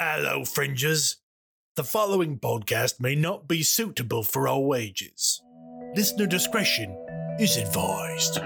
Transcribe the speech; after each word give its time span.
Hello, 0.00 0.44
fringers. 0.44 1.16
The 1.74 1.82
following 1.82 2.38
podcast 2.38 3.00
may 3.00 3.16
not 3.16 3.48
be 3.48 3.64
suitable 3.64 4.22
for 4.22 4.46
all 4.46 4.72
ages. 4.76 5.42
Listener 5.96 6.26
discretion 6.26 6.96
is 7.40 7.56
advised. 7.56 8.36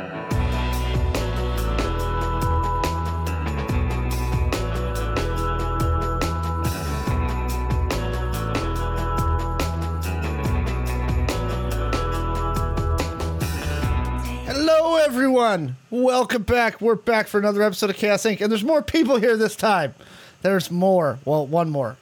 Hello, 14.46 14.96
everyone. 14.96 15.76
Welcome 15.90 16.44
back. 16.44 16.80
We're 16.80 16.94
back 16.94 17.28
for 17.28 17.38
another 17.38 17.60
episode 17.60 17.90
of 17.90 17.96
Chaos 17.96 18.22
Inc. 18.22 18.40
And 18.40 18.50
there's 18.50 18.64
more 18.64 18.80
people 18.80 19.18
here 19.18 19.36
this 19.36 19.54
time. 19.54 19.94
There's 20.42 20.70
more. 20.70 21.18
Well, 21.24 21.46
one 21.46 21.70
more. 21.70 21.96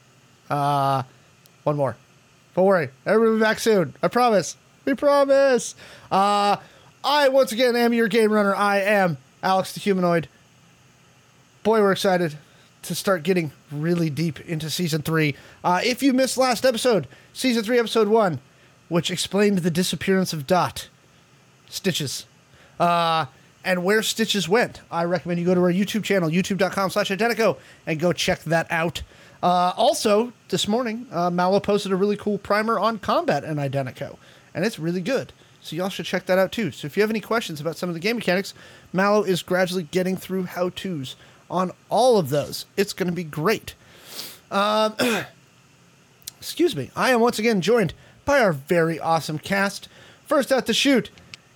Uh, 0.48 1.02
one 1.62 1.76
more. 1.76 1.96
Don't 2.54 2.64
worry. 2.64 2.88
Everybody 3.06 3.30
will 3.30 3.36
be 3.38 3.42
back 3.42 3.60
soon. 3.60 3.94
I 4.02 4.08
promise. 4.08 4.56
We 4.84 4.94
promise. 4.94 5.74
Uh, 6.10 6.56
I, 7.04 7.28
once 7.28 7.52
again, 7.52 7.76
am 7.76 7.92
your 7.92 8.08
game 8.08 8.32
runner. 8.32 8.54
I 8.54 8.80
am 8.80 9.18
Alex 9.42 9.72
the 9.72 9.80
Humanoid. 9.80 10.28
Boy, 11.62 11.80
we're 11.80 11.92
excited 11.92 12.36
to 12.82 12.94
start 12.94 13.22
getting 13.22 13.52
really 13.70 14.08
deep 14.08 14.40
into 14.40 14.70
season 14.70 15.02
three. 15.02 15.36
Uh, 15.62 15.80
if 15.84 16.02
you 16.02 16.12
missed 16.12 16.38
last 16.38 16.64
episode, 16.64 17.06
season 17.32 17.62
three, 17.62 17.78
episode 17.78 18.08
one, 18.08 18.40
which 18.88 19.10
explained 19.10 19.58
the 19.58 19.70
disappearance 19.70 20.32
of 20.32 20.46
Dot, 20.46 20.88
Stitches, 21.68 22.24
uh, 22.80 23.26
and 23.70 23.84
where 23.84 24.02
Stitches 24.02 24.48
went, 24.48 24.80
I 24.90 25.04
recommend 25.04 25.38
you 25.38 25.46
go 25.46 25.54
to 25.54 25.60
our 25.60 25.72
YouTube 25.72 26.02
channel, 26.02 26.28
youtube.com 26.28 26.90
slash 26.90 27.08
Identeco, 27.08 27.56
and 27.86 28.00
go 28.00 28.12
check 28.12 28.42
that 28.42 28.66
out. 28.68 29.02
Uh, 29.44 29.72
also, 29.76 30.32
this 30.48 30.66
morning, 30.66 31.06
uh, 31.12 31.30
Mallo 31.30 31.60
posted 31.60 31.92
a 31.92 31.96
really 31.96 32.16
cool 32.16 32.36
primer 32.36 32.80
on 32.80 32.98
combat 32.98 33.44
in 33.44 33.58
Identeco, 33.58 34.16
and 34.52 34.64
it's 34.64 34.80
really 34.80 35.00
good. 35.00 35.32
So 35.60 35.76
y'all 35.76 35.88
should 35.88 36.06
check 36.06 36.26
that 36.26 36.36
out 36.36 36.50
too. 36.50 36.72
So 36.72 36.86
if 36.86 36.96
you 36.96 37.02
have 37.04 37.10
any 37.10 37.20
questions 37.20 37.60
about 37.60 37.76
some 37.76 37.88
of 37.88 37.94
the 37.94 38.00
game 38.00 38.16
mechanics, 38.16 38.54
Mallo 38.92 39.22
is 39.22 39.40
gradually 39.40 39.84
getting 39.84 40.16
through 40.16 40.46
how-tos 40.46 41.14
on 41.48 41.70
all 41.88 42.18
of 42.18 42.30
those. 42.30 42.66
It's 42.76 42.92
going 42.92 43.08
to 43.08 43.14
be 43.14 43.22
great. 43.22 43.76
Um, 44.50 44.96
excuse 46.38 46.74
me. 46.74 46.90
I 46.96 47.12
am 47.12 47.20
once 47.20 47.38
again 47.38 47.60
joined 47.60 47.94
by 48.24 48.40
our 48.40 48.52
very 48.52 48.98
awesome 48.98 49.38
cast. 49.38 49.88
First 50.26 50.50
out 50.50 50.66
to 50.66 50.74
shoot, 50.74 51.10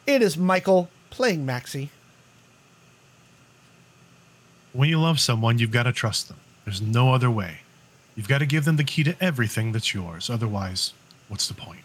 it 0.06 0.22
is 0.22 0.39
Michael 0.39 0.89
playing 1.11 1.44
Maxi. 1.44 1.89
When 4.75 4.89
you 4.89 5.00
love 5.00 5.20
someone, 5.20 5.58
you've 5.58 5.70
got 5.70 5.84
to 5.84 5.92
trust 5.92 6.27
them. 6.27 6.36
There's 6.64 6.83
no 6.83 7.14
other 7.14 7.30
way. 7.30 7.61
You've 8.17 8.28
got 8.28 8.39
to 8.39 8.47
give 8.47 8.64
them 8.64 8.75
the 8.75 8.83
key 8.83 9.05
to 9.05 9.17
everything 9.20 9.70
that's 9.70 9.94
yours. 9.94 10.28
Otherwise, 10.28 10.92
what's 11.28 11.47
the 11.47 11.55
point? 11.55 11.84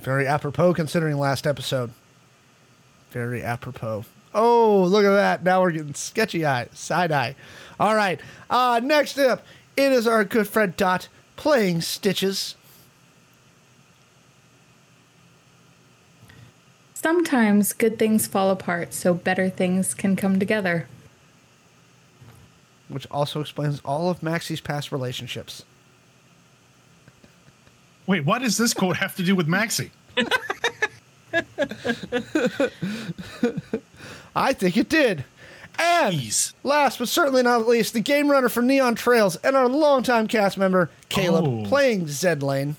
Very 0.00 0.26
apropos 0.26 0.72
considering 0.72 1.18
last 1.18 1.46
episode. 1.46 1.90
Very 3.10 3.42
apropos. 3.42 4.06
Oh, 4.34 4.84
look 4.84 5.04
at 5.04 5.10
that. 5.10 5.44
Now 5.44 5.60
we're 5.60 5.72
getting 5.72 5.92
sketchy 5.92 6.46
eye, 6.46 6.68
side 6.72 7.12
eye. 7.12 7.36
All 7.78 7.94
right. 7.94 8.18
Uh, 8.48 8.80
next 8.82 9.18
up, 9.18 9.44
it 9.76 9.92
is 9.92 10.06
our 10.06 10.24
good 10.24 10.48
friend 10.48 10.74
Dot 10.76 11.08
playing 11.36 11.82
Stitches. 11.82 12.54
Sometimes 17.00 17.74
good 17.74 17.98
things 17.98 18.26
fall 18.26 18.50
apart 18.50 18.94
so 18.94 19.12
better 19.12 19.50
things 19.50 19.92
can 19.92 20.16
come 20.16 20.38
together. 20.38 20.88
which 22.88 23.06
also 23.10 23.40
explains 23.42 23.80
all 23.84 24.08
of 24.08 24.20
Maxi's 24.20 24.60
past 24.62 24.90
relationships. 24.90 25.62
Wait, 28.06 28.24
what 28.24 28.40
does 28.40 28.56
this 28.56 28.72
quote 28.72 28.96
have 28.96 29.14
to 29.16 29.22
do 29.22 29.34
with 29.36 29.46
Maxi? 29.46 29.90
I 34.34 34.52
think 34.52 34.76
it 34.76 34.88
did. 34.88 35.24
And 35.78 36.14
Jeez. 36.14 36.54
last 36.62 36.98
but 36.98 37.08
certainly 37.08 37.42
not 37.42 37.66
least, 37.68 37.92
the 37.92 38.00
game 38.00 38.30
runner 38.30 38.48
for 38.48 38.62
Neon 38.62 38.94
Trails 38.94 39.36
and 39.36 39.54
our 39.56 39.68
longtime 39.68 40.28
cast 40.28 40.56
member, 40.56 40.88
Caleb, 41.10 41.44
Oh. 41.46 41.64
playing 41.68 42.06
Zed 42.08 42.42
Lane. 42.42 42.76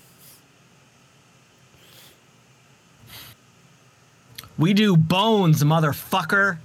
We 4.58 4.74
do 4.74 4.96
bones, 4.96 5.62
motherfucker. 5.62 6.58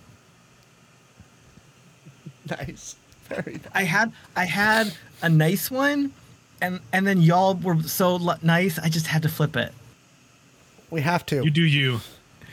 Nice. 2.49 2.95
Very 3.29 3.53
nice. 3.53 3.61
I 3.73 3.83
had 3.83 4.11
I 4.35 4.45
had 4.45 4.93
a 5.21 5.29
nice 5.29 5.71
one, 5.71 6.11
and 6.61 6.79
and 6.91 7.07
then 7.07 7.21
y'all 7.21 7.55
were 7.55 7.81
so 7.83 8.15
l- 8.17 8.37
nice. 8.41 8.77
I 8.79 8.89
just 8.89 9.07
had 9.07 9.21
to 9.23 9.29
flip 9.29 9.55
it. 9.55 9.71
We 10.89 11.01
have 11.01 11.25
to. 11.27 11.43
You 11.43 11.51
do 11.51 11.61
you. 11.63 11.99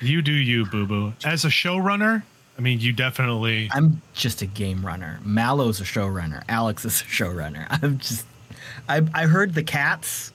You 0.00 0.22
do 0.22 0.32
you, 0.32 0.64
boo 0.66 0.86
boo. 0.86 1.12
As 1.24 1.44
a 1.44 1.48
showrunner, 1.48 2.22
I 2.56 2.60
mean, 2.62 2.80
you 2.80 2.92
definitely. 2.92 3.68
I'm 3.72 4.00
just 4.14 4.40
a 4.42 4.46
game 4.46 4.84
runner. 4.86 5.18
Mallo's 5.24 5.80
a 5.80 5.84
showrunner. 5.84 6.42
Alex 6.48 6.84
is 6.84 7.00
a 7.02 7.04
showrunner. 7.04 7.66
I'm 7.82 7.98
just. 7.98 8.24
I 8.88 9.02
I 9.14 9.26
heard 9.26 9.54
the 9.54 9.62
cats. 9.64 10.32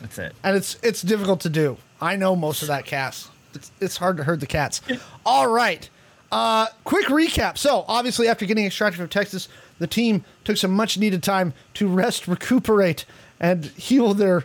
That's 0.00 0.18
it. 0.18 0.34
and 0.44 0.56
it's 0.56 0.76
it's 0.82 1.02
difficult 1.02 1.40
to 1.42 1.48
do. 1.48 1.76
I 2.00 2.16
know 2.16 2.36
most 2.36 2.62
of 2.62 2.68
that 2.68 2.84
cast. 2.84 3.30
It's, 3.54 3.70
it's 3.80 3.96
hard 3.96 4.16
to 4.18 4.24
herd 4.24 4.40
the 4.40 4.46
cats. 4.46 4.80
All 5.24 5.48
right. 5.48 5.88
Uh, 6.30 6.66
quick 6.84 7.06
recap. 7.06 7.56
So, 7.56 7.84
obviously, 7.88 8.28
after 8.28 8.44
getting 8.44 8.66
extracted 8.66 8.98
from 8.98 9.08
Texas, 9.08 9.48
the 9.78 9.86
team 9.86 10.24
took 10.44 10.56
some 10.56 10.72
much 10.72 10.98
needed 10.98 11.22
time 11.22 11.54
to 11.74 11.88
rest, 11.88 12.28
recuperate, 12.28 13.04
and 13.40 13.64
heal 13.64 14.14
their 14.14 14.44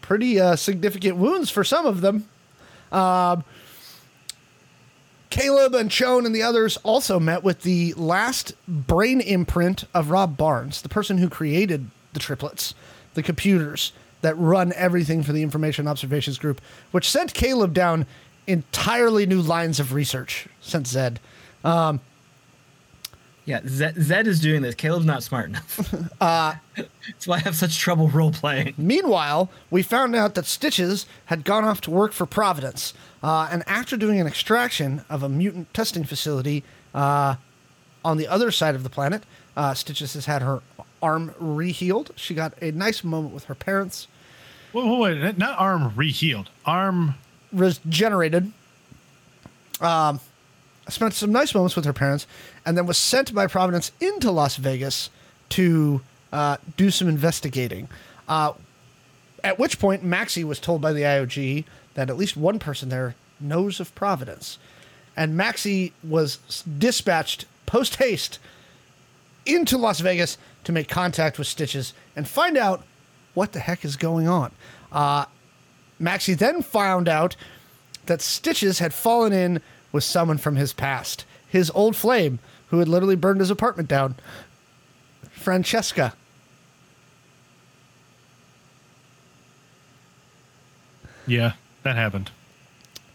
pretty 0.00 0.38
uh, 0.38 0.54
significant 0.54 1.16
wounds 1.16 1.50
for 1.50 1.64
some 1.64 1.86
of 1.86 2.00
them. 2.02 2.28
Um, 2.92 3.44
Caleb 5.30 5.74
and 5.74 5.90
Chone 5.90 6.26
and 6.26 6.34
the 6.34 6.42
others 6.42 6.76
also 6.84 7.18
met 7.18 7.42
with 7.42 7.62
the 7.62 7.92
last 7.94 8.54
brain 8.68 9.20
imprint 9.20 9.84
of 9.92 10.10
Rob 10.10 10.36
Barnes, 10.36 10.82
the 10.82 10.88
person 10.88 11.18
who 11.18 11.28
created 11.28 11.90
the 12.12 12.20
triplets, 12.20 12.74
the 13.14 13.22
computers 13.22 13.92
that 14.24 14.34
run 14.38 14.72
everything 14.74 15.22
for 15.22 15.32
the 15.32 15.42
Information 15.42 15.86
Observations 15.86 16.38
Group, 16.38 16.60
which 16.90 17.08
sent 17.08 17.34
Caleb 17.34 17.72
down 17.74 18.06
entirely 18.46 19.26
new 19.26 19.40
lines 19.40 19.78
of 19.78 19.92
research, 19.92 20.48
since 20.60 20.88
Zed. 20.88 21.20
Yeah, 23.46 23.60
Zed, 23.66 23.96
Zed 24.00 24.26
is 24.26 24.40
doing 24.40 24.62
this. 24.62 24.74
Caleb's 24.74 25.04
not 25.04 25.22
smart 25.22 25.50
enough. 25.50 25.94
uh, 26.20 26.54
That's 26.74 27.26
why 27.26 27.36
I 27.36 27.40
have 27.40 27.54
such 27.54 27.78
trouble 27.78 28.08
role 28.08 28.32
playing. 28.32 28.72
Meanwhile, 28.78 29.50
we 29.70 29.82
found 29.82 30.16
out 30.16 30.34
that 30.34 30.46
Stitches 30.46 31.04
had 31.26 31.44
gone 31.44 31.62
off 31.62 31.82
to 31.82 31.90
work 31.90 32.12
for 32.12 32.24
Providence, 32.24 32.94
uh, 33.22 33.48
and 33.52 33.62
after 33.66 33.96
doing 33.98 34.18
an 34.18 34.26
extraction 34.26 35.04
of 35.10 35.22
a 35.22 35.28
mutant 35.28 35.72
testing 35.74 36.04
facility 36.04 36.64
uh, 36.94 37.36
on 38.02 38.16
the 38.16 38.26
other 38.26 38.50
side 38.50 38.74
of 38.74 38.82
the 38.82 38.90
planet, 38.90 39.24
uh, 39.56 39.74
Stitches 39.74 40.14
has 40.14 40.24
had 40.24 40.40
her 40.40 40.62
arm 41.02 41.34
rehealed. 41.38 42.10
She 42.16 42.32
got 42.34 42.54
a 42.62 42.72
nice 42.72 43.04
moment 43.04 43.34
with 43.34 43.44
her 43.44 43.54
parents, 43.54 44.08
Whoa, 44.74 44.86
whoa, 44.86 44.98
wait, 44.98 45.38
not 45.38 45.56
arm 45.56 45.92
rehealed. 45.92 46.48
Arm. 46.66 47.14
regenerated. 47.52 48.50
Um, 49.80 50.18
spent 50.88 51.14
some 51.14 51.30
nice 51.30 51.54
moments 51.54 51.76
with 51.76 51.84
her 51.84 51.92
parents, 51.92 52.26
and 52.66 52.76
then 52.76 52.84
was 52.84 52.98
sent 52.98 53.32
by 53.32 53.46
Providence 53.46 53.92
into 54.00 54.32
Las 54.32 54.56
Vegas 54.56 55.10
to 55.50 56.00
uh, 56.32 56.56
do 56.76 56.90
some 56.90 57.06
investigating. 57.06 57.88
Uh, 58.26 58.54
at 59.44 59.60
which 59.60 59.78
point, 59.78 60.04
Maxi 60.04 60.42
was 60.42 60.58
told 60.58 60.80
by 60.80 60.92
the 60.92 61.02
IOG 61.02 61.64
that 61.94 62.10
at 62.10 62.16
least 62.16 62.36
one 62.36 62.58
person 62.58 62.88
there 62.88 63.14
knows 63.38 63.78
of 63.78 63.94
Providence, 63.94 64.58
and 65.16 65.36
Maxie 65.36 65.92
was 66.02 66.64
dispatched 66.78 67.44
post 67.64 67.94
haste 67.96 68.40
into 69.46 69.78
Las 69.78 70.00
Vegas 70.00 70.36
to 70.64 70.72
make 70.72 70.88
contact 70.88 71.38
with 71.38 71.46
Stitches 71.46 71.92
and 72.16 72.26
find 72.26 72.58
out 72.58 72.82
what 73.34 73.52
the 73.52 73.60
heck 73.60 73.84
is 73.84 73.96
going 73.96 74.28
on. 74.28 74.52
Uh, 74.92 75.26
Maxi 76.00 76.36
then 76.36 76.62
found 76.62 77.08
out 77.08 77.36
that 78.06 78.20
Stitches 78.20 78.78
had 78.78 78.92
fallen 78.94 79.32
in 79.32 79.60
with 79.92 80.04
someone 80.04 80.38
from 80.38 80.56
his 80.56 80.72
past, 80.72 81.24
his 81.48 81.70
old 81.74 81.96
flame, 81.96 82.38
who 82.68 82.78
had 82.78 82.88
literally 82.88 83.16
burned 83.16 83.40
his 83.40 83.50
apartment 83.50 83.88
down, 83.88 84.14
Francesca. 85.30 86.14
Yeah, 91.26 91.52
that 91.82 91.96
happened. 91.96 92.30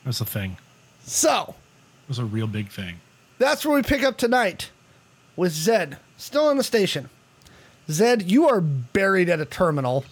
That's 0.06 0.22
a 0.22 0.26
thing. 0.26 0.58
So 1.04 1.56
It 2.04 2.10
was 2.10 2.20
a 2.20 2.26
real 2.26 2.48
big 2.48 2.70
thing. 2.70 3.00
that's 3.38 3.66
where 3.66 3.76
we 3.76 3.84
pick 3.84 4.04
up 4.04 4.18
tonight 4.18 4.70
with 5.36 5.52
Zed, 5.52 5.98
still 6.18 6.48
on 6.48 6.58
the 6.58 6.64
station. 6.64 7.10
Zed, 7.90 8.30
you 8.30 8.48
are 8.48 8.62
buried 8.62 9.30
at 9.30 9.40
a 9.40 9.46
terminal, 9.46 10.06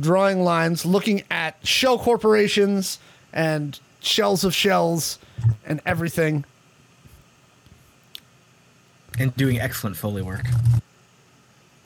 drawing 0.00 0.42
lines, 0.42 0.84
looking 0.84 1.22
at 1.30 1.56
shell 1.66 1.98
corporations 1.98 2.98
and 3.32 3.78
shells 4.00 4.44
of 4.44 4.54
shells 4.54 5.18
and 5.66 5.80
everything. 5.86 6.44
And 9.18 9.34
doing 9.36 9.60
excellent 9.60 9.96
Foley 9.96 10.22
work. 10.22 10.46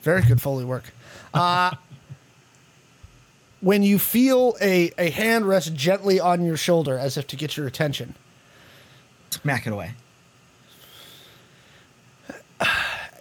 Very 0.01 0.21
good 0.21 0.41
Foley 0.41 0.65
work. 0.65 0.85
Uh, 1.33 1.71
when 3.61 3.83
you 3.83 3.97
feel 3.97 4.55
a, 4.61 4.91
a 4.97 5.09
hand 5.09 5.47
rest 5.47 5.73
gently 5.73 6.19
on 6.19 6.45
your 6.45 6.57
shoulder 6.57 6.97
as 6.97 7.17
if 7.17 7.27
to 7.27 7.35
get 7.35 7.57
your 7.57 7.65
attention, 7.67 8.15
Smack 9.33 9.65
it 9.65 9.73
away. 9.73 9.91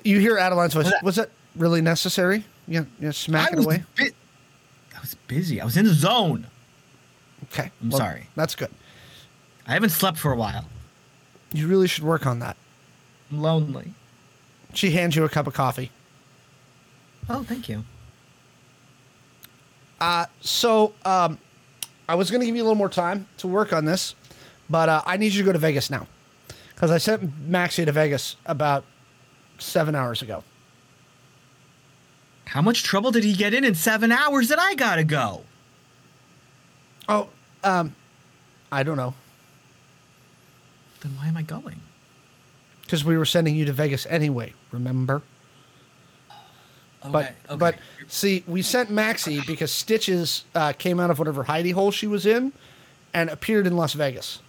you 0.04 0.18
hear 0.18 0.36
Adeline's 0.36 0.74
voice. 0.74 0.92
Was 1.02 1.16
that 1.16 1.30
really 1.56 1.80
necessary? 1.80 2.44
Yeah, 2.66 2.84
yeah 3.00 3.10
smack 3.10 3.50
I 3.52 3.56
it 3.56 3.64
away. 3.64 3.84
bu- 3.96 4.10
I 4.96 5.00
was 5.00 5.14
busy. 5.26 5.60
I 5.60 5.64
was 5.64 5.76
in 5.76 5.84
the 5.84 5.94
zone. 5.94 6.46
Okay. 7.44 7.70
I'm 7.82 7.90
sorry. 7.90 8.28
That's 8.36 8.54
good. 8.54 8.70
I 9.66 9.72
haven't 9.72 9.90
slept 9.90 10.18
for 10.18 10.32
a 10.32 10.36
while. 10.36 10.64
You 11.52 11.66
really 11.68 11.88
should 11.88 12.04
work 12.04 12.26
on 12.26 12.38
that. 12.38 12.56
I'm 13.30 13.42
lonely. 13.42 13.92
She 14.74 14.92
hands 14.92 15.16
you 15.16 15.24
a 15.24 15.28
cup 15.28 15.46
of 15.46 15.54
coffee. 15.54 15.90
Oh, 17.28 17.42
thank 17.42 17.68
you. 17.68 17.84
Uh, 20.00 20.26
so 20.40 20.94
um, 21.04 21.38
I 22.08 22.14
was 22.14 22.30
going 22.30 22.40
to 22.40 22.46
give 22.46 22.56
you 22.56 22.62
a 22.62 22.64
little 22.64 22.74
more 22.76 22.88
time 22.88 23.26
to 23.38 23.46
work 23.46 23.72
on 23.72 23.84
this, 23.84 24.14
but 24.68 24.88
uh, 24.88 25.02
I 25.06 25.16
need 25.16 25.32
you 25.32 25.42
to 25.42 25.46
go 25.46 25.52
to 25.52 25.58
Vegas 25.58 25.90
now 25.90 26.06
because 26.74 26.90
I 26.90 26.98
sent 26.98 27.48
Maxi 27.50 27.84
to 27.84 27.92
Vegas 27.92 28.36
about 28.46 28.84
seven 29.58 29.94
hours 29.94 30.22
ago. 30.22 30.42
How 32.52 32.60
much 32.60 32.82
trouble 32.82 33.10
did 33.10 33.24
he 33.24 33.32
get 33.32 33.54
in 33.54 33.64
in 33.64 33.74
seven 33.74 34.12
hours 34.12 34.48
that 34.48 34.58
I 34.58 34.74
gotta 34.74 35.04
go? 35.04 35.42
Oh, 37.08 37.28
um, 37.64 37.94
I 38.70 38.82
don't 38.82 38.96
know 38.98 39.14
Then 41.00 41.12
why 41.16 41.28
am 41.28 41.36
I 41.36 41.42
going? 41.42 41.80
because 42.82 43.04
we 43.06 43.16
were 43.16 43.24
sending 43.24 43.54
you 43.56 43.64
to 43.64 43.72
Vegas 43.72 44.04
anyway. 44.06 44.52
Remember? 44.70 45.22
But 47.10 47.34
but 47.56 47.76
see, 48.06 48.44
we 48.46 48.60
sent 48.60 48.90
Maxi 48.90 49.44
because 49.46 49.72
Stitches 49.72 50.44
uh, 50.54 50.74
came 50.74 51.00
out 51.00 51.10
of 51.10 51.18
whatever 51.18 51.44
hidey 51.44 51.72
hole 51.72 51.90
she 51.90 52.06
was 52.06 52.26
in 52.26 52.52
and 53.14 53.30
appeared 53.30 53.66
in 53.66 53.76
Las 53.78 53.94
Vegas. 53.94 54.40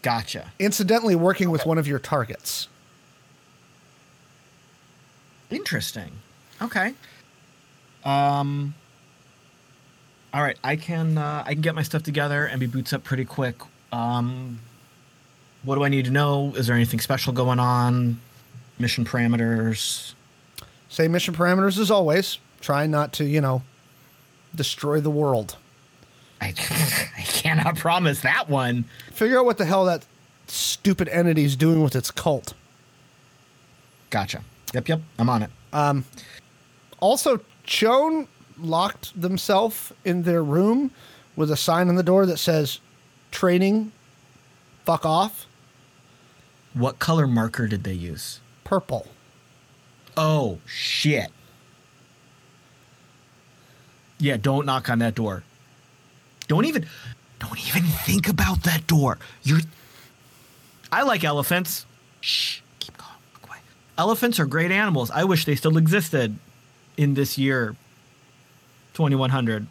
gotcha. 0.00 0.52
Incidentally, 0.58 1.14
working 1.14 1.50
with 1.50 1.66
one 1.66 1.78
of 1.78 1.86
your 1.86 1.98
targets. 1.98 2.68
Interesting. 5.50 6.12
Okay. 6.60 6.94
Um. 8.04 8.74
All 10.34 10.42
right, 10.42 10.58
I 10.62 10.76
can 10.76 11.16
uh, 11.16 11.44
I 11.46 11.54
can 11.54 11.62
get 11.62 11.74
my 11.74 11.82
stuff 11.82 12.02
together 12.02 12.44
and 12.44 12.60
be 12.60 12.66
boots 12.66 12.92
up 12.92 13.04
pretty 13.04 13.24
quick. 13.24 13.56
Um, 13.90 14.60
what 15.62 15.76
do 15.76 15.84
I 15.84 15.88
need 15.88 16.04
to 16.04 16.10
know? 16.10 16.52
Is 16.56 16.66
there 16.66 16.76
anything 16.76 17.00
special 17.00 17.32
going 17.32 17.58
on? 17.58 18.20
Mission 18.78 19.04
parameters. 19.04 20.12
Same 20.88 21.12
mission 21.12 21.34
parameters 21.34 21.78
as 21.78 21.90
always. 21.90 22.38
Try 22.60 22.86
not 22.86 23.12
to, 23.14 23.24
you 23.24 23.40
know, 23.40 23.62
destroy 24.54 25.00
the 25.00 25.10
world. 25.10 25.56
I 26.40 26.48
I 27.18 27.22
cannot 27.22 27.76
promise 27.76 28.20
that 28.20 28.48
one. 28.48 28.84
Figure 29.12 29.38
out 29.38 29.44
what 29.44 29.58
the 29.58 29.64
hell 29.64 29.86
that 29.86 30.04
stupid 30.46 31.08
entity 31.08 31.44
is 31.44 31.56
doing 31.56 31.82
with 31.82 31.96
its 31.96 32.10
cult. 32.10 32.54
Gotcha. 34.10 34.42
Yep, 34.74 34.88
yep. 34.88 35.00
I'm 35.18 35.28
on 35.28 35.42
it. 35.42 35.50
Um, 35.72 36.04
also, 37.00 37.40
Chone 37.64 38.28
locked 38.58 39.20
themselves 39.20 39.92
in 40.04 40.22
their 40.22 40.42
room 40.42 40.90
with 41.36 41.50
a 41.50 41.56
sign 41.56 41.88
on 41.88 41.96
the 41.96 42.02
door 42.02 42.24
that 42.26 42.38
says 42.38 42.80
training 43.30 43.92
fuck 44.86 45.04
off 45.04 45.46
What 46.72 46.98
color 46.98 47.26
marker 47.26 47.66
did 47.66 47.84
they 47.84 47.92
use? 47.92 48.40
purple. 48.64 49.06
Oh 50.16 50.58
shit. 50.66 51.30
Yeah, 54.18 54.38
don't 54.38 54.64
knock 54.64 54.88
on 54.88 54.98
that 55.00 55.14
door. 55.14 55.42
Don't 56.48 56.64
even 56.64 56.86
don't 57.38 57.58
even 57.68 57.82
think 57.82 58.28
about 58.28 58.62
that 58.62 58.86
door. 58.86 59.18
You're 59.42 59.60
I 60.90 61.02
like 61.02 61.22
elephants. 61.24 61.84
Shh, 62.22 62.60
keep 62.60 62.64
calm, 62.64 62.64
quiet. 62.64 62.65
Elephants 63.98 64.38
are 64.38 64.46
great 64.46 64.70
animals. 64.70 65.10
I 65.10 65.24
wish 65.24 65.44
they 65.44 65.54
still 65.54 65.76
existed 65.78 66.36
in 66.96 67.14
this 67.14 67.38
year 67.38 67.76
2100. 68.94 69.66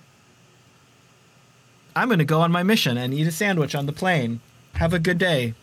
I'm 1.95 2.07
going 2.07 2.19
to 2.19 2.25
go 2.25 2.42
on 2.42 2.51
my 2.51 2.63
mission 2.63 2.98
and 2.98 3.13
eat 3.13 3.27
a 3.27 3.31
sandwich 3.31 3.75
on 3.75 3.86
the 3.86 3.94
plane. 3.94 4.39
Have 4.74 4.94
a 4.94 5.00
good 5.00 5.18
day. 5.18 5.54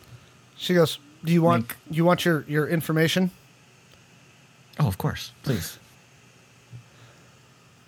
She 0.57 0.73
goes, 0.73 0.97
"Do 1.23 1.31
you 1.31 1.41
want 1.41 1.73
you 1.91 2.03
want 2.05 2.25
your 2.25 2.45
your 2.47 2.67
information?" 2.67 3.31
Oh, 4.79 4.87
of 4.87 4.97
course. 4.97 5.31
Please. 5.43 5.77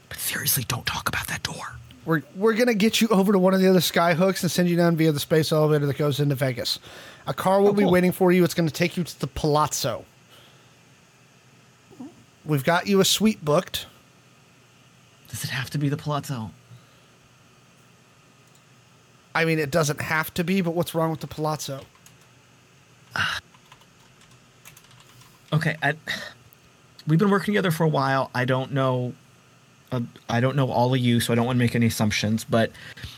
But 0.09 0.19
seriously, 0.19 0.65
don't 0.67 0.85
talk 0.85 1.09
about 1.09 1.27
that 1.27 1.41
door. 1.41 1.77
We're 2.05 2.21
we're 2.35 2.53
gonna 2.53 2.75
get 2.75 3.01
you 3.01 3.07
over 3.07 3.31
to 3.31 3.39
one 3.39 3.55
of 3.55 3.61
the 3.61 3.67
other 3.67 3.79
skyhooks 3.79 4.43
and 4.43 4.51
send 4.51 4.69
you 4.69 4.75
down 4.75 4.95
via 4.95 5.11
the 5.11 5.19
space 5.19 5.51
elevator 5.51 5.87
that 5.87 5.97
goes 5.97 6.19
into 6.19 6.35
Vegas. 6.35 6.77
A 7.25 7.33
car 7.33 7.61
will 7.61 7.69
Oh, 7.69 7.73
be 7.73 7.85
waiting 7.85 8.11
for 8.11 8.31
you. 8.31 8.43
It's 8.43 8.53
gonna 8.53 8.69
take 8.69 8.97
you 8.97 9.03
to 9.03 9.19
the 9.19 9.27
Palazzo. 9.27 10.05
We've 12.45 12.63
got 12.63 12.87
you 12.87 12.99
a 12.99 13.05
suite 13.05 13.43
booked. 13.43 13.87
Does 15.29 15.43
it 15.43 15.49
have 15.49 15.69
to 15.71 15.77
be 15.77 15.89
the 15.89 15.97
Palazzo? 15.97 16.51
I 19.33 19.43
mean, 19.43 19.59
it 19.59 19.71
doesn't 19.71 19.99
have 19.99 20.33
to 20.35 20.43
be, 20.43 20.61
but 20.61 20.71
what's 20.71 20.95
wrong 20.95 21.11
with 21.11 21.19
the 21.21 21.27
Palazzo? 21.27 21.81
Okay, 25.53 25.77
I, 25.81 25.93
we've 27.07 27.19
been 27.19 27.29
working 27.29 27.53
together 27.53 27.71
for 27.71 27.83
a 27.83 27.87
while. 27.87 28.29
I 28.33 28.43
don't 28.45 28.73
know, 28.73 29.13
uh, 29.91 30.01
I 30.27 30.41
don't 30.41 30.55
know 30.55 30.69
all 30.69 30.93
of 30.93 30.99
you, 30.99 31.19
so 31.19 31.31
I 31.31 31.35
don't 31.35 31.45
want 31.45 31.55
to 31.55 31.59
make 31.59 31.75
any 31.75 31.85
assumptions. 31.85 32.43
But 32.43 32.71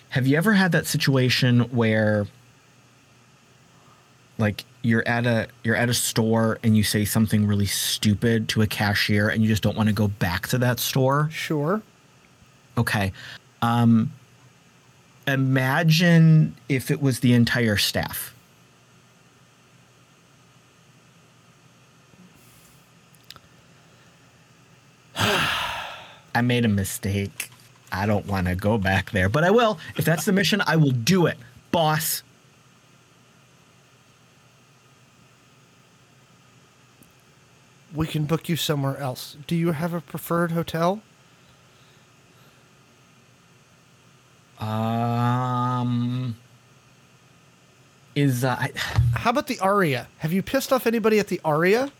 have 0.10 0.28
you 0.28 0.38
ever 0.38 0.54
had 0.54 0.72
that 0.74 0.86
situation 0.86 1.62
where, 1.72 2.28
like, 4.38 4.66
you're 4.84 5.08
at 5.08 5.26
a 5.26 5.48
you're 5.64 5.76
at 5.76 5.90
a 5.90 5.94
store 5.94 6.60
and 6.64 6.78
you 6.78 6.84
say 6.84 7.04
something 7.04 7.46
really 7.46 7.66
stupid 7.66 8.48
to 8.50 8.62
a 8.62 8.68
cashier 8.68 9.28
and 9.28 9.42
you 9.42 9.50
just 9.50 9.62
don't 9.62 9.76
want 9.76 9.90
to 9.90 9.94
go 9.94 10.08
back 10.08 10.48
to 10.48 10.58
that 10.60 10.80
store? 10.80 11.30
Sure. 11.32 11.82
Okay. 12.78 13.12
Um, 13.62 14.14
imagine 15.28 16.56
if 16.70 16.90
it 16.90 17.02
was 17.02 17.20
the 17.20 17.34
entire 17.34 17.76
staff. 17.76 18.34
I 25.16 26.42
made 26.42 26.64
a 26.66 26.70
mistake. 26.70 27.50
I 27.92 28.06
don't 28.06 28.28
want 28.28 28.48
to 28.48 28.56
go 28.56 28.78
back 28.78 29.12
there, 29.12 29.30
but 29.30 29.44
I 29.44 29.52
will. 29.52 29.80
If 29.96 30.06
that's 30.06 30.26
the 30.26 30.34
mission, 30.34 30.62
I 30.68 30.76
will 30.76 30.92
do 30.92 31.26
it, 31.26 31.38
boss. 31.72 32.22
We 37.98 38.06
can 38.06 38.26
book 38.26 38.48
you 38.48 38.56
somewhere 38.56 38.96
else. 38.98 39.38
Do 39.48 39.56
you 39.56 39.72
have 39.72 39.92
a 39.92 40.02
preferred 40.02 40.52
hotel? 40.52 41.02
Um, 44.60 46.36
is 48.16 48.44
uh, 48.44 48.56
I, 48.60 48.72
How 49.16 49.32
about 49.32 49.48
the 49.48 49.60
Aria? 49.62 50.08
Have 50.20 50.32
you 50.32 50.44
pissed 50.44 50.72
off 50.72 50.86
anybody 50.86 51.18
at 51.18 51.28
the 51.28 51.42
Aria? 51.44 51.92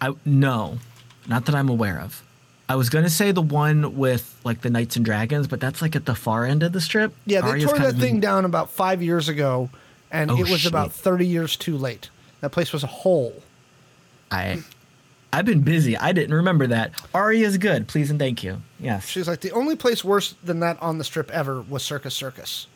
I 0.00 0.14
no, 0.24 0.78
not 1.28 1.46
that 1.46 1.54
I'm 1.54 1.68
aware 1.68 2.00
of. 2.00 2.24
I 2.68 2.74
was 2.74 2.90
gonna 2.90 3.08
say 3.08 3.30
the 3.30 3.40
one 3.40 3.96
with 3.96 4.36
like 4.42 4.62
the 4.62 4.70
Knights 4.70 4.96
and 4.96 5.04
Dragons, 5.04 5.46
but 5.46 5.60
that's 5.60 5.80
like 5.80 5.94
at 5.94 6.06
the 6.06 6.16
far 6.16 6.44
end 6.44 6.64
of 6.64 6.72
the 6.72 6.80
strip. 6.80 7.14
Yeah, 7.24 7.42
they 7.42 7.50
Aria's 7.50 7.70
tore 7.70 7.78
that 7.78 7.94
thing 7.94 8.16
in- 8.16 8.20
down 8.20 8.44
about 8.44 8.72
five 8.72 9.00
years 9.00 9.28
ago, 9.28 9.70
and 10.10 10.28
Oh, 10.32 10.38
it 10.38 10.50
was 10.50 10.62
shit. 10.62 10.72
about 10.72 10.92
30 10.92 11.24
years 11.24 11.54
too 11.56 11.76
late. 11.76 12.10
That 12.40 12.50
place 12.50 12.72
was 12.72 12.82
a 12.82 12.88
hole. 12.88 13.44
I, 14.32 14.62
I've 15.32 15.44
been 15.44 15.60
busy. 15.62 15.96
I 15.96 16.12
didn't 16.12 16.34
remember 16.34 16.66
that. 16.68 16.92
Aria's 17.14 17.58
good. 17.58 17.86
Please 17.86 18.10
and 18.10 18.18
thank 18.18 18.42
you. 18.42 18.62
Yes, 18.80 19.06
She's 19.06 19.28
like, 19.28 19.40
the 19.40 19.52
only 19.52 19.76
place 19.76 20.02
worse 20.02 20.34
than 20.42 20.60
that 20.60 20.80
on 20.82 20.98
the 20.98 21.04
strip 21.04 21.30
ever 21.30 21.60
was 21.62 21.82
Circus 21.82 22.14
Circus. 22.14 22.66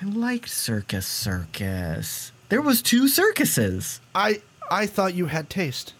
I 0.00 0.06
liked 0.06 0.48
Circus 0.48 1.06
Circus. 1.06 2.32
There 2.48 2.62
was 2.62 2.80
two 2.80 3.08
circuses. 3.08 4.00
I 4.14 4.40
I 4.70 4.86
thought 4.86 5.14
you 5.14 5.26
had 5.26 5.50
taste. 5.50 5.92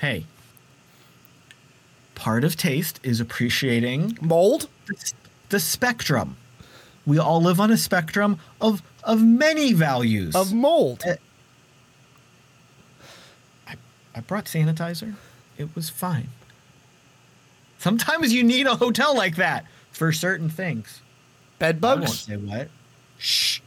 Hey, 0.00 0.26
part 2.14 2.44
of 2.44 2.56
taste 2.56 3.00
is 3.02 3.20
appreciating 3.20 4.18
Mold? 4.20 4.68
the- 5.48 5.60
spectrum. 5.60 6.36
We 7.06 7.18
all 7.18 7.40
live 7.42 7.60
on 7.60 7.70
a 7.70 7.76
spectrum 7.76 8.38
of 8.60 8.82
of 9.04 9.22
many 9.22 9.72
values. 9.72 10.34
Of 10.36 10.52
mold. 10.52 11.02
Uh, 11.06 11.14
I 14.14 14.20
brought 14.20 14.46
sanitizer. 14.46 15.14
It 15.56 15.74
was 15.74 15.88
fine. 15.90 16.28
Sometimes 17.78 18.32
you 18.32 18.42
need 18.42 18.66
a 18.66 18.76
hotel 18.76 19.16
like 19.16 19.36
that 19.36 19.64
for 19.92 20.12
certain 20.12 20.48
things. 20.50 21.00
Bed 21.58 21.78
I 21.82 21.88
won't 21.94 22.00
bugs? 22.02 22.20
say 22.20 22.36
what. 22.36 22.68
Shh. 23.18 23.60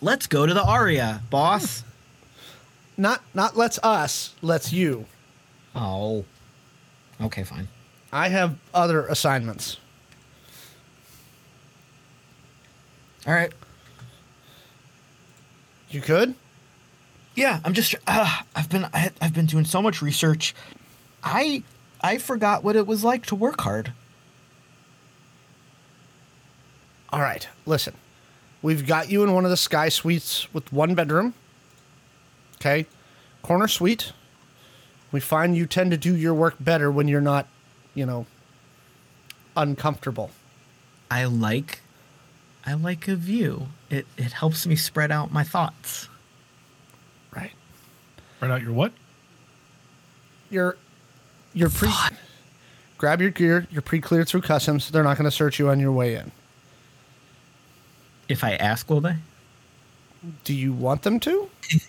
let's 0.00 0.26
go 0.26 0.46
to 0.46 0.54
the 0.54 0.62
Aria, 0.64 1.22
boss. 1.30 1.80
Hmm. 1.80 1.86
Not 2.98 3.22
not 3.34 3.56
let's 3.56 3.78
us, 3.82 4.34
let's 4.42 4.72
you. 4.72 5.04
oh. 5.74 6.24
Okay, 7.20 7.44
fine. 7.44 7.68
I 8.12 8.28
have 8.28 8.56
other 8.74 9.06
assignments. 9.06 9.78
All 13.26 13.32
right. 13.32 13.52
You 15.90 16.00
could? 16.02 16.34
Yeah, 17.36 17.60
I'm 17.64 17.74
just. 17.74 17.94
Uh, 18.06 18.40
I've 18.56 18.70
been. 18.70 18.86
I, 18.92 19.10
I've 19.20 19.34
been 19.34 19.46
doing 19.46 19.66
so 19.66 19.80
much 19.80 20.02
research. 20.02 20.54
I 21.22 21.62
I 22.00 22.18
forgot 22.18 22.64
what 22.64 22.76
it 22.76 22.86
was 22.86 23.04
like 23.04 23.26
to 23.26 23.34
work 23.34 23.60
hard. 23.60 23.92
All 27.10 27.20
right, 27.20 27.46
listen. 27.66 27.94
We've 28.62 28.86
got 28.86 29.10
you 29.10 29.22
in 29.22 29.32
one 29.32 29.44
of 29.44 29.50
the 29.50 29.56
sky 29.56 29.90
suites 29.90 30.52
with 30.52 30.72
one 30.72 30.94
bedroom. 30.94 31.34
Okay? 32.56 32.86
Corner 33.42 33.68
suite. 33.68 34.12
We 35.12 35.20
find 35.20 35.56
you 35.56 35.66
tend 35.66 35.92
to 35.92 35.96
do 35.96 36.16
your 36.16 36.34
work 36.34 36.56
better 36.58 36.90
when 36.90 37.06
you're 37.06 37.20
not, 37.20 37.46
you 37.94 38.06
know, 38.06 38.26
uncomfortable. 39.56 40.30
I 41.10 41.26
like. 41.26 41.80
I 42.64 42.74
like 42.74 43.06
a 43.06 43.14
view. 43.14 43.68
It 43.90 44.06
it 44.16 44.32
helps 44.32 44.66
me 44.66 44.74
spread 44.74 45.12
out 45.12 45.32
my 45.32 45.44
thoughts. 45.44 46.08
Right. 48.40 48.48
Right 48.48 48.54
out 48.54 48.62
your 48.62 48.72
what? 48.72 48.92
Your 50.50 50.76
your 51.54 51.68
you're 51.68 51.70
pre 51.70 51.90
grab 52.98 53.20
your 53.20 53.30
gear, 53.30 53.66
you're 53.70 53.82
pre-cleared 53.82 54.28
through 54.28 54.42
customs. 54.42 54.90
They're 54.90 55.02
not 55.02 55.16
going 55.16 55.24
to 55.24 55.30
search 55.30 55.58
you 55.58 55.68
on 55.68 55.80
your 55.80 55.92
way 55.92 56.14
in. 56.14 56.32
If 58.28 58.42
I 58.42 58.54
ask, 58.54 58.88
will 58.90 59.00
they? 59.00 59.16
Do 60.44 60.54
you 60.54 60.72
want 60.72 61.02
them 61.02 61.20
to? 61.20 61.50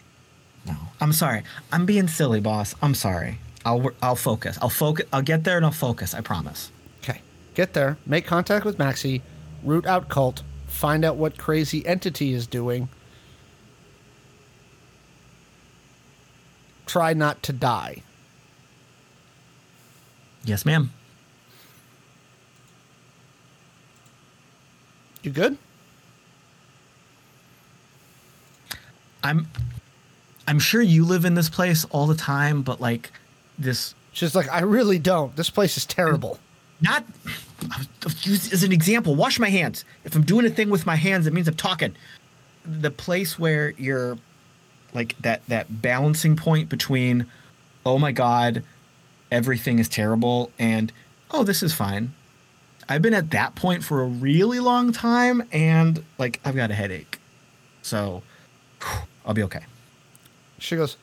No. 0.65 0.75
I'm 0.99 1.13
sorry. 1.13 1.43
I'm 1.71 1.85
being 1.85 2.09
silly, 2.09 2.41
boss. 2.41 2.75
I'm 2.81 2.93
sorry. 2.93 3.39
I'll 3.63 3.79
wor- 3.79 3.93
I'll 4.01 4.17
focus. 4.17 4.57
I'll 4.61 4.67
focus. 4.67 5.05
I'll 5.13 5.21
get 5.21 5.45
there 5.45 5.55
and 5.55 5.65
I'll 5.65 5.71
focus. 5.71 6.13
I 6.13 6.19
promise. 6.19 6.71
Okay. 7.01 7.21
Get 7.55 7.71
there, 7.73 7.97
make 8.05 8.25
contact 8.25 8.65
with 8.65 8.77
Maxi, 8.77 9.21
root 9.63 9.85
out 9.85 10.09
cult, 10.09 10.43
find 10.67 11.05
out 11.05 11.15
what 11.15 11.37
crazy 11.37 11.85
entity 11.87 12.33
is 12.33 12.47
doing. 12.47 12.89
Try 16.87 17.13
not 17.13 17.43
to 17.43 17.53
die. 17.53 18.01
Yes, 20.43 20.65
ma'am. 20.65 20.91
You 25.21 25.31
good? 25.31 25.57
I'm. 29.23 29.47
I'm 30.47 30.59
sure 30.59 30.81
you 30.81 31.03
live 31.03 31.25
in 31.25 31.35
this 31.35 31.49
place 31.49 31.83
all 31.85 32.07
the 32.07 32.15
time, 32.15 32.61
but 32.61 32.79
like 32.79 33.11
this 33.59 33.93
She's 34.17 34.33
like, 34.33 34.49
I 34.49 34.61
really 34.61 34.97
don't. 34.97 35.35
This 35.35 35.51
place 35.51 35.77
is 35.77 35.85
terrible. 35.85 36.39
not 36.81 37.05
use 38.23 38.51
as 38.51 38.63
an 38.63 38.71
example 38.71 39.15
wash 39.15 39.39
my 39.39 39.49
hands 39.49 39.83
if 40.03 40.15
i'm 40.15 40.21
doing 40.21 40.45
a 40.45 40.49
thing 40.49 40.69
with 40.69 40.85
my 40.85 40.95
hands 40.95 41.25
it 41.25 41.33
means 41.33 41.47
i'm 41.47 41.55
talking 41.55 41.95
the 42.63 42.91
place 42.91 43.39
where 43.39 43.71
you're 43.77 44.17
like 44.97 45.15
that 45.21 45.45
that 45.47 45.81
balancing 45.81 46.35
point 46.35 46.69
between 46.69 47.27
oh 47.85 47.99
my 47.99 48.11
god 48.11 48.63
everything 49.31 49.77
is 49.77 49.87
terrible 49.87 50.51
and 50.57 50.91
oh 51.31 51.43
this 51.43 51.61
is 51.61 51.71
fine. 51.73 52.13
I've 52.89 53.01
been 53.01 53.13
at 53.13 53.29
that 53.31 53.53
point 53.53 53.83
for 53.83 54.01
a 54.01 54.07
really 54.07 54.59
long 54.59 54.91
time 54.91 55.43
and 55.51 56.03
like 56.17 56.41
i've 56.43 56.55
got 56.55 56.71
a 56.71 56.73
headache. 56.73 57.19
So 57.83 58.23
i'll 59.25 59.35
be 59.35 59.43
okay. 59.43 59.65
She 60.57 60.75
goes, 60.75 60.97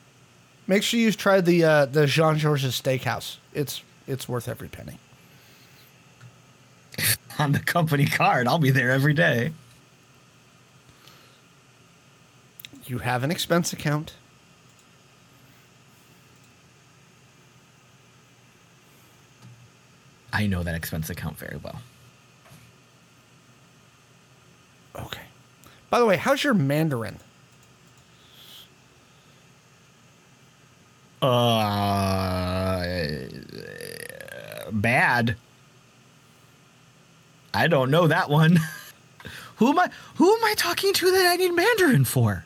make 0.67 0.83
sure 0.83 0.99
you 0.99 1.13
try 1.13 1.39
the 1.39 1.63
uh, 1.63 1.85
the 1.85 2.05
Jean 2.05 2.37
Georges 2.37 2.79
Steakhouse. 2.79 3.37
It's 3.53 3.81
it's 4.07 4.27
worth 4.27 4.49
every 4.49 4.67
penny. 4.67 4.99
on 7.39 7.53
the 7.53 7.59
company 7.59 8.05
card. 8.05 8.45
I'll 8.45 8.59
be 8.59 8.71
there 8.71 8.91
every 8.91 9.13
day 9.13 9.53
You 12.85 12.99
have 12.99 13.23
an 13.23 13.31
expense 13.31 13.73
account. 13.73 14.13
i 20.33 20.45
know 20.45 20.63
that 20.63 20.75
expense 20.75 21.09
account 21.09 21.37
very 21.37 21.57
well 21.63 21.79
Okay. 24.97 25.21
By 25.89 25.99
the 25.99 26.05
way, 26.05 26.17
how's 26.17 26.43
your 26.43 26.53
Mandarin? 26.53 27.19
Uh, 31.21 32.85
bad. 34.71 35.35
I 37.53 37.67
don't 37.67 37.89
know 37.89 38.07
that 38.07 38.29
one. 38.29 38.59
who 39.55 39.69
am 39.69 39.79
I? 39.79 39.89
Who 40.15 40.33
am 40.33 40.43
I 40.43 40.53
talking 40.55 40.93
to 40.93 41.11
that 41.11 41.25
I 41.25 41.35
need 41.35 41.51
Mandarin 41.51 42.05
for? 42.05 42.45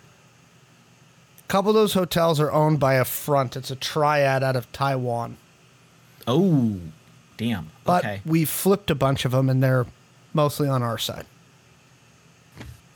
A 1.50 1.52
couple 1.52 1.72
of 1.72 1.76
those 1.76 1.94
hotels 1.94 2.40
are 2.40 2.52
owned 2.52 2.80
by 2.80 2.94
a 2.94 3.04
front. 3.04 3.58
It's 3.58 3.72
a 3.72 3.76
triad 3.76 4.44
out 4.44 4.56
of 4.56 4.72
Taiwan. 4.72 5.38
Oh, 6.28 6.78
damn. 7.38 7.72
But 7.84 8.06
okay. 8.06 8.22
we 8.24 8.46
flipped 8.46 8.92
a 8.92 8.96
bunch 8.96 9.26
of 9.26 9.32
them, 9.32 9.50
and 9.50 9.64
they're 9.64 9.88
mostly 10.32 10.70
on 10.70 10.84
our 10.84 11.00
side. 11.00 11.26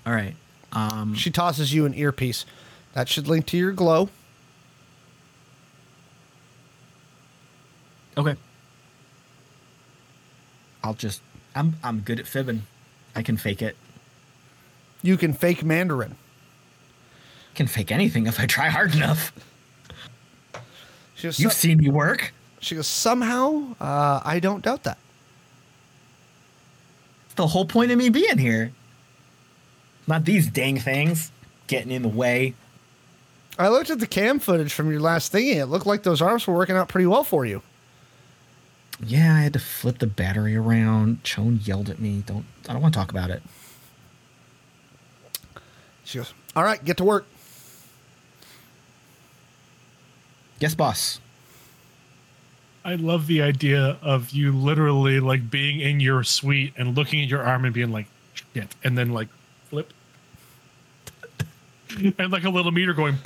All 0.06 0.14
right. 0.14 0.36
Um, 0.72 1.16
She 1.16 1.32
tosses 1.32 1.74
you 1.74 1.88
an 1.88 1.96
earpiece. 1.96 2.46
That 2.94 3.10
should 3.10 3.28
link 3.28 3.48
to 3.48 3.58
your 3.58 3.72
glow. 3.72 4.10
okay. 8.16 8.36
I'll 10.84 10.94
just. 10.94 11.24
I'm 11.56 11.78
I'm 11.84 12.02
good 12.02 12.20
at 12.20 12.28
fibbing. 12.28 12.62
I 13.16 13.24
can 13.24 13.38
fake 13.38 13.64
it. 13.64 13.76
You 15.02 15.18
can 15.18 15.34
fake 15.34 15.64
Mandarin. 15.64 16.18
Can 17.56 17.68
fake 17.68 17.92
anything 17.92 18.26
if 18.28 18.40
I 18.40 18.46
try 18.46 18.70
hard 18.70 18.96
enough. 18.96 19.32
She 21.16 21.24
goes, 21.28 21.40
You've 21.40 21.54
"So- 21.54 21.60
seen 21.60 21.78
me 21.78 21.90
work. 21.90 22.34
she 22.60 22.76
goes 22.76 22.88
somehow, 22.88 23.76
uh, 23.80 24.22
I 24.24 24.40
don't 24.40 24.64
doubt 24.64 24.84
that. 24.84 24.98
It's 27.26 27.36
the 27.36 27.48
whole 27.48 27.66
point 27.66 27.92
of 27.92 27.98
me 27.98 28.10
being 28.10 28.38
here. 28.38 28.72
Not 30.08 30.26
these 30.26 30.48
dang 30.48 30.80
things 30.80 31.32
getting 31.68 31.92
in 31.92 32.02
the 32.02 32.08
way. 32.10 32.56
I 33.58 33.70
looked 33.70 33.90
at 33.92 34.00
the 34.00 34.08
cam 34.08 34.40
footage 34.40 34.74
from 34.74 34.90
your 34.92 35.00
last 35.00 35.32
thingy. 35.32 35.56
It 35.56 35.68
looked 35.68 35.86
like 35.86 36.04
those 36.04 36.22
arms 36.22 36.48
were 36.48 36.56
working 36.56 36.76
out 36.76 36.90
pretty 36.90 37.06
well 37.06 37.24
for 37.24 37.46
you. 37.46 37.62
Yeah, 39.06 39.36
I 39.36 39.42
had 39.42 39.54
to 39.54 39.60
flip 39.60 40.00
the 40.00 40.08
battery 40.08 40.56
around. 40.56 41.24
Chone 41.24 41.60
yelled 41.64 41.90
at 41.90 42.00
me. 42.00 42.24
Don't 42.26 42.46
I 42.68 42.74
don't 42.74 42.82
want 42.82 42.94
to 42.94 43.00
talk 43.00 43.12
about 43.12 43.30
it. 43.30 43.44
She 46.04 46.18
goes, 46.18 46.34
All 46.56 46.64
right, 46.64 46.84
get 46.84 46.98
to 46.98 47.04
work. 47.04 47.26
Yes, 50.64 50.76
boss. 50.76 51.20
I 52.86 52.96
love 52.96 53.28
the 53.28 53.42
idea 53.42 53.98
of 54.02 54.30
you 54.30 54.54
literally 54.54 55.20
like 55.20 55.52
being 55.52 55.82
in 55.82 56.00
your 56.00 56.24
suite 56.24 56.72
and 56.78 56.96
looking 56.96 57.22
at 57.22 57.28
your 57.28 57.44
arm 57.44 57.66
and 57.66 57.74
being 57.74 57.92
like, 57.92 58.06
shit, 58.34 58.74
and 58.82 58.98
then 58.98 59.12
like 59.12 59.28
flip. 59.66 59.92
and 62.18 62.32
like 62.32 62.46
a 62.46 62.50
little 62.50 62.72
meter 62.72 62.94
going. 62.94 63.18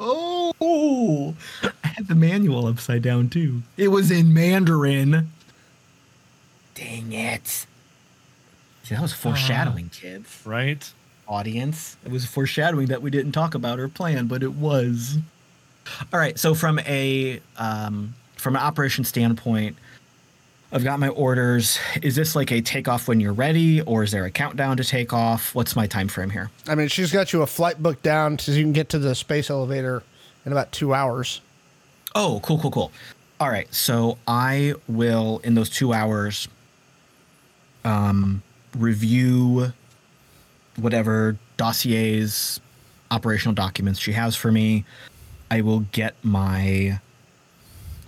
Oh, 0.00 1.34
I 1.62 1.88
had 1.88 2.08
the 2.08 2.14
manual 2.14 2.66
upside 2.66 3.02
down 3.02 3.28
too. 3.28 3.64
It 3.76 3.88
was 3.88 4.10
in 4.10 4.32
Mandarin. 4.32 5.30
Dang 6.74 7.12
it. 7.12 7.66
See, 8.84 8.94
that 8.94 9.02
was 9.02 9.12
foreshadowing, 9.12 9.90
uh, 9.92 10.00
kids. 10.00 10.40
Right? 10.46 10.90
Audience. 11.26 11.96
It 12.04 12.10
was 12.10 12.24
foreshadowing 12.26 12.88
that 12.88 13.02
we 13.02 13.10
didn't 13.10 13.32
talk 13.32 13.54
about 13.54 13.80
or 13.80 13.88
plan, 13.88 14.26
but 14.26 14.42
it 14.42 14.52
was. 14.52 15.18
All 16.12 16.18
right. 16.18 16.38
So 16.38 16.54
from 16.54 16.78
a 16.80 17.40
um, 17.56 18.14
from 18.36 18.56
an 18.56 18.62
operation 18.62 19.04
standpoint, 19.04 19.76
I've 20.72 20.84
got 20.84 20.98
my 20.98 21.08
orders. 21.08 21.78
Is 22.02 22.16
this 22.16 22.34
like 22.34 22.50
a 22.50 22.60
takeoff 22.60 23.06
when 23.06 23.20
you're 23.20 23.32
ready, 23.32 23.80
or 23.82 24.02
is 24.02 24.10
there 24.10 24.24
a 24.24 24.30
countdown 24.30 24.76
to 24.78 24.84
take 24.84 25.12
off? 25.12 25.54
What's 25.54 25.76
my 25.76 25.86
time 25.86 26.08
frame 26.08 26.30
here? 26.30 26.50
I 26.66 26.74
mean, 26.74 26.88
she's 26.88 27.12
got 27.12 27.32
you 27.32 27.42
a 27.42 27.46
flight 27.46 27.82
booked 27.82 28.02
down 28.02 28.38
so 28.38 28.52
you 28.52 28.62
can 28.62 28.72
get 28.72 28.88
to 28.90 28.98
the 28.98 29.14
space 29.14 29.50
elevator 29.50 30.02
in 30.44 30.52
about 30.52 30.72
two 30.72 30.92
hours. 30.92 31.40
Oh, 32.14 32.40
cool, 32.42 32.58
cool, 32.58 32.70
cool. 32.70 32.92
All 33.40 33.50
right, 33.50 33.72
so 33.72 34.18
I 34.26 34.74
will 34.88 35.40
in 35.44 35.54
those 35.54 35.70
two 35.70 35.92
hours 35.92 36.48
um, 37.84 38.42
review 38.76 39.72
whatever 40.76 41.36
dossiers, 41.56 42.60
operational 43.10 43.54
documents 43.54 44.00
she 44.00 44.12
has 44.12 44.36
for 44.36 44.50
me. 44.50 44.84
I 45.50 45.60
will 45.60 45.80
get 45.92 46.14
my 46.22 47.00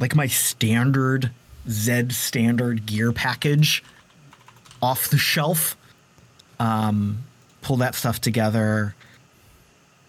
like 0.01 0.15
my 0.15 0.27
standard 0.27 1.31
Z 1.69 2.11
standard 2.11 2.87
gear 2.87 3.13
package 3.13 3.83
off 4.83 5.09
the 5.09 5.19
shelf 5.19 5.77
um, 6.59 7.25
pull 7.63 7.77
that 7.79 7.95
stuff 7.95 8.21
together. 8.21 8.95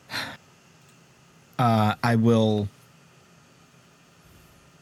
Uh, 1.60 1.96
I 2.04 2.18
will. 2.18 2.70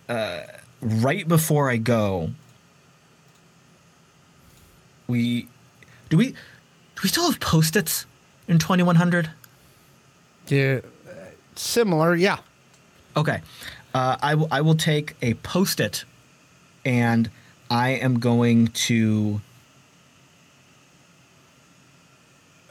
Uh, 0.10 0.42
right 0.82 1.26
before 1.26 1.70
I 1.70 1.78
go, 1.78 2.32
we 5.08 5.48
do 6.10 6.18
we 6.18 6.36
we 7.06 7.10
still 7.10 7.30
have 7.30 7.40
post-its 7.40 8.08
in 8.48 8.58
2100? 8.58 9.30
Yeah, 10.48 10.80
similar, 11.54 12.16
yeah. 12.16 12.40
Okay. 13.16 13.42
Uh, 13.94 14.18
I 14.24 14.34
will 14.34 14.48
I 14.50 14.62
will 14.62 14.74
take 14.74 15.16
a 15.22 15.36
post-it 15.36 16.04
and 16.84 17.30
I 17.70 17.90
am 17.90 18.20
going 18.20 18.70
to 18.90 19.40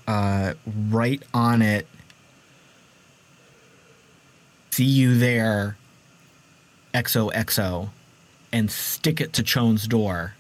uh, 0.09 0.55
write 0.91 1.23
on 1.33 1.63
it 1.63 1.87
see 4.73 4.85
you 4.85 5.17
there 5.17 5.77
XOXO 6.93 7.91
and 8.53 8.69
stick 8.69 9.21
it 9.21 9.33
to 9.35 9.45
Chone's 9.45 9.87
door 9.87 10.35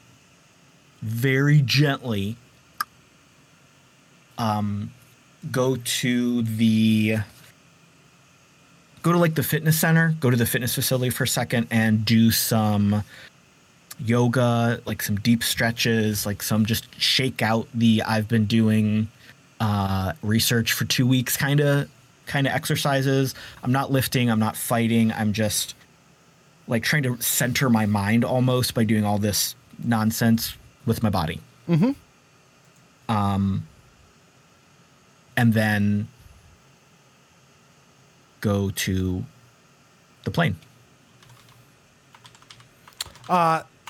very 1.00 1.62
gently 1.62 2.36
um 4.38 4.90
go 5.50 5.76
to 5.76 6.42
the 6.42 7.18
go 9.02 9.12
to 9.12 9.18
like 9.18 9.34
the 9.34 9.42
fitness 9.42 9.78
center, 9.78 10.16
go 10.18 10.30
to 10.30 10.36
the 10.36 10.46
fitness 10.46 10.74
facility 10.74 11.10
for 11.10 11.24
a 11.24 11.28
second 11.28 11.66
and 11.70 12.04
do 12.04 12.30
some 12.30 13.04
yoga, 14.00 14.80
like 14.86 15.02
some 15.02 15.16
deep 15.16 15.42
stretches, 15.42 16.24
like 16.26 16.42
some 16.42 16.64
just 16.64 16.88
shake 17.00 17.42
out 17.42 17.68
the 17.74 18.02
I've 18.02 18.28
been 18.28 18.46
doing 18.46 19.08
uh, 19.60 20.14
research 20.22 20.72
for 20.72 20.84
two 20.86 21.06
weeks 21.06 21.36
kind 21.36 21.60
of 21.60 21.88
kind 22.26 22.46
of 22.46 22.54
exercises. 22.54 23.34
I'm 23.62 23.72
not 23.72 23.92
lifting, 23.92 24.30
I'm 24.30 24.38
not 24.40 24.56
fighting, 24.56 25.12
I'm 25.12 25.32
just 25.32 25.74
like 26.66 26.82
trying 26.82 27.02
to 27.02 27.20
center 27.20 27.68
my 27.68 27.84
mind 27.84 28.24
almost 28.24 28.72
by 28.72 28.84
doing 28.84 29.04
all 29.04 29.18
this 29.18 29.54
nonsense 29.84 30.56
with 30.86 31.02
my 31.02 31.10
body. 31.10 31.40
Mm-hmm. 31.68 31.92
Um, 33.14 33.66
and 35.36 35.52
then 35.54 36.08
go 38.40 38.70
to 38.70 39.24
the 40.24 40.30
plane. 40.30 40.56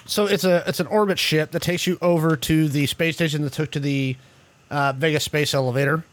So 0.06 0.26
it's 0.26 0.44
a 0.44 0.62
it's 0.66 0.80
an 0.80 0.86
orbit 0.86 1.18
ship 1.18 1.52
that 1.52 1.62
takes 1.62 1.86
you 1.86 1.98
over 2.02 2.36
to 2.36 2.68
the 2.68 2.86
space 2.86 3.14
station 3.14 3.42
that 3.42 3.52
took 3.54 3.70
to 3.72 3.80
the 3.80 4.16
uh, 4.70 4.92
Vegas 4.92 5.24
space 5.24 5.54
elevator. 5.54 6.04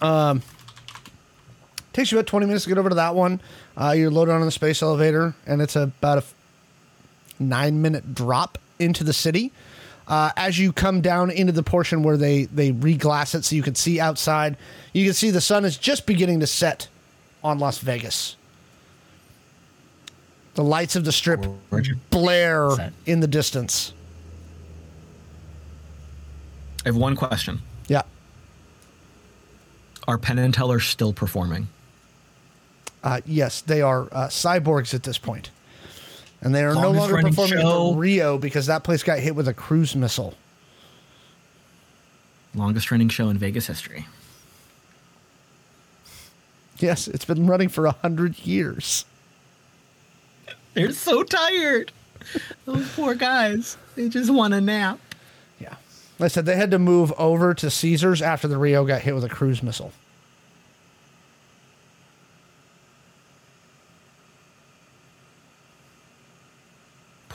Um, 0.00 0.42
takes 1.92 2.12
you 2.12 2.18
about 2.18 2.28
twenty 2.28 2.46
minutes 2.46 2.64
to 2.64 2.68
get 2.70 2.78
over 2.78 2.88
to 2.88 2.94
that 2.94 3.14
one. 3.16 3.40
Uh, 3.76 3.90
you're 3.90 4.10
loaded 4.10 4.32
on 4.32 4.40
the 4.42 4.52
space 4.52 4.82
elevator, 4.82 5.34
and 5.46 5.60
it's 5.60 5.74
about 5.74 6.18
a 6.18 6.24
nine 7.42 7.82
minute 7.82 8.14
drop 8.14 8.58
into 8.78 9.02
the 9.02 9.12
city. 9.12 9.52
Uh, 10.08 10.30
as 10.36 10.58
you 10.58 10.72
come 10.72 11.00
down 11.00 11.30
into 11.30 11.52
the 11.52 11.62
portion 11.64 12.02
where 12.02 12.16
they 12.16 12.44
they 12.44 12.72
reglass 12.72 13.34
it 13.34 13.44
so 13.44 13.56
you 13.56 13.62
can 13.62 13.74
see 13.74 13.98
outside, 13.98 14.56
you 14.92 15.04
can 15.04 15.14
see 15.14 15.30
the 15.30 15.40
sun 15.40 15.64
is 15.64 15.76
just 15.76 16.06
beginning 16.06 16.40
to 16.40 16.46
set 16.46 16.88
on 17.42 17.58
Las 17.58 17.78
Vegas. 17.78 18.36
The 20.54 20.62
lights 20.62 20.96
of 20.96 21.04
the 21.04 21.12
strip 21.12 21.44
Roger. 21.70 21.96
blare 22.10 22.70
Set. 22.70 22.92
in 23.04 23.20
the 23.20 23.26
distance. 23.26 23.92
I 26.84 26.88
have 26.88 26.96
one 26.96 27.16
question. 27.16 27.60
Yeah. 27.88 28.02
Are 30.06 30.18
Penn 30.18 30.38
and 30.38 30.54
Teller 30.54 30.78
still 30.78 31.12
performing? 31.12 31.68
Uh, 33.02 33.20
yes, 33.26 33.60
they 33.60 33.82
are 33.82 34.02
uh, 34.12 34.28
cyborgs 34.28 34.94
at 34.94 35.02
this 35.02 35.18
point. 35.18 35.50
And 36.42 36.54
they 36.54 36.62
are 36.64 36.74
no 36.74 36.90
longer 36.90 37.20
performing 37.22 37.58
at 37.58 37.62
show. 37.62 37.90
the 37.90 37.96
Rio 37.96 38.38
because 38.38 38.66
that 38.66 38.84
place 38.84 39.02
got 39.02 39.18
hit 39.18 39.34
with 39.34 39.48
a 39.48 39.54
cruise 39.54 39.96
missile. 39.96 40.34
Longest 42.54 42.90
running 42.90 43.08
show 43.08 43.28
in 43.28 43.38
Vegas 43.38 43.66
history. 43.66 44.06
Yes, 46.78 47.08
it's 47.08 47.24
been 47.24 47.46
running 47.46 47.68
for 47.68 47.86
a 47.86 47.92
hundred 47.92 48.38
years. 48.40 49.04
They're 50.74 50.92
so 50.92 51.22
tired. 51.22 51.90
Those 52.64 52.88
poor 52.94 53.14
guys. 53.14 53.76
They 53.94 54.08
just 54.08 54.30
want 54.30 54.52
a 54.52 54.60
nap. 54.60 54.98
Yeah. 55.58 55.76
Like 56.18 56.26
I 56.26 56.28
said 56.28 56.46
they 56.46 56.56
had 56.56 56.70
to 56.72 56.78
move 56.78 57.12
over 57.18 57.54
to 57.54 57.70
Caesars 57.70 58.20
after 58.20 58.46
the 58.46 58.58
Rio 58.58 58.84
got 58.84 59.02
hit 59.02 59.14
with 59.14 59.24
a 59.24 59.28
cruise 59.28 59.62
missile. 59.62 59.92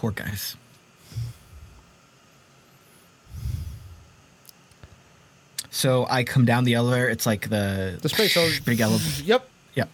Poor 0.01 0.09
guys. 0.09 0.55
So 5.69 6.07
I 6.09 6.23
come 6.23 6.43
down 6.43 6.63
the 6.63 6.73
elevator. 6.73 7.07
It's 7.07 7.27
like 7.27 7.49
the 7.49 7.99
The 8.01 8.09
space 8.09 8.35
elevator- 8.35 8.63
big 8.63 8.81
elevator. 8.81 9.23
Yep. 9.23 9.47
Yep. 9.75 9.89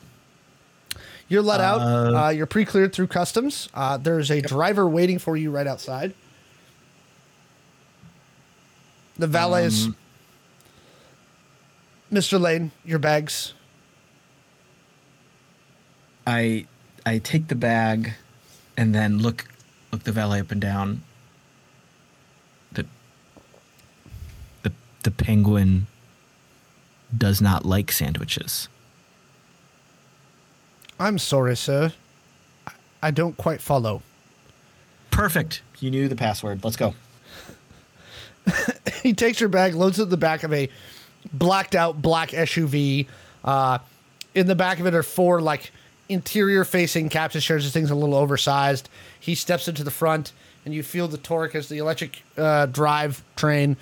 You're 1.28 1.42
let 1.42 1.60
out. 1.60 1.80
Uh, 1.82 2.30
you're 2.30 2.46
pre-cleared 2.46 2.94
through 2.94 3.08
customs. 3.08 3.68
Uh, 3.74 3.98
there's 3.98 4.32
a 4.32 4.40
driver 4.42 4.88
waiting 4.88 5.20
for 5.20 5.36
you 5.36 5.52
right 5.52 5.68
outside. 5.68 6.14
The 9.18 9.28
valet 9.28 9.66
is 9.66 9.90
Mr. 12.10 12.40
Lane. 12.40 12.72
Your 12.86 13.00
bags. 13.00 13.54
I 16.26 16.66
I 17.06 17.18
take 17.18 17.50
the 17.50 17.56
bag 17.56 18.14
and 18.78 18.96
then 18.96 19.18
look 19.20 19.46
look 19.92 20.04
the 20.04 20.12
valet 20.12 20.40
up 20.40 20.52
and 20.52 20.62
down. 20.62 21.02
The 22.72 22.86
the 24.64 24.72
the 25.04 25.12
penguin 25.12 25.88
does 27.16 27.42
not 27.42 27.66
like 27.66 27.92
sandwiches. 27.92 28.68
I'm 31.00 31.18
sorry, 31.20 31.56
sir. 31.56 31.94
I- 32.66 32.72
I 33.04 33.12
don't 33.12 33.38
quite 33.38 33.62
follow. 33.62 34.02
Perfect. 35.12 35.62
You 35.80 35.92
knew 35.92 36.08
the 36.08 36.16
password. 36.16 36.64
Let's 36.64 36.76
go. 36.76 36.96
he 39.04 39.14
takes 39.14 39.40
your 39.40 39.50
bag, 39.50 39.76
loads 39.76 40.00
it 40.00 40.04
in 40.04 40.10
the 40.10 40.18
back 40.18 40.44
of 40.44 40.52
a 40.54 40.70
blacked 41.32 41.76
out 41.76 42.02
black 42.02 42.30
SUV. 42.32 43.08
Uh, 43.44 43.78
in 44.34 44.48
the 44.48 44.56
back 44.56 44.80
of 44.80 44.88
it 44.88 44.94
are 44.96 45.04
four 45.04 45.42
like 45.42 45.72
interior 46.10 46.64
facing 46.64 47.10
captain 47.10 47.42
shares 47.42 47.64
This 47.64 47.74
thing's 47.74 47.92
a 47.92 47.96
little 47.96 48.16
oversized. 48.16 48.90
He 49.20 49.36
steps 49.36 49.68
into 49.68 49.84
the 49.84 49.92
front, 49.92 50.32
and 50.66 50.74
you 50.74 50.84
feel 50.84 51.08
the 51.08 51.18
torque 51.18 51.56
as 51.56 51.70
the 51.70 51.78
electric 51.78 52.24
uh, 52.38 52.68
drive 52.68 53.24
train 53.36 53.78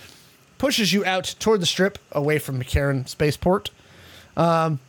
pushes 0.57 0.93
you 0.93 1.03
out 1.05 1.35
toward 1.39 1.61
the 1.61 1.65
strip 1.65 1.97
away 2.11 2.39
from 2.39 2.61
McCarran 2.61 3.07
Spaceport. 3.07 3.69
Um, 4.38 4.79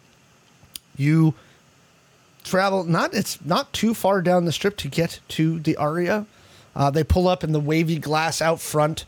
you 0.97 1.35
travel 2.45 2.85
not 2.85 3.13
it's 3.13 3.45
not 3.45 3.73
too 3.73 3.93
far 3.93 4.23
down 4.23 4.45
the 4.45 4.53
strip 4.53 4.77
to 4.79 4.89
get 4.89 5.21
to 5.29 5.59
the 5.59 5.77
aria. 5.77 6.27
Uh, 6.75 6.91
they 6.91 7.03
pull 7.03 7.27
up, 7.27 7.43
and 7.43 7.55
the 7.55 7.61
wavy 7.61 7.99
glass 7.99 8.43
out 8.43 8.61
front 8.61 9.05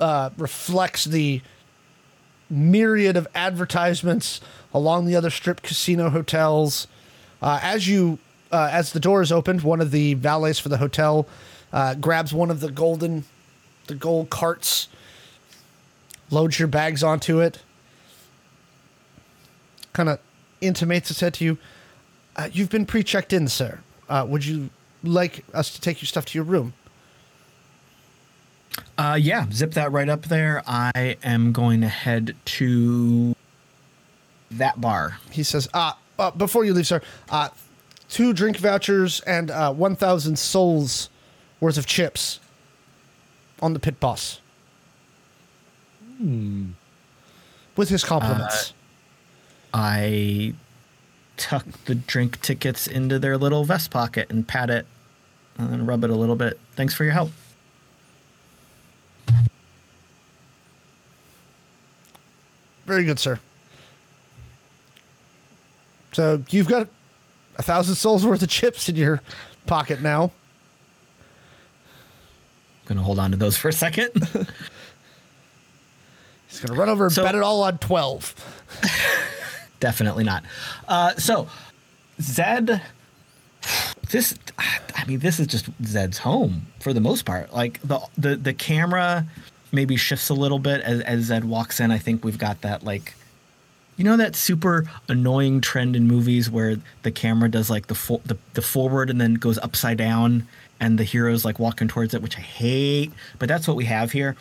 uh, 0.00 0.30
reflects 0.38 1.04
the 1.04 1.42
myriad 2.48 3.16
of 3.16 3.26
advertisements 3.34 4.40
along 4.74 5.06
the 5.06 5.14
other 5.14 5.30
strip 5.30 5.62
casino 5.62 6.10
hotels. 6.10 6.86
Uh, 7.42 7.58
as 7.60 7.88
you, 7.88 8.18
uh, 8.52 8.68
as 8.70 8.92
the 8.92 9.00
door 9.00 9.20
is 9.20 9.32
opened, 9.32 9.62
one 9.62 9.80
of 9.80 9.90
the 9.90 10.14
valets 10.14 10.58
for 10.58 10.68
the 10.68 10.78
hotel 10.78 11.26
uh, 11.72 11.94
grabs 11.94 12.32
one 12.32 12.50
of 12.50 12.60
the 12.60 12.70
golden, 12.70 13.24
the 13.88 13.94
gold 13.94 14.30
carts, 14.30 14.88
loads 16.30 16.58
your 16.58 16.68
bags 16.68 17.02
onto 17.02 17.40
it, 17.40 17.60
kind 19.92 20.08
of 20.08 20.20
intimates 20.60 21.10
it 21.10 21.14
said 21.14 21.34
to 21.34 21.44
you, 21.44 21.58
uh, 22.36 22.48
"You've 22.52 22.70
been 22.70 22.86
pre-checked 22.86 23.32
in, 23.32 23.48
sir. 23.48 23.80
Uh, 24.08 24.24
would 24.28 24.44
you 24.44 24.70
like 25.02 25.44
us 25.52 25.74
to 25.74 25.80
take 25.80 26.00
your 26.00 26.06
stuff 26.06 26.26
to 26.26 26.38
your 26.38 26.44
room?" 26.44 26.74
Uh, 28.96 29.18
yeah, 29.20 29.46
zip 29.50 29.72
that 29.72 29.90
right 29.90 30.08
up 30.08 30.22
there. 30.26 30.62
I 30.66 31.16
am 31.22 31.52
going 31.52 31.80
to 31.80 31.88
head 31.88 32.36
to 32.44 33.34
that 34.50 34.80
bar. 34.80 35.18
he 35.30 35.42
says, 35.42 35.68
uh, 35.72 35.92
uh, 36.18 36.30
before 36.30 36.64
you 36.64 36.74
leave, 36.74 36.86
sir, 36.86 37.00
uh, 37.30 37.48
two 38.08 38.32
drink 38.32 38.56
vouchers 38.58 39.20
and 39.20 39.50
uh, 39.50 39.72
1,000 39.72 40.38
souls 40.38 41.08
worth 41.60 41.78
of 41.78 41.86
chips 41.86 42.40
on 43.60 43.72
the 43.72 43.78
pit 43.78 43.98
boss. 44.00 44.40
With 47.76 47.88
his 47.88 48.04
compliments. 48.04 48.74
I 49.74 50.54
tuck 51.36 51.64
the 51.86 51.94
drink 51.94 52.40
tickets 52.42 52.86
into 52.86 53.18
their 53.18 53.36
little 53.38 53.64
vest 53.64 53.90
pocket 53.90 54.30
and 54.30 54.46
pat 54.46 54.70
it 54.70 54.86
and 55.56 55.86
rub 55.86 56.04
it 56.04 56.10
a 56.10 56.14
little 56.14 56.36
bit. 56.36 56.60
Thanks 56.76 56.94
for 56.94 57.04
your 57.04 57.12
help. 57.14 57.30
Very 62.86 63.04
good, 63.04 63.18
sir. 63.18 63.40
So 66.12 66.42
you've 66.50 66.68
got 66.68 66.88
a 67.56 67.62
thousand 67.62 67.94
souls 67.96 68.24
worth 68.26 68.42
of 68.42 68.48
chips 68.48 68.88
in 68.88 68.96
your 68.96 69.20
pocket 69.66 70.00
now. 70.02 70.32
gonna 72.86 73.02
hold 73.02 73.18
on 73.18 73.30
to 73.30 73.36
those 73.36 73.56
for 73.56 73.68
a 73.68 73.72
second. 73.72 74.10
He's 76.48 76.60
gonna 76.60 76.78
run 76.78 76.88
over 76.88 77.04
and 77.04 77.12
So- 77.12 77.24
bet 77.24 77.34
it 77.34 77.42
all 77.42 77.62
on 77.62 77.78
twelve. 77.78 78.34
Definitely 79.80 80.24
not. 80.24 80.44
Uh, 80.86 81.14
so, 81.16 81.48
Zed, 82.20 82.80
this, 84.10 84.38
I 84.58 85.04
mean, 85.06 85.18
this 85.18 85.40
is 85.40 85.46
just 85.48 85.66
Zed's 85.84 86.18
home 86.18 86.66
for 86.80 86.92
the 86.92 87.00
most 87.00 87.24
part. 87.24 87.52
Like 87.52 87.80
the 87.82 88.00
the 88.18 88.36
the 88.36 88.52
camera 88.54 89.26
maybe 89.72 89.96
shifts 89.96 90.28
a 90.28 90.34
little 90.34 90.58
bit 90.58 90.82
as 90.82 91.00
as 91.00 91.22
Zed 91.24 91.44
walks 91.44 91.80
in. 91.80 91.90
I 91.90 91.98
think 91.98 92.24
we've 92.24 92.38
got 92.38 92.60
that 92.60 92.84
like, 92.84 93.14
you 93.96 94.04
know, 94.04 94.16
that 94.16 94.34
super 94.34 94.84
annoying 95.08 95.60
trend 95.60 95.94
in 95.94 96.06
movies 96.06 96.50
where 96.50 96.76
the 97.02 97.12
camera 97.12 97.50
does 97.50 97.68
like 97.70 97.86
the 97.88 97.94
fo- 97.94 98.22
the, 98.24 98.36
the 98.54 98.62
forward 98.62 99.10
and 99.10 99.20
then 99.20 99.34
goes 99.34 99.58
upside 99.58 99.98
down, 99.98 100.46
and 100.80 100.98
the 100.98 101.04
hero's 101.04 101.44
like 101.44 101.58
walking 101.58 101.88
towards 101.88 102.14
it, 102.14 102.22
which 102.22 102.36
I 102.36 102.40
hate. 102.40 103.12
But 103.38 103.48
that's 103.48 103.68
what 103.68 103.76
we 103.76 103.84
have 103.84 104.12
here. 104.12 104.36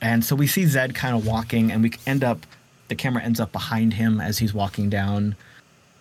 And 0.00 0.24
so 0.24 0.34
we 0.34 0.46
see 0.46 0.66
Zed 0.66 0.94
kind 0.94 1.14
of 1.14 1.26
walking, 1.26 1.70
and 1.70 1.82
we 1.82 1.92
end 2.06 2.24
up, 2.24 2.46
the 2.88 2.94
camera 2.94 3.22
ends 3.22 3.40
up 3.40 3.52
behind 3.52 3.94
him 3.94 4.20
as 4.20 4.38
he's 4.38 4.54
walking 4.54 4.88
down 4.88 5.36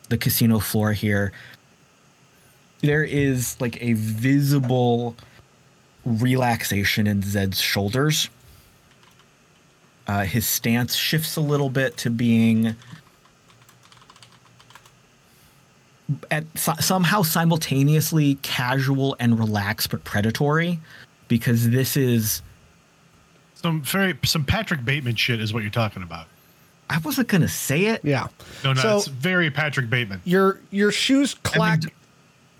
the 0.10 0.18
casino 0.18 0.60
floor 0.60 0.94
here. 0.94 1.32
There 2.82 3.04
is 3.04 3.60
like 3.60 3.82
a 3.82 3.94
visible 3.94 5.16
relaxation 6.06 7.08
in 7.08 7.22
Zed's 7.22 7.62
shoulders. 7.62 8.30
Uh, 10.08 10.24
his 10.24 10.48
stance 10.48 10.96
shifts 10.96 11.36
a 11.36 11.42
little 11.42 11.70
bit 11.70 11.96
to 11.98 12.10
being 12.10 12.76
at 16.30 16.44
so- 16.58 16.74
somehow 16.80 17.22
simultaneously 17.22 18.36
casual 18.42 19.16
and 19.20 19.38
relaxed 19.40 19.90
but 19.92 20.04
predatory 20.04 20.80
because 21.28 21.70
this 21.70 21.96
is 21.98 22.42
Some 23.56 23.82
very 23.82 24.18
some 24.24 24.44
Patrick 24.44 24.84
Bateman 24.86 25.16
shit 25.16 25.40
is 25.40 25.54
what 25.54 25.64
you're 25.64 25.72
talking 25.72 26.04
about. 26.04 26.28
I 26.90 26.98
wasn't 26.98 27.28
gonna 27.30 27.48
say 27.48 27.86
it. 27.86 28.02
Yeah. 28.04 28.28
No, 28.64 28.74
no, 28.74 28.82
So 28.82 28.98
it's 28.98 29.08
very 29.08 29.50
Patrick 29.50 29.90
Bateman. 29.90 30.22
your 30.26 30.60
your 30.72 30.92
shoes 30.92 31.34
clack. 31.36 31.82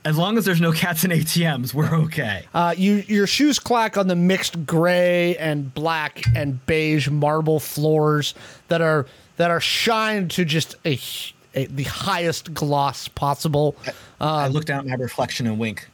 As 0.04 0.18
long 0.18 0.36
as 0.40 0.46
there's 0.46 0.62
no 0.62 0.72
cats 0.72 1.04
and 1.04 1.14
ATMs, 1.14 1.76
we're 1.76 1.94
okay. 2.06 2.48
Uh, 2.56 2.74
you 2.76 3.04
your 3.08 3.28
shoes 3.28 3.60
clack 3.60 3.98
on 3.98 4.08
the 4.08 4.16
mixed 4.16 4.66
gray 4.66 5.36
and 5.38 5.72
black 5.76 6.24
and 6.36 6.66
beige 6.66 7.08
marble 7.10 7.60
floors 7.60 8.34
that 8.70 8.82
are 8.82 9.06
that 9.38 9.52
are 9.52 9.60
shined 9.60 10.32
to 10.32 10.46
just 10.46 10.76
a, 10.86 10.98
a 11.56 11.66
the 11.66 11.84
highest 11.84 12.54
gloss 12.54 13.08
possible. 13.08 13.76
I 14.20 14.48
look 14.48 14.66
down 14.66 14.80
at 14.80 14.86
my 14.88 14.96
reflection 14.96 15.48
and 15.48 15.60
wink. 15.60 15.88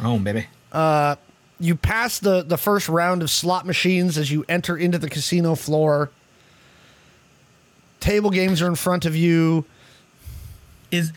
Oh, 0.00 0.18
baby. 0.18 0.46
Uh, 0.72 1.16
you 1.60 1.76
pass 1.76 2.18
the 2.18 2.42
the 2.42 2.56
first 2.56 2.88
round 2.88 3.22
of 3.22 3.30
slot 3.30 3.66
machines 3.66 4.18
as 4.18 4.30
you 4.30 4.44
enter 4.48 4.76
into 4.76 4.98
the 4.98 5.08
casino 5.08 5.54
floor. 5.54 6.10
Table 8.00 8.30
games 8.30 8.60
are 8.60 8.66
in 8.66 8.74
front 8.74 9.04
of 9.04 9.14
you. 9.14 9.64
Is 10.90 11.12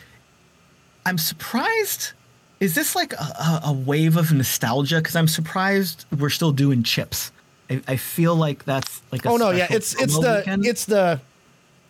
I'm 1.05 1.17
surprised. 1.17 2.11
Is 2.59 2.75
this 2.75 2.95
like 2.95 3.13
a, 3.13 3.17
a, 3.17 3.61
a 3.65 3.73
wave 3.73 4.17
of 4.17 4.31
nostalgia? 4.31 4.97
Because 4.97 5.15
I'm 5.15 5.27
surprised 5.27 6.05
we're 6.17 6.29
still 6.29 6.51
doing 6.51 6.83
chips. 6.83 7.31
I, 7.69 7.81
I 7.87 7.95
feel 7.97 8.35
like 8.35 8.65
that's 8.65 9.01
like. 9.11 9.25
A 9.25 9.29
Oh 9.29 9.37
no, 9.37 9.49
yeah, 9.49 9.67
it's 9.69 9.99
it's 9.99 10.17
the 10.19 10.37
weekend. 10.37 10.65
it's 10.65 10.85
the 10.85 11.19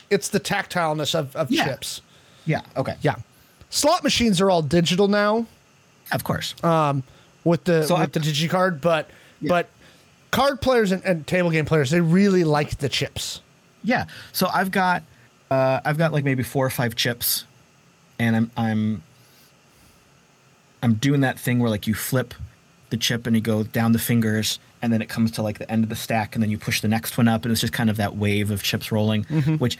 it's 0.09 0.29
the 0.29 0.39
tactileness 0.39 1.15
of, 1.15 1.35
of 1.35 1.49
Yeah. 1.51 1.65
chips. 1.65 2.01
yeah. 2.45 2.61
Okay. 2.77 2.95
Yeah. 3.01 3.15
Slot 3.69 4.03
machines 4.03 4.39
are 4.41 4.49
all 4.49 4.61
digital 4.61 5.07
now. 5.07 5.45
Of 6.11 6.23
course. 6.23 6.53
with 7.43 7.63
the 7.65 7.83
So 7.85 7.95
with 7.95 8.03
I- 8.03 8.05
the 8.05 8.19
digicard, 8.19 8.81
but 8.81 9.09
but 9.41 9.69
card 10.31 10.61
players 10.61 10.91
and, 10.91 11.03
and 11.05 11.25
table 11.27 11.49
game 11.49 11.65
players 11.65 11.89
they 11.91 12.01
really 12.01 12.43
like 12.43 12.77
the 12.77 12.89
chips. 12.89 13.41
Yeah. 13.83 14.05
So 14.31 14.47
I've 14.53 14.71
got 14.71 15.03
uh, 15.51 15.79
I've 15.85 15.97
got 15.97 16.11
like 16.13 16.23
maybe 16.23 16.41
four 16.43 16.65
or 16.65 16.69
five 16.71 16.95
chips, 16.95 17.45
and 18.19 18.35
I'm 18.35 18.51
I'm 18.57 19.03
I'm 20.81 20.95
doing 20.95 21.21
that 21.21 21.39
thing 21.39 21.59
where 21.59 21.69
like 21.69 21.87
you 21.87 21.93
flip 21.93 22.33
the 22.89 22.97
chip 22.97 23.25
and 23.27 23.35
you 23.35 23.41
go 23.41 23.63
down 23.63 23.91
the 23.91 23.99
fingers, 23.99 24.59
and 24.81 24.93
then 24.93 25.01
it 25.01 25.09
comes 25.09 25.31
to 25.31 25.41
like 25.41 25.57
the 25.57 25.69
end 25.71 25.83
of 25.83 25.89
the 25.89 25.95
stack, 25.95 26.35
and 26.35 26.43
then 26.43 26.51
you 26.51 26.57
push 26.57 26.81
the 26.81 26.87
next 26.87 27.17
one 27.17 27.27
up, 27.27 27.43
and 27.45 27.51
it's 27.51 27.61
just 27.61 27.73
kind 27.73 27.89
of 27.89 27.97
that 27.97 28.15
wave 28.15 28.51
of 28.51 28.61
chips 28.63 28.91
rolling, 28.91 29.23
which 29.59 29.77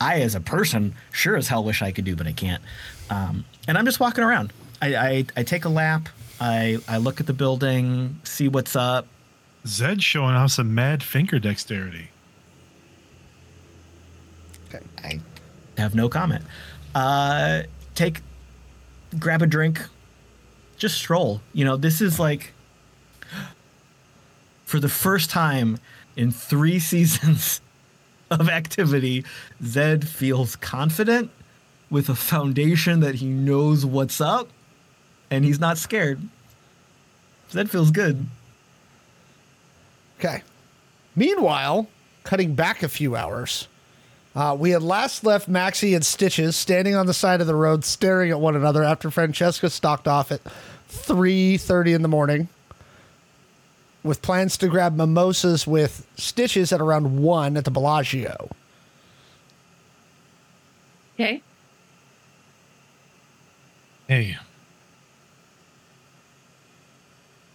I 0.00 0.20
as 0.20 0.34
a 0.34 0.40
person 0.40 0.94
sure 1.12 1.36
as 1.36 1.48
hell 1.48 1.64
wish 1.64 1.82
I 1.82 1.92
could 1.92 2.04
do, 2.04 2.14
but 2.14 2.26
I 2.26 2.32
can't. 2.32 2.62
Um, 3.10 3.44
and 3.66 3.76
I'm 3.76 3.84
just 3.84 4.00
walking 4.00 4.24
around. 4.24 4.52
I, 4.80 4.96
I 4.96 5.24
I 5.36 5.42
take 5.42 5.64
a 5.64 5.68
lap. 5.68 6.08
I 6.40 6.78
I 6.86 6.98
look 6.98 7.20
at 7.20 7.26
the 7.26 7.32
building, 7.32 8.20
see 8.24 8.48
what's 8.48 8.76
up. 8.76 9.06
Zed 9.66 10.02
showing 10.02 10.34
off 10.34 10.52
some 10.52 10.74
mad 10.74 11.02
finger 11.02 11.38
dexterity. 11.38 12.10
Okay. 14.68 14.84
I 15.76 15.80
have 15.80 15.94
no 15.94 16.08
comment. 16.08 16.44
Uh, 16.94 17.62
take, 17.94 18.20
grab 19.18 19.42
a 19.42 19.46
drink, 19.46 19.80
just 20.76 20.96
stroll. 20.96 21.40
You 21.52 21.64
know, 21.64 21.76
this 21.76 22.00
is 22.00 22.18
like, 22.18 22.52
for 24.64 24.80
the 24.80 24.88
first 24.88 25.30
time 25.30 25.78
in 26.16 26.30
three 26.30 26.78
seasons 26.78 27.60
of 28.30 28.48
activity, 28.48 29.24
Zed 29.62 30.06
feels 30.06 30.56
confident 30.56 31.30
with 31.90 32.08
a 32.08 32.14
foundation 32.14 33.00
that 33.00 33.16
he 33.16 33.26
knows 33.26 33.86
what's 33.86 34.20
up 34.20 34.48
and 35.30 35.44
he's 35.44 35.60
not 35.60 35.78
scared. 35.78 36.20
Zed 37.50 37.70
feels 37.70 37.90
good. 37.90 38.26
Okay. 40.18 40.42
Meanwhile, 41.16 41.88
cutting 42.24 42.54
back 42.54 42.82
a 42.82 42.88
few 42.88 43.16
hours, 43.16 43.68
uh, 44.36 44.56
we 44.58 44.70
had 44.70 44.82
last 44.82 45.24
left 45.24 45.50
Maxi 45.50 45.94
and 45.94 46.04
Stitches 46.04 46.56
standing 46.56 46.94
on 46.94 47.06
the 47.06 47.14
side 47.14 47.40
of 47.40 47.46
the 47.46 47.54
road, 47.54 47.84
staring 47.84 48.30
at 48.30 48.38
one 48.38 48.54
another 48.54 48.84
after 48.84 49.10
Francesca 49.10 49.70
stalked 49.70 50.06
off 50.06 50.30
at 50.30 50.40
three 50.88 51.56
thirty 51.56 51.92
in 51.92 52.02
the 52.02 52.08
morning, 52.08 52.48
with 54.02 54.22
plans 54.22 54.56
to 54.58 54.68
grab 54.68 54.96
mimosas 54.96 55.66
with 55.66 56.06
Stitches 56.16 56.72
at 56.72 56.80
around 56.80 57.18
one 57.22 57.56
at 57.56 57.64
the 57.64 57.70
Bellagio. 57.70 58.48
Okay. 61.14 61.42
Hey, 64.06 64.36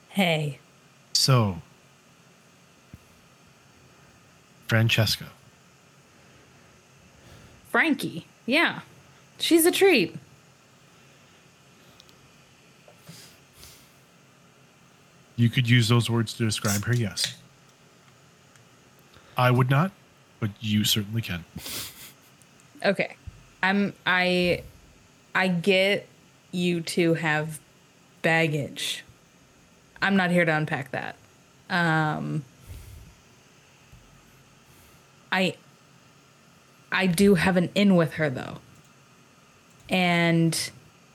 Hey. 0.09 0.59
so 1.13 1.57
Francesca, 4.67 5.25
Frankie. 7.71 8.27
Yeah. 8.45 8.81
She's 9.39 9.65
a 9.65 9.71
treat. 9.71 10.15
You 15.35 15.49
could 15.49 15.69
use 15.69 15.87
those 15.87 16.09
words 16.09 16.33
to 16.33 16.45
describe 16.45 16.83
her. 16.85 16.95
Yes, 16.95 17.35
I 19.37 19.51
would 19.51 19.69
not, 19.69 19.91
but 20.39 20.51
you 20.59 20.83
certainly 20.83 21.21
can. 21.21 21.45
Okay. 22.85 23.15
I'm 23.61 23.93
I 24.05 24.63
I 25.33 25.47
get 25.47 26.07
you 26.51 26.81
to 26.81 27.15
have 27.15 27.59
baggage. 28.21 29.03
I'm 30.01 30.15
not 30.15 30.31
here 30.31 30.45
to 30.45 30.55
unpack 30.55 30.91
that. 30.91 31.15
Um 31.69 32.43
I 35.31 35.55
I 36.91 37.07
do 37.07 37.35
have 37.35 37.57
an 37.57 37.69
in 37.73 37.95
with 37.95 38.13
her 38.13 38.29
though. 38.29 38.57
And 39.89 40.69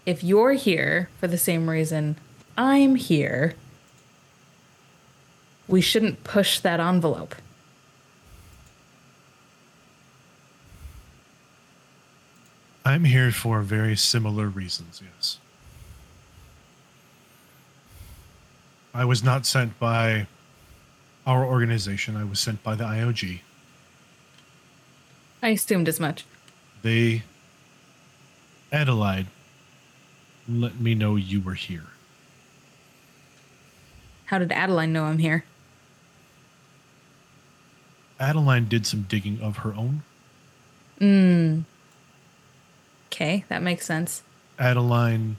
if 0.06 0.24
you're 0.24 0.52
here 0.52 1.10
for 1.20 1.28
the 1.28 1.38
same 1.38 1.68
reason 1.68 2.16
I'm 2.56 2.96
here, 2.96 3.54
we 5.68 5.80
shouldn't 5.82 6.24
push 6.24 6.58
that 6.60 6.80
envelope. 6.80 7.34
I'm 12.84 13.04
here 13.04 13.30
for 13.30 13.60
very 13.60 13.96
similar 13.96 14.48
reasons. 14.48 15.02
Yes, 15.04 15.38
I 18.94 19.04
was 19.04 19.22
not 19.22 19.44
sent 19.44 19.78
by 19.78 20.26
our 21.26 21.44
organization. 21.44 22.16
I 22.16 22.24
was 22.24 22.40
sent 22.40 22.62
by 22.62 22.74
the 22.74 22.84
IOG. 22.84 23.40
I 25.42 25.50
assumed 25.50 25.86
as 25.86 26.00
much. 26.00 26.24
They, 26.80 27.22
Adelaide, 28.72 29.26
let 30.48 30.80
me 30.80 30.94
know 30.94 31.16
you 31.16 31.42
were 31.42 31.54
here. 31.54 31.88
How 34.26 34.38
did 34.38 34.50
Adeline 34.50 34.92
know 34.92 35.04
I'm 35.04 35.18
here? 35.18 35.44
Adeline 38.20 38.68
did 38.68 38.86
some 38.86 39.02
digging 39.02 39.40
of 39.40 39.58
her 39.58 39.74
own. 39.74 40.02
Okay, 43.12 43.44
that 43.48 43.62
makes 43.62 43.86
sense. 43.86 44.22
Adeline 44.58 45.36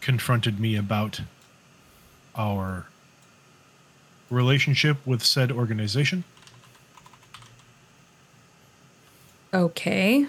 confronted 0.00 0.58
me 0.58 0.76
about 0.76 1.20
our 2.34 2.86
relationship 4.30 4.96
with 5.06 5.24
said 5.24 5.52
organization. 5.52 6.24
Okay. 9.52 10.26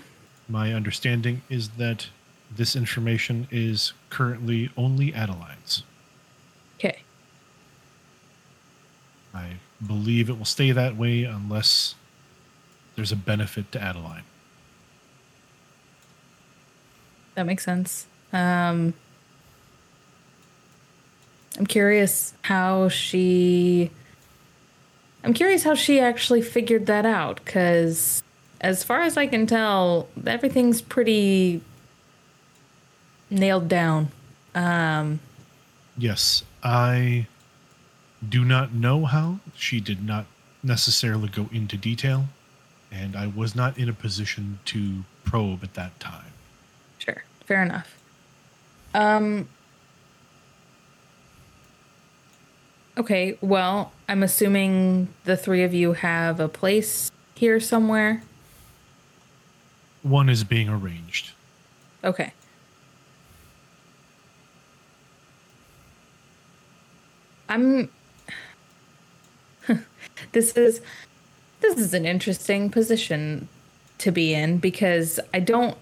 My 0.50 0.74
understanding 0.74 1.42
is 1.50 1.70
that 1.70 2.08
this 2.54 2.76
information 2.76 3.48
is 3.52 3.94
currently 4.10 4.70
only 4.76 5.14
Adeline's. 5.14 5.84
Okay. 6.78 7.04
I 9.34 9.58
believe 9.86 10.30
it 10.30 10.38
will 10.38 10.46
stay 10.46 10.72
that 10.72 10.96
way 10.96 11.24
unless 11.24 11.96
there's 12.96 13.12
a 13.12 13.16
benefit 13.16 13.72
to 13.72 13.82
Adeline. 13.82 14.24
That 17.36 17.46
makes 17.46 17.64
sense. 17.64 18.08
Um, 18.34 18.94
I'm 21.58 21.66
curious 21.66 22.34
how 22.44 22.90
she. 22.90 23.92
I'm 25.24 25.34
curious 25.34 25.64
how 25.64 25.76
she 25.76 26.00
actually 26.00 26.42
figured 26.42 26.88
that 26.88 27.06
out, 27.06 27.40
because 27.44 28.24
as 28.60 28.84
far 28.84 29.02
as 29.02 29.18
I 29.18 29.28
can 29.28 29.48
tell, 29.48 30.08
everything's 30.26 30.82
pretty 30.82 31.62
nailed 33.30 33.68
down. 33.70 34.10
Yes, 35.98 36.44
I 36.64 37.28
do 38.28 38.46
not 38.46 38.74
know 38.74 39.06
how. 39.06 39.40
She 39.56 39.80
did 39.80 40.06
not 40.06 40.26
necessarily 40.64 41.30
go 41.30 41.50
into 41.52 41.78
detail, 41.78 42.26
and 42.92 43.16
I 43.16 43.28
was 43.28 43.56
not 43.56 43.78
in 43.78 43.90
a 43.90 43.94
position 43.94 44.60
to 44.66 45.04
probe 45.24 45.64
at 45.64 45.74
that 45.74 46.00
time. 46.00 46.34
Sure, 47.00 47.24
fair 47.46 47.64
enough. 47.64 47.98
Um. 48.94 49.50
Okay, 52.98 53.38
well, 53.42 53.94
I'm 54.10 54.22
assuming 54.22 55.08
the 55.24 55.38
three 55.38 55.64
of 55.64 55.74
you 55.74 55.94
have 55.94 56.40
a 56.40 56.50
place 56.50 57.10
here 57.36 57.60
somewhere. 57.60 58.22
One 60.04 60.30
is 60.30 60.44
being 60.44 60.68
arranged. 60.68 61.32
Okay. 62.04 62.34
I'm 67.48 67.90
This 70.32 70.54
is 70.54 70.82
this 71.62 71.78
is 71.78 71.94
an 71.94 72.06
interesting 72.06 72.70
position 72.70 73.48
to 74.00 74.12
be 74.12 74.34
in 74.34 74.58
because 74.58 75.20
I 75.34 75.40
don't 75.40 75.78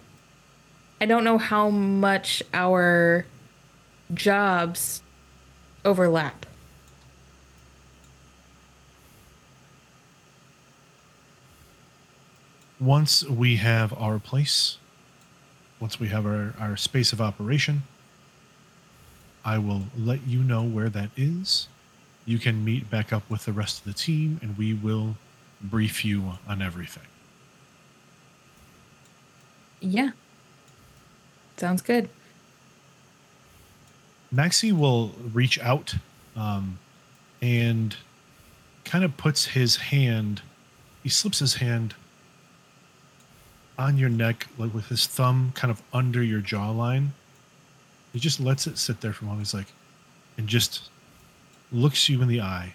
I 1.02 1.06
don't 1.06 1.24
know 1.24 1.38
how 1.38 1.70
much 1.70 2.44
our 2.54 3.26
jobs 4.14 5.02
overlap. 5.86 6.46
Once 12.80 13.24
we 13.24 13.58
have 13.58 13.94
our 13.94 14.20
place, 14.20 14.78
once 15.80 16.00
we 16.00 16.08
have 16.08 16.26
our, 16.26 16.54
our 16.60 16.78
space 16.78 17.12
of 17.12 17.20
operation, 17.22 17.84
I 19.44 19.58
will 19.58 19.84
let 19.98 20.26
you 20.28 20.40
know 20.44 20.64
where 20.64 20.90
that 20.90 21.10
is. 21.18 21.68
You 22.30 22.38
can 22.38 22.64
meet 22.64 22.92
back 22.92 23.12
up 23.12 23.28
with 23.28 23.46
the 23.46 23.52
rest 23.52 23.80
of 23.80 23.86
the 23.86 23.94
team, 23.94 24.40
and 24.44 24.56
we 24.56 24.72
will 24.72 25.16
brief 25.64 26.06
you 26.06 26.34
on 26.48 26.62
everything. 26.62 27.08
Yeah. 29.80 30.12
Sounds 31.58 31.82
good. 31.82 32.08
Maxi 34.32 34.72
will 34.72 35.16
reach 35.34 35.60
out 35.60 35.96
um, 36.36 36.78
and 37.42 37.96
kind 38.86 39.04
of 39.04 39.18
puts 39.18 39.48
his 39.48 39.78
hand, 39.78 40.44
he 41.02 41.10
slips 41.10 41.40
his 41.40 41.56
hand 41.56 41.96
on 43.76 43.98
your 43.98 44.10
neck, 44.10 44.46
like 44.60 44.72
with 44.72 44.90
his 44.90 45.08
thumb 45.08 45.52
kind 45.56 45.72
of 45.72 45.82
under 45.92 46.22
your 46.22 46.42
jawline. 46.42 47.08
He 48.14 48.20
just 48.20 48.40
lets 48.40 48.68
it 48.68 48.78
sit 48.78 49.02
there 49.02 49.14
for 49.14 49.26
a 49.26 49.28
moment. 49.30 49.48
He's 49.48 49.56
like, 49.56 49.74
and 50.38 50.48
just 50.48 50.92
looks 51.72 52.10
you 52.10 52.22
in 52.22 52.28
the 52.28 52.42
eye. 52.42 52.74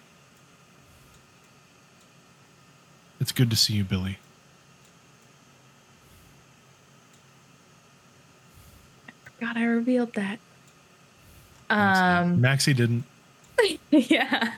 It's 3.21 3.33
good 3.33 3.51
to 3.51 3.57
see 3.57 3.75
you, 3.75 3.85
Billy. 3.85 4.19
God, 9.41 9.57
I 9.57 9.65
revealed 9.65 10.15
that. 10.15 10.39
Um 11.71 12.41
Maxi 12.41 12.75
didn't. 12.75 13.05
yeah. 13.91 14.55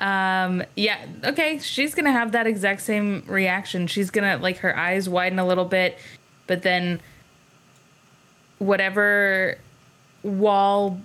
Um 0.00 0.64
yeah, 0.76 1.06
okay, 1.24 1.58
she's 1.58 1.94
going 1.94 2.06
to 2.06 2.12
have 2.12 2.32
that 2.32 2.46
exact 2.46 2.80
same 2.82 3.22
reaction. 3.26 3.86
She's 3.86 4.10
going 4.10 4.24
to 4.24 4.42
like 4.42 4.58
her 4.58 4.76
eyes 4.76 5.08
widen 5.08 5.38
a 5.38 5.46
little 5.46 5.64
bit, 5.64 5.98
but 6.46 6.62
then 6.62 7.00
whatever 8.58 9.58
wall 10.22 11.00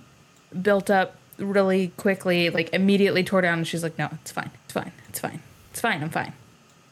built 0.62 0.90
up 0.90 1.16
really 1.38 1.88
quickly 1.96 2.50
like 2.50 2.72
immediately 2.72 3.22
tore 3.22 3.40
down 3.40 3.58
and 3.58 3.66
she's 3.66 3.82
like, 3.82 3.98
"No, 3.98 4.08
it's 4.12 4.32
fine. 4.32 4.50
It's 4.64 4.72
fine. 4.72 4.92
It's 5.08 5.20
fine. 5.20 5.40
It's 5.70 5.80
fine. 5.80 6.02
I'm 6.02 6.10
fine." 6.10 6.32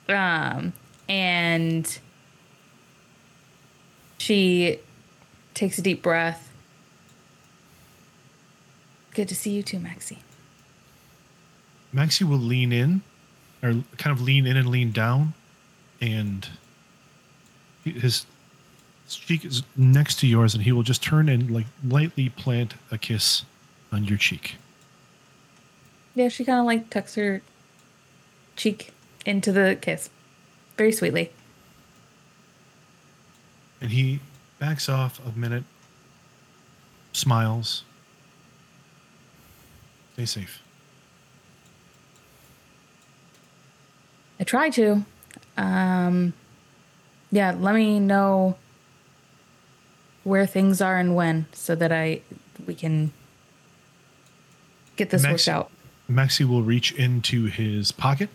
Um 0.09 0.73
and 1.09 1.99
she 4.19 4.79
takes 5.55 5.79
a 5.79 5.83
deep 5.83 6.03
breath. 6.03 6.51
Good 9.13 9.29
to 9.29 9.35
see 9.35 9.51
you 9.51 9.63
too, 9.63 9.79
Maxi. 9.79 10.19
Maxi 11.95 12.23
will 12.23 12.39
lean 12.39 12.73
in, 12.73 13.03
or 13.63 13.85
kind 13.99 14.17
of 14.17 14.21
lean 14.21 14.47
in 14.47 14.57
and 14.57 14.69
lean 14.69 14.91
down, 14.91 15.35
and 16.01 16.49
his 17.85 18.27
cheek 19.07 19.45
is 19.45 19.63
next 19.77 20.19
to 20.21 20.27
yours, 20.27 20.55
and 20.55 20.65
he 20.65 20.73
will 20.73 20.83
just 20.83 21.03
turn 21.03 21.29
and 21.29 21.51
like 21.51 21.67
lightly 21.87 22.29
plant 22.29 22.75
a 22.91 22.99
kiss 22.99 23.45
on 23.95 24.05
your 24.05 24.19
cheek. 24.19 24.57
Yeah, 26.15 26.29
she 26.29 26.45
kind 26.45 26.59
of 26.59 26.67
like 26.67 26.91
tucks 26.91 27.15
her 27.15 27.43
cheek 28.57 28.93
into 29.25 29.53
the 29.53 29.79
kiss 29.81 30.11
very 30.77 30.93
sweetly. 30.93 31.31
And 33.81 33.91
he 33.91 34.21
backs 34.59 34.89
off 34.89 35.21
a 35.27 35.39
minute, 35.39 35.65
smiles. 37.13 37.85
Stay 40.15 40.27
safe. 40.27 40.63
I 44.39 44.45
try 44.45 44.71
to. 44.71 45.05
Um, 45.57 46.33
yeah, 47.31 47.55
let 47.59 47.75
me 47.75 48.01
know 48.01 48.57
where 50.23 50.47
things 50.47 50.81
are 50.81 50.97
and 50.97 51.15
when 51.15 51.47
so 51.53 51.75
that 51.75 51.93
I 51.93 52.23
we 52.67 52.75
can 52.75 53.13
get 54.97 55.11
this 55.11 55.23
Max- 55.23 55.47
worked 55.47 55.57
out. 55.57 55.71
Maxi 56.11 56.47
will 56.47 56.63
reach 56.63 56.93
into 56.93 57.47
his 57.47 57.93
pocket 57.93 58.29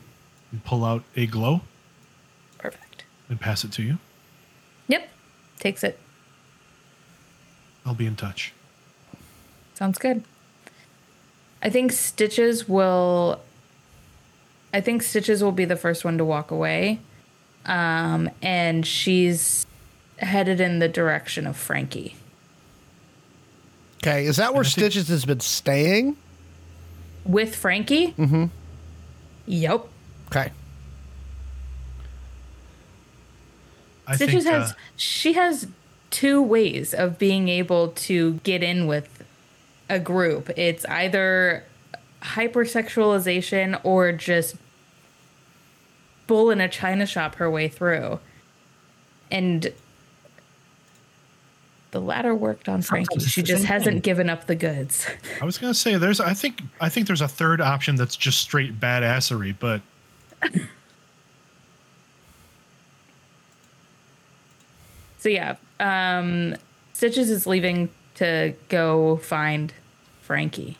and 0.51 0.63
pull 0.63 0.83
out 0.83 1.03
a 1.15 1.27
glow 1.27 1.61
Perfect. 2.57 3.03
and 3.29 3.39
pass 3.39 3.63
it 3.63 3.71
to 3.73 3.83
you. 3.83 3.97
Yep. 4.87 5.07
Takes 5.59 5.83
it. 5.83 5.99
I'll 7.85 7.93
be 7.93 8.05
in 8.07 8.15
touch. 8.15 8.53
Sounds 9.75 9.97
good. 9.97 10.23
I 11.61 11.69
think 11.69 11.91
Stitches 11.91 12.67
will. 12.67 13.41
I 14.73 14.81
think 14.81 15.03
Stitches 15.03 15.43
will 15.43 15.51
be 15.51 15.65
the 15.65 15.75
first 15.75 16.03
one 16.05 16.17
to 16.17 16.25
walk 16.25 16.51
away. 16.51 16.99
Um, 17.65 18.29
and 18.41 18.85
she's 18.85 19.65
headed 20.17 20.59
in 20.61 20.79
the 20.79 20.87
direction 20.87 21.45
of 21.45 21.55
Frankie. 21.57 22.15
Okay, 23.97 24.25
is 24.25 24.37
that 24.37 24.53
where 24.53 24.63
Stitches 24.63 25.07
has 25.09 25.25
been 25.25 25.39
staying? 25.41 26.15
With 27.29 27.55
Frankie? 27.55 28.15
Mm-hmm. 28.17 28.45
Yep. 29.45 29.85
Okay. 30.29 30.51
I 34.07 34.15
Stitches 34.15 34.45
think, 34.45 34.55
has 34.55 34.71
uh, 34.71 34.75
she 34.97 35.33
has 35.33 35.67
two 36.09 36.41
ways 36.41 36.91
of 36.91 37.19
being 37.19 37.47
able 37.47 37.89
to 37.89 38.33
get 38.43 38.63
in 38.63 38.87
with 38.87 39.23
a 39.87 39.99
group. 39.99 40.49
It's 40.57 40.85
either 40.85 41.65
hypersexualization 42.23 43.79
or 43.83 44.11
just 44.11 44.55
bull 46.25 46.49
in 46.49 46.59
a 46.59 46.67
china 46.67 47.05
shop 47.05 47.35
her 47.35 47.49
way 47.49 47.67
through. 47.67 48.19
And 49.29 49.71
the 51.91 51.99
latter 52.01 52.35
worked 52.35 52.69
on 52.69 52.81
Frankie. 52.81 53.07
Sometimes 53.15 53.31
She 53.31 53.41
just 53.43 53.65
hasn't 53.65 53.95
thing. 53.95 54.01
given 54.01 54.29
up 54.29 54.45
the 54.47 54.55
goods. 54.55 55.07
I 55.41 55.45
was 55.45 55.57
gonna 55.57 55.73
say 55.73 55.97
there's 55.97 56.19
I 56.19 56.33
think 56.33 56.61
I 56.79 56.89
think 56.89 57.07
there's 57.07 57.21
a 57.21 57.27
third 57.27 57.61
option 57.61 57.95
that's 57.95 58.15
just 58.15 58.39
straight 58.41 58.79
badassery, 58.79 59.55
but 59.59 59.81
So 65.17 65.27
yeah, 65.29 65.55
um, 65.79 66.55
Stitches 66.93 67.29
is 67.29 67.45
leaving 67.45 67.89
to 68.15 68.53
go 68.69 69.17
find 69.17 69.73
Frankie. 70.21 70.77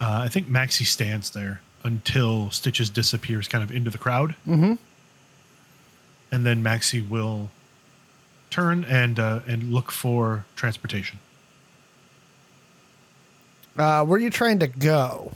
Uh, 0.00 0.22
I 0.24 0.28
think 0.28 0.48
Maxi 0.48 0.84
stands 0.84 1.30
there 1.30 1.60
until 1.84 2.50
Stitches 2.50 2.90
disappears 2.90 3.46
kind 3.46 3.62
of 3.62 3.70
into 3.70 3.90
the 3.90 3.98
crowd. 3.98 4.34
Mm-hmm. 4.46 4.74
And 6.32 6.44
then 6.44 6.64
Maxi 6.64 7.08
will 7.08 7.50
turn 8.54 8.84
and 8.84 9.18
uh, 9.18 9.40
and 9.48 9.72
look 9.72 9.90
for 9.90 10.44
transportation. 10.54 11.18
Uh, 13.76 14.04
where 14.04 14.16
are 14.16 14.22
you 14.22 14.30
trying 14.30 14.60
to 14.60 14.68
go? 14.68 15.32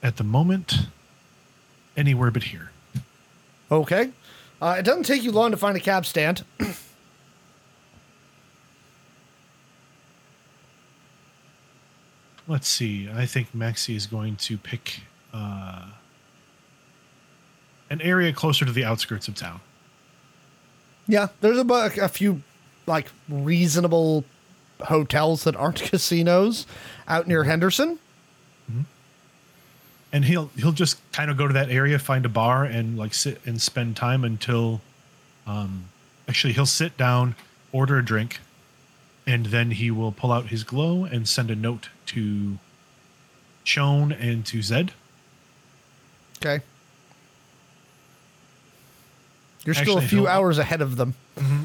At 0.00 0.16
the 0.16 0.22
moment, 0.22 0.86
anywhere 1.96 2.30
but 2.30 2.44
here. 2.44 2.70
Okay. 3.68 4.10
Uh, 4.62 4.76
it 4.78 4.84
doesn't 4.84 5.02
take 5.02 5.24
you 5.24 5.32
long 5.32 5.50
to 5.50 5.56
find 5.56 5.76
a 5.76 5.80
cab 5.80 6.06
stand. 6.06 6.44
Let's 12.46 12.68
see. 12.68 13.08
I 13.12 13.26
think 13.26 13.52
Maxi 13.52 13.96
is 13.96 14.06
going 14.06 14.36
to 14.36 14.56
pick 14.56 15.00
uh, 15.32 15.86
an 17.90 18.00
area 18.00 18.32
closer 18.32 18.64
to 18.64 18.72
the 18.72 18.84
outskirts 18.84 19.28
of 19.28 19.34
town. 19.34 19.60
yeah, 21.06 21.28
there's 21.40 21.58
a, 21.58 21.66
a 22.02 22.08
few 22.08 22.42
like 22.86 23.08
reasonable 23.28 24.24
hotels 24.80 25.44
that 25.44 25.56
aren't 25.56 25.76
casinos 25.90 26.66
out 27.08 27.26
near 27.26 27.44
Henderson. 27.44 27.98
and 30.12 30.24
he'll 30.24 30.50
he'll 30.56 30.72
just 30.72 30.98
kind 31.12 31.30
of 31.30 31.36
go 31.36 31.46
to 31.48 31.54
that 31.54 31.70
area 31.70 31.98
find 31.98 32.24
a 32.24 32.28
bar 32.28 32.64
and 32.64 32.96
like 32.96 33.12
sit 33.14 33.40
and 33.44 33.60
spend 33.60 33.96
time 33.96 34.24
until 34.24 34.80
um 35.46 35.84
actually 36.28 36.52
he'll 36.52 36.64
sit 36.66 36.96
down 36.96 37.34
order 37.72 37.98
a 37.98 38.04
drink 38.04 38.38
and 39.26 39.46
then 39.46 39.72
he 39.72 39.90
will 39.90 40.12
pull 40.12 40.30
out 40.30 40.46
his 40.46 40.62
glow 40.64 41.04
and 41.04 41.28
send 41.28 41.50
a 41.50 41.56
note 41.56 41.88
to 42.06 42.58
Chone 43.64 44.12
and 44.12 44.44
to 44.46 44.62
Zed. 44.62 44.92
Okay. 46.38 46.62
You're 49.64 49.74
still 49.74 49.98
Actually, 49.98 50.04
a 50.04 50.08
few 50.08 50.26
hours 50.26 50.58
ahead 50.58 50.82
of 50.82 50.96
them. 50.96 51.14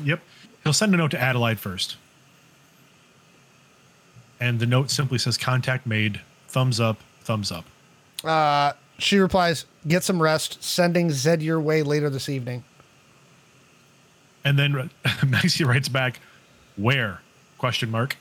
Yep. 0.04 0.22
He'll 0.64 0.74
send 0.74 0.94
a 0.94 0.98
note 0.98 1.12
to 1.12 1.20
Adelaide 1.20 1.60
first. 1.60 1.98
And 4.40 4.60
the 4.60 4.66
note 4.66 4.90
simply 4.90 5.18
says 5.18 5.38
contact 5.38 5.86
made, 5.86 6.22
thumbs 6.48 6.80
up, 6.80 7.00
thumbs 7.22 7.52
up. 7.52 7.66
Uh, 8.24 8.74
she 8.98 9.18
replies, 9.18 9.66
"Get 9.88 10.04
some 10.04 10.22
rest. 10.22 10.64
Sending 10.64 11.12
Zed 11.12 11.42
your 11.42 11.60
way 11.60 11.84
later 11.84 12.10
this 12.10 12.30
evening." 12.30 12.64
And 14.46 14.58
then 14.58 14.90
Maxi 15.04 15.66
writes 15.66 15.90
back, 15.90 16.20
"Where?" 16.78 17.22
question 17.58 17.92
mark. 17.92 18.18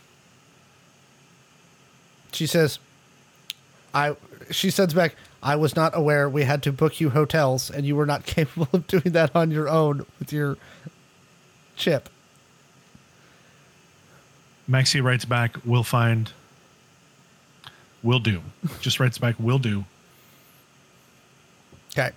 She 2.33 2.47
says, 2.47 2.79
"I." 3.95 4.17
She 4.51 4.71
sends 4.71 4.95
back, 4.95 5.15
"I 5.43 5.57
was 5.57 5.75
not 5.77 5.97
aware 5.97 6.29
we 6.29 6.45
had 6.45 6.63
to 6.65 6.73
book 6.73 7.01
you 7.01 7.11
hotels, 7.11 7.71
and 7.71 7.85
you 7.87 7.97
were 7.97 8.07
not 8.07 8.25
capable 8.27 8.69
of 8.73 8.87
doing 8.87 9.13
that 9.13 9.35
on 9.35 9.51
your 9.51 9.69
own 9.69 10.05
with 10.19 10.33
your 10.33 10.57
chip." 11.77 12.09
Maxi 14.71 15.03
writes 15.03 15.25
back, 15.25 15.57
"We'll 15.65 15.83
find." 15.85 16.31
We'll 18.03 18.21
do. 18.21 18.43
Just 18.81 19.01
writes 19.01 19.19
back, 19.19 19.35
"We'll 19.39 19.59
do." 19.59 19.85
Okay. 21.93 22.11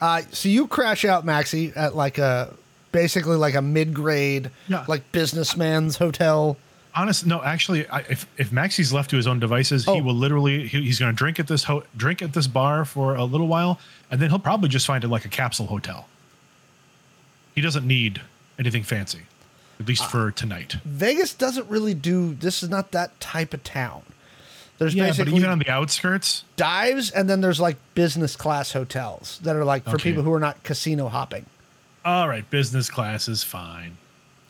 Uh, 0.00 0.22
so 0.32 0.48
you 0.48 0.66
crash 0.66 1.04
out, 1.04 1.24
Maxi, 1.26 1.72
at 1.76 1.94
like 1.94 2.18
a 2.18 2.54
basically 2.92 3.36
like 3.36 3.54
a 3.54 3.62
mid-grade, 3.62 4.50
Yeah. 4.68 4.84
like 4.88 5.12
businessman's 5.12 5.96
hotel. 5.98 6.56
Honest, 6.94 7.26
no. 7.26 7.42
Actually, 7.42 7.86
I, 7.88 8.00
if 8.00 8.26
if 8.38 8.50
Maxi's 8.50 8.92
left 8.92 9.10
to 9.10 9.16
his 9.16 9.26
own 9.26 9.38
devices, 9.38 9.86
Oh. 9.86 9.94
he 9.94 10.00
will 10.00 10.14
literally 10.14 10.66
he, 10.66 10.82
he's 10.82 10.98
going 10.98 11.12
to 11.12 11.16
drink 11.16 11.38
at 11.38 11.46
this 11.46 11.64
ho- 11.64 11.84
drink 11.96 12.22
at 12.22 12.32
this 12.32 12.46
bar 12.46 12.84
for 12.84 13.14
a 13.14 13.24
little 13.24 13.46
while, 13.46 13.78
and 14.10 14.20
then 14.20 14.30
he'll 14.30 14.38
probably 14.38 14.68
just 14.68 14.86
find 14.86 15.04
it 15.04 15.08
like 15.08 15.24
a 15.24 15.28
capsule 15.28 15.66
hotel. 15.66 16.08
He 17.54 17.60
doesn't 17.60 17.86
need 17.86 18.20
anything 18.58 18.82
fancy, 18.82 19.22
at 19.78 19.86
least 19.86 20.02
Ah. 20.04 20.08
for 20.08 20.30
tonight. 20.30 20.76
Vegas 20.84 21.34
doesn't 21.34 21.68
really 21.68 21.94
do. 21.94 22.34
This 22.34 22.62
is 22.62 22.68
not 22.68 22.92
that 22.92 23.18
type 23.20 23.52
of 23.54 23.62
town. 23.64 24.02
There's 24.78 24.94
Yeah, 24.94 25.04
but 25.04 25.08
basically 25.10 25.36
even 25.36 25.50
on 25.50 25.58
the 25.58 25.68
outskirts, 25.68 26.44
dives, 26.56 27.10
and 27.10 27.28
then 27.28 27.40
there's 27.40 27.58
like 27.60 27.76
business 27.94 28.36
class 28.36 28.72
hotels 28.72 29.40
that 29.42 29.56
are 29.56 29.64
like 29.64 29.84
for 29.84 29.96
Okay. 29.96 30.10
people 30.10 30.22
who 30.22 30.32
are 30.32 30.38
not 30.40 30.62
casino 30.62 31.08
hopping. 31.08 31.46
all 32.04 32.28
right, 32.28 32.48
business 32.48 32.88
class 32.88 33.28
is 33.28 33.42
fine. 33.42 33.98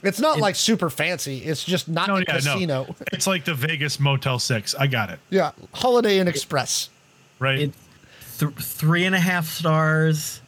It's 0.03 0.21
not 0.21 0.39
like 0.39 0.55
super 0.55 0.91
fancy. 0.91 1.39
It's 1.39 1.65
just 1.65 1.89
not 1.89 2.07
No, 2.09 2.17
a 2.17 2.21
yeah, 2.21 2.25
casino. 2.35 2.85
no, 2.85 2.95
it's 3.13 3.27
like 3.27 3.45
the 3.45 3.55
Vegas 3.55 3.99
Motel 3.99 4.39
Six. 4.39 4.75
I 4.75 4.87
got 4.87 5.11
it 5.11 5.19
Yeah, 5.31 5.51
Holiday 5.75 6.19
Inn 6.19 6.29
Express. 6.29 6.89
right. 7.39 7.59
It 7.59 7.73
th- 8.39 8.53
three 8.55 9.05
and 9.05 9.15
a 9.15 9.21
half 9.21 9.47
stars. 9.49 10.41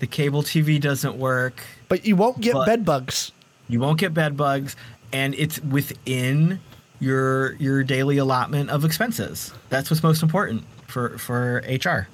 The 0.00 0.06
cable 0.08 0.42
TV 0.42 0.80
doesn't 0.80 1.16
work. 1.16 1.62
But 1.88 2.04
you 2.04 2.16
won't 2.16 2.40
get 2.40 2.54
bed 2.66 2.84
bugs. 2.84 3.30
You 3.68 3.78
won't 3.78 4.00
get 4.00 4.12
bed 4.12 4.36
bugs, 4.36 4.74
and 5.12 5.32
it's 5.36 5.60
within 5.60 6.58
your 6.98 7.52
your 7.54 7.84
daily 7.84 8.18
allotment 8.18 8.70
of 8.70 8.84
expenses. 8.84 9.52
That's 9.68 9.90
what's 9.90 10.02
most 10.02 10.22
important 10.24 10.64
for 10.88 11.18
for 11.18 11.62
HR. 11.68 12.08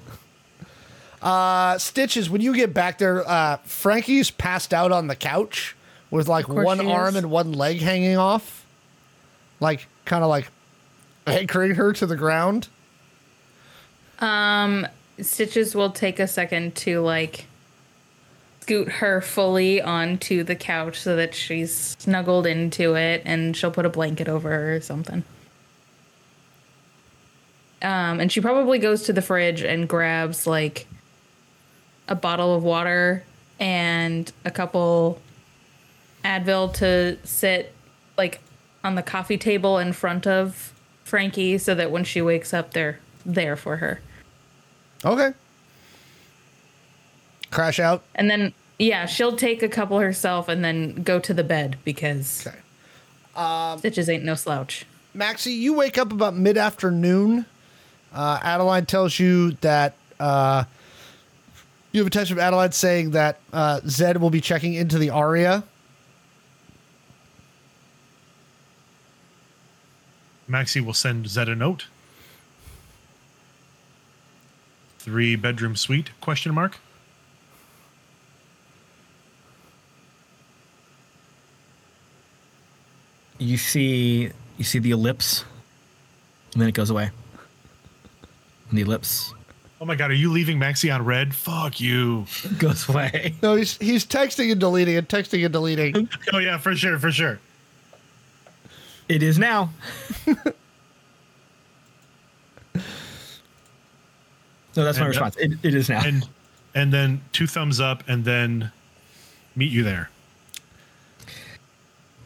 Uh, 1.21 1.77
Stitches, 1.77 2.29
when 2.29 2.41
you 2.41 2.55
get 2.55 2.73
back 2.73 2.97
there, 2.97 3.27
uh, 3.27 3.57
Frankie's 3.65 4.31
passed 4.31 4.73
out 4.73 4.91
on 4.91 5.07
the 5.07 5.15
couch 5.15 5.75
with 6.11 6.27
like 6.27 6.47
one 6.47 6.85
arm 6.87 7.09
is. 7.09 7.15
and 7.15 7.31
one 7.31 7.53
leg 7.53 7.79
hanging 7.79 8.17
off, 8.17 8.65
like 9.59 9.87
kind 10.05 10.23
of 10.23 10.29
like 10.29 10.49
anchoring 11.27 11.75
her 11.75 11.93
to 11.93 12.05
the 12.05 12.15
ground. 12.15 12.67
Um, 14.19 14.87
Stitches 15.21 15.75
will 15.75 15.91
take 15.91 16.19
a 16.19 16.27
second 16.27 16.75
to 16.77 17.01
like 17.01 17.45
scoot 18.61 18.89
her 18.89 19.19
fully 19.19 19.81
onto 19.81 20.43
the 20.43 20.55
couch 20.55 20.99
so 20.99 21.15
that 21.15 21.33
she's 21.33 21.95
snuggled 21.99 22.45
into 22.45 22.95
it 22.95 23.21
and 23.25 23.57
she'll 23.57 23.71
put 23.71 23.85
a 23.85 23.89
blanket 23.89 24.27
over 24.27 24.49
her 24.49 24.75
or 24.75 24.81
something. 24.81 25.23
Um, 27.81 28.19
and 28.19 28.31
she 28.31 28.41
probably 28.41 28.77
goes 28.77 29.03
to 29.03 29.13
the 29.13 29.21
fridge 29.21 29.63
and 29.63 29.87
grabs 29.87 30.45
like 30.45 30.85
a 32.07 32.15
bottle 32.15 32.53
of 32.53 32.63
water 32.63 33.23
and 33.59 34.31
a 34.45 34.51
couple 34.51 35.19
Advil 36.23 36.73
to 36.75 37.17
sit 37.23 37.73
like 38.17 38.41
on 38.83 38.95
the 38.95 39.03
coffee 39.03 39.37
table 39.37 39.77
in 39.77 39.93
front 39.93 40.27
of 40.27 40.73
Frankie 41.03 41.57
so 41.57 41.73
that 41.75 41.91
when 41.91 42.03
she 42.03 42.21
wakes 42.21 42.53
up, 42.53 42.73
they're 42.73 42.99
there 43.25 43.55
for 43.55 43.77
her. 43.77 44.01
Okay. 45.03 45.33
Crash 47.51 47.79
out. 47.79 48.03
And 48.15 48.29
then, 48.29 48.53
yeah, 48.77 49.05
she'll 49.05 49.35
take 49.35 49.63
a 49.63 49.69
couple 49.69 49.99
herself 49.99 50.47
and 50.47 50.63
then 50.63 51.03
go 51.03 51.19
to 51.19 51.33
the 51.33 51.43
bed 51.43 51.77
because 51.83 52.45
Okay. 52.45 52.57
Stitches 53.79 54.09
ain't 54.09 54.23
no 54.23 54.35
slouch. 54.35 54.85
Maxi, 55.15 55.57
you 55.57 55.73
wake 55.73 55.97
up 55.97 56.11
about 56.11 56.35
mid 56.35 56.57
afternoon. 56.57 57.45
Uh, 58.13 58.39
Adeline 58.41 58.85
tells 58.85 59.17
you 59.19 59.51
that 59.61 59.95
uh, 60.19 60.65
you 61.91 62.01
have 62.01 62.07
a 62.07 62.09
text 62.09 62.31
from 62.31 62.39
Adeline 62.39 62.71
saying 62.71 63.11
that 63.11 63.39
uh, 63.53 63.79
Zed 63.87 64.17
will 64.17 64.29
be 64.29 64.41
checking 64.41 64.73
into 64.73 64.97
the 64.97 65.09
Aria. 65.09 65.63
Maxi 70.49 70.83
will 70.83 70.93
send 70.93 71.27
Zed 71.27 71.47
a 71.47 71.55
note. 71.55 71.87
Three 74.97 75.35
bedroom 75.35 75.75
suite? 75.75 76.11
Question 76.21 76.53
mark. 76.53 76.77
You 83.37 83.57
see 83.57 84.31
you 84.57 84.63
see 84.65 84.79
the 84.79 84.91
ellipse, 84.91 85.45
and 86.53 86.61
then 86.61 86.67
it 86.67 86.73
goes 86.73 86.89
away. 86.89 87.11
And 88.69 88.77
the 88.77 88.81
ellipse 88.81 89.33
Oh 89.81 89.85
my 89.85 89.95
god, 89.95 90.11
are 90.11 90.15
you 90.15 90.29
leaving 90.31 90.59
Maxi 90.59 90.93
on 90.93 91.05
red? 91.05 91.33
Fuck 91.33 91.79
you. 91.79 92.25
goes 92.57 92.89
away. 92.89 93.35
No, 93.41 93.55
he's 93.55 93.77
he's 93.77 94.05
texting 94.05 94.51
and 94.51 94.59
deleting 94.59 94.97
and 94.97 95.07
texting 95.07 95.43
and 95.43 95.53
deleting. 95.53 96.09
Oh 96.33 96.39
yeah, 96.39 96.57
for 96.57 96.75
sure, 96.75 96.99
for 96.99 97.11
sure. 97.11 97.39
It 99.09 99.23
is 99.23 99.39
now. 99.39 99.71
no, 100.27 100.33
that's 104.75 104.99
my 104.99 105.05
And, 105.05 105.05
uh, 105.05 105.07
response. 105.07 105.35
It, 105.37 105.51
it 105.63 105.73
is 105.75 105.89
now. 105.89 106.01
And 106.05 106.27
and 106.75 106.93
then 106.93 107.21
two 107.33 107.47
thumbs 107.47 107.79
up 107.79 108.03
and 108.07 108.23
then 108.23 108.71
meet 109.55 109.71
you 109.71 109.83
there. 109.83 110.09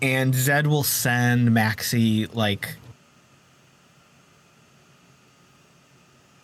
and 0.01 0.35
Zed 0.35 0.67
will 0.67 0.83
send 0.83 1.49
Maxi 1.49 2.33
like 2.35 2.75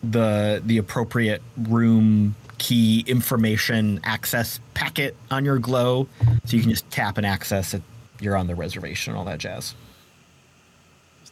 the 0.02 0.62
the 0.64 0.78
appropriate 0.78 1.42
room 1.68 2.34
key 2.56 3.04
information 3.06 4.00
access 4.04 4.60
packet 4.74 5.14
on 5.30 5.44
your 5.44 5.58
glow, 5.58 6.08
so 6.46 6.56
you 6.56 6.62
can 6.62 6.70
just 6.70 6.88
tap 6.90 7.18
and 7.18 7.26
access 7.26 7.74
it. 7.74 7.82
You're 8.20 8.36
on 8.36 8.46
the 8.46 8.54
reservation 8.54 9.12
and 9.12 9.18
all 9.18 9.24
that 9.26 9.38
jazz. 9.38 9.74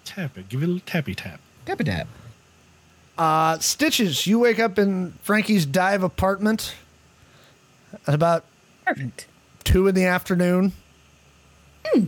Just 0.08 0.14
tap 0.16 0.38
it. 0.38 0.48
Give 0.48 0.62
it 0.62 0.64
a 0.64 0.68
little 0.68 0.86
tappy 0.86 1.14
tap. 1.14 1.38
Tap 1.66 1.80
a 1.80 1.84
tap. 1.84 2.06
Uh, 3.18 3.58
Stitches, 3.58 4.26
you 4.26 4.38
wake 4.38 4.58
up 4.58 4.78
in 4.78 5.12
Frankie's 5.22 5.66
dive 5.66 6.02
apartment 6.02 6.74
at 8.06 8.14
about 8.14 8.44
Perfect. 8.86 9.26
two 9.64 9.86
in 9.86 9.94
the 9.94 10.04
afternoon. 10.04 10.72
Hmm. 11.84 12.04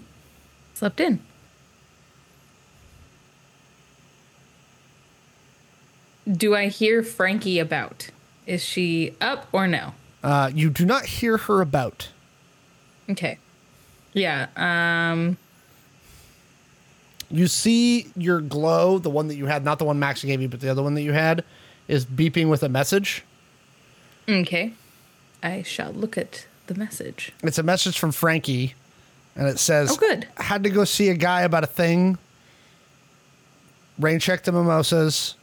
Slept 0.74 1.00
in. 1.00 1.20
Do 6.30 6.54
I 6.54 6.68
hear 6.68 7.02
Frankie 7.02 7.58
about? 7.58 8.08
Is 8.46 8.64
she 8.64 9.14
up 9.20 9.48
or 9.52 9.66
no? 9.66 9.94
Uh, 10.22 10.50
you 10.54 10.70
do 10.70 10.84
not 10.86 11.06
hear 11.06 11.36
her 11.38 11.60
about. 11.60 12.08
Okay. 13.08 13.38
Yeah. 14.12 14.46
Um. 14.56 15.36
You 17.30 17.46
see 17.46 18.10
your 18.16 18.40
glow, 18.40 18.98
the 18.98 19.10
one 19.10 19.28
that 19.28 19.36
you 19.36 19.46
had, 19.46 19.64
not 19.64 19.78
the 19.78 19.84
one 19.84 19.98
Max 19.98 20.24
gave 20.24 20.40
you, 20.40 20.48
but 20.48 20.60
the 20.60 20.68
other 20.68 20.82
one 20.82 20.94
that 20.94 21.02
you 21.02 21.12
had, 21.12 21.44
is 21.86 22.04
beeping 22.04 22.48
with 22.48 22.62
a 22.62 22.68
message. 22.68 23.24
Okay. 24.28 24.72
I 25.42 25.62
shall 25.62 25.92
look 25.92 26.18
at 26.18 26.46
the 26.66 26.74
message. 26.74 27.32
It's 27.42 27.58
a 27.58 27.62
message 27.62 27.98
from 27.98 28.12
Frankie, 28.12 28.74
and 29.36 29.46
it 29.48 29.58
says, 29.58 29.92
Oh, 29.92 29.96
good. 29.96 30.26
Had 30.36 30.64
to 30.64 30.70
go 30.70 30.84
see 30.84 31.08
a 31.08 31.14
guy 31.14 31.42
about 31.42 31.64
a 31.64 31.68
thing. 31.68 32.18
Rain 33.98 34.18
check 34.18 34.44
the 34.44 34.52
mimosas. 34.52 35.36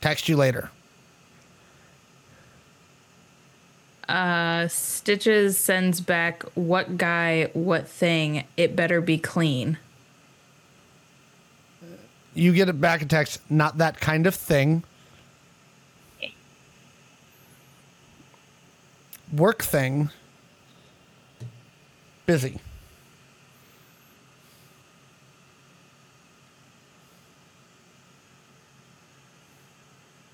Text 0.00 0.28
you 0.28 0.36
later. 0.36 0.70
Uh, 4.08 4.68
Stitches 4.68 5.58
sends 5.58 6.00
back 6.00 6.42
what 6.54 6.98
guy, 6.98 7.50
what 7.54 7.88
thing. 7.88 8.44
It 8.56 8.76
better 8.76 9.00
be 9.00 9.18
clean. 9.18 9.78
You 12.34 12.52
get 12.52 12.68
it 12.68 12.80
back 12.80 13.00
in 13.00 13.08
text, 13.08 13.40
not 13.48 13.78
that 13.78 14.00
kind 14.00 14.26
of 14.26 14.34
thing. 14.34 14.82
Work 19.32 19.62
thing. 19.62 20.10
Busy. 22.26 22.60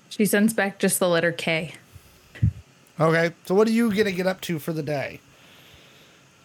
She 0.09 0.25
sends 0.25 0.53
back 0.53 0.77
just 0.77 0.99
the 0.99 1.07
letter 1.07 1.31
K. 1.31 1.75
Okay, 2.99 3.33
so 3.45 3.55
what 3.55 3.67
are 3.67 3.71
you 3.71 3.93
gonna 3.95 4.11
get 4.11 4.27
up 4.27 4.41
to 4.41 4.59
for 4.59 4.73
the 4.73 4.83
day? 4.83 5.19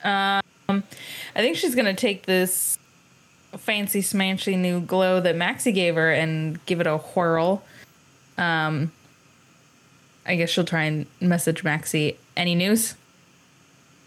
Um, 0.05 0.41
I 0.69 0.83
think 1.35 1.57
she's 1.57 1.75
gonna 1.75 1.93
take 1.93 2.27
this 2.27 2.79
fancy 3.57 4.01
smanchy 4.01 4.59
new 4.59 4.81
glow 4.81 5.21
that 5.21 5.35
Maxi 5.37 5.73
gave 5.73 5.95
her 5.95 6.13
and 6.13 6.65
give 6.67 6.81
it 6.81 6.87
a 6.87 6.99
whirl. 6.99 7.63
Um, 8.39 8.93
I 10.27 10.37
guess 10.37 10.51
she'll 10.51 10.65
try 10.65 10.85
and 10.85 11.07
message 11.21 11.63
Maxi. 11.63 12.17
Any 12.37 12.55
news? 12.55 12.95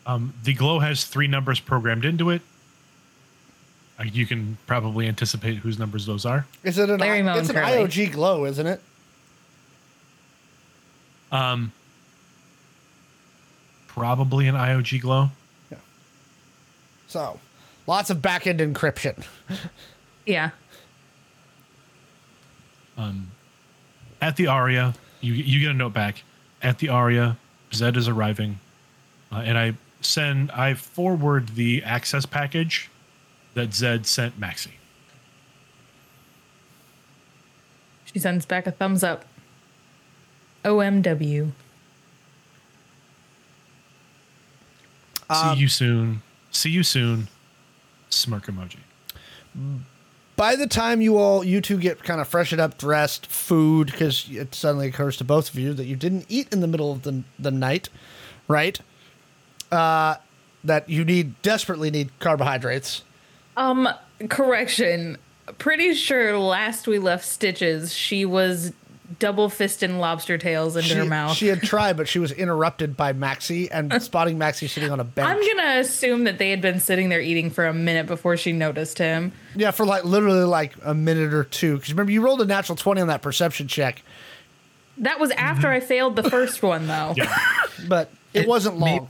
Um, 0.06 0.34
the 0.44 0.54
glow 0.54 0.80
has 0.80 1.06
three 1.06 1.28
numbers 1.28 1.60
programmed 1.60 2.06
into 2.06 2.30
it. 2.30 2.42
Uh, 4.00 4.04
you 4.04 4.26
can 4.26 4.58
probably 4.66 5.08
anticipate 5.08 5.58
whose 5.58 5.78
numbers 5.78 6.06
those 6.06 6.26
are. 6.26 6.46
Is 6.64 6.78
it 6.78 6.90
an 6.90 7.00
Larry 7.00 7.22
Moan 7.22 7.40
it's 7.40 7.50
an 7.50 7.56
Curly. 7.56 7.86
IOG 7.86 8.12
glow, 8.12 8.46
isn't 8.46 8.66
it? 8.66 8.82
Um, 11.32 11.72
probably 13.88 14.48
an 14.48 14.56
IOG 14.56 15.02
glow. 15.02 15.30
Yeah. 15.70 15.78
So, 17.08 17.40
lots 17.90 18.12
of 18.12 18.22
back 18.22 18.48
end 18.48 18.60
encryption. 18.62 19.26
Yeah. 20.26 20.52
Um, 22.96 23.32
At 24.22 24.36
the 24.36 24.46
Aria, 24.48 24.94
you 25.22 25.34
you 25.34 25.60
get 25.60 25.72
a 25.72 25.74
note 25.74 25.94
back. 25.94 26.24
At 26.62 26.78
the 26.78 26.90
Aria, 26.90 27.38
Zed 27.74 27.98
is 27.98 28.08
arriving, 28.08 28.60
uh, 29.32 29.38
and 29.38 29.58
I 29.58 29.74
send 30.02 30.52
I 30.52 30.76
forward 30.76 31.56
the 31.56 31.82
access 31.84 32.26
package 32.28 32.92
that 33.56 33.74
Zed 33.74 34.06
sent 34.06 34.40
Maxi. 34.40 34.74
She 38.06 38.20
sends 38.20 38.46
back 38.46 38.68
a 38.68 38.72
thumbs 38.72 39.04
up. 39.04 39.26
OMW. 40.64 41.52
See 45.32 45.54
you 45.56 45.68
soon. 45.68 46.22
See 46.52 46.70
you 46.70 46.84
soon. 46.84 47.30
Smirk 48.10 48.46
emoji. 48.48 48.80
By 50.36 50.56
the 50.56 50.68
time 50.68 51.02
you 51.02 51.18
all, 51.18 51.44
you 51.44 51.60
two 51.60 51.78
get 51.78 52.04
kind 52.04 52.22
of 52.22 52.28
freshened 52.28 52.62
up, 52.62 52.78
dressed, 52.78 53.28
food, 53.28 53.88
because 53.88 54.28
it 54.30 54.56
suddenly 54.56 54.88
occurs 54.88 55.18
to 55.18 55.24
both 55.24 55.50
of 55.50 55.60
you 55.60 55.74
that 55.74 55.86
you 55.86 55.96
didn't 55.96 56.26
eat 56.30 56.48
in 56.54 56.62
the 56.62 56.68
middle 56.68 56.92
of 56.92 57.02
the, 57.02 57.24
the 57.38 57.52
night, 57.52 57.90
right? 58.48 58.80
Uh, 59.72 60.16
that 60.64 60.90
you 60.90 61.04
need, 61.04 61.42
desperately 61.42 61.92
need 61.92 62.18
carbohydrates. 62.20 63.04
Um, 63.58 63.90
correction. 64.30 65.18
Pretty 65.58 65.94
sure 65.94 66.38
last 66.38 66.88
we 66.88 67.00
left 67.00 67.26
Stitches, 67.26 67.94
she 67.94 68.24
was 68.24 68.72
double 69.18 69.50
fisting 69.50 69.98
lobster 70.00 70.38
tails 70.38 70.76
into 70.76 70.90
She, 70.90 70.96
her 70.96 71.06
mouth. 71.06 71.36
she 71.36 71.48
had 71.48 71.62
tried, 71.62 71.98
but 71.98 72.08
she 72.08 72.20
was 72.20 72.32
interrupted 72.32 72.96
by 72.96 73.14
Maxi 73.14 73.68
and 73.72 73.92
spotting 74.04 74.38
Maxi 74.38 74.70
sitting 74.70 74.92
on 74.92 75.00
a 75.00 75.04
bench. 75.04 75.28
I'm 75.28 75.40
gonna 75.58 75.80
assume 75.80 76.26
that 76.26 76.38
they 76.38 76.52
had 76.52 76.62
been 76.62 76.80
sitting 76.80 77.10
there 77.10 77.22
eating 77.22 77.50
for 77.50 77.66
a 77.66 77.74
minute 77.74 78.06
before 78.08 78.38
she 78.38 78.52
noticed 78.52 78.98
him. 78.98 79.32
Yeah, 79.56 79.72
for 79.72 79.86
like 79.86 80.04
literally 80.06 80.44
like 80.44 80.74
a 80.84 80.94
minute 80.94 81.34
or 81.34 81.44
two. 81.46 81.76
Because 81.78 81.92
remember, 81.92 82.12
you 82.12 82.22
rolled 82.22 82.42
a 82.42 82.46
natural 82.46 82.76
20 82.76 83.02
on 83.02 83.08
that 83.08 83.22
perception 83.22 83.68
check, 83.68 84.04
That 84.98 85.20
was 85.20 85.32
mm-hmm. 85.32 85.40
after 85.40 85.70
I 85.70 85.80
failed 85.80 86.16
the 86.16 86.30
first 86.30 86.62
one, 86.62 86.88
though. 86.88 87.14
Yeah. 87.18 87.36
but 87.88 88.12
it, 88.34 88.42
It 88.44 88.48
wasn't 88.48 88.78
may- 88.80 89.00
long. 89.00 89.10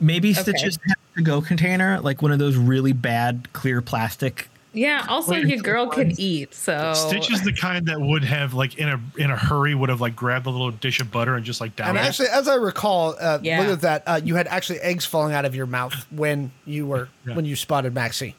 Maybe 0.00 0.30
Okay. 0.30 0.42
Stitches 0.42 0.78
has 0.86 0.94
a 1.16 1.22
go 1.22 1.40
container, 1.42 2.00
like 2.00 2.22
one 2.22 2.30
of 2.30 2.38
those 2.38 2.56
really 2.56 2.92
bad 2.92 3.48
clear 3.52 3.82
plastic. 3.82 4.48
Yeah. 4.74 5.04
Also, 5.08 5.32
Wait, 5.32 5.46
your 5.46 5.58
girl 5.62 5.86
can 5.88 6.12
eat, 6.20 6.52
so 6.54 6.92
Stitch 6.94 7.32
is 7.32 7.42
the 7.42 7.52
kind 7.52 7.86
that 7.86 8.00
would 8.00 8.22
have 8.22 8.52
like 8.54 8.76
in 8.78 8.88
a 8.88 9.00
in 9.16 9.30
a 9.30 9.36
hurry 9.36 9.74
would 9.74 9.88
have 9.88 10.00
like 10.00 10.14
grabbed 10.14 10.46
a 10.46 10.50
little 10.50 10.70
dish 10.70 11.00
of 11.00 11.10
butter 11.10 11.34
and 11.36 11.44
just 11.44 11.60
like 11.60 11.74
down 11.74 11.88
And 11.88 11.98
it. 11.98 12.02
actually, 12.02 12.28
as 12.28 12.46
I 12.48 12.54
recall, 12.54 13.16
uh, 13.20 13.38
Yeah. 13.42 13.60
look 13.60 13.68
at 13.70 13.80
that. 13.80 14.02
Uh, 14.06 14.20
you 14.22 14.34
had 14.36 14.46
actually 14.46 14.80
eggs 14.80 15.04
falling 15.06 15.34
out 15.34 15.44
of 15.46 15.54
your 15.54 15.66
mouth 15.66 15.94
when 16.10 16.52
you 16.66 16.86
were 16.86 17.08
Yeah. 17.26 17.34
when 17.34 17.44
you 17.46 17.56
spotted 17.56 17.94
Maxi. 17.94 18.34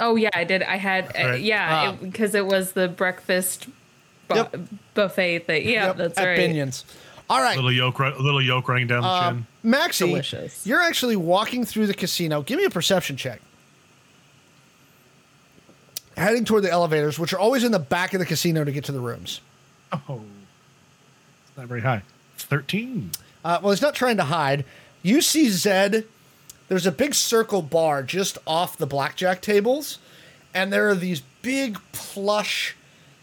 Oh 0.00 0.16
yeah, 0.16 0.30
I 0.34 0.44
did. 0.44 0.62
I 0.62 0.76
had 0.76 1.04
uh, 1.16 1.28
Right. 1.30 1.40
yeah, 1.42 1.92
Ah. 1.92 1.96
because 2.02 2.34
it, 2.34 2.46
was 2.46 2.72
the 2.72 2.88
breakfast 2.88 3.68
bu- 4.28 4.36
Yep. 4.36 4.56
buffet 4.94 5.40
thing. 5.40 5.68
Yeah, 5.68 5.88
Yep, 5.88 5.96
that's 5.96 6.18
at 6.18 6.24
right. 6.24 6.38
Binion's. 6.38 6.84
All 7.28 7.40
right, 7.40 7.54
little 7.54 7.70
yolk, 7.70 7.96
ru- 8.00 8.16
little 8.20 8.42
yolk 8.42 8.68
running 8.68 8.88
down 8.88 9.02
the 9.02 9.08
Uh, 9.08 9.30
chin. 9.30 9.46
Maxi, 9.64 9.98
Delicious. 10.08 10.66
you're 10.66 10.80
actually 10.82 11.14
walking 11.14 11.64
through 11.64 11.86
the 11.86 11.94
casino. 11.94 12.42
Give 12.42 12.58
me 12.58 12.64
a 12.64 12.70
perception 12.70 13.16
check. 13.16 13.40
Heading 16.20 16.44
toward 16.44 16.64
the 16.64 16.70
elevators, 16.70 17.18
which 17.18 17.32
are 17.32 17.38
always 17.38 17.64
in 17.64 17.72
the 17.72 17.78
back 17.78 18.12
of 18.12 18.20
the 18.20 18.26
casino 18.26 18.62
to 18.62 18.70
get 18.70 18.84
to 18.84 18.92
the 18.92 19.00
rooms. 19.00 19.40
Oh, 19.90 20.20
it's 21.48 21.56
not 21.56 21.66
very 21.66 21.80
high. 21.80 22.02
Thirteen. 22.36 23.12
Uh, 23.42 23.58
well, 23.62 23.72
he's 23.72 23.80
not 23.80 23.94
trying 23.94 24.18
to 24.18 24.24
hide. 24.24 24.66
You 25.02 25.22
see 25.22 25.48
Zed. 25.48 26.04
There's 26.68 26.84
a 26.84 26.92
big 26.92 27.14
circle 27.14 27.62
bar 27.62 28.02
just 28.02 28.36
off 28.46 28.76
the 28.76 28.86
blackjack 28.86 29.40
tables, 29.40 29.98
and 30.52 30.70
there 30.70 30.90
are 30.90 30.94
these 30.94 31.22
big 31.40 31.78
plush, 31.92 32.76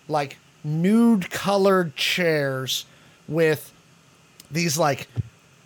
like 0.07 0.37
nude 0.63 1.29
colored 1.29 1.95
chairs 1.95 2.85
with 3.27 3.71
these 4.49 4.79
like 4.79 5.07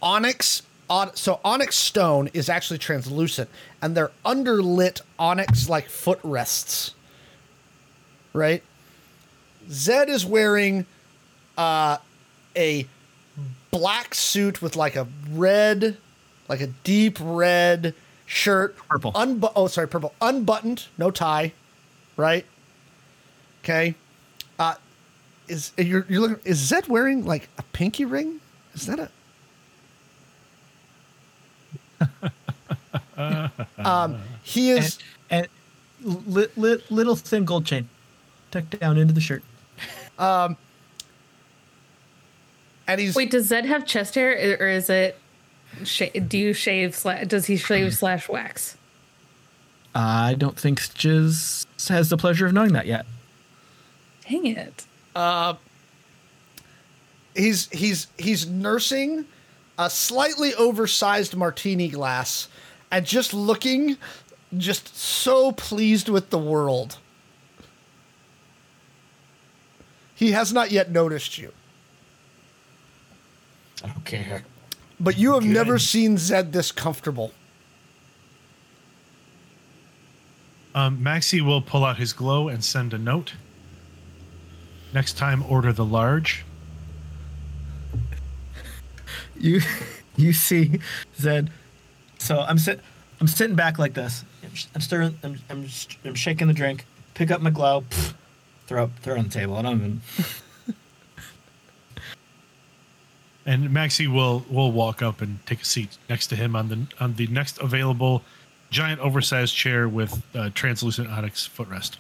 onyx. 0.02 0.64
On, 0.90 1.16
so 1.16 1.40
onyx 1.46 1.78
stone 1.78 2.30
is 2.34 2.50
actually 2.50 2.80
translucent, 2.80 3.50
and 3.82 3.96
they're 3.96 4.12
underlit 4.26 5.00
onyx 5.18 5.70
like 5.70 5.88
footrests. 5.88 6.94
Right. 8.34 8.64
Zed 9.70 10.10
is 10.10 10.26
wearing 10.26 10.86
uh, 11.58 11.98
a 12.56 12.88
black 13.72 14.16
suit 14.16 14.62
with 14.62 14.76
like 14.76 14.96
a 14.96 15.08
red, 15.32 15.98
like 16.48 16.62
a 16.62 16.68
deep 16.68 17.18
red 17.22 17.94
shirt. 18.26 18.76
Purple. 18.90 19.14
Unbu- 19.14 19.52
oh, 19.56 19.68
sorry, 19.68 19.88
purple. 19.88 20.14
Unbuttoned, 20.22 20.88
no 20.98 21.12
tie, 21.12 21.54
right? 22.18 22.46
Okay. 23.64 23.96
Uh, 24.58 24.76
is 25.48 25.72
you're 25.78 26.06
you're 26.10 26.22
looking? 26.22 26.40
Is 26.46 26.58
Zed 26.58 26.88
wearing 26.88 27.26
like 27.26 27.50
a 27.58 27.64
pinky 27.64 28.06
ring? 28.06 28.40
Is 28.74 28.86
that 28.88 29.00
a? 29.00 29.10
um, 33.78 34.18
he 34.44 34.72
is. 34.72 34.98
And, 35.30 35.48
and 36.04 36.28
li, 36.34 36.48
li, 36.56 36.78
little 36.90 37.16
thin 37.16 37.46
gold 37.46 37.66
chain 37.66 37.88
tucked 38.52 38.80
down 38.80 38.98
into 38.98 39.14
the 39.14 39.22
shirt. 39.22 39.44
Um, 40.20 40.58
and 42.88 43.00
he's 43.02 43.16
Wait, 43.16 43.32
does 43.32 43.48
Zed 43.48 43.66
have 43.66 43.86
chest 43.86 44.16
hair, 44.16 44.58
or 44.60 44.68
is 44.68 44.90
it? 44.90 45.18
Sh- 45.84 46.12
do 46.28 46.38
you 46.38 46.54
shave? 46.54 46.92
Sla- 46.92 47.28
does 47.28 47.46
he 47.46 47.58
shave 47.58 47.96
slash 47.96 48.28
wax? 48.30 48.78
I 49.96 50.36
don't 50.36 50.58
think 50.58 50.80
Stitches 50.80 51.66
has 51.88 52.10
the 52.10 52.18
pleasure 52.18 52.46
of 52.46 52.54
knowing 52.54 52.74
that 52.74 52.86
yet. 52.86 53.06
Dang 54.30 54.46
it! 54.46 54.86
he's 57.36 57.70
he's 57.70 58.08
he's 58.18 58.48
nursing 58.48 59.26
a 59.78 59.90
slightly 59.90 60.54
oversized 60.56 61.36
martini 61.36 61.90
glass 61.90 62.48
and 62.92 63.06
just 63.06 63.34
looking 63.34 63.98
just 64.58 64.96
so 64.96 65.52
pleased 65.52 66.10
with 66.10 66.30
the 66.30 66.38
world. 66.38 66.98
He 70.22 70.34
has 70.34 70.54
not 70.54 70.70
yet 70.70 70.92
noticed 70.92 71.40
you. 71.40 71.52
Okay. 73.98 74.44
But 75.00 75.18
you 75.18 75.34
have 75.34 75.42
Good. 75.42 75.50
never 75.50 75.80
seen 75.80 76.16
Zed 76.16 76.54
this 76.54 76.72
comfortable. 76.72 77.32
Um, 80.76 81.00
Maxi 81.00 81.42
will 81.42 81.64
pull 81.64 81.84
out 81.84 81.98
his 81.98 82.14
glow 82.14 82.50
and 82.50 82.64
send 82.64 82.94
a 82.94 83.00
note. 83.00 83.34
Next 84.94 85.18
time, 85.18 85.44
order 85.50 85.74
the 85.74 85.86
large. 85.86 86.46
You 89.40 89.62
you 90.18 90.34
see 90.34 90.80
Zed. 91.18 91.50
So 92.20 92.42
I'm 92.42 92.60
sit 92.60 92.80
I'm 93.20 93.26
sitting 93.26 93.56
back 93.56 93.80
like 93.80 93.96
this. 93.96 94.24
I'm, 94.44 94.52
I'm 94.76 94.82
stirring. 94.82 95.18
I'm, 95.24 95.40
I'm 95.50 95.68
I'm 96.06 96.14
shaking 96.14 96.48
the 96.48 96.54
drink. 96.54 96.86
Pick 97.16 97.32
up 97.32 97.42
my 97.42 97.50
glow. 97.50 97.82
pff, 97.90 98.14
throw 98.72 98.84
up. 98.86 98.92
Throw 99.02 99.16
it 99.16 99.20
on 99.20 99.26
the 99.26 99.32
table. 99.32 99.58
I 99.58 99.62
don't 99.64 99.78
even. 99.78 100.02
And 103.44 103.72
Maxi 103.72 104.08
will 104.08 104.46
will 104.52 104.72
walk 104.72 105.02
up 105.02 105.20
and 105.20 105.44
take 105.48 105.64
a 105.64 105.66
seat 105.66 105.98
next 106.08 106.28
to 106.28 106.36
him 106.36 106.56
on 106.56 106.70
the 106.70 106.86
on 107.00 107.16
the 107.16 107.26
next 107.26 107.58
available 107.58 108.22
giant 108.70 109.02
oversized 109.02 109.56
chair 109.56 109.90
with 109.90 110.22
uh, 110.36 110.52
translucent 110.54 111.10
onyx 111.10 111.50
footrest. 111.50 111.98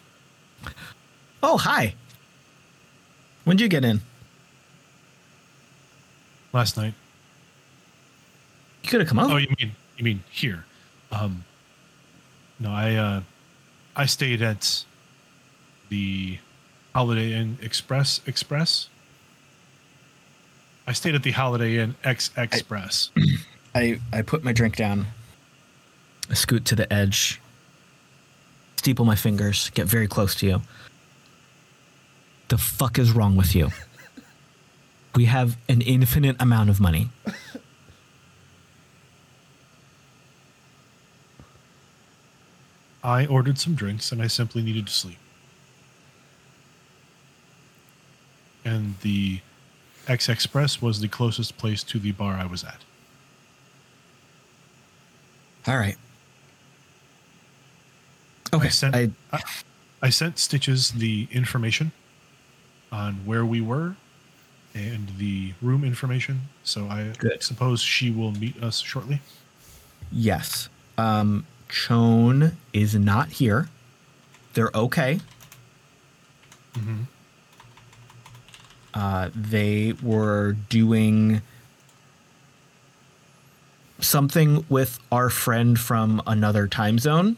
Oh 1.41 1.57
hi. 1.57 1.95
When'd 3.43 3.59
you 3.59 3.67
get 3.67 3.83
in? 3.83 4.01
Last 6.53 6.77
night. 6.77 6.93
You 8.83 8.89
could 8.91 8.99
have 8.99 9.09
come 9.09 9.17
over. 9.17 9.33
Oh, 9.33 9.37
you 9.37 9.47
mean 9.59 9.71
you 9.97 10.03
mean 10.03 10.23
here? 10.29 10.65
Um, 11.11 11.43
no, 12.59 12.69
I 12.69 12.93
uh, 12.93 13.21
I 13.95 14.05
stayed 14.05 14.43
at 14.43 14.85
the 15.89 16.37
Holiday 16.93 17.33
Inn 17.33 17.57
Express 17.61 18.21
Express. 18.25 18.89
I 20.85 20.93
stayed 20.93 21.15
at 21.15 21.23
the 21.23 21.31
Holiday 21.31 21.77
Inn 21.77 21.95
X 22.03 22.31
Express. 22.35 23.11
I 23.75 23.99
I 24.11 24.21
put 24.21 24.43
my 24.43 24.51
drink 24.51 24.75
down. 24.75 25.07
I 26.29 26.33
scoot 26.33 26.65
to 26.65 26.75
the 26.75 26.91
edge. 26.91 27.39
Steeple 28.77 29.05
my 29.05 29.15
fingers. 29.15 29.69
Get 29.71 29.87
very 29.87 30.07
close 30.07 30.35
to 30.35 30.47
you. 30.47 30.61
The 32.49 32.57
fuck 32.57 32.99
is 32.99 33.11
wrong 33.11 33.35
with 33.35 33.55
you? 33.55 33.69
We 35.13 35.25
have 35.25 35.57
an 35.67 35.81
infinite 35.81 36.37
amount 36.39 36.69
of 36.69 36.79
money. 36.79 37.09
I 43.03 43.25
ordered 43.25 43.57
some 43.57 43.75
drinks 43.75 44.13
and 44.13 44.21
I 44.21 44.27
simply 44.27 44.61
needed 44.61 44.87
to 44.87 44.93
sleep. 44.93 45.17
And 48.63 48.95
the 49.01 49.39
X 50.07 50.29
Express 50.29 50.81
was 50.81 50.99
the 50.99 51.07
closest 51.07 51.57
place 51.57 51.83
to 51.83 51.99
the 51.99 52.11
bar 52.11 52.33
I 52.35 52.45
was 52.45 52.63
at. 52.63 52.77
All 55.67 55.77
right. 55.77 55.97
Okay. 58.53 58.65
I 58.67 58.69
sent 58.69 58.95
I, 58.95 59.09
I, 59.31 59.41
I 60.01 60.09
sent 60.09 60.37
Stitches 60.39 60.91
the 60.91 61.27
information 61.31 61.91
on 62.91 63.25
where 63.25 63.45
we 63.45 63.61
were 63.61 63.95
and 64.73 65.09
the 65.17 65.53
room 65.61 65.83
information. 65.83 66.41
So 66.63 66.87
I 66.87 67.13
Good. 67.17 67.43
suppose 67.43 67.81
she 67.81 68.09
will 68.11 68.31
meet 68.31 68.61
us 68.61 68.79
shortly. 68.79 69.21
yes. 70.11 70.69
Um, 70.97 71.45
Chone 71.69 72.57
is 72.73 72.93
not 72.95 73.29
here. 73.29 73.69
They're 74.53 74.71
okay. 74.75 75.19
Uh, 78.93 79.29
they 79.33 79.93
were 80.01 80.53
doing 80.69 81.41
something 83.99 84.65
with 84.67 84.99
our 85.11 85.29
friend 85.29 85.79
from 85.79 86.21
another 86.27 86.67
time 86.67 86.99
zone. 86.99 87.37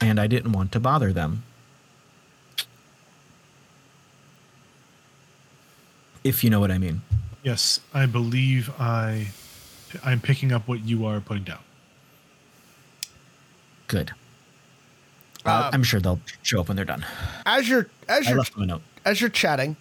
And 0.00 0.20
I 0.20 0.26
didn't 0.26 0.52
want 0.52 0.72
to 0.72 0.80
bother 0.80 1.12
them. 1.12 1.42
If 6.22 6.44
you 6.44 6.50
know 6.50 6.60
what 6.60 6.70
I 6.70 6.78
mean. 6.78 7.02
Yes, 7.42 7.80
I 7.94 8.06
believe 8.06 8.70
I 8.78 9.28
I'm 10.04 10.20
picking 10.20 10.52
up 10.52 10.68
what 10.68 10.84
you 10.84 11.06
are 11.06 11.20
putting 11.20 11.44
down. 11.44 11.60
Good. 13.86 14.12
Uh, 15.44 15.70
I'm 15.72 15.82
sure 15.82 16.00
they'll 16.00 16.20
show 16.42 16.60
up 16.60 16.68
when 16.68 16.76
they're 16.76 16.84
done. 16.84 17.04
As 17.46 17.68
you're 17.68 17.88
as 18.08 18.28
you're 18.28 18.38
left 18.38 18.54
them 18.54 18.62
a 18.64 18.66
note. 18.66 18.82
as 19.04 19.20
you're 19.20 19.30
chatting, 19.30 19.76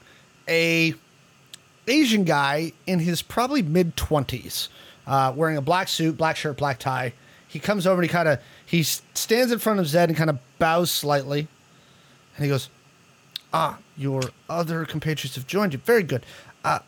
a 0.47 0.93
Asian 1.87 2.23
guy 2.23 2.71
in 2.85 2.99
his 2.99 3.21
probably 3.21 3.61
mid 3.61 3.95
twenties, 3.97 4.69
uh, 5.07 5.33
wearing 5.35 5.57
a 5.57 5.61
black 5.61 5.87
suit, 5.87 6.17
black 6.17 6.35
shirt, 6.37 6.57
black 6.57 6.79
tie. 6.79 7.13
He 7.47 7.59
comes 7.59 7.87
over 7.87 8.01
and 8.01 8.09
he 8.09 8.13
kind 8.13 8.27
of 8.27 8.39
he 8.65 8.83
stands 8.83 9.51
in 9.51 9.59
front 9.59 9.79
of 9.79 9.87
Zed 9.87 10.09
and 10.09 10.17
kind 10.17 10.29
of 10.29 10.37
bows 10.59 10.91
slightly, 10.91 11.47
and 12.35 12.43
he 12.45 12.49
goes, 12.49 12.69
"Ah, 13.53 13.77
your 13.97 14.21
other 14.49 14.85
compatriots 14.85 15.35
have 15.35 15.47
joined 15.47 15.73
you. 15.73 15.79
Very 15.79 16.03
good." 16.03 16.25
Uh, 16.63 16.79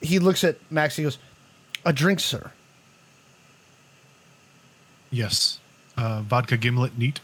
he 0.00 0.18
looks 0.18 0.42
at 0.44 0.56
Max. 0.70 0.96
He 0.96 1.02
goes, 1.04 1.18
"A 1.84 1.92
drink, 1.92 2.20
sir." 2.20 2.50
Yes. 5.10 5.58
Uh, 5.96 6.22
vodka 6.22 6.56
gimlet 6.56 6.96
neat. 6.98 7.20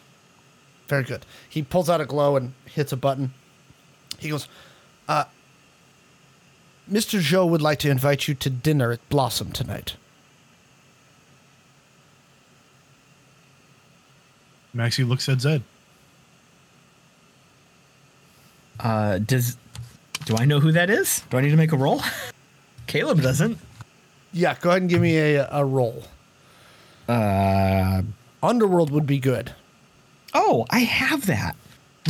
Very 0.95 1.03
good. 1.03 1.27
He 1.49 1.61
pulls 1.61 1.91
out 1.91 2.01
a 2.01 2.05
glow 2.05 2.37
and 2.37 2.53
hits 2.67 2.93
a 2.93 2.97
button. 2.97 3.35
He 4.21 4.29
goes, 4.29 4.47
uh, 5.09 5.25
Mr. 6.89 7.19
Zhou 7.19 7.49
would 7.49 7.61
like 7.61 7.81
to 7.81 7.91
invite 7.91 8.29
you 8.29 8.35
to 8.37 8.49
dinner 8.49 8.93
at 8.93 9.09
Blossom 9.09 9.51
tonight. 9.51 9.97
Maxi 14.73 15.05
looks 15.05 15.29
at 15.29 15.41
Zed. 15.41 15.65
Uh, 18.79 19.19
does 19.19 19.57
do 20.27 20.37
I 20.37 20.45
know 20.45 20.61
who 20.61 20.71
that 20.71 20.91
is? 20.91 21.25
Do 21.29 21.39
I 21.39 21.41
need 21.41 21.51
to 21.51 21.57
make 21.57 21.73
a 21.73 21.77
roll? 21.77 22.03
Caleb 22.87 23.21
doesn't. 23.21 23.59
Yeah, 24.33 24.57
go 24.61 24.71
ahead 24.71 24.83
and 24.83 24.89
give 24.89 25.03
me 25.03 25.17
a, 25.17 25.49
a 25.51 25.65
roll. 25.65 26.05
Uh, 27.09 28.03
Underworld 28.45 28.93
would 28.93 29.07
be 29.09 29.19
good. 29.19 29.55
Oh, 30.35 30.67
I 30.71 30.81
have 30.81 31.27
that 31.27 31.57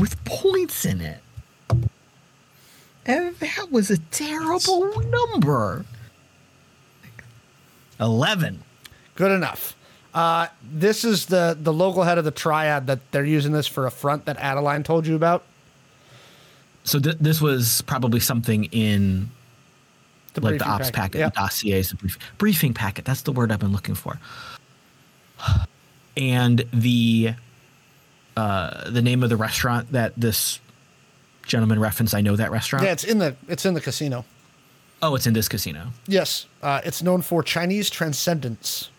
with 0.01 0.22
points 0.25 0.85
in 0.85 1.01
it. 1.01 1.20
And 3.07 3.35
that 3.37 3.70
was 3.70 3.91
a 3.91 3.99
terrible 3.99 5.01
number. 5.03 5.85
Eleven. 8.01 8.62
Good 9.14 9.31
enough. 9.31 9.77
Uh, 10.12 10.47
this 10.62 11.05
is 11.05 11.27
the, 11.27 11.57
the 11.61 11.72
local 11.72 12.03
head 12.05 12.18
of 12.18 12.25
the 12.25 12.31
triad 12.31 12.87
that 12.87 13.01
they're 13.12 13.25
using 13.25 13.53
this 13.53 13.66
for 13.66 13.87
a 13.87 13.91
front 13.91 14.25
that 14.27 14.37
Adeline 14.39 14.83
told 14.85 15.07
you 15.07 15.16
about. 15.16 15.45
So 16.85 16.99
th- 17.01 17.16
this 17.20 17.41
was 17.41 17.83
probably 17.83 18.20
something 18.20 18.64
in 18.66 19.31
The 20.35 20.41
like 20.41 20.59
the 20.59 20.66
ops 20.68 20.91
packet, 20.91 21.18
Yep. 21.18 21.35
the 21.35 21.41
dossiers, 21.41 21.91
the 21.91 21.97
brief, 21.97 22.18
briefing 22.39 22.75
packet. 22.75 23.05
That's 23.05 23.22
the 23.22 23.33
word 23.33 23.51
I've 23.53 23.59
been 23.61 23.72
looking 23.72 23.95
for. 23.95 24.18
And 26.16 26.64
the 26.72 27.35
uh, 28.37 28.91
the 28.91 29.03
name 29.03 29.22
of 29.22 29.28
the 29.30 29.37
restaurant 29.37 29.93
that 29.93 30.12
this 30.16 30.61
gentleman 31.47 31.78
referenced. 31.78 32.14
I 32.14 32.20
know 32.20 32.37
that 32.37 32.51
restaurant. 32.51 32.85
Yeah, 32.85 32.93
it's 32.93 33.05
in 33.05 33.18
the 33.18 33.37
it's 33.49 33.64
in 33.64 33.74
the 33.74 33.80
casino. 33.80 34.24
Oh, 35.03 35.14
it's 35.14 35.26
in 35.26 35.35
this 35.35 35.49
casino. 35.49 35.89
Yes, 36.07 36.47
uh, 36.62 36.80
it's 36.85 37.03
known 37.03 37.22
for 37.22 37.43
Chinese 37.43 37.91
transcendence. 37.91 38.91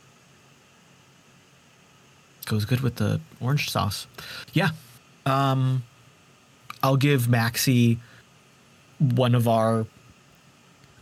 Goes 2.46 2.66
good 2.66 2.82
with 2.82 2.96
the 2.98 3.20
orange 3.42 3.72
sauce. 3.72 4.06
Yeah. 4.54 4.70
Um, 5.26 5.84
I'll 6.84 6.98
give 6.98 7.24
Maxi 7.24 7.98
one 9.00 9.34
of 9.34 9.48
our 9.48 9.88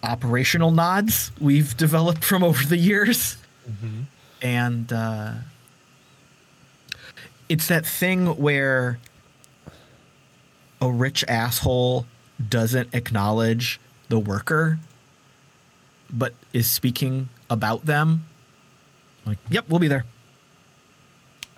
operational 0.03 0.71
nods 0.71 1.31
we've 1.41 1.75
developed 1.75 2.23
from 2.23 2.43
over 2.43 2.63
the 2.65 2.77
years. 2.77 3.35
And 4.41 4.91
uh, 4.91 5.33
it's 7.53 7.67
that 7.67 7.85
thing 7.85 8.25
where, 8.37 8.97
a 10.81 10.89
rich 10.89 11.23
asshole 11.27 12.07
doesn't 12.49 12.89
acknowledge 12.95 13.79
the 14.09 14.17
worker, 14.17 14.79
but 16.09 16.33
is 16.51 16.67
speaking 16.67 17.29
about 17.51 17.85
them, 17.85 18.25
like, 19.23 19.37
yep, 19.51 19.65
we'll 19.69 19.77
be 19.77 19.87
there. 19.87 20.03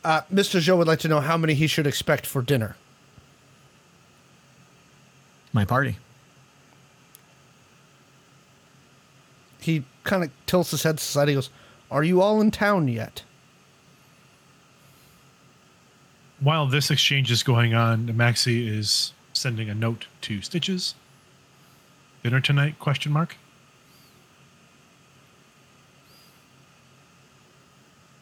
Uh, 0.04 0.24
Mr. 0.32 0.60
Zhou 0.60 0.78
would 0.78 0.86
like 0.86 1.00
to 1.00 1.08
know 1.08 1.22
how 1.22 1.38
many 1.38 1.54
he 1.54 1.66
should 1.66 1.88
expect 1.88 2.26
for 2.26 2.42
dinner. 2.42 2.76
My 5.54 5.64
party. 5.64 5.96
He 9.62 9.86
kind 10.04 10.26
of 10.26 10.32
tilts 10.46 10.72
his 10.72 10.84
head 10.84 10.98
to 10.98 11.04
the 11.06 11.10
side. 11.10 11.30
He 11.30 11.36
goes, 11.36 11.50
Are 11.90 12.04
you 12.04 12.22
all 12.22 12.42
in 12.42 12.52
town 12.52 12.90
yet? 12.90 13.24
While 16.46 16.68
this 16.68 16.92
exchange 16.92 17.32
is 17.32 17.42
going 17.42 17.74
on, 17.74 18.06
Maxi 18.10 18.68
is 18.68 19.14
sending 19.34 19.68
a 19.68 19.74
note 19.74 20.06
to 20.22 20.44
Stitches. 20.44 20.94
Dinner 22.22 22.40
tonight? 22.40 22.78
Question 22.78 23.12
mark. 23.12 23.36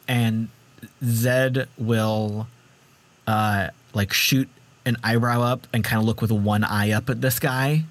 and 0.08 0.48
Zed 1.04 1.68
will 1.78 2.48
uh 3.28 3.70
like 3.94 4.14
shoot 4.14 4.48
an 4.86 4.96
eyebrow 5.04 5.42
up 5.42 5.68
and 5.74 5.84
kind 5.84 6.00
of 6.00 6.06
look 6.06 6.22
with 6.22 6.32
one 6.32 6.64
eye 6.64 6.92
up 6.92 7.10
at 7.10 7.20
this 7.20 7.40
guy. 7.40 7.84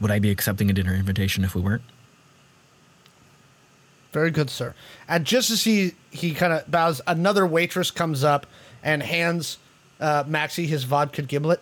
Would 0.00 0.10
I 0.10 0.18
be 0.18 0.30
accepting 0.30 0.68
a 0.68 0.72
dinner 0.72 0.94
invitation 0.94 1.44
if 1.44 1.54
we 1.54 1.60
weren't? 1.60 1.82
Very 4.18 4.32
good, 4.32 4.50
sir. 4.50 4.74
And 5.06 5.24
just 5.24 5.48
as 5.48 5.62
he 5.62 5.92
he 6.10 6.34
kind 6.34 6.52
of 6.52 6.68
bows, 6.68 7.00
another 7.06 7.46
waitress 7.46 7.92
comes 7.92 8.24
up 8.24 8.46
and 8.82 9.00
hands 9.00 9.58
uh, 10.00 10.24
Maxi 10.24 10.66
his 10.66 10.82
vodka 10.82 11.22
gimlet. 11.22 11.60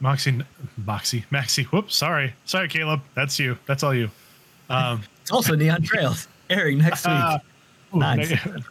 Moxie, 0.00 0.40
Moxie, 0.78 1.26
Maxi. 1.30 1.64
Whoops, 1.66 1.94
sorry, 1.94 2.32
sorry, 2.46 2.68
Caleb. 2.68 3.02
That's 3.14 3.38
you. 3.38 3.58
That's 3.66 3.82
all 3.82 3.92
you. 3.94 4.10
Um, 4.70 5.02
It's 5.20 5.30
also 5.30 5.54
Neon 5.54 5.82
Trails 5.82 6.26
airing 6.48 6.78
next 6.78 7.04
week. 7.04 7.14
uh, 7.14 7.38
ooh, 7.94 7.98
Nice. 7.98 8.30
ni- 8.30 8.62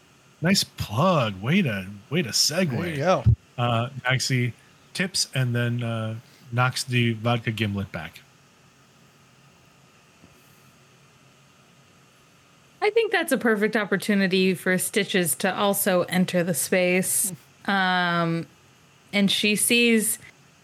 nice 0.41 0.63
plug. 0.63 1.39
Way 1.39 1.61
to 1.61 1.85
way 2.09 2.23
to 2.23 2.29
segue. 2.29 2.71
There 2.71 2.89
you 2.89 2.97
go. 2.97 3.23
Uh, 3.59 3.89
Maxi 4.03 4.53
tips 4.95 5.27
and 5.35 5.55
then 5.55 5.83
uh, 5.83 6.15
knocks 6.51 6.83
the 6.83 7.13
vodka 7.13 7.51
gimlet 7.51 7.91
back. 7.91 8.21
I 12.81 12.89
think 12.91 13.11
that's 13.11 13.31
a 13.31 13.37
perfect 13.37 13.75
opportunity 13.75 14.53
for 14.53 14.77
Stitches 14.77 15.35
to 15.35 15.53
also 15.53 16.03
enter 16.03 16.43
the 16.43 16.53
space. 16.53 17.33
Um, 17.65 18.47
and 19.11 19.29
she 19.29 19.55
sees 19.55 20.19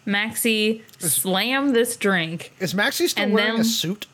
Maxi 0.06 0.82
slam 0.98 1.72
this 1.72 1.96
drink. 1.96 2.52
Is 2.58 2.74
Maxi 2.74 3.08
still 3.08 3.24
And 3.24 3.34
wearing 3.34 3.60
a 3.60 3.64
suit? 3.64 4.06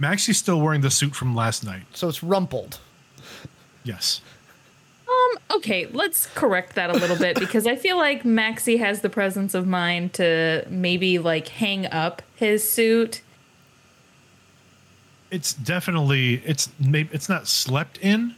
Maxi's 0.00 0.36
still 0.36 0.60
wearing 0.60 0.80
the 0.80 0.90
suit 0.90 1.14
from 1.14 1.34
last 1.34 1.64
night. 1.64 1.84
So 1.94 2.08
it's 2.08 2.22
rumpled. 2.22 2.80
Yes. 3.84 4.20
Um, 5.08 5.38
okay, 5.58 5.86
let's 5.86 6.26
correct 6.26 6.74
that 6.74 6.90
a 6.90 6.94
little 6.94 7.16
bit 7.16 7.38
because 7.38 7.66
I 7.66 7.76
feel 7.76 7.96
like 7.96 8.24
Maxi 8.24 8.78
has 8.78 9.00
the 9.00 9.08
presence 9.08 9.54
of 9.54 9.66
mind 9.66 10.14
to 10.14 10.64
maybe 10.68 11.18
like 11.18 11.48
hang 11.48 11.86
up 11.86 12.22
his 12.34 12.68
suit. 12.68 13.22
It's 15.32 15.54
definitely 15.54 16.42
it's 16.44 16.68
maybe 16.78 17.08
it's 17.12 17.28
not 17.28 17.48
slept 17.48 17.98
in, 17.98 18.34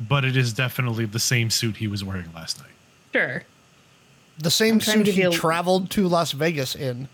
but 0.00 0.24
it 0.24 0.36
is 0.36 0.52
definitely 0.52 1.04
the 1.04 1.18
same 1.18 1.50
suit 1.50 1.76
he 1.76 1.88
was 1.88 2.02
wearing 2.04 2.32
last 2.34 2.60
night. 2.60 2.70
Sure. 3.12 3.42
The 4.38 4.50
same 4.50 4.80
suit 4.80 5.06
he 5.08 5.20
you 5.20 5.28
a- 5.28 5.32
traveled 5.32 5.90
to 5.90 6.06
Las 6.08 6.32
Vegas 6.32 6.74
in. 6.74 7.08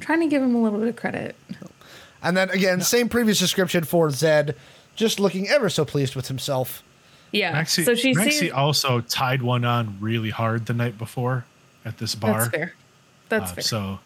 trying 0.00 0.20
to 0.20 0.26
give 0.26 0.42
him 0.42 0.54
a 0.54 0.62
little 0.62 0.78
bit 0.78 0.88
of 0.88 0.96
credit. 0.96 1.36
And 2.22 2.36
then 2.36 2.50
again, 2.50 2.80
same 2.80 3.08
previous 3.08 3.38
description 3.38 3.84
for 3.84 4.10
Zed, 4.10 4.56
just 4.96 5.20
looking 5.20 5.48
ever 5.48 5.68
so 5.70 5.84
pleased 5.84 6.16
with 6.16 6.28
himself. 6.28 6.82
Yeah. 7.32 7.52
Maxi, 7.62 7.84
so 7.84 7.94
she 7.94 8.14
Maxi 8.14 8.32
sees 8.32 8.50
also 8.52 9.00
tied 9.02 9.42
one 9.42 9.64
on 9.64 9.98
really 10.00 10.30
hard 10.30 10.66
the 10.66 10.74
night 10.74 10.98
before 10.98 11.44
at 11.84 11.98
this 11.98 12.14
bar. 12.14 12.40
That's 12.40 12.50
fair. 12.50 12.74
That's 13.28 13.52
Uh, 13.52 13.54
fair. 13.54 13.62
so 13.62 13.98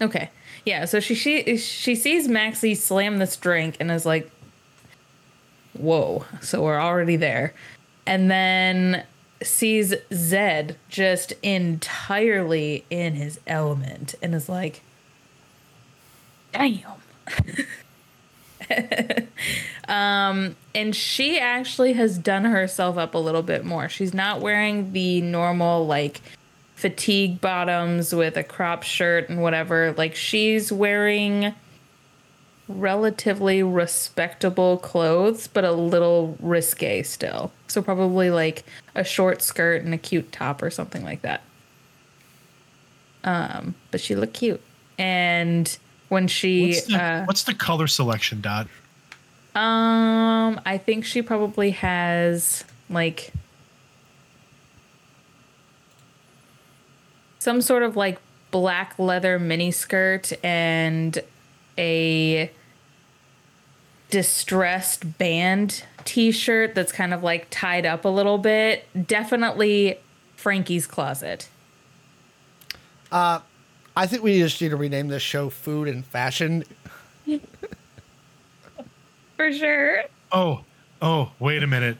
Okay. 0.00 0.30
Yeah, 0.66 0.84
so 0.84 0.98
she 0.98 1.14
she 1.14 1.56
she 1.56 1.94
sees 1.94 2.26
Maxi 2.26 2.76
slam 2.76 3.18
this 3.18 3.36
drink 3.36 3.76
and 3.78 3.88
is 3.90 4.04
like, 4.04 4.28
"Whoa!" 5.74 6.24
So 6.42 6.64
we're 6.64 6.80
already 6.80 7.14
there, 7.14 7.54
and 8.04 8.28
then 8.28 9.04
sees 9.42 9.94
Zed 10.12 10.76
just 10.88 11.32
entirely 11.44 12.84
in 12.90 13.14
his 13.14 13.38
element 13.46 14.16
and 14.20 14.34
is 14.34 14.48
like, 14.48 14.82
"Damn." 16.52 16.82
um, 19.88 20.56
and 20.74 20.96
she 20.96 21.38
actually 21.38 21.92
has 21.92 22.18
done 22.18 22.44
herself 22.44 22.98
up 22.98 23.14
a 23.14 23.18
little 23.18 23.42
bit 23.42 23.64
more. 23.64 23.88
She's 23.88 24.12
not 24.12 24.40
wearing 24.40 24.92
the 24.92 25.20
normal 25.20 25.86
like 25.86 26.20
fatigue 26.76 27.40
bottoms 27.40 28.14
with 28.14 28.36
a 28.36 28.44
crop 28.44 28.84
shirt 28.84 29.28
and 29.28 29.42
whatever. 29.42 29.92
Like 29.96 30.14
she's 30.14 30.70
wearing 30.70 31.54
relatively 32.68 33.62
respectable 33.62 34.76
clothes, 34.78 35.48
but 35.48 35.64
a 35.64 35.72
little 35.72 36.36
risque 36.40 37.02
still. 37.02 37.50
So 37.66 37.82
probably 37.82 38.30
like 38.30 38.64
a 38.94 39.02
short 39.02 39.42
skirt 39.42 39.82
and 39.82 39.94
a 39.94 39.98
cute 39.98 40.30
top 40.32 40.62
or 40.62 40.70
something 40.70 41.02
like 41.02 41.22
that. 41.22 41.42
Um, 43.24 43.74
but 43.90 44.00
she 44.00 44.14
looked 44.14 44.34
cute. 44.34 44.60
And 44.98 45.76
when 46.08 46.28
she 46.28 46.68
what's 46.68 46.84
the, 46.84 47.02
uh, 47.02 47.24
what's 47.24 47.42
the 47.44 47.54
color 47.54 47.86
selection, 47.86 48.40
Dot? 48.40 48.68
um, 49.54 50.60
I 50.66 50.76
think 50.76 51.06
she 51.06 51.22
probably 51.22 51.70
has 51.70 52.64
like 52.90 53.32
some 57.46 57.62
sort 57.62 57.84
of 57.84 57.94
like 57.94 58.18
black 58.50 58.98
leather 58.98 59.38
mini 59.38 59.70
skirt 59.70 60.32
and 60.42 61.22
a 61.78 62.50
distressed 64.10 65.16
band 65.16 65.84
t-shirt 66.04 66.74
that's 66.74 66.90
kind 66.90 67.14
of 67.14 67.22
like 67.22 67.46
tied 67.48 67.86
up 67.86 68.04
a 68.04 68.08
little 68.08 68.38
bit. 68.38 68.84
Definitely 69.06 69.96
Frankie's 70.34 70.88
closet. 70.88 71.48
uh 73.12 73.38
I 73.96 74.08
think 74.08 74.24
we 74.24 74.40
just 74.40 74.60
need 74.60 74.70
to 74.70 74.76
rename 74.76 75.06
this 75.06 75.22
show 75.22 75.48
Food 75.48 75.86
and 75.86 76.04
Fashion. 76.04 76.64
For 79.36 79.52
sure. 79.52 80.02
Oh, 80.32 80.64
oh, 81.00 81.30
wait 81.38 81.62
a 81.62 81.68
minute. 81.68 81.98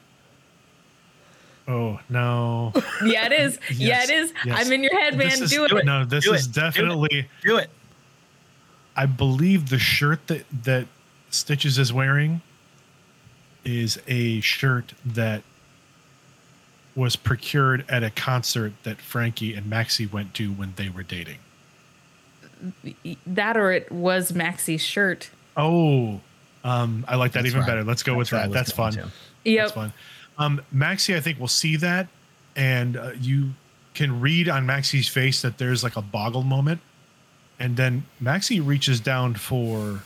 Oh 1.68 1.98
no. 2.08 2.72
Yeah, 3.04 3.26
it 3.26 3.32
is. 3.32 3.58
yeah, 3.74 4.02
it 4.04 4.10
is. 4.10 4.32
yes. 4.44 4.64
I'm 4.66 4.72
in 4.72 4.82
your 4.82 4.98
head, 4.98 5.16
man. 5.16 5.28
Is, 5.42 5.50
Do 5.50 5.64
it. 5.64 5.84
No, 5.84 6.04
this 6.04 6.24
Do 6.24 6.34
is 6.34 6.46
it. 6.46 6.52
Do 6.52 6.60
it. 6.60 6.62
definitely 6.64 7.28
Do 7.42 7.56
it. 7.58 7.70
I 8.96 9.06
believe 9.06 9.68
the 9.68 9.78
shirt 9.78 10.26
that 10.28 10.44
that 10.64 10.86
Stitches 11.30 11.76
is 11.78 11.92
wearing 11.92 12.40
is 13.64 14.00
a 14.06 14.40
shirt 14.40 14.92
that 15.04 15.42
was 16.94 17.16
procured 17.16 17.84
at 17.90 18.02
a 18.02 18.10
concert 18.10 18.72
that 18.84 18.98
Frankie 18.98 19.52
and 19.54 19.66
Maxi 19.70 20.10
went 20.10 20.32
to 20.34 20.50
when 20.52 20.72
they 20.76 20.88
were 20.88 21.02
dating. 21.02 21.38
That 23.26 23.56
or 23.56 23.70
it 23.72 23.92
was 23.92 24.32
Maxi's 24.32 24.80
shirt. 24.82 25.30
Oh, 25.58 26.20
um, 26.64 27.04
I 27.06 27.16
like 27.16 27.32
that 27.32 27.40
That's 27.42 27.48
even 27.48 27.60
right. 27.60 27.66
better. 27.66 27.84
Let's 27.84 28.02
go 28.02 28.14
with 28.14 28.30
That's 28.30 28.32
what 28.32 28.38
I 28.38 28.42
that. 28.44 28.48
was 28.48 28.54
That's 28.54 28.70
fun. 28.72 28.92
to. 28.94 29.12
Yep. 29.44 29.64
That's 29.64 29.72
fun. 29.72 29.92
Um, 30.38 30.60
Maxi, 30.74 31.16
I 31.16 31.20
think 31.20 31.40
will 31.40 31.48
see 31.48 31.76
that, 31.76 32.08
and 32.56 32.96
uh, 32.96 33.10
you 33.20 33.50
can 33.94 34.20
read 34.20 34.48
on 34.48 34.66
Maxi's 34.66 35.08
face 35.08 35.40
that 35.42 35.56
there's 35.58 35.82
like 35.82 35.96
a 35.96 36.02
boggle 36.02 36.42
moment, 36.42 36.80
and 37.58 37.76
then 37.76 38.04
Maxi 38.22 38.64
reaches 38.64 39.00
down 39.00 39.34
for 39.34 40.00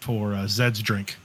for 0.00 0.34
uh, 0.34 0.46
Zed's 0.46 0.82
drink, 0.82 1.16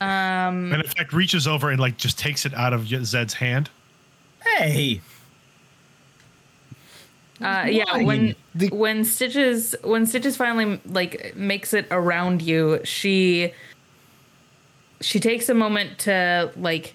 Um, 0.00 0.72
and 0.72 0.82
in 0.82 0.86
fact 0.86 1.12
reaches 1.12 1.46
over 1.46 1.70
and 1.70 1.80
like 1.80 1.96
just 1.96 2.18
takes 2.18 2.44
it 2.46 2.54
out 2.54 2.72
of 2.72 2.86
Zed's 2.86 3.34
hand. 3.34 3.68
Hey, 4.44 5.00
uh, 7.42 7.66
yeah, 7.68 7.96
when 8.02 8.34
The- 8.54 8.68
when 8.68 9.04
Stitches 9.04 9.74
when 9.82 10.06
Stitches 10.06 10.36
finally 10.36 10.80
like 10.86 11.34
makes 11.36 11.72
it 11.74 11.86
around 11.90 12.42
you, 12.42 12.80
she 12.84 13.52
she 15.00 15.18
takes 15.18 15.48
a 15.48 15.54
moment 15.54 15.98
to 16.00 16.52
like 16.56 16.94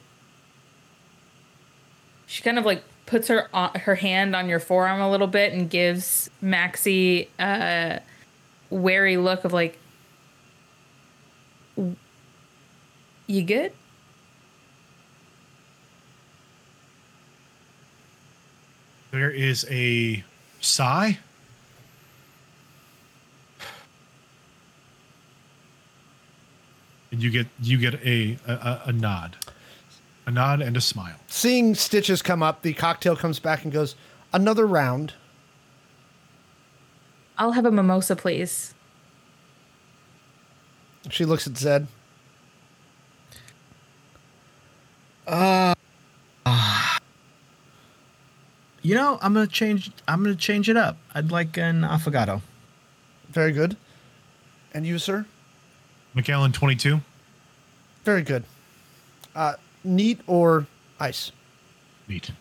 she 2.28 2.43
kind 2.43 2.60
of 2.60 2.66
like 2.66 2.84
puts 3.06 3.28
her 3.28 3.49
uh, 3.53 3.78
her 3.80 3.95
hand 3.95 4.36
on 4.36 4.49
your 4.49 4.60
forearm 4.60 5.01
a 5.01 5.10
little 5.10 5.28
bit 5.28 5.53
and 5.53 5.70
gives 5.70 6.30
Maxi 6.43 7.28
a 7.39 8.01
wary 8.70 9.18
look 9.18 9.45
of 9.45 9.53
like 9.53 9.78
you 13.28 13.43
good? 13.43 13.72
There 19.12 19.32
is 19.32 19.66
a 19.70 20.24
sigh 20.60 21.20
And 27.16 27.24
you 27.24 27.30
get 27.30 27.47
you 27.61 27.78
get 27.78 27.93
a 28.05 28.38
a, 28.45 28.51
a- 28.53 28.82
a 28.88 28.91
nod, 28.91 29.38
a 30.26 30.32
nod 30.32 30.61
and 30.61 30.76
a 30.76 30.82
smile. 30.82 31.16
Seeing 31.28 31.74
Stitches 31.74 32.22
come 32.22 32.43
up, 32.43 32.61
the 32.61 32.74
cocktail 32.74 33.16
comes 33.16 33.39
back 33.39 33.63
and 33.63 33.72
goes, 33.72 33.95
Another 34.34 34.68
round. 34.68 35.13
I'll 37.38 37.53
have 37.53 37.66
a 37.66 37.72
mimosa, 37.72 38.18
please. 38.18 38.74
She 41.09 41.24
looks 41.24 41.47
at 41.47 41.55
Zed. 41.55 41.88
Ah. 45.26 45.74
You 48.82 48.93
know, 48.95 49.20
I'm 49.22 49.34
gonna 49.34 49.47
change. 49.47 49.89
I'm 50.05 50.22
gonna 50.22 50.36
change 50.36 50.68
it 50.68 50.76
up. 50.76 50.97
I'd 51.13 51.32
like 51.32 51.55
an 51.55 51.84
affogato. 51.84 52.41
Very 53.30 53.53
good. 53.53 53.78
And 54.74 54.86
you, 54.86 54.99
sir? 54.99 55.26
Macallan 56.16 56.51
twenty 56.51 56.76
two. 56.76 57.01
Very 58.03 58.22
good. 58.22 58.43
Uh, 59.36 59.53
neat 59.84 60.22
or 60.28 60.66
ice? 60.99 61.32
Neat. 62.07 62.32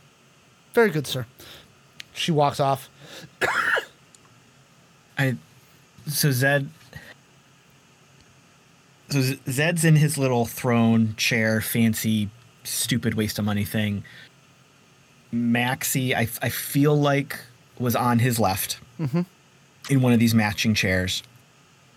Very 0.72 0.90
good, 0.90 1.06
sir. 1.06 1.26
She 2.12 2.30
walks 2.32 2.60
off. 2.60 2.88
I. 5.18 5.36
So 6.06 6.30
Zed. 6.30 6.68
So 9.10 9.20
Zed's 9.48 9.84
in 9.84 9.96
his 9.96 10.18
little 10.18 10.44
throne 10.46 11.14
chair, 11.16 11.60
fancy, 11.60 12.30
stupid 12.64 13.14
waste 13.14 13.38
of 13.38 13.44
money 13.44 13.64
thing. 13.64 14.02
Maxi, 15.32 16.14
I, 16.14 16.28
I 16.42 16.48
feel 16.48 16.96
like 16.96 17.38
was 17.78 17.94
on 17.96 18.18
his 18.20 18.38
left 18.38 18.78
in 19.90 20.00
one 20.00 20.12
of 20.12 20.18
these 20.20 20.34
matching 20.34 20.74
chairs. 20.74 21.22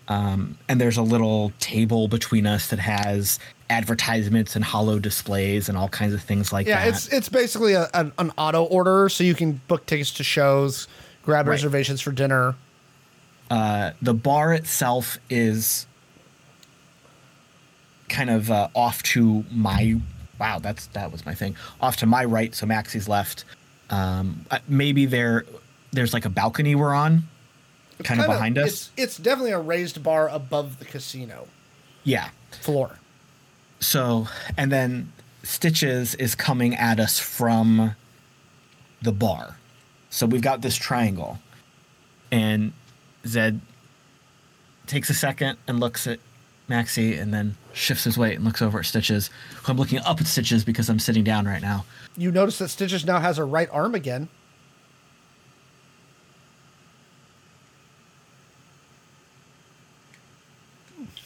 Um, 0.08 0.56
and 0.68 0.80
there's 0.80 0.96
a 0.96 1.02
little 1.02 1.52
table 1.60 2.08
between 2.08 2.46
us 2.46 2.68
that 2.68 2.78
has 2.78 3.38
advertisements 3.68 4.56
and 4.56 4.64
hollow 4.64 4.98
displays 4.98 5.68
and 5.68 5.76
all 5.76 5.88
kinds 5.90 6.14
of 6.14 6.22
things 6.22 6.50
like 6.52 6.66
Yeah, 6.66 6.76
that. 6.76 6.82
Yeah, 6.84 6.88
it's 6.90 7.08
it's 7.08 7.28
basically 7.28 7.74
a, 7.74 7.88
an, 7.92 8.12
an 8.18 8.32
auto 8.38 8.64
order, 8.64 9.08
so 9.10 9.22
you 9.24 9.34
can 9.34 9.60
book 9.68 9.84
tickets 9.84 10.10
to 10.12 10.24
shows, 10.24 10.88
grab 11.24 11.46
Right. 11.46 11.52
reservations 11.52 12.00
for 12.00 12.10
dinner. 12.12 12.54
uh, 13.50 13.92
the 14.02 14.14
bar 14.14 14.54
itself 14.54 15.18
is 15.30 15.86
kind 18.08 18.30
of 18.30 18.50
uh, 18.50 18.68
off 18.74 19.02
to 19.02 19.44
my 19.50 20.00
wow 20.40 20.58
that's 20.58 20.86
that 20.88 21.12
was 21.12 21.26
my 21.26 21.34
thing 21.34 21.54
off 21.80 21.96
to 21.96 22.06
my 22.06 22.24
right 22.24 22.54
so 22.54 22.64
maxi's 22.64 23.08
left 23.08 23.44
um, 23.90 24.44
uh, 24.50 24.58
maybe 24.68 25.04
there 25.06 25.44
there's 25.92 26.14
like 26.14 26.24
a 26.24 26.28
balcony 26.30 26.74
we're 26.74 26.94
on 26.94 27.22
kind 28.04 28.20
of 28.20 28.26
behind 28.26 28.58
us. 28.58 28.66
It's, 28.66 28.90
it's 28.96 29.16
definitely 29.16 29.52
a 29.52 29.58
raised 29.60 30.02
bar 30.02 30.28
above 30.28 30.78
the 30.78 30.84
casino. 30.84 31.46
Yeah. 32.04 32.30
Floor. 32.60 32.98
so 33.80 34.26
and 34.56 34.72
then 34.72 35.12
stitches 35.42 36.14
is 36.16 36.34
coming 36.34 36.74
at 36.74 36.98
us 36.98 37.18
from 37.18 37.94
the 39.02 39.12
bar. 39.12 39.56
So 40.10 40.26
we've 40.26 40.42
got 40.42 40.62
this 40.62 40.76
triangle. 40.76 41.38
And 42.30 42.72
zed 43.26 43.60
takes 44.86 45.10
a 45.10 45.14
second 45.14 45.58
and 45.66 45.80
looks 45.80 46.06
at 46.06 46.18
maxi 46.68 47.18
and 47.18 47.32
then 47.32 47.56
shifts 47.72 48.04
his 48.04 48.18
weight 48.18 48.36
and 48.36 48.44
looks 48.44 48.60
over 48.60 48.78
at 48.80 48.86
stitches. 48.86 49.30
I'm 49.66 49.76
looking 49.76 49.98
up 50.00 50.20
at 50.20 50.26
stitches 50.26 50.64
because 50.64 50.88
i'm 50.90 50.98
sitting 50.98 51.24
down 51.24 51.46
right 51.46 51.62
now. 51.62 51.84
You 52.16 52.30
notice 52.30 52.58
that 52.58 52.68
Stitches 52.68 53.06
now 53.06 53.20
has 53.20 53.38
a 53.38 53.44
right 53.44 53.68
arm 53.70 53.94
again. 53.94 54.28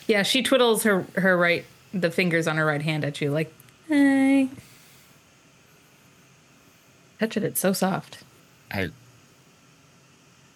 Yeah, 0.06 0.22
she 0.22 0.42
twiddles 0.42 0.82
her 0.84 1.06
her 1.16 1.36
right 1.36 1.64
the 1.94 2.10
fingers 2.10 2.46
on 2.46 2.56
her 2.56 2.64
right 2.66 2.82
hand 2.82 3.04
at 3.04 3.20
you 3.20 3.30
like, 3.30 3.52
hey. 3.88 4.48
Touch 7.20 7.36
it, 7.36 7.44
it's 7.44 7.60
so 7.60 7.72
soft. 7.72 8.18
i 8.70 8.90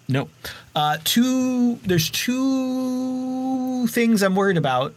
no 0.09 0.29
uh 0.75 0.99
two 1.05 1.77
there's 1.85 2.11
two 2.11 3.87
things 3.89 4.23
i'm 4.23 4.37
worried 4.37 4.57
about 4.57 4.95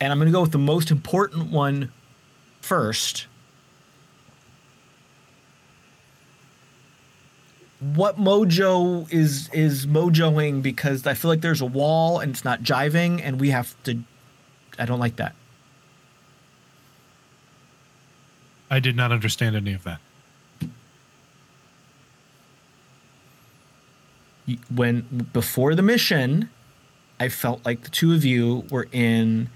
and 0.00 0.12
i'm 0.12 0.18
gonna 0.18 0.30
go 0.30 0.42
with 0.42 0.52
the 0.52 0.58
most 0.58 0.90
important 0.90 1.50
one 1.50 1.90
first 2.60 3.26
what 7.82 8.16
mojo 8.16 9.12
is 9.12 9.50
is 9.52 9.86
mojoing 9.86 10.62
because 10.62 11.04
I 11.04 11.14
feel 11.14 11.30
like 11.30 11.40
there's 11.40 11.60
a 11.60 11.66
wall 11.66 12.20
and 12.20 12.30
it's 12.30 12.44
not 12.44 12.62
jiving 12.62 13.20
and 13.22 13.40
we 13.40 13.50
have 13.50 13.74
to 13.84 13.98
I 14.78 14.86
don't 14.86 15.00
like 15.00 15.16
that. 15.16 15.34
I 18.70 18.78
did 18.78 18.96
not 18.96 19.10
understand 19.12 19.56
any 19.56 19.74
of 19.74 19.82
that. 19.84 20.00
When 24.74 25.28
before 25.32 25.74
the 25.74 25.82
mission, 25.82 26.50
I 27.18 27.28
felt 27.28 27.64
like 27.66 27.82
the 27.82 27.90
two 27.90 28.14
of 28.14 28.24
you 28.24 28.64
were 28.70 28.88
in 28.92 29.50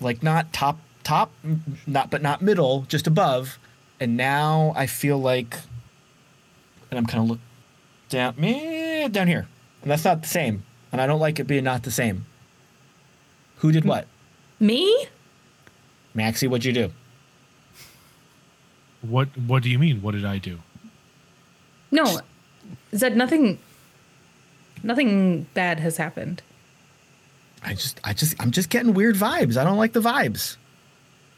like 0.00 0.22
not 0.22 0.52
top 0.52 0.78
top 1.04 1.32
not 1.86 2.10
but 2.10 2.22
not 2.22 2.40
middle, 2.40 2.86
just 2.88 3.06
above. 3.06 3.58
And 4.00 4.16
now 4.16 4.72
I 4.74 4.86
feel 4.86 5.18
like 5.18 5.58
and 6.90 6.98
I'm 6.98 7.06
kind 7.06 7.24
of 7.24 7.30
look 7.30 7.38
down 8.08 8.34
meh, 8.36 9.08
down 9.08 9.28
here. 9.28 9.46
And 9.82 9.90
that's 9.90 10.04
not 10.04 10.22
the 10.22 10.28
same. 10.28 10.64
And 10.92 11.00
I 11.00 11.06
don't 11.06 11.20
like 11.20 11.38
it 11.38 11.44
being 11.44 11.64
not 11.64 11.82
the 11.84 11.90
same. 11.90 12.26
Who 13.58 13.72
did 13.72 13.84
what? 13.84 14.06
Me? 14.58 15.06
Maxi, 16.14 16.48
what'd 16.48 16.64
you 16.64 16.72
do? 16.72 16.92
What 19.02 19.28
What 19.46 19.62
do 19.62 19.70
you 19.70 19.78
mean? 19.78 20.02
What 20.02 20.12
did 20.12 20.24
I 20.24 20.38
do? 20.38 20.58
No. 21.90 22.20
Zed, 22.94 23.16
nothing 23.16 23.58
nothing 24.82 25.46
bad 25.54 25.80
has 25.80 25.96
happened. 25.96 26.42
I 27.62 27.74
just, 27.74 28.00
I 28.02 28.14
just, 28.14 28.40
I'm 28.40 28.50
just 28.50 28.70
getting 28.70 28.94
weird 28.94 29.16
vibes. 29.16 29.56
I 29.58 29.64
don't 29.64 29.76
like 29.76 29.92
the 29.92 30.00
vibes. 30.00 30.56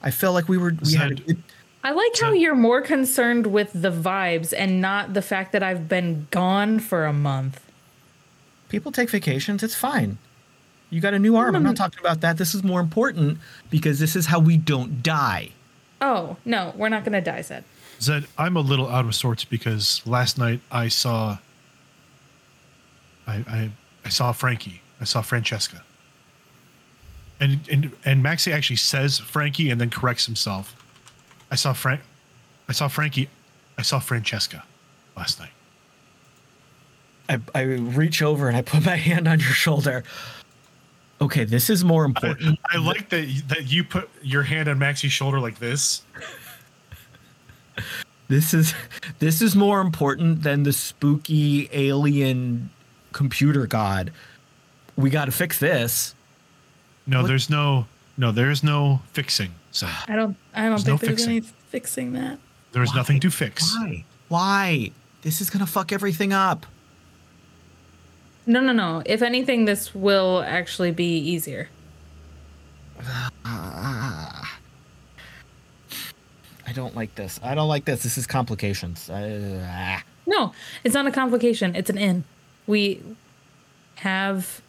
I 0.00 0.10
feel 0.10 0.32
like 0.32 0.48
we 0.48 0.56
were, 0.56 0.72
we 0.84 0.94
had 0.94 1.10
a 1.10 1.14
good, 1.14 1.42
I 1.84 1.90
like 1.90 2.18
how 2.20 2.32
you're 2.32 2.54
more 2.54 2.80
concerned 2.80 3.48
with 3.48 3.70
the 3.72 3.90
vibes 3.90 4.54
and 4.56 4.80
not 4.80 5.14
the 5.14 5.22
fact 5.22 5.52
that 5.52 5.62
I've 5.62 5.88
been 5.88 6.28
gone 6.30 6.78
for 6.78 7.04
a 7.04 7.12
month. 7.12 7.60
people 8.68 8.92
take 8.92 9.10
vacations. 9.10 9.62
It's 9.62 9.74
fine. 9.74 10.18
You 10.90 11.00
got 11.00 11.14
a 11.14 11.18
new 11.18 11.36
arm. 11.36 11.56
I'm 11.56 11.62
not 11.62 11.74
mm. 11.74 11.78
talking 11.78 12.00
about 12.00 12.20
that. 12.20 12.38
This 12.38 12.54
is 12.54 12.62
more 12.62 12.80
important 12.80 13.38
because 13.70 13.98
this 13.98 14.14
is 14.14 14.26
how 14.26 14.38
we 14.38 14.56
don't 14.56 15.02
die. 15.02 15.50
Oh, 16.00 16.36
no, 16.44 16.72
we're 16.76 16.88
not 16.88 17.04
going 17.04 17.12
to 17.12 17.20
die, 17.20 17.42
Zed. 17.42 17.64
Zed, 18.00 18.26
I'm 18.36 18.56
a 18.56 18.60
little 18.60 18.88
out 18.88 19.04
of 19.04 19.14
sorts 19.14 19.44
because 19.44 20.02
last 20.06 20.38
night 20.38 20.60
I 20.70 20.88
saw 20.88 21.38
I 23.26 23.34
I, 23.48 23.70
I 24.04 24.08
saw 24.08 24.32
Frankie. 24.32 24.82
I 25.00 25.04
saw 25.04 25.22
Francesca. 25.22 25.82
And 27.40 27.60
and 27.70 27.92
and 28.04 28.24
Maxi 28.24 28.52
actually 28.52 28.76
says 28.76 29.18
Frankie 29.18 29.70
and 29.70 29.80
then 29.80 29.90
corrects 29.90 30.26
himself. 30.26 30.76
I 31.52 31.54
saw 31.54 31.72
Frank 31.74 32.00
I 32.68 32.72
saw 32.72 32.88
Frankie 32.88 33.28
I 33.78 33.82
saw 33.82 34.00
Francesca 34.00 34.64
last 35.16 35.38
night. 35.38 35.50
I, 37.28 37.38
I 37.54 37.62
reach 37.62 38.22
over 38.22 38.48
and 38.48 38.56
I 38.56 38.62
put 38.62 38.84
my 38.84 38.96
hand 38.96 39.28
on 39.28 39.38
your 39.38 39.50
shoulder. 39.52 40.02
Okay, 41.20 41.44
this 41.44 41.70
is 41.70 41.84
more 41.84 42.04
important. 42.04 42.58
I 42.68 42.78
like 42.78 43.10
that 43.10 43.42
that 43.48 43.70
you 43.70 43.84
put 43.84 44.08
your 44.22 44.42
hand 44.42 44.68
on 44.68 44.78
Maxi's 44.78 45.12
shoulder 45.12 45.38
like 45.38 45.58
this. 45.58 46.02
This 48.28 48.54
is 48.54 48.74
this 49.18 49.42
is 49.42 49.54
more 49.54 49.80
important 49.82 50.42
than 50.42 50.62
the 50.62 50.72
spooky 50.72 51.68
alien 51.72 52.70
computer 53.12 53.66
god. 53.66 54.10
We 54.96 55.10
got 55.10 55.26
to 55.26 55.32
fix 55.32 55.58
this. 55.58 56.14
No, 57.06 57.20
What? 57.20 57.28
there's 57.28 57.50
no 57.50 57.86
no, 58.16 58.32
there's 58.32 58.62
no 58.62 59.00
fixing. 59.12 59.54
Zed. 59.74 59.88
I 60.08 60.16
don't 60.16 60.36
I 60.54 60.68
don't 60.68 60.78
think 60.78 60.88
no 60.88 60.96
there's 60.96 61.10
fixing. 61.10 61.30
any 61.30 61.40
fixing 61.40 62.12
that. 62.12 62.38
There's 62.72 62.90
Why? 62.90 62.96
nothing 62.96 63.20
to 63.20 63.30
fix. 63.30 63.74
Why? 63.76 64.04
Why? 64.28 64.90
This 65.22 65.40
is 65.40 65.50
gonna 65.50 65.66
fuck 65.66 65.92
everything 65.92 66.32
up. 66.32 66.66
No, 68.44 68.60
no, 68.60 68.72
no. 68.72 69.02
If 69.06 69.22
anything, 69.22 69.66
this 69.66 69.94
will 69.94 70.42
actually 70.46 70.90
be 70.90 71.16
easier. 71.18 71.68
I 76.64 76.72
don't 76.74 76.96
like 76.96 77.14
this. 77.14 77.38
I 77.42 77.54
don't 77.54 77.68
like 77.68 77.84
this. 77.84 78.02
This 78.02 78.16
is 78.18 78.26
complications. 78.26 79.10
Uh, 79.10 79.64
ah. 79.68 80.02
No, 80.26 80.52
it's 80.84 80.94
not 80.94 81.06
a 81.06 81.10
complication. 81.10 81.76
It's 81.76 81.90
an 81.90 81.98
in. 81.98 82.24
We 82.66 83.02
have 83.96 84.62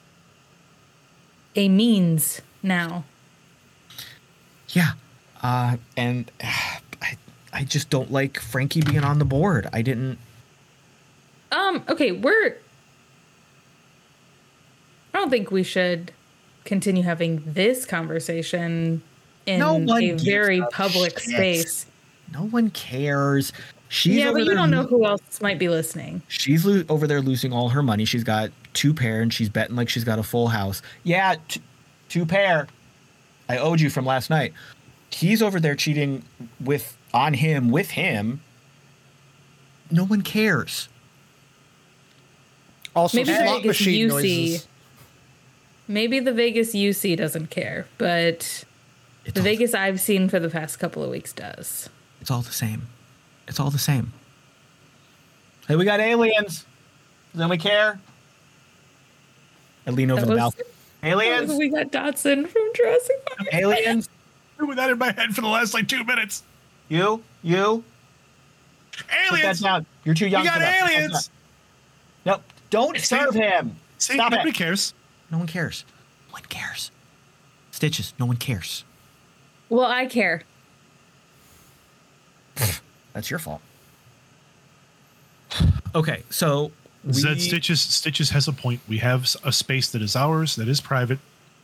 a 1.56 1.70
means 1.70 2.42
now. 2.62 3.06
Yeah. 4.74 4.92
Uh, 5.42 5.78
and 5.98 6.30
I, 6.42 7.18
I 7.52 7.64
just 7.64 7.90
don't 7.90 8.12
like 8.12 8.40
Frankie 8.40 8.82
being 8.82 9.04
on 9.04 9.20
the 9.20 9.26
board. 9.26 9.70
I 9.74 9.82
didn't. 9.82 10.18
Um, 11.52 11.84
okay, 11.88 12.12
we're 12.12 12.58
I 15.14 15.20
don't 15.20 15.30
think 15.30 15.52
we 15.52 15.64
should 15.64 16.12
continue 16.66 17.04
having 17.04 17.44
this 17.46 17.86
conversation 17.86 19.04
in 19.46 19.60
No 19.60 19.76
a 19.76 20.14
very 20.14 20.64
public 20.72 21.20
shit. 21.20 21.30
space. 21.30 21.86
No 22.34 22.46
one 22.46 22.72
cares. 22.72 23.54
She's 23.90 24.16
yeah, 24.16 24.30
over 24.30 24.34
but 24.34 24.40
you 24.40 24.46
there 24.46 24.56
don't 24.56 24.72
know 24.72 24.84
who 24.84 25.06
else 25.06 25.40
might 25.42 25.60
be 25.60 25.70
listening. 25.70 26.24
She's 26.28 26.66
lo- 26.66 26.84
over 26.90 27.06
there 27.06 27.22
losing 27.22 27.54
all 27.54 27.70
her 27.70 27.84
money. 27.84 28.06
She's 28.06 28.24
got 28.24 28.50
two 28.74 28.92
pair, 28.92 29.22
and 29.22 29.32
she's 29.32 29.50
betting 29.50 29.76
like 29.76 29.88
she's 29.88 30.04
got 30.04 30.18
a 30.18 30.24
full 30.24 30.48
house. 30.48 30.82
Yeah, 31.04 31.36
t- 31.48 31.62
two 32.10 32.26
pair. 32.26 32.68
I 33.54 33.58
owed 33.60 33.80
you 33.80 33.92
from 33.92 34.06
last 34.06 34.32
night. 34.32 34.52
He's 35.12 35.44
over 35.44 35.60
there 35.60 35.76
cheating 35.76 36.24
with 36.60 36.98
on 37.14 37.36
him 37.36 37.70
with 37.70 37.92
him. 37.92 38.42
No 39.92 40.06
one 40.06 40.24
cares. 40.24 40.90
Also, 42.96 43.18
Maybe 43.18 43.32
the 43.32 43.38
slot 43.38 43.58
Vegas 43.62 43.68
machine 43.80 44.08
UC. 44.08 44.10
noises. 44.10 44.68
Maybe 45.88 46.20
the 46.20 46.34
Vegas 46.34 46.74
UC 46.74 47.16
doesn't 47.18 47.52
care, 47.52 47.86
but 48.00 48.66
It's 49.26 49.34
the 49.34 49.40
all, 49.42 49.44
Vegas 49.44 49.74
I've 49.76 50.00
seen 50.02 50.30
for 50.30 50.40
the 50.40 50.50
past 50.50 50.80
couple 50.80 51.04
of 51.04 51.12
weeks 51.12 51.32
does. 51.32 51.90
It's 52.22 52.32
all 52.32 52.42
the 52.42 52.52
same. 52.52 52.88
It's 53.48 53.60
all 53.60 53.70
the 53.70 53.78
same. 53.78 54.14
Hey, 55.68 55.76
we 55.76 55.86
got 55.86 56.00
aliens. 56.00 56.66
Does 57.36 57.48
we 57.50 57.58
care? 57.60 58.00
I 59.86 59.92
lean 59.92 60.10
over 60.10 60.22
That 60.22 60.28
the 60.28 60.34
was- 60.34 60.40
balcony. 60.40 60.70
Aliens. 61.04 61.52
Oh, 61.52 61.58
we 61.58 61.70
got 61.70 61.92
Dodgson 61.92 62.46
from 62.48 62.62
Jurassic 62.76 63.26
Park. 63.26 63.54
Aliens. 63.54 64.10
With 64.60 64.78
that 64.78 64.90
in 64.90 64.98
my 64.98 65.12
head 65.12 65.36
for 65.36 65.42
the 65.42 65.48
last 65.48 65.74
like 65.74 65.88
two 65.88 66.04
minutes. 66.06 66.44
You. 66.88 67.22
You. 67.42 67.58
Aliens. 67.60 67.84
Put 68.94 69.08
that 69.10 69.34
Aliens. 69.34 69.60
down. 69.60 69.86
You're 70.06 70.16
too 70.16 70.28
young. 70.28 70.44
We 70.44 70.48
got 70.48 70.54
for 70.54 70.60
that. 70.60 70.80
Put 70.82 70.88
that 70.88 71.00
aliens. 71.02 71.30
Nope. 72.26 72.44
Don't 72.70 72.98
See? 72.98 73.04
serve 73.04 73.34
him. 73.34 73.76
See, 73.98 74.14
Stop 74.14 74.32
nobody 74.32 74.50
it. 74.52 74.56
cares. 74.56 74.94
No 75.32 75.38
one 75.40 75.48
cares. 75.48 75.84
No 76.30 76.34
one 76.34 76.44
cares. 76.44 76.92
Stitches. 77.72 78.14
No 78.20 78.26
one 78.26 78.38
cares. 78.38 78.86
Well, 79.70 79.86
I 79.86 80.06
care. 80.06 80.44
That's 83.14 83.30
your 83.30 83.40
fault. 83.40 83.62
Okay, 85.96 86.24
so 86.32 86.72
we, 87.06 87.14
Zed 87.14 87.42
Stitches 87.42 87.82
Stitches 87.82 88.30
has 88.30 88.48
a 88.48 88.54
point. 88.54 88.82
We 88.88 89.00
have 89.00 89.36
a 89.44 89.52
space 89.52 89.90
that 89.92 90.02
is 90.02 90.16
ours, 90.16 90.56
that 90.56 90.68
is 90.68 90.82
private. 90.82 91.20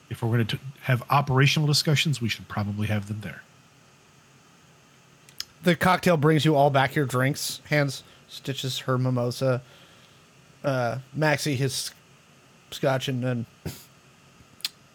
If 0.10 0.24
we're 0.24 0.30
going 0.30 0.48
to 0.48 0.60
have 0.82 1.04
operational 1.10 1.68
discussions, 1.68 2.22
we 2.22 2.30
should 2.30 2.48
probably 2.48 2.88
have 2.88 3.08
them 3.08 3.22
there. 3.22 3.44
The 5.64 5.76
cocktail 5.76 6.18
brings 6.18 6.46
you 6.46 6.56
all 6.56 6.70
back 6.70 6.96
your 6.96 7.06
drinks. 7.06 7.62
Hands 7.70 8.04
stitches 8.28 8.80
her 8.80 8.98
mimosa. 8.98 9.62
Uh, 10.64 11.00
Maxi 11.18 11.56
his 11.56 11.92
scotch, 12.72 13.08
and 13.08 13.24
then 13.24 13.46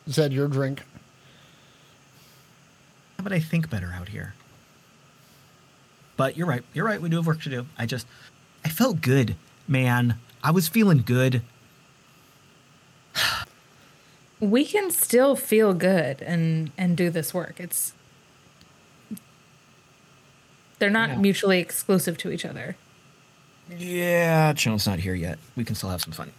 Zed 0.09 0.33
your 0.33 0.49
drink. 0.49 0.81
How 3.19 3.27
about 3.27 3.33
I 3.33 3.41
think 3.41 3.71
better 3.71 3.95
out 3.99 4.09
here? 4.09 4.35
But 6.17 6.37
you're 6.37 6.47
right. 6.47 6.63
You're 6.75 6.85
right. 6.85 7.01
We 7.01 7.09
do 7.09 7.17
have 7.17 7.27
work 7.27 7.43
to 7.43 7.49
do. 7.49 7.67
I 7.79 7.87
just, 7.87 8.07
I 8.65 8.69
felt 8.69 9.01
good, 9.01 9.37
man. 9.67 10.17
I 10.45 10.51
was 10.53 10.69
feeling 10.69 11.03
good. 11.05 11.43
We 14.41 14.65
can 14.67 14.91
still 14.91 15.37
feel 15.37 15.73
good 15.73 16.21
and 16.21 16.71
and 16.77 16.97
do 16.97 17.09
this 17.09 17.33
work. 17.33 17.55
It's 17.59 17.95
they're 20.79 20.91
not 20.91 21.11
Yeah. 21.11 21.17
mutually 21.17 21.61
exclusive 21.61 22.19
to 22.19 22.31
each 22.31 22.45
other. 22.45 22.77
Yeah, 23.79 24.53
Chill's 24.53 24.87
not 24.87 24.99
here 24.99 25.15
yet. 25.15 25.39
We 25.57 25.65
can 25.65 25.75
still 25.75 25.89
have 25.89 26.03
some 26.03 26.13
fun. 26.13 26.33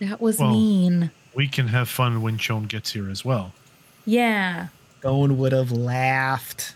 That 0.00 0.20
was 0.20 0.38
Well- 0.38 0.52
mean. 0.52 1.10
We 1.34 1.48
can 1.48 1.68
have 1.68 1.88
fun 1.88 2.22
when 2.22 2.38
Chon 2.38 2.64
gets 2.64 2.92
here 2.92 3.10
as 3.10 3.24
well. 3.24 3.52
Yeah, 4.06 4.68
Owen 5.04 5.36
would 5.38 5.52
have 5.52 5.70
laughed, 5.72 6.74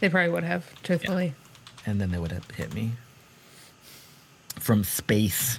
they 0.00 0.08
probably 0.08 0.30
would 0.30 0.44
have. 0.44 0.64
Truthfully, 0.82 1.34
and 1.86 2.00
then 2.00 2.10
they 2.10 2.18
would 2.18 2.32
have 2.32 2.50
hit 2.52 2.72
me 2.74 2.92
from 4.62 4.84
space. 4.84 5.58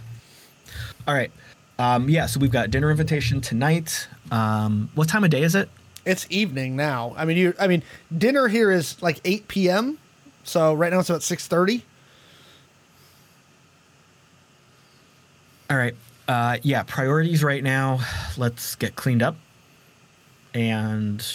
All 1.08 1.14
right. 1.14 1.32
Um, 1.80 2.08
yeah, 2.08 2.26
so 2.28 2.40
we've 2.40 2.52
got 2.52 2.72
dinner 2.72 2.90
invitation 2.92 3.42
tonight. 3.42 4.08
Um, 4.32 4.90
what 4.96 5.10
time 5.10 5.24
of 5.24 5.30
day 5.30 5.44
is 5.44 5.56
it? 5.56 5.70
It's 6.06 6.26
evening 6.30 6.76
now. 6.76 7.14
I 7.18 7.26
mean, 7.26 7.38
you. 7.38 7.54
I 7.60 7.68
mean, 7.68 7.84
dinner 8.18 8.48
here 8.48 8.72
is 8.72 9.02
like 9.02 9.20
eight 9.26 9.48
p.m. 9.48 9.98
So 10.44 10.74
right 10.74 10.92
now 10.92 11.00
it's 11.00 11.10
about 11.10 11.24
six 11.24 11.48
thirty. 11.48 11.84
All 15.70 15.78
right. 15.78 15.96
Uh, 16.28 16.58
yeah, 16.62 16.84
priorities 16.84 17.44
right 17.44 17.64
now. 17.64 18.00
Let's 18.38 18.76
get 18.76 18.96
cleaned 18.96 19.24
up 19.24 19.36
and 20.54 21.26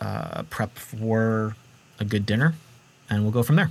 uh, 0.00 0.42
prep 0.50 0.76
for 0.76 1.56
a 2.00 2.04
good 2.04 2.26
dinner, 2.26 2.54
and 3.08 3.22
we'll 3.22 3.32
go 3.32 3.42
from 3.42 3.56
there. 3.56 3.70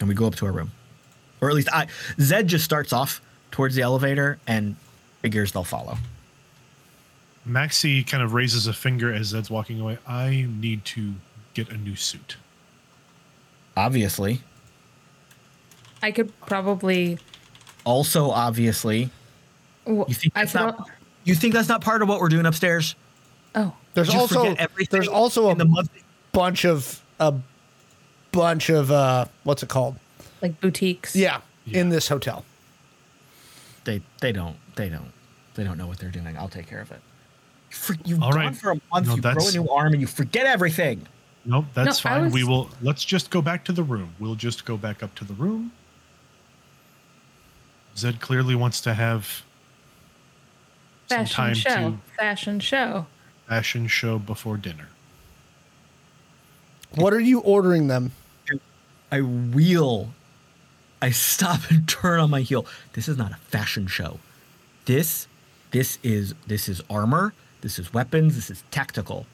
And 0.00 0.08
we 0.08 0.14
go 0.14 0.26
up 0.26 0.34
to 0.36 0.46
our 0.46 0.52
room, 0.52 0.72
or 1.40 1.48
at 1.48 1.54
least 1.54 1.68
I. 1.72 1.86
Zed 2.20 2.48
just 2.48 2.64
starts 2.64 2.92
off 2.92 3.20
towards 3.50 3.74
the 3.74 3.82
elevator 3.82 4.38
and 4.46 4.76
figures 5.22 5.52
they'll 5.52 5.64
follow. 5.64 5.96
Maxi 7.48 8.06
kind 8.06 8.22
of 8.22 8.32
raises 8.32 8.66
a 8.66 8.72
finger 8.72 9.12
as 9.12 9.28
Zed's 9.28 9.50
walking 9.50 9.80
away. 9.80 9.98
I 10.06 10.46
need 10.48 10.84
to 10.86 11.14
get 11.52 11.68
a 11.70 11.76
new 11.76 11.94
suit. 11.94 12.36
Obviously, 13.76 14.40
I 16.02 16.10
could 16.10 16.38
probably. 16.40 17.18
also 17.84 18.30
obviously, 18.30 19.10
w- 19.84 20.04
you 20.08 20.14
think 20.14 20.32
I 20.36 20.40
that's 20.40 20.52
could 20.52 20.58
not. 20.60 20.88
You 21.24 21.34
think 21.34 21.54
that's 21.54 21.68
not 21.68 21.80
part 21.80 22.02
of 22.02 22.08
what 22.08 22.20
we're 22.20 22.28
doing 22.28 22.46
upstairs? 22.46 22.94
Oh, 23.54 23.74
There's 23.94 24.08
Did 24.08 24.16
also 24.16 24.54
there's 24.90 25.08
also 25.08 25.50
a 25.50 25.54
the 25.54 25.88
bunch 26.32 26.64
of 26.64 27.00
a 27.20 27.34
bunch 28.34 28.68
of 28.70 28.90
uh 28.90 29.26
what's 29.44 29.62
it 29.62 29.68
called? 29.68 29.96
like 30.42 30.60
boutiques. 30.60 31.16
Yeah, 31.16 31.40
Yeah. 31.64 31.80
in 31.80 31.88
this 31.88 32.08
hotel. 32.08 32.44
they 33.84 34.02
they 34.20 34.32
don't 34.32 34.56
they 34.76 34.88
don't 34.88 35.12
they 35.54 35.64
don't 35.64 35.78
know 35.78 35.86
what 35.86 35.98
they're 35.98 36.10
doing. 36.10 36.36
I'll 36.36 36.48
take 36.48 36.66
care 36.66 36.80
of 36.80 36.90
it. 36.92 37.00
For, 37.70 37.96
you've 38.04 38.22
All 38.22 38.30
gone 38.32 38.40
right. 38.40 38.56
for 38.56 38.70
a 38.72 38.80
month. 38.92 39.06
No, 39.08 39.14
you 39.16 39.20
grow 39.22 39.48
a 39.48 39.52
new 39.52 39.68
arm 39.68 39.92
and 39.92 40.00
you 40.00 40.06
forget 40.06 40.46
everything. 40.46 41.06
Nope, 41.44 41.64
that's 41.74 42.04
No, 42.04 42.10
I 42.10 42.20
fine. 42.20 42.30
We 42.30 42.44
will. 42.44 42.70
Let's 42.82 43.04
just 43.04 43.30
go 43.30 43.42
back 43.42 43.64
to 43.66 43.72
the 43.72 43.82
room. 43.82 44.14
We'll 44.18 44.34
just 44.36 44.64
go 44.64 44.76
back 44.76 45.02
up 45.02 45.14
to 45.16 45.24
the 45.24 45.34
room. 45.34 45.72
Zed 47.96 48.20
clearly 48.20 48.54
wants 48.54 48.80
to 48.82 48.94
have 48.94 49.42
some 51.08 51.18
fashion 51.18 51.34
time 51.36 51.54
show. 51.54 51.90
to 51.90 51.98
Fashion 52.16 52.60
show. 52.60 53.06
fashion 53.48 53.86
show 53.88 54.18
before 54.18 54.56
dinner. 54.56 54.88
What 56.94 57.12
are 57.12 57.20
you 57.20 57.40
ordering 57.40 57.88
them? 57.88 58.12
I 59.10 59.20
wheel. 59.20 60.10
I 61.00 61.10
stop 61.10 61.60
and 61.70 61.88
turn 62.00 62.20
on 62.20 62.30
my 62.30 62.40
heel. 62.40 62.66
This 62.94 63.08
is 63.08 63.16
not 63.16 63.32
a 63.32 63.36
fashion 63.36 63.86
show. 63.86 64.18
This 64.86 65.28
this 65.70 65.98
is 66.02 66.34
this 66.46 66.68
is 66.68 66.82
armor. 66.88 67.34
This 67.60 67.78
is 67.78 67.92
weapons. 67.92 68.36
This 68.36 68.50
is 68.50 68.62
tactical. 68.70 69.26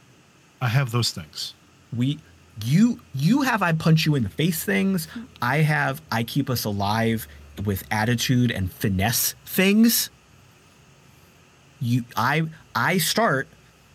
I 0.61 0.69
have 0.69 0.91
those 0.91 1.11
things. 1.11 1.55
we 1.97 2.19
you 2.65 3.01
you 3.15 3.43
have 3.43 3.63
I 3.63 3.73
punch 3.73 4.07
you 4.07 4.15
in 4.15 4.23
the 4.23 4.29
face 4.29 4.65
things. 4.65 5.09
I 5.41 5.59
have 5.59 6.03
I 6.11 6.23
keep 6.23 6.51
us 6.51 6.65
alive 6.65 7.27
with 7.65 7.85
attitude 7.91 8.51
and 8.51 8.73
finesse 8.73 9.35
things. 9.47 10.11
You 11.81 12.05
I 12.17 12.45
I 12.75 12.99
start 12.99 13.49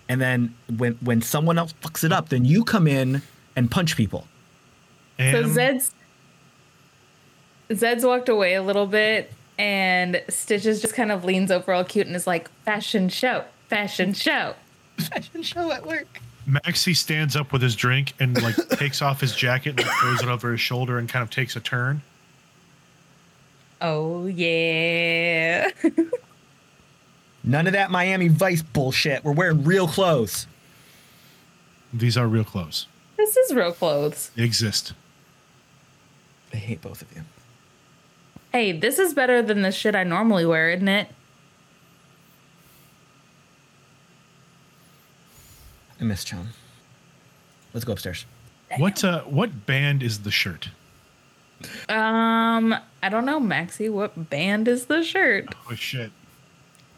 and 0.07 0.21
then 0.21 0.55
when 0.78 0.93
when 0.95 1.21
someone 1.21 1.57
else 1.57 1.73
fucks 1.82 2.03
it 2.03 2.11
up, 2.11 2.30
then 2.30 2.45
you 2.45 2.63
come 2.63 2.88
in 2.88 3.21
and 3.55 3.69
punch 3.69 3.95
people. 3.95 4.28
And 5.18 5.45
So 5.47 5.53
Zed's 5.53 5.91
Zed's 7.74 8.05
walked 8.05 8.30
away 8.30 8.53
a 8.53 8.61
little 8.61 8.86
bit, 8.88 9.32
and 9.57 10.22
Stitches 10.30 10.82
just 10.82 10.93
kind 10.93 11.11
of 11.11 11.24
leans 11.26 11.51
over 11.51 11.74
all 11.74 11.84
cute 11.84 12.07
and 12.07 12.16
is 12.16 12.28
like, 12.28 12.49
"Fashion 12.63 13.09
show, 13.09 13.45
fashion 13.70 14.13
show." 14.13 14.55
Fashion 14.97 15.43
show 15.43 15.72
at 15.74 15.86
work. 15.86 16.22
Maxi 16.47 16.95
stands 16.95 17.36
up 17.36 17.51
with 17.51 17.61
his 17.61 17.76
drink 17.76 18.13
and 18.20 18.41
like 18.41 18.55
takes 18.70 19.01
off 19.01 19.20
his 19.20 19.36
jacket 19.36 19.72
and 19.72 19.80
like, 19.86 19.97
throws 19.97 20.22
it 20.22 20.30
over 20.30 20.51
his 20.51 20.61
shoulder 20.61 20.97
and 20.97 21.09
kind 21.09 21.24
of 21.24 21.30
takes 21.30 21.55
a 21.57 21.59
turn. 21.59 22.01
Oh 23.82 24.26
yeah. 24.28 25.70
None 27.43 27.68
of 27.68 27.74
that 27.74 27.91
Miami 27.91 28.28
Vice 28.30 28.61
bullshit. 28.61 29.24
We're 29.26 29.34
wearing 29.34 29.63
real 29.66 29.88
clothes. 29.88 30.47
These 31.93 32.18
are 32.18 32.28
real 32.28 32.43
clothes. 32.45 32.88
this 33.18 33.36
is 33.36 33.53
real 33.53 33.72
clothes. 33.74 34.32
They 34.36 34.43
exist. 34.43 34.93
I 36.56 36.58
hate 36.58 36.82
both 36.82 37.01
of 37.01 37.14
you. 37.14 37.22
Hey, 38.53 38.72
this 38.72 38.97
is 38.97 39.14
better 39.14 39.41
than 39.41 39.62
the 39.62 39.74
shit 39.74 39.93
I 39.93 40.06
normally 40.06 40.45
wear, 40.45 40.70
isn't 40.70 40.88
it? 40.88 41.10
I 45.99 46.03
missed 46.06 46.28
John. 46.28 46.47
Let's 47.74 47.84
go 47.84 47.91
upstairs. 47.91 48.26
What 48.78 49.03
uh, 49.03 49.24
what 49.24 49.66
band 49.66 50.01
is 50.01 50.20
the 50.22 50.32
shirt? 50.32 50.70
Um, 51.89 52.74
I 53.03 53.10
don't 53.10 53.26
know, 53.26 53.41
Maxi. 53.41 53.91
What 53.91 54.30
band 54.30 54.70
is 54.70 54.86
the 54.86 55.03
shirt? 55.03 55.53
Oh 55.70 55.76
shit! 55.76 56.12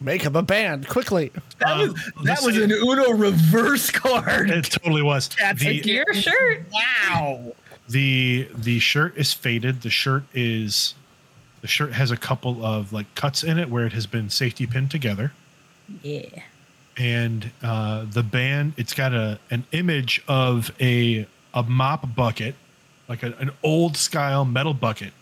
Make 0.00 0.24
up 0.24 0.36
a 0.36 0.42
band 0.42 0.86
quickly. 0.88 1.32
That 1.58 1.72
Um, 1.72 1.78
was 1.80 2.12
that 2.24 2.42
was 2.42 2.56
an 2.58 2.70
Uno 2.70 3.10
reverse 3.10 3.90
card. 3.90 4.50
It 4.50 4.64
totally 4.66 5.02
was. 5.02 5.28
That's 5.40 5.60
the, 5.60 5.68
a 5.80 5.82
Your 5.82 6.14
shirt. 6.14 6.64
Wow. 6.72 7.54
The 7.88 8.48
the 8.54 8.78
shirt 8.78 9.16
is 9.16 9.32
faded. 9.32 9.82
The 9.82 9.90
shirt 9.90 10.24
is 10.34 10.94
the 11.60 11.68
shirt 11.68 11.92
has 11.92 12.10
a 12.10 12.16
couple 12.16 12.64
of 12.64 12.92
like 12.92 13.12
cuts 13.14 13.42
in 13.42 13.58
it 13.58 13.70
where 13.70 13.86
it 13.86 13.92
has 13.92 14.06
been 14.06 14.30
safety 14.30 14.66
pinned 14.66 14.90
together. 14.90 15.32
Yeah. 16.02 16.42
and 16.98 17.50
uh, 17.62 18.04
the 18.10 18.22
band 18.22 18.74
it's 18.76 18.92
got 18.92 19.14
a 19.14 19.38
an 19.50 19.64
image 19.72 20.22
of 20.28 20.70
a 20.80 21.26
a 21.54 21.62
mop 21.62 22.14
bucket 22.14 22.54
like 23.08 23.22
a, 23.22 23.32
an 23.38 23.50
old 23.62 23.96
style 23.96 24.44
metal 24.44 24.74
bucket 24.74 25.14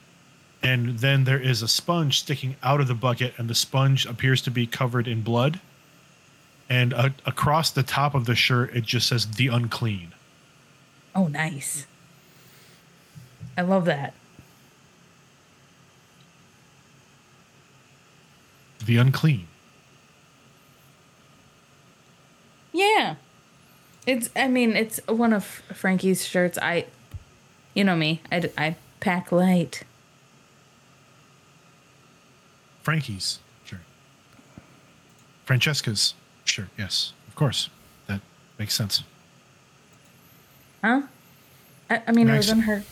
and 0.61 0.99
then 0.99 1.23
there 1.23 1.39
is 1.39 1.63
a 1.63 1.69
sponge 1.69 2.19
sticking 2.19 2.57
out 2.65 2.81
of 2.81 2.89
the 2.89 2.95
bucket 2.95 3.33
and 3.39 3.49
the 3.49 3.55
sponge 3.55 4.07
appears 4.07 4.43
to 4.43 4.51
be 4.51 4.67
covered 4.67 5.07
in 5.07 5.23
blood 5.23 5.61
and 6.69 6.93
uh, 6.93 7.11
across 7.27 7.71
the 7.71 7.85
top 7.85 8.17
of 8.17 8.25
the 8.27 8.35
shirt 8.35 8.75
it 8.75 8.83
just 8.83 9.07
says 9.07 9.27
the 9.37 9.47
unclean 9.47 10.13
Oh, 11.15 11.29
nice. 11.29 11.87
I 13.57 13.63
love 13.63 13.85
that. 13.87 14.13
the 18.85 18.97
unclean 18.99 19.49
Yeah. 22.73 23.17
It's, 24.07 24.31
I 24.37 24.47
mean, 24.47 24.77
it's 24.77 25.01
one 25.09 25.33
of 25.33 25.45
Frankie's 25.45 26.25
shirts. 26.25 26.57
I, 26.63 26.87
you 27.75 27.83
know 27.83 27.97
me, 27.97 28.21
I, 28.31 28.49
I 28.57 28.77
pack 29.01 29.33
light. 29.33 29.83
frankie's 32.83 33.41
shirt 33.65 33.81
francesca's 35.45 36.15
shirt 36.45 36.69
yes 36.79 37.13
of 37.27 37.35
course 37.35 37.69
that 38.07 38.21
makes 38.61 38.75
sense 38.75 39.03
Huh? 40.85 41.03
I, 41.91 42.03
I 42.07 42.13
mean, 42.13 42.29
it 42.29 42.37
was 42.37 42.49
in 42.49 42.61
her. 42.61 42.85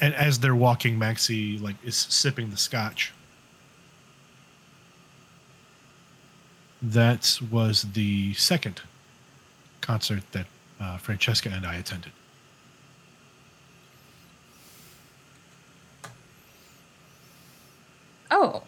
And 0.00 0.14
as 0.14 0.38
they're 0.38 0.54
walking 0.54 0.98
maxi 0.98 1.60
like 1.60 1.76
is 1.84 1.96
sipping 1.96 2.50
the 2.50 2.56
scotch 2.56 3.12
that 6.82 7.38
was 7.50 7.82
the 7.92 8.32
second 8.34 8.80
concert 9.82 10.22
that 10.32 10.46
uh, 10.80 10.96
francesca 10.96 11.50
and 11.50 11.66
i 11.66 11.74
attended 11.74 12.12
Oh. 18.30 18.62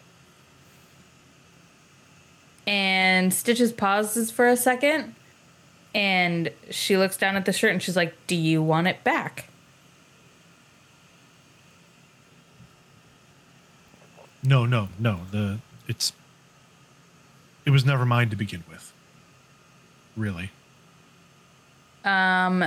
And 2.67 3.33
Stitches 3.33 3.71
pauses 3.71 4.29
for 4.29 4.47
a 4.47 4.57
second 4.57 5.15
and 5.95 6.51
she 6.69 6.97
looks 6.97 7.17
down 7.17 7.35
at 7.35 7.45
the 7.45 7.53
shirt 7.53 7.71
and 7.71 7.81
she's 7.81 7.95
like, 7.95 8.15
Do 8.27 8.35
you 8.35 8.61
want 8.61 8.87
it 8.87 9.03
back? 9.03 9.49
No 14.43 14.65
no 14.65 14.89
no 14.99 15.21
the 15.31 15.59
it's 15.87 16.13
it 17.65 17.69
was 17.69 17.85
never 17.85 18.05
mine 18.05 18.29
to 18.29 18.35
begin 18.35 18.63
with 18.69 18.91
really 20.15 20.51
Um, 22.03 22.65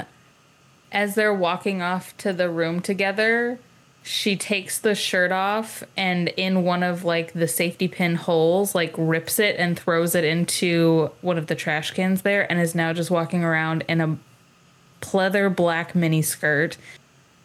as 0.90 1.14
they're 1.14 1.34
walking 1.34 1.82
off 1.82 2.16
to 2.18 2.32
the 2.32 2.48
room 2.48 2.80
together, 2.80 3.58
she 4.02 4.36
takes 4.36 4.78
the 4.78 4.94
shirt 4.94 5.32
off 5.32 5.82
and 5.96 6.28
in 6.36 6.62
one 6.62 6.82
of 6.82 7.04
like 7.04 7.32
the 7.32 7.48
safety 7.48 7.88
pin 7.88 8.14
holes, 8.14 8.74
like 8.74 8.94
rips 8.96 9.38
it 9.38 9.56
and 9.58 9.78
throws 9.78 10.14
it 10.14 10.24
into 10.24 11.10
one 11.20 11.36
of 11.36 11.48
the 11.48 11.54
trash 11.54 11.90
cans 11.90 12.22
there, 12.22 12.50
and 12.50 12.60
is 12.60 12.74
now 12.74 12.92
just 12.92 13.10
walking 13.10 13.44
around 13.44 13.84
in 13.88 14.00
a 14.00 14.16
pleather 15.00 15.54
black 15.54 15.94
mini 15.94 16.22
skirt, 16.22 16.78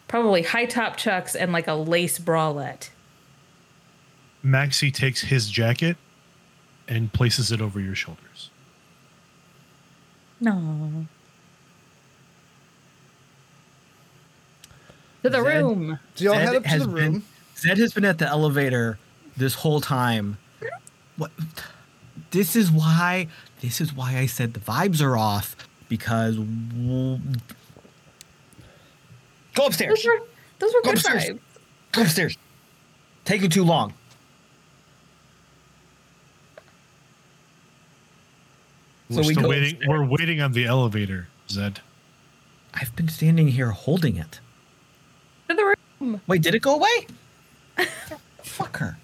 probably 0.08 0.42
high 0.42 0.66
top 0.66 0.96
chucks 0.96 1.34
and 1.34 1.52
like 1.52 1.66
a 1.66 1.74
lace 1.74 2.18
bralette. 2.18 2.88
Maxie 4.42 4.90
takes 4.90 5.22
his 5.22 5.48
jacket 5.50 5.96
and 6.88 7.12
places 7.12 7.52
it 7.52 7.60
over 7.60 7.78
your 7.80 7.94
shoulders 7.94 8.50
No. 10.40 11.06
To 15.22 15.30
the 15.30 15.40
Zed- 15.42 15.46
room. 15.62 15.98
Do 16.16 16.24
y'all 16.24 16.34
Zed 16.34 16.44
head 16.46 16.56
up 16.56 16.62
to 16.64 16.68
has 16.68 16.82
the 16.82 16.88
been- 16.88 17.12
room? 17.12 17.24
Zed 17.56 17.78
has 17.78 17.92
been 17.92 18.04
at 18.04 18.18
the 18.18 18.26
elevator 18.26 18.98
this 19.36 19.54
whole 19.54 19.80
time. 19.80 20.38
What? 21.16 21.30
This 22.32 22.56
is 22.56 22.72
why. 22.72 23.28
This 23.60 23.80
is 23.80 23.92
why 23.94 24.16
I 24.18 24.26
said 24.26 24.54
the 24.54 24.60
vibes 24.60 25.00
are 25.00 25.16
off 25.16 25.54
because. 25.88 26.36
w- 26.36 27.20
Go 29.54 29.66
upstairs. 29.66 30.02
Those 30.02 30.06
were 30.06 30.26
those 30.58 30.72
were 30.74 30.80
Go 30.80 30.90
good 30.90 30.94
upstairs. 30.94 31.24
vibes. 31.24 31.38
Go 31.92 32.02
upstairs. 32.02 32.36
Taking 33.24 33.50
too 33.50 33.62
long. 33.64 33.92
So 39.12 39.20
we're 39.20 39.26
we 39.28 39.32
still 39.34 39.42
go 39.44 39.48
waiting 39.50 39.70
upstairs. 39.74 39.88
we're 39.88 40.04
waiting 40.04 40.40
on 40.40 40.52
the 40.52 40.64
elevator 40.66 41.28
zed 41.48 41.80
I've 42.74 42.94
been 42.96 43.08
standing 43.08 43.48
here 43.48 43.70
holding 43.70 44.16
it. 44.16 44.40
To 45.48 45.54
the 45.54 45.74
room. 46.00 46.20
Wait, 46.26 46.40
did 46.42 46.54
it 46.54 46.62
go 46.62 46.76
away? 46.76 47.06
Fuck 48.42 48.78
her. 48.78 48.96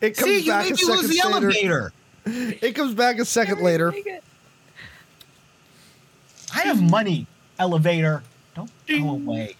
It 0.00 0.16
comes 0.16 0.30
See, 0.30 0.38
you 0.40 0.52
back 0.52 0.64
made 0.70 0.72
a 0.80 0.86
me 0.86 0.92
lose 0.92 1.16
second 1.16 1.32
the 1.32 1.48
later. 1.48 1.92
elevator. 2.26 2.58
It 2.66 2.74
comes 2.76 2.94
back 2.94 3.18
a 3.18 3.24
second 3.24 3.62
later. 3.62 3.92
I 6.54 6.60
have 6.62 6.80
money. 6.82 7.26
Elevator. 7.58 8.22
Don't 8.54 8.70
Ding. 8.86 9.02
go 9.06 9.10
away. 9.12 9.56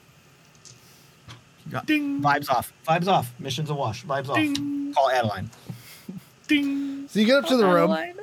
Got- 1.70 1.86
Ding. 1.86 2.20
Vibes 2.22 2.49
off. 2.51 2.72
Vibes 2.86 3.07
off. 3.09 3.32
Mission's 3.38 3.70
a 3.70 3.74
wash. 3.74 4.05
Vibes 4.05 4.28
off. 4.28 4.95
Call 4.95 5.11
Adeline. 5.11 5.51
ding 6.49 7.07
So 7.09 7.20
you 7.20 7.26
get 7.26 7.36
up 7.43 7.47
to 7.49 7.57
the 7.57 7.64
room. 7.66 7.91
Adeline. 7.91 8.14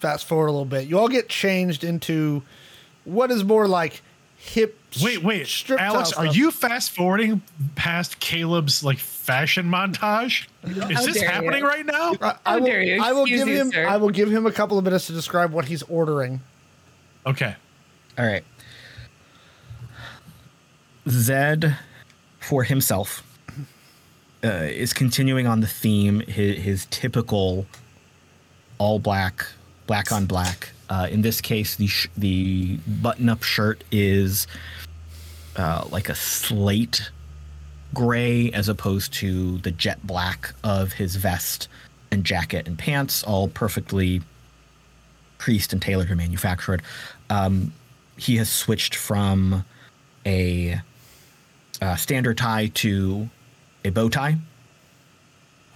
Fast 0.00 0.26
forward 0.26 0.46
a 0.46 0.52
little 0.52 0.64
bit. 0.64 0.88
You 0.88 0.98
all 0.98 1.08
get 1.08 1.28
changed 1.28 1.84
into 1.84 2.42
what 3.04 3.30
is 3.30 3.44
more 3.44 3.68
like 3.68 4.02
hip. 4.36 4.78
Wait, 5.02 5.22
wait, 5.22 5.46
strip 5.46 5.80
Alex, 5.80 6.12
are 6.12 6.26
you 6.26 6.50
fast 6.50 6.92
forwarding 6.92 7.42
past 7.74 8.18
Caleb's 8.20 8.82
like 8.82 8.98
fashion 8.98 9.66
montage? 9.66 10.46
Is 10.64 11.06
this 11.06 11.20
happening 11.20 11.62
you. 11.62 11.68
right 11.68 11.84
now? 11.84 12.14
I, 12.20 12.36
I 12.46 12.58
will, 12.58 12.66
dare 12.66 12.82
you. 12.82 13.02
I 13.02 13.12
will 13.12 13.26
give 13.26 13.46
you, 13.48 13.54
him. 13.54 13.70
sir. 13.72 13.86
I 13.86 13.96
will 13.96 14.10
give 14.10 14.30
him 14.30 14.46
a 14.46 14.52
couple 14.52 14.78
of 14.78 14.84
minutes 14.84 15.06
to 15.08 15.12
describe 15.12 15.52
what 15.52 15.66
he's 15.66 15.82
ordering. 15.82 16.40
Okay. 17.26 17.54
All 18.18 18.24
right. 18.24 18.44
Zed, 21.08 21.76
for 22.40 22.64
himself, 22.64 23.22
uh, 24.44 24.48
is 24.48 24.92
continuing 24.92 25.46
on 25.46 25.60
the 25.60 25.66
theme, 25.66 26.20
his, 26.20 26.58
his 26.58 26.86
typical 26.90 27.66
all 28.78 28.98
black, 28.98 29.46
black 29.86 30.12
on 30.12 30.26
black. 30.26 30.70
Uh, 30.88 31.08
in 31.10 31.22
this 31.22 31.40
case, 31.40 31.76
the 31.76 31.86
sh- 31.86 32.08
the 32.16 32.76
button 32.86 33.28
up 33.28 33.42
shirt 33.42 33.82
is 33.90 34.46
uh, 35.56 35.86
like 35.90 36.08
a 36.08 36.14
slate 36.14 37.10
gray 37.94 38.50
as 38.52 38.68
opposed 38.68 39.12
to 39.14 39.58
the 39.58 39.70
jet 39.70 40.04
black 40.06 40.52
of 40.62 40.92
his 40.92 41.16
vest 41.16 41.68
and 42.10 42.24
jacket 42.24 42.66
and 42.66 42.78
pants, 42.78 43.22
all 43.24 43.48
perfectly 43.48 44.20
creased 45.38 45.72
and 45.72 45.82
tailored 45.82 46.08
and 46.08 46.18
manufactured. 46.18 46.82
Um, 47.30 47.72
he 48.16 48.36
has 48.36 48.48
switched 48.48 48.94
from 48.94 49.64
a 50.24 50.80
uh, 51.80 51.96
standard 51.96 52.38
tie 52.38 52.68
to 52.74 53.28
a 53.84 53.90
bow 53.90 54.08
tie, 54.08 54.36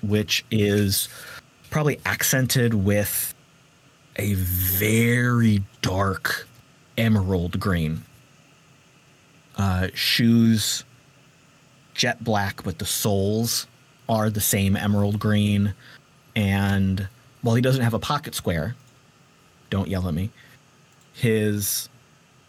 which 0.03 0.45
is 0.51 1.09
probably 1.71 2.01
accented 2.05 2.75
with 2.75 3.35
a 4.21 4.35
very 4.35 5.63
dark 5.81 6.47
emerald 6.99 7.59
green. 7.59 8.03
Uh, 9.57 9.89
shoes, 9.95 10.85
jet 11.95 12.23
black, 12.23 12.63
but 12.63 12.79
the 12.79 12.85
soles 12.85 13.67
are 14.11 14.29
the 14.29 14.41
same 14.41 14.77
emerald 14.77 15.19
green. 15.19 15.73
And 16.37 17.09
while 17.41 17.55
he 17.55 17.63
doesn't 17.63 17.83
have 17.83 17.95
a 17.95 17.99
pocket 17.99 18.35
square, 18.35 18.77
don't 19.71 19.89
yell 19.89 20.07
at 20.07 20.13
me. 20.13 20.31
His 21.15 21.89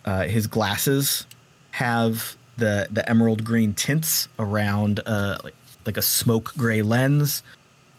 uh, 0.04 0.24
his 0.24 0.48
glasses 0.48 1.26
have 1.72 2.36
the 2.58 2.88
the 2.92 3.10
emerald 3.10 3.46
green 3.46 3.74
tints 3.74 4.28
around 4.40 5.00
uh, 5.06 5.38
like, 5.44 5.56
like 5.86 5.98
a 5.98 6.02
smoke 6.02 6.54
gray 6.58 6.82
lens, 6.82 7.44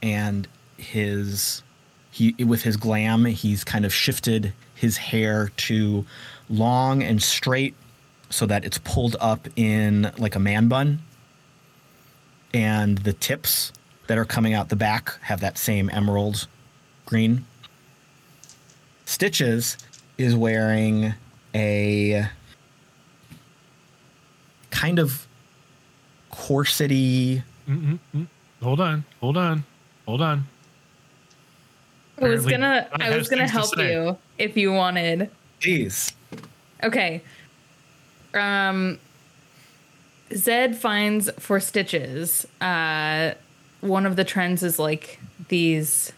and 0.02 0.46
his 0.76 1.62
he 2.12 2.34
with 2.44 2.62
his 2.62 2.76
glam, 2.76 3.24
he's 3.24 3.64
kind 3.64 3.84
of 3.84 3.92
shifted 3.92 4.52
his 4.74 4.98
hair 4.98 5.50
to 5.56 6.04
long 6.48 7.02
and 7.02 7.22
straight 7.22 7.74
so 8.28 8.46
that 8.46 8.64
it's 8.64 8.78
pulled 8.78 9.16
up 9.18 9.48
in 9.56 10.12
like 10.18 10.36
a 10.36 10.38
man 10.38 10.68
bun. 10.68 11.00
And 12.54 12.98
the 12.98 13.14
tips 13.14 13.72
that 14.08 14.18
are 14.18 14.26
coming 14.26 14.52
out 14.52 14.68
the 14.68 14.76
back 14.76 15.18
have 15.22 15.40
that 15.40 15.56
same 15.56 15.88
emerald 15.90 16.46
green. 17.06 17.46
Stitches 19.06 19.78
is 20.18 20.36
wearing 20.36 21.14
a 21.54 22.28
kind 24.70 24.98
of 24.98 25.26
corsety. 26.30 27.42
Hold 28.62 28.80
on, 28.80 29.04
hold 29.20 29.36
on, 29.38 29.64
hold 30.06 30.20
on. 30.20 30.44
I 32.22 32.28
was 32.28 32.46
gonna 32.46 32.88
I 32.92 33.08
I 33.10 33.16
was 33.16 33.28
gonna 33.28 33.48
things 33.48 33.70
to 33.70 33.82
help 33.82 33.90
you 33.90 34.18
if 34.38 34.56
you 34.56 34.72
wanted. 34.72 35.30
Jeez. 35.60 36.12
Okay. 36.82 37.22
Um 38.34 38.98
Zed 40.34 40.76
finds 40.76 41.30
for 41.38 41.60
stitches. 41.60 42.46
Uh 42.60 43.34
one 43.80 44.06
of 44.06 44.16
the 44.16 44.24
trends 44.24 44.62
is 44.62 44.78
like 44.78 45.18
these 45.48 46.12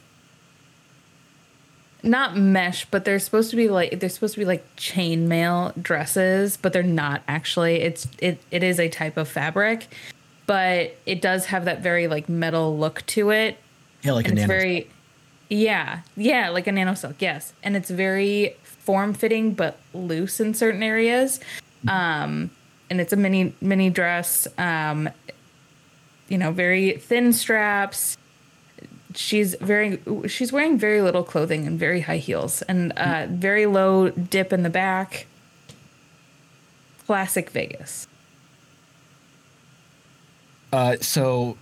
not 2.02 2.36
mesh, 2.36 2.84
but 2.90 3.06
they're 3.06 3.18
supposed 3.18 3.50
to 3.50 3.56
be 3.56 3.68
like 3.68 3.98
they're 3.98 4.10
supposed 4.10 4.34
to 4.34 4.40
be 4.40 4.44
like 4.44 4.76
chainmail 4.76 5.80
dresses, 5.82 6.58
but 6.58 6.72
they're 6.72 6.82
not 6.82 7.22
actually. 7.26 7.80
It's 7.80 8.06
it 8.18 8.38
it 8.50 8.62
is 8.62 8.78
a 8.78 8.88
type 8.90 9.16
of 9.16 9.26
fabric, 9.26 9.86
but 10.46 10.94
it 11.06 11.22
does 11.22 11.46
have 11.46 11.64
that 11.64 11.80
very 11.80 12.06
like 12.06 12.28
metal 12.28 12.76
look 12.78 13.04
to 13.06 13.30
it 13.30 13.56
Yeah, 14.02 14.12
like 14.12 14.28
and 14.28 14.38
a 14.38 14.42
it's 14.42 14.46
very 14.46 14.90
yeah 15.48 16.00
yeah 16.16 16.48
like 16.48 16.66
a 16.66 16.72
nano 16.72 16.94
silk 16.94 17.16
yes. 17.20 17.52
And 17.62 17.76
it's 17.76 17.90
very 17.90 18.56
form 18.64 19.14
fitting 19.14 19.54
but 19.54 19.78
loose 19.92 20.40
in 20.40 20.54
certain 20.54 20.82
areas. 20.82 21.40
Um 21.88 22.50
and 22.90 23.00
it's 23.00 23.12
a 23.12 23.16
mini 23.16 23.54
mini 23.60 23.90
dress 23.90 24.46
um 24.58 25.08
you 26.28 26.38
know 26.38 26.50
very 26.52 26.92
thin 26.92 27.32
straps. 27.32 28.16
She's 29.14 29.54
very 29.60 30.00
she's 30.26 30.52
wearing 30.52 30.78
very 30.78 31.00
little 31.02 31.22
clothing 31.22 31.66
and 31.66 31.78
very 31.78 32.00
high 32.00 32.18
heels 32.18 32.62
and 32.62 32.92
uh 32.92 33.26
very 33.28 33.66
low 33.66 34.10
dip 34.10 34.52
in 34.52 34.62
the 34.62 34.70
back. 34.70 35.26
Classic 37.06 37.50
vegas. 37.50 38.08
Uh, 40.74 40.96
so 41.00 41.56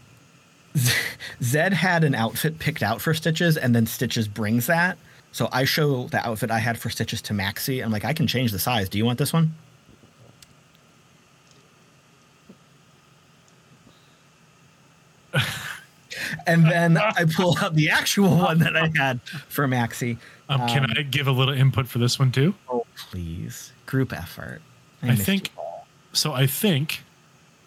Zed 1.42 1.72
had 1.72 2.04
an 2.04 2.14
outfit 2.14 2.58
picked 2.58 2.82
out 2.82 3.00
for 3.00 3.14
Stitches, 3.14 3.56
and 3.56 3.74
then 3.74 3.86
Stitches 3.86 4.28
brings 4.28 4.66
that. 4.66 4.98
So 5.32 5.48
I 5.52 5.64
show 5.64 6.08
the 6.08 6.26
outfit 6.26 6.50
I 6.50 6.58
had 6.58 6.78
for 6.78 6.90
Stitches 6.90 7.22
to 7.22 7.32
Maxi. 7.32 7.82
I'm 7.82 7.90
like, 7.90 8.04
I 8.04 8.12
can 8.12 8.26
change 8.26 8.52
the 8.52 8.58
size. 8.58 8.88
Do 8.88 8.98
you 8.98 9.04
want 9.04 9.18
this 9.18 9.32
one? 9.32 9.54
and 16.46 16.66
then 16.66 16.98
I 16.98 17.24
pull 17.24 17.56
out 17.58 17.74
the 17.74 17.88
actual 17.88 18.36
one 18.36 18.58
that 18.58 18.76
I 18.76 18.90
had 18.94 19.22
for 19.22 19.66
Maxi. 19.66 20.18
Um, 20.48 20.68
can 20.68 20.86
I 20.96 21.02
give 21.02 21.26
a 21.26 21.32
little 21.32 21.54
input 21.54 21.88
for 21.88 21.98
this 21.98 22.18
one 22.18 22.30
too? 22.30 22.54
Oh, 22.68 22.84
please. 22.96 23.72
Group 23.86 24.12
effort. 24.12 24.60
I 25.02 25.06
missed 25.06 25.22
think 25.22 25.50
so. 26.12 26.32
I 26.32 26.46
think 26.46 27.02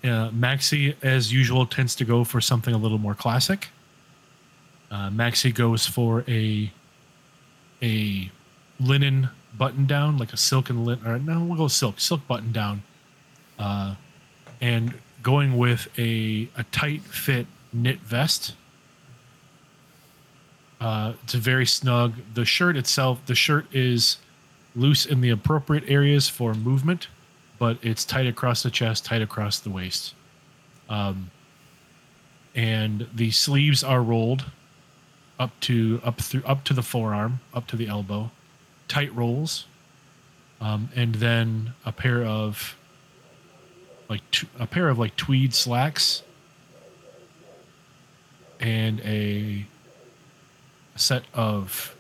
uh, 0.06 0.30
Maxi, 0.32 0.96
as 1.04 1.32
usual, 1.34 1.66
tends 1.66 1.96
to 1.96 2.06
go 2.06 2.24
for 2.24 2.40
something 2.40 2.74
a 2.74 2.78
little 2.78 2.98
more 2.98 3.16
classic. 3.16 3.70
Uh, 4.92 5.10
Maxi 5.10 5.54
goes 5.54 5.86
for 5.86 6.24
a 6.28 6.72
a 7.82 8.32
linen 8.80 9.30
button 9.58 9.86
down, 9.86 10.18
like 10.18 10.34
a 10.34 10.38
silk 10.38 10.70
and 10.70 10.86
linen. 10.86 11.06
Or 11.06 11.20
no, 11.20 11.44
we'll 11.44 11.58
go 11.58 11.68
silk, 11.68 12.00
silk 12.00 12.28
button 12.28 12.52
down, 12.52 12.84
uh, 13.60 13.96
and 14.62 14.94
going 15.22 15.58
with 15.58 15.88
a 15.98 16.48
a 16.56 16.64
tight 16.72 17.02
fit 17.02 17.48
knit 17.74 18.00
vest. 18.00 18.54
Uh, 20.80 21.14
it's 21.24 21.34
very 21.34 21.66
snug. 21.66 22.14
The 22.34 22.46
shirt 22.46 22.78
itself, 22.78 23.26
the 23.26 23.36
shirt 23.36 23.66
is 23.74 24.18
loose 24.76 25.06
in 25.06 25.22
the 25.22 25.30
appropriate 25.30 25.84
areas 25.88 26.30
for 26.30 26.54
movement, 26.54 27.08
but 27.58 27.78
it's 27.82 28.06
tight 28.06 28.28
across 28.28 28.64
the 28.64 28.72
chest, 28.72 29.06
tight 29.06 29.22
across 29.22 29.60
the 29.60 29.70
waist. 29.70 30.14
Um, 30.90 31.32
and 32.54 33.08
the 33.14 33.32
sleeves 33.32 33.84
are 33.84 34.02
rolled 34.02 34.46
up 35.40 35.52
to 35.62 36.00
up 36.04 36.22
through 36.22 36.44
up 36.46 36.64
to 36.66 36.74
the 36.74 36.84
forearm, 36.84 37.42
up 37.54 37.68
to 37.68 37.76
the 37.76 37.88
elbow, 37.88 38.32
tight 38.88 39.14
rolls, 39.14 39.66
um, 40.62 40.90
and 40.96 41.16
then 41.16 41.74
a 41.86 41.92
pair 41.92 42.24
of 42.24 42.76
like 44.10 44.22
t- 44.32 44.48
a 44.60 44.68
pair 44.68 44.88
of 44.90 44.98
like 44.98 45.16
tweed 45.16 45.54
slacks 45.54 46.24
and 48.60 49.02
a 49.02 49.66
set 50.96 51.24
of 51.34 51.96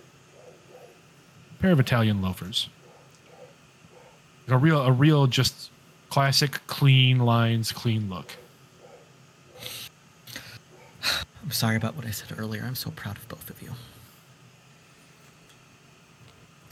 a 1.58 1.62
pair 1.62 1.72
of 1.72 1.80
Italian 1.80 2.22
loafers. 2.22 2.70
A 4.48 4.58
real, 4.58 4.82
a 4.82 4.92
real, 4.92 5.28
just 5.28 5.72
classic, 6.10 6.60
clean 6.68 7.20
lines, 7.20 7.72
clean 7.72 8.10
look. 8.10 8.34
I'm 11.44 11.52
sorry 11.52 11.76
about 11.76 11.96
what 11.96 12.06
I 12.06 12.12
said 12.12 12.38
earlier. 12.38 12.64
I'm 12.66 12.76
so 12.76 12.92
proud 12.92 13.18
of 13.18 13.28
both 13.30 13.50
of 13.50 13.62
you. 13.62 13.72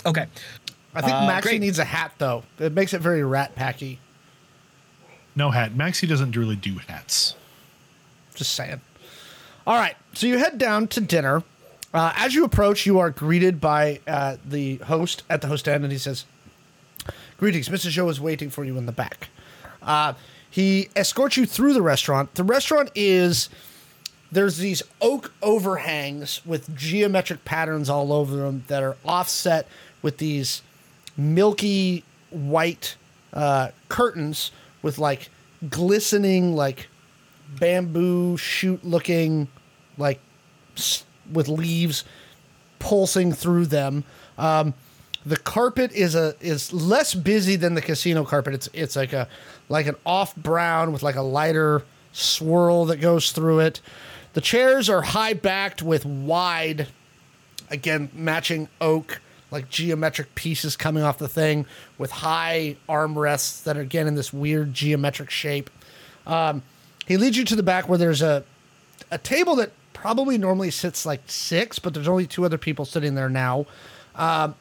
Okay. 0.06 0.26
I 0.96 1.02
think 1.02 1.14
Uh, 1.14 1.28
Maxi 1.30 1.42
great. 1.44 1.62
needs 1.62 1.80
a 1.80 1.86
hat 1.86 2.14
though. 2.18 2.44
It 2.60 2.74
makes 2.74 2.94
it 2.94 3.02
very 3.02 3.24
rat 3.24 3.56
packy. 3.56 4.00
No 5.36 5.52
hat. 5.52 5.74
Maxi 5.74 6.08
doesn't 6.08 6.36
really 6.36 6.56
do 6.56 6.76
hats. 6.88 7.36
Just 8.36 8.54
saying. 8.54 8.82
All 9.66 9.76
right, 9.76 9.96
so 10.14 10.28
you 10.28 10.38
head 10.40 10.58
down 10.58 10.88
to 10.90 11.00
dinner. 11.02 11.44
Uh, 11.94 12.12
as 12.18 12.34
you 12.36 12.44
approach, 12.44 12.86
you 12.86 13.00
are 13.00 13.10
greeted 13.12 13.62
by 13.62 14.00
uh, 14.08 14.38
the 14.44 14.78
host 14.78 15.24
at 15.30 15.42
the 15.42 15.48
host 15.48 15.68
end, 15.68 15.84
and 15.84 15.92
he 15.92 15.98
says, 16.00 16.26
"Greetings, 17.44 17.68
Mrs. 17.68 17.92
Zhou 17.92 18.10
is 18.10 18.22
waiting 18.22 18.50
for 18.50 18.64
you 18.64 18.78
in 18.78 18.86
the 18.86 18.94
back." 18.94 19.28
Uh, 19.82 20.14
he 20.50 20.88
escorts 20.96 21.36
you 21.36 21.46
through 21.46 21.74
the 21.74 21.82
restaurant. 21.82 22.36
The 22.36 22.44
restaurant 22.46 22.90
is 22.96 23.50
there's 24.32 24.60
these 24.60 24.82
oak 25.02 25.34
overhangs 25.42 26.40
with 26.46 26.74
geometric 26.74 27.44
patterns 27.44 27.90
all 27.90 28.14
over 28.14 28.38
them 28.38 28.64
that 28.68 28.82
are 28.82 28.96
offset 29.04 29.68
with 30.02 30.20
these 30.20 30.62
milky 31.18 32.06
white 32.30 32.96
uh, 33.34 33.72
curtains 33.90 34.52
with 34.82 34.98
like 34.98 35.30
glistening 35.70 36.56
like 36.56 36.88
bamboo 37.60 38.38
shoot 38.38 38.86
looking 38.86 39.50
like 39.98 40.22
with 41.30 41.50
leaves 41.50 42.06
pulsing 42.80 43.34
through 43.34 43.66
them 43.66 44.06
um, 44.38 44.74
the 45.26 45.38
carpet 45.38 45.92
is 45.94 46.16
a 46.16 46.36
is 46.42 46.74
less 46.74 47.14
busy 47.14 47.56
than 47.56 47.76
the 47.76 47.82
casino 47.82 48.24
carpet. 48.26 48.54
It's 48.54 48.70
it's 48.74 48.96
like 48.96 49.14
a 49.14 49.28
like 49.70 49.88
an 49.88 49.96
off 50.06 50.36
brown 50.36 50.92
with 50.92 51.04
like 51.04 51.16
a 51.16 51.22
lighter 51.22 51.84
swirl 52.12 52.86
that 52.86 52.98
goes 52.98 53.32
through 53.32 53.60
it. 53.60 53.82
The 54.34 54.42
chairs 54.42 54.90
are 54.90 55.02
high 55.02 55.34
backed 55.34 55.82
with 55.82 56.06
wide 56.06 56.88
again 57.70 58.10
matching 58.14 58.68
oak 58.82 59.22
like 59.50 59.70
geometric 59.70 60.34
pieces 60.36 60.76
coming 60.76 61.04
off 61.04 61.20
the 61.20 61.28
thing 61.28 61.66
with 61.98 62.12
high 62.12 62.76
armrests 62.90 63.64
that 63.64 63.78
are 63.78 63.82
again 63.82 64.08
in 64.08 64.16
this 64.16 64.34
weird 64.34 64.74
geometric 64.74 65.30
shape. 65.30 65.70
Um, 66.26 66.64
he 67.06 67.18
leads 67.18 67.38
you 67.38 67.46
to 67.46 67.56
the 67.56 67.64
back 67.64 67.88
where 67.88 67.98
there's 67.98 68.22
a 68.22 68.44
a 69.10 69.18
table 69.18 69.56
that 69.58 69.72
probably 69.94 70.38
normally 70.38 70.72
sits 70.72 71.06
like 71.06 71.22
six 71.28 71.80
but 71.80 71.94
there's 71.94 72.08
only 72.08 72.28
two 72.28 72.44
other 72.44 72.58
people 72.58 72.84
sitting 72.84 73.16
there 73.16 73.30
now. 73.30 73.66
Um, 74.16 74.56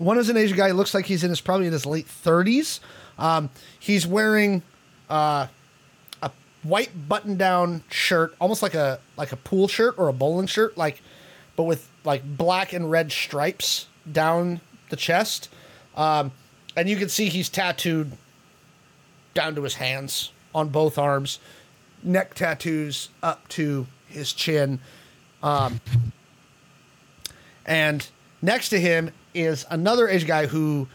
one 0.00 0.18
is 0.18 0.28
an 0.28 0.36
asian 0.36 0.56
guy. 0.56 0.70
Looks 0.70 0.94
like 0.94 1.06
he's 1.06 1.22
in 1.22 1.30
his 1.30 1.40
probably 1.40 1.66
in 1.66 1.72
his 1.72 1.86
late 1.86 2.08
30s 2.08 2.80
um, 3.18 3.50
he's 3.78 4.06
wearing 4.06 4.62
uh, 5.08 5.46
a 6.22 6.30
white 6.62 7.08
button 7.08 7.36
down 7.36 7.84
shirt 7.90 8.34
almost 8.40 8.62
like 8.62 8.74
a 8.74 8.98
like 9.16 9.32
a 9.32 9.36
pool 9.36 9.68
shirt 9.68 9.94
or 9.98 10.08
a 10.08 10.12
bowling 10.12 10.46
shirt 10.46 10.76
like 10.76 11.02
but 11.54 11.64
with 11.64 11.88
like 12.04 12.22
black 12.36 12.72
and 12.72 12.90
red 12.90 13.12
stripes 13.12 13.86
down 14.10 14.60
the 14.88 14.96
chest. 14.96 15.50
Um, 15.94 16.32
and 16.74 16.88
you 16.88 16.96
can 16.96 17.08
see 17.08 17.28
he's 17.28 17.50
tattooed 17.50 18.12
down 19.34 19.54
to 19.54 19.62
his 19.62 19.74
hands 19.74 20.32
on 20.54 20.70
both 20.70 20.98
arms 20.98 21.38
neck 22.02 22.34
tattoos 22.34 23.10
up 23.22 23.46
to 23.48 23.86
his 24.06 24.32
chin. 24.32 24.80
Um, 25.42 25.80
and 27.66 28.08
next 28.40 28.70
to 28.70 28.80
him 28.80 29.10
is 29.34 29.66
another 29.70 30.08
Asian 30.08 30.28
guy 30.28 30.46
who 30.46 30.88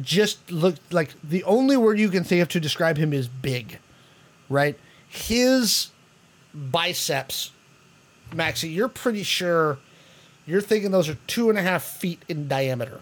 just 0.00 0.50
looked 0.50 0.92
like 0.92 1.10
the 1.22 1.42
only 1.44 1.76
word 1.76 1.98
you 1.98 2.08
can 2.08 2.24
think 2.24 2.42
of 2.42 2.48
to 2.48 2.60
describe 2.60 2.96
him 2.96 3.12
is 3.12 3.28
big, 3.28 3.78
right? 4.48 4.78
His 5.08 5.90
biceps, 6.54 7.52
Maxi, 8.32 8.72
you're 8.74 8.88
pretty 8.88 9.22
sure 9.22 9.78
you're 10.46 10.60
thinking 10.60 10.90
those 10.90 11.08
are 11.08 11.16
two 11.26 11.50
and 11.50 11.58
a 11.58 11.62
half 11.62 11.82
feet 11.82 12.22
in 12.28 12.48
diameter 12.48 13.00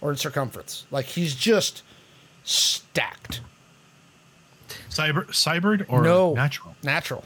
or 0.00 0.10
in 0.10 0.16
circumference. 0.16 0.86
Like 0.90 1.06
he's 1.06 1.34
just 1.34 1.82
stacked. 2.44 3.40
Cyber, 4.90 5.26
cybered 5.28 5.86
or 5.88 6.02
no, 6.02 6.34
natural? 6.34 6.76
Natural. 6.82 7.24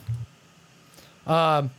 Um, 1.27 1.71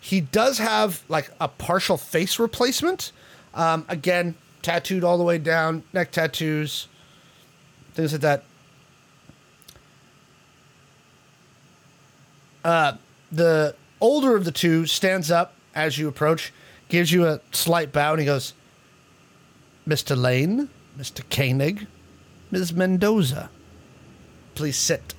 he 0.00 0.20
does 0.20 0.58
have 0.58 1.02
like 1.08 1.30
a 1.40 1.46
partial 1.46 1.98
face 1.98 2.38
replacement. 2.38 3.12
Um, 3.54 3.84
again, 3.88 4.34
tattooed 4.62 5.04
all 5.04 5.18
the 5.18 5.24
way 5.24 5.38
down, 5.38 5.82
neck 5.92 6.10
tattoos, 6.10 6.88
things 7.94 8.12
like 8.12 8.22
that. 8.22 8.44
Uh, 12.64 12.92
the 13.30 13.74
older 14.00 14.36
of 14.36 14.44
the 14.44 14.52
two 14.52 14.86
stands 14.86 15.30
up 15.30 15.54
as 15.74 15.98
you 15.98 16.08
approach, 16.08 16.52
gives 16.88 17.12
you 17.12 17.26
a 17.26 17.40
slight 17.52 17.92
bow, 17.92 18.12
and 18.12 18.20
he 18.20 18.26
goes, 18.26 18.54
Mr. 19.86 20.16
Lane, 20.16 20.68
Mr. 20.98 21.22
Koenig, 21.30 21.86
Ms. 22.50 22.72
Mendoza, 22.72 23.50
please 24.54 24.76
sit. 24.76 25.14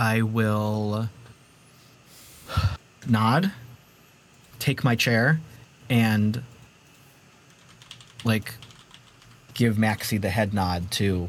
I 0.00 0.22
will 0.22 1.10
nod, 3.06 3.52
take 4.58 4.82
my 4.82 4.96
chair, 4.96 5.42
and 5.90 6.42
like 8.24 8.54
give 9.52 9.76
Maxi 9.76 10.18
the 10.18 10.30
head 10.30 10.54
nod 10.54 10.90
to 10.92 11.28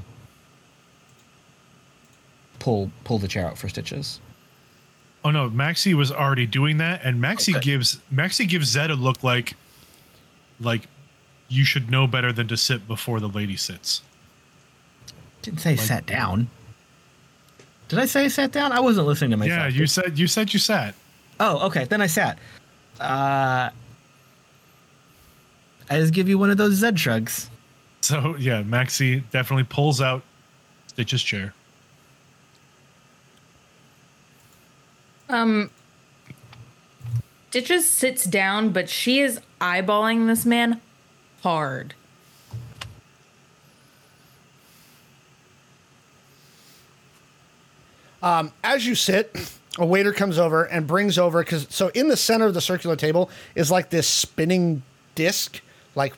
pull 2.60 2.91
pull 3.03 3.19
the 3.19 3.27
chair 3.27 3.45
out 3.45 3.57
for 3.57 3.68
stitches. 3.68 4.22
Oh 5.26 5.31
no, 5.31 5.49
Maxi 5.49 5.93
was 5.93 6.10
already 6.10 6.45
doing 6.45 6.77
that, 6.77 7.02
and 7.03 7.22
Maxi 7.22 7.53
Okay. 7.53 7.60
gives 7.60 7.98
Maxi 8.11 8.48
gives 8.48 8.69
Zed 8.69 8.89
a 8.89 8.95
look 8.95 9.22
like 9.22 9.56
like 10.61 10.88
you 11.49 11.65
should 11.65 11.91
know 11.91 12.07
better 12.07 12.31
than 12.31 12.48
to 12.48 12.56
sit 12.56 12.88
before 12.88 13.19
the 13.19 13.27
lady 13.27 13.57
sits. 13.57 14.02
Didn't 15.41 15.60
say 15.60 15.76
sat 15.76 16.06
down. 16.06 16.48
Did 17.91 17.99
I 17.99 18.05
say 18.05 18.23
I 18.23 18.27
sat 18.30 18.53
down? 18.53 18.72
I 18.72 18.80
wasn't 18.80 19.05
listening 19.05 19.31
to 19.31 19.38
myself. 19.38 19.73
yeah, 19.73 19.80
you 19.80 19.85
said 19.85 20.18
you 20.18 20.26
said 20.26 20.53
you 20.53 20.59
sat. 20.59 20.95
Oh, 21.41 21.68
okay. 21.68 21.84
Then 21.84 21.99
I 21.99 22.07
sat. 22.07 22.39
Uh, 23.01 23.69
I 25.89 25.99
just 25.99 26.13
give 26.13 26.30
you 26.30 26.38
one 26.38 26.49
of 26.49 26.55
those 26.55 26.76
Z 26.76 26.95
shrugs. 26.95 27.49
So 27.99 28.38
yeah, 28.38 28.63
Maxi 28.63 29.23
definitely 29.31 29.65
pulls 29.65 29.99
out 29.99 30.23
Stitch's 30.88 31.22
chair. 31.22 31.53
Um, 35.27 35.69
Stitches 37.49 37.89
sits 37.89 38.23
down, 38.23 38.69
but 38.72 38.88
she 38.88 39.19
is 39.19 39.41
eyeballing 39.59 40.27
this 40.27 40.45
man 40.45 40.80
hard. 41.43 41.93
As 48.22 48.85
you 48.85 48.95
sit, 48.95 49.57
a 49.77 49.85
waiter 49.85 50.14
comes 50.14 50.38
over 50.38 50.64
and 50.64 50.85
brings 50.85 51.18
over 51.18 51.43
because 51.43 51.68
so 51.69 51.89
in 51.89 52.07
the 52.07 52.18
center 52.18 52.45
of 52.45 52.53
the 52.53 52.61
circular 52.61 52.95
table 52.95 53.30
is 53.56 53.72
like 53.72 53.89
this 53.89 54.07
spinning 54.07 54.84
disc, 55.15 55.61
like 55.95 56.14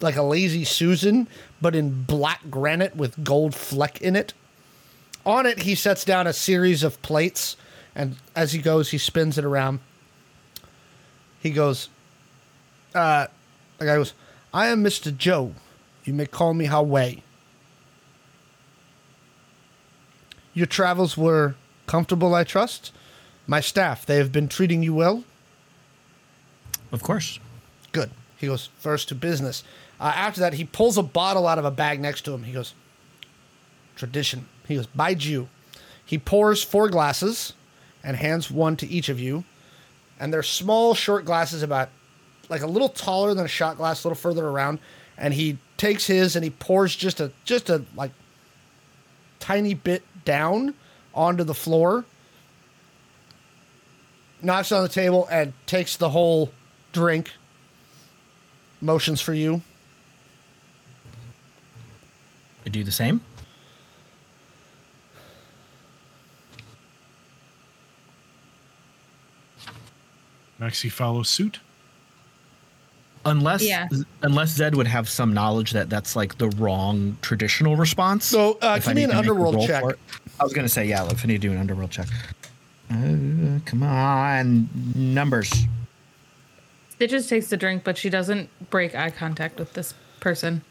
like 0.00 0.16
a 0.16 0.22
lazy 0.22 0.64
Susan, 0.64 1.28
but 1.60 1.76
in 1.76 2.02
black 2.02 2.40
granite 2.50 2.96
with 2.96 3.22
gold 3.22 3.54
fleck 3.54 4.00
in 4.00 4.16
it. 4.16 4.34
On 5.24 5.46
it, 5.46 5.60
he 5.60 5.76
sets 5.76 6.04
down 6.04 6.26
a 6.26 6.32
series 6.32 6.82
of 6.82 7.00
plates, 7.02 7.56
and 7.94 8.16
as 8.34 8.52
he 8.52 8.60
goes, 8.60 8.90
he 8.90 8.98
spins 8.98 9.38
it 9.38 9.44
around. 9.44 9.78
He 11.40 11.50
goes, 11.50 11.88
uh, 12.94 13.28
the 13.78 13.84
guy 13.84 13.94
goes, 13.94 14.14
I 14.52 14.68
am 14.68 14.82
Mr. 14.82 15.12
Zhou. 15.12 15.52
You 16.04 16.14
may 16.14 16.26
call 16.26 16.54
me 16.54 16.64
Haway. 16.66 17.22
Your 20.54 20.66
travels 20.66 21.16
were 21.16 21.54
comfortable, 21.86 22.34
I 22.34 22.44
trust. 22.44 22.92
My 23.46 23.60
staff, 23.60 24.06
they 24.06 24.16
have 24.16 24.32
been 24.32 24.48
treating 24.48 24.82
you 24.82 24.94
well. 24.94 25.24
Of 26.92 27.02
course. 27.02 27.38
Good. 27.92 28.10
He 28.36 28.46
goes 28.46 28.68
first 28.78 29.08
to 29.08 29.14
business. 29.14 29.64
Uh, 30.00 30.12
after 30.14 30.40
that, 30.40 30.54
he 30.54 30.64
pulls 30.64 30.98
a 30.98 31.02
bottle 31.02 31.46
out 31.46 31.58
of 31.58 31.64
a 31.64 31.70
bag 31.70 32.00
next 32.00 32.22
to 32.22 32.32
him. 32.32 32.42
He 32.44 32.52
goes, 32.52 32.74
tradition. 33.96 34.46
He 34.66 34.76
goes, 34.76 34.86
baijiu. 34.88 35.46
He 36.04 36.18
pours 36.18 36.62
four 36.62 36.88
glasses 36.88 37.54
and 38.02 38.16
hands 38.16 38.50
one 38.50 38.76
to 38.76 38.86
each 38.86 39.08
of 39.08 39.20
you. 39.20 39.44
And 40.18 40.32
they're 40.32 40.42
small, 40.42 40.94
short 40.94 41.24
glasses, 41.24 41.62
about 41.62 41.88
like 42.48 42.62
a 42.62 42.66
little 42.66 42.88
taller 42.88 43.34
than 43.34 43.44
a 43.44 43.48
shot 43.48 43.76
glass, 43.76 44.04
a 44.04 44.08
little 44.08 44.20
further 44.20 44.46
around. 44.46 44.78
And 45.16 45.34
he 45.34 45.58
takes 45.76 46.06
his 46.06 46.36
and 46.36 46.44
he 46.44 46.50
pours 46.50 46.94
just 46.94 47.20
a 47.20 47.32
just 47.44 47.70
a 47.70 47.84
like 47.96 48.12
tiny 49.40 49.74
bit 49.74 50.02
down 50.24 50.74
onto 51.14 51.44
the 51.44 51.54
floor, 51.54 52.04
knocks 54.40 54.72
on 54.72 54.82
the 54.82 54.88
table, 54.88 55.28
and 55.30 55.52
takes 55.66 55.96
the 55.96 56.10
whole 56.10 56.52
drink. 56.92 57.30
Motions 58.80 59.20
for 59.20 59.32
you. 59.32 59.62
I 62.66 62.68
do 62.68 62.82
the 62.82 62.92
same. 62.92 63.20
Maxi 70.60 70.90
follows 70.90 71.28
suit. 71.28 71.58
Unless 73.24 73.62
Yeah. 73.62 73.88
unless 74.22 74.50
Zed 74.50 74.74
would 74.74 74.86
have 74.88 75.08
some 75.08 75.32
knowledge 75.32 75.70
that 75.72 75.88
that's 75.88 76.16
like 76.16 76.38
the 76.38 76.48
wrong 76.50 77.16
traditional 77.22 77.76
response. 77.76 78.24
So, 78.24 78.58
uh, 78.60 78.74
If 78.78 78.84
give 78.84 78.90
I 78.90 78.94
me 78.94 79.02
an 79.04 79.10
to 79.10 79.14
make 79.14 79.14
a 79.14 79.18
underworld 79.30 79.66
check. 79.66 79.84
I 80.40 80.44
was 80.44 80.52
gonna 80.52 80.68
say 80.68 80.86
yeah. 80.86 81.08
If 81.10 81.24
I 81.24 81.28
need 81.28 81.40
to 81.40 81.48
do 81.48 81.52
an 81.52 81.58
underworld 81.58 81.90
check. 81.90 82.08
Uh, 82.90 83.60
come 83.64 83.82
on, 83.82 84.68
numbers. 84.94 85.50
Stitches 86.90 87.26
takes 87.26 87.46
the 87.48 87.56
drink, 87.56 87.84
but 87.84 87.96
she 87.96 88.10
doesn't 88.10 88.48
break 88.70 88.94
eye 88.94 89.10
contact 89.10 89.58
with 89.58 89.72
this 89.74 89.94
person. 90.20 90.62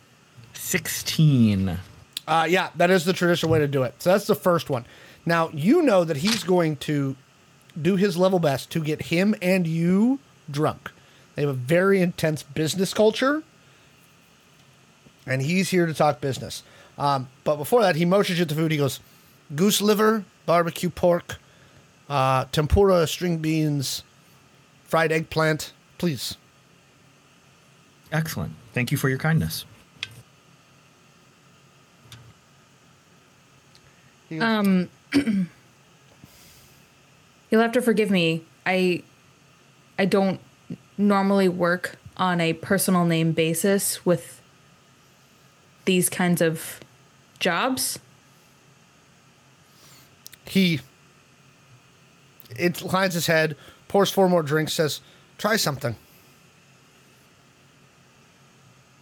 Sixteen. 0.53 1.77
Uh, 2.27 2.45
yeah, 2.49 2.69
that 2.75 2.89
is 2.91 3.03
the 3.05 3.13
traditional 3.13 3.51
way 3.51 3.59
to 3.59 3.67
do 3.67 3.83
it. 3.83 3.95
So 3.99 4.11
that's 4.11 4.27
the 4.27 4.35
first 4.35 4.69
one. 4.69 4.85
Now 5.25 5.49
you 5.53 5.81
know 5.81 6.03
that 6.03 6.17
he's 6.17 6.43
going 6.43 6.75
to 6.77 7.15
do 7.81 7.95
his 7.95 8.17
level 8.17 8.39
best 8.39 8.69
to 8.71 8.81
get 8.81 9.03
him 9.03 9.35
and 9.41 9.65
you 9.65 10.19
drunk. 10.49 10.91
They 11.41 11.47
have 11.47 11.55
a 11.55 11.57
very 11.57 12.01
intense 12.01 12.43
business 12.43 12.93
culture, 12.93 13.41
and 15.25 15.41
he's 15.41 15.71
here 15.71 15.87
to 15.87 15.93
talk 15.95 16.21
business. 16.21 16.61
Um, 16.99 17.29
but 17.43 17.55
before 17.55 17.81
that, 17.81 17.95
he 17.95 18.05
motions 18.05 18.37
you 18.37 18.45
to 18.45 18.53
food. 18.53 18.71
He 18.71 18.77
goes, 18.77 18.99
goose 19.55 19.81
liver, 19.81 20.23
barbecue 20.45 20.91
pork, 20.91 21.39
uh, 22.07 22.45
tempura, 22.51 23.07
string 23.07 23.39
beans, 23.39 24.03
fried 24.83 25.11
eggplant. 25.11 25.73
Please. 25.97 26.37
Excellent. 28.11 28.53
Thank 28.75 28.91
you 28.91 28.99
for 28.99 29.09
your 29.09 29.17
kindness. 29.17 29.65
Um, 34.39 34.89
you'll 37.49 37.61
have 37.61 37.71
to 37.71 37.81
forgive 37.81 38.11
me. 38.11 38.43
I, 38.63 39.01
I 39.97 40.05
don't 40.05 40.39
normally 41.01 41.49
work 41.49 41.97
on 42.17 42.39
a 42.39 42.53
personal 42.53 43.05
name 43.05 43.31
basis 43.31 44.05
with 44.05 44.41
these 45.85 46.09
kinds 46.09 46.41
of 46.41 46.79
jobs. 47.39 47.99
he 50.45 50.79
it 52.57 52.81
lines 52.81 53.13
his 53.13 53.27
head, 53.27 53.55
pours 53.87 54.11
four 54.11 54.27
more 54.27 54.43
drinks, 54.43 54.73
says, 54.73 54.99
"Try 55.37 55.55
something." 55.55 55.95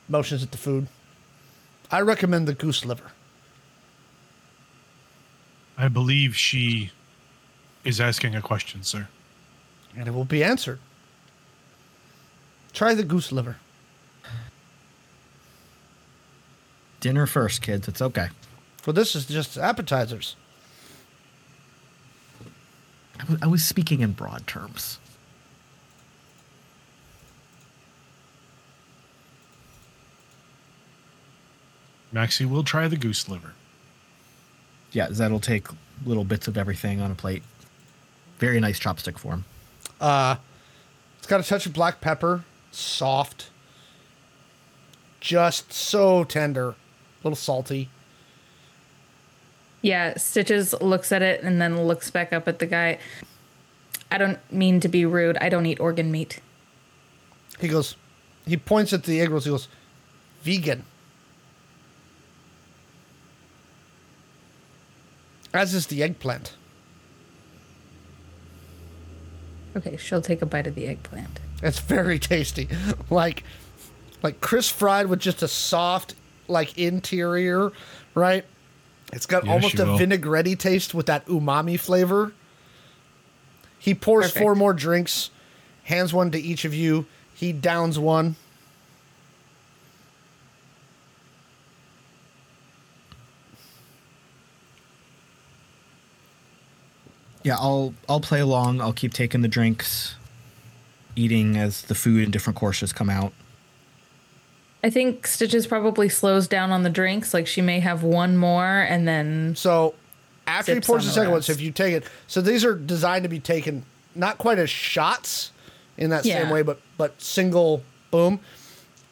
Motions 0.08 0.44
at 0.44 0.52
the 0.52 0.58
food. 0.58 0.88
I 1.92 2.02
recommend 2.02 2.48
the 2.48 2.54
goose 2.54 2.86
liver. 2.86 3.12
I 5.78 5.88
believe 5.88 6.36
she 6.38 6.92
is 7.84 8.00
asking 8.00 8.36
a 8.36 8.42
question, 8.42 8.84
sir. 8.84 9.08
and 9.96 10.08
it 10.08 10.12
will 10.12 10.26
be 10.26 10.44
answered. 10.44 10.80
Try 12.74 12.94
the 12.94 13.04
goose 13.04 13.32
liver. 13.32 13.58
Dinner 17.00 17.26
first, 17.26 17.62
kids. 17.62 17.88
It's 17.88 18.02
okay. 18.02 18.30
Well, 18.86 18.94
this 18.94 19.16
is 19.16 19.26
just 19.26 19.58
appetizers. 19.58 20.36
I 23.42 23.48
was 23.48 23.64
speaking 23.64 24.02
in 24.02 24.14
broad 24.14 24.48
terms. 24.48 24.98
Maxi 32.14 32.50
will 32.50 32.64
try 32.64 32.88
the 32.88 32.98
goose 32.98 33.30
liver. 33.30 33.54
Yeah, 34.92 35.08
that'll 35.12 35.40
take 35.40 35.68
little 36.06 36.24
bits 36.24 36.48
of 36.48 36.58
everything 36.58 37.02
on 37.02 37.12
a 37.12 37.16
plate. 37.16 37.44
Very 38.40 38.60
nice 38.60 38.80
chopstick 38.80 39.18
form. 39.18 39.46
Uh, 40.02 40.38
it's 41.18 41.28
got 41.28 41.40
a 41.40 41.44
touch 41.44 41.66
of 41.66 41.74
black 41.74 42.02
pepper, 42.02 42.44
soft, 42.72 43.50
just 45.20 45.74
so 45.74 46.24
tender, 46.24 46.70
a 46.70 46.76
little 47.24 47.36
salty. 47.36 47.90
Yeah, 49.82 50.18
Stitches 50.18 50.74
looks 50.82 51.12
at 51.12 51.22
it 51.22 51.42
and 51.42 51.62
then 51.62 51.86
looks 51.86 52.12
back 52.12 52.34
up 52.34 52.48
at 52.48 52.60
the 52.60 52.66
guy. 52.66 53.00
I 54.12 54.18
don't 54.18 54.40
mean 54.52 54.80
to 54.82 54.88
be 54.88 55.06
rude. 55.06 55.38
I 55.40 55.50
don't 55.50 55.66
eat 55.66 55.80
organ 55.80 56.12
meat. 56.12 56.42
He 57.60 57.68
goes, 57.68 57.96
he 58.46 58.58
points 58.58 58.94
at 58.94 59.04
the 59.04 59.22
egg 59.22 59.30
rolls. 59.30 59.46
He 59.46 59.52
goes, 59.52 59.68
vegan. 60.44 60.86
As 65.54 65.74
is 65.74 65.88
the 65.88 66.04
eggplant. 66.04 66.56
Okay, 69.76 69.98
she'll 69.98 70.22
take 70.22 70.42
a 70.42 70.46
bite 70.46 70.68
of 70.68 70.76
the 70.76 70.88
eggplant. 70.88 71.40
It's 71.62 71.80
very 71.80 72.20
tasty. 72.20 72.68
Like 73.10 73.44
like 74.24 74.42
crisp 74.42 74.76
fried 74.76 75.08
with 75.08 75.20
just 75.20 75.42
a 75.44 75.48
soft 75.48 76.16
like 76.48 76.78
interior, 76.78 77.72
right? 78.16 78.46
It's 79.12 79.26
got 79.26 79.46
Yes, 79.46 79.54
almost 79.54 79.80
a 79.80 79.86
will. 79.86 79.98
vinaigrette 79.98 80.60
taste 80.60 80.94
with 80.94 81.06
that 81.08 81.26
umami 81.26 81.80
flavor. 81.80 82.34
He 83.80 83.94
pours 83.96 84.26
Perfect. 84.28 84.44
four 84.44 84.56
more 84.56 84.74
drinks, 84.74 85.30
hands 85.84 86.14
one 86.14 86.32
to 86.32 86.40
each 86.40 86.66
of 86.66 86.74
you. 86.74 87.06
He 87.34 87.54
downs 87.54 87.98
one. 87.98 88.36
Yeah, 97.44 97.56
I'll 97.58 97.94
I'll 98.08 98.20
play 98.20 98.40
along. 98.42 98.82
I'll 98.82 98.94
keep 98.94 99.14
taking 99.14 99.42
the 99.42 99.48
drinks, 99.48 100.16
eating 101.20 101.58
as 101.58 101.82
the 101.84 101.96
food 101.96 102.24
and 102.24 102.32
different 102.32 102.58
courses 102.58 102.94
come 102.94 103.10
out. 103.10 103.34
I 104.84 104.90
think 104.90 105.28
Stitches 105.28 105.68
probably 105.68 106.08
slows 106.08 106.48
down 106.48 106.72
on 106.72 106.84
the 106.84 106.90
drinks. 106.90 107.34
Like 107.34 107.48
she 107.48 107.62
may 107.62 107.80
have 107.82 108.02
one 108.04 108.38
more 108.38 108.80
and 108.82 109.06
then 109.08 109.56
So 109.58 109.94
after 110.48 110.72
he 110.72 110.78
Sips 110.78 110.88
pours 110.88 111.04
the 111.04 111.10
the 111.10 111.14
second 111.14 111.32
one, 111.32 111.42
so 111.42 111.52
if 111.52 111.60
you 111.62 111.72
take 111.72 111.94
it, 111.94 112.04
so 112.28 112.40
these 112.42 112.64
are 112.64 112.76
designed 112.76 113.24
to 113.24 113.30
be 113.30 113.40
taken 113.40 113.84
not 114.16 114.38
quite 114.38 114.58
as 114.58 114.70
shots 114.70 115.52
in 115.98 116.10
that 116.12 116.24
same 116.24 116.50
way, 116.50 116.62
but 116.62 116.80
but 116.98 117.22
single 117.22 117.84
boom. 118.10 118.40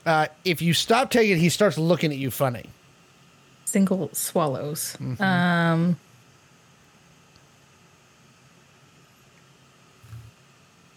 Uh, 0.05 0.27
if 0.45 0.61
you 0.61 0.73
stop 0.73 1.11
taking 1.11 1.35
it, 1.37 1.39
he 1.39 1.49
starts 1.49 1.77
looking 1.77 2.11
at 2.11 2.17
you 2.17 2.31
funny. 2.31 2.65
single 3.65 4.09
swallows. 4.13 4.95
Mm-hmm. 5.01 5.21
Um 5.21 5.97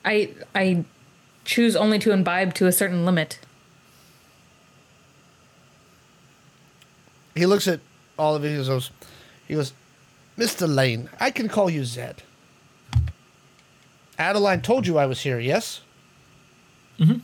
I 0.05 0.31
I 0.55 0.85
choose 1.51 1.75
only 1.75 1.99
to 1.99 2.13
imbibe 2.13 2.55
to 2.55 2.69
a 2.69 2.73
certain 2.73 3.05
limit. 3.05 3.41
He 7.35 7.45
looks 7.45 7.67
at 7.67 7.81
all 8.17 8.37
of 8.37 8.45
you. 8.45 8.51
He 8.51 8.57
goes, 8.65 8.91
he 9.49 9.55
goes, 9.55 9.73
Mr. 10.39 10.73
Lane, 10.73 11.11
I 11.19 11.33
can 11.33 11.49
call 11.49 11.69
you 11.69 11.85
Zed. 11.85 12.23
Adeline 14.17 14.63
told 14.63 14.87
you 14.87 14.97
I 14.97 15.07
was 15.07 15.23
here, 15.23 15.41
yes? 15.41 15.81
Mm-hmm. 17.01 17.19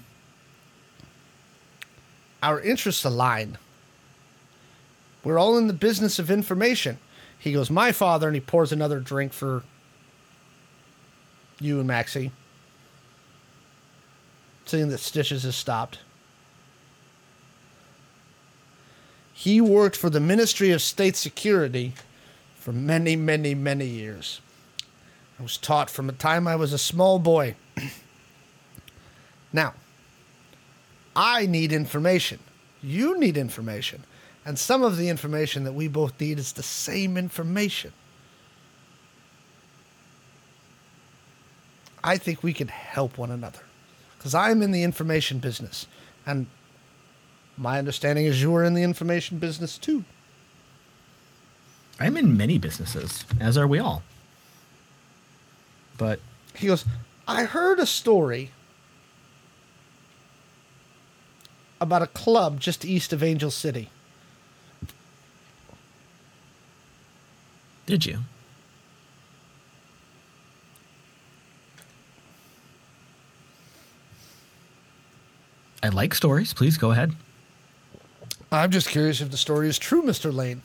Our 2.42 2.60
interests 2.60 3.04
align. 3.04 3.58
We're 5.22 5.38
all 5.38 5.56
in 5.56 5.68
the 5.68 5.72
business 5.72 6.18
of 6.18 6.32
information. 6.32 6.98
He 7.38 7.52
goes, 7.52 7.70
my 7.70 7.92
father, 7.92 8.26
and 8.26 8.34
he 8.34 8.40
pours 8.40 8.72
another 8.72 8.98
drink 8.98 9.32
for 9.32 9.62
you 11.60 11.78
and 11.78 11.88
Maxi. 11.88 12.32
Seeing 14.66 14.88
that 14.88 14.98
Stitches 14.98 15.44
has 15.44 15.54
stopped. 15.54 16.00
He 19.32 19.60
worked 19.60 19.96
for 19.96 20.10
the 20.10 20.18
Ministry 20.18 20.72
of 20.72 20.82
State 20.82 21.14
Security 21.14 21.92
for 22.56 22.72
many, 22.72 23.14
many, 23.14 23.54
many 23.54 23.86
years. 23.86 24.40
I 25.38 25.42
was 25.44 25.56
taught 25.56 25.88
from 25.88 26.08
the 26.08 26.12
time 26.12 26.48
I 26.48 26.56
was 26.56 26.72
a 26.72 26.78
small 26.78 27.20
boy. 27.20 27.54
now, 29.52 29.74
I 31.14 31.46
need 31.46 31.72
information. 31.72 32.40
You 32.82 33.20
need 33.20 33.36
information. 33.36 34.02
And 34.44 34.58
some 34.58 34.82
of 34.82 34.96
the 34.96 35.08
information 35.08 35.62
that 35.62 35.74
we 35.74 35.86
both 35.86 36.20
need 36.20 36.40
is 36.40 36.52
the 36.52 36.62
same 36.64 37.16
information. 37.16 37.92
I 42.02 42.16
think 42.16 42.42
we 42.42 42.52
can 42.52 42.68
help 42.68 43.16
one 43.18 43.30
another. 43.30 43.65
Because 44.26 44.34
I'm 44.34 44.60
in 44.60 44.72
the 44.72 44.82
information 44.82 45.38
business. 45.38 45.86
And 46.26 46.48
my 47.56 47.78
understanding 47.78 48.26
is 48.26 48.42
you 48.42 48.52
are 48.56 48.64
in 48.64 48.74
the 48.74 48.82
information 48.82 49.38
business 49.38 49.78
too. 49.78 50.02
I'm 52.00 52.16
in 52.16 52.36
many 52.36 52.58
businesses, 52.58 53.24
as 53.38 53.56
are 53.56 53.68
we 53.68 53.78
all. 53.78 54.02
But 55.96 56.18
He 56.56 56.66
goes, 56.66 56.84
I 57.28 57.44
heard 57.44 57.78
a 57.78 57.86
story 57.86 58.50
about 61.80 62.02
a 62.02 62.08
club 62.08 62.58
just 62.58 62.84
east 62.84 63.12
of 63.12 63.22
Angel 63.22 63.52
City. 63.52 63.90
did 67.86 68.04
you? 68.04 68.24
I 75.86 75.88
like 75.90 76.14
stories. 76.16 76.52
Please 76.52 76.76
go 76.76 76.90
ahead. 76.90 77.14
I'm 78.50 78.72
just 78.72 78.88
curious 78.88 79.20
if 79.20 79.30
the 79.30 79.36
story 79.36 79.68
is 79.68 79.78
true, 79.78 80.02
Mr. 80.02 80.34
Lane. 80.34 80.62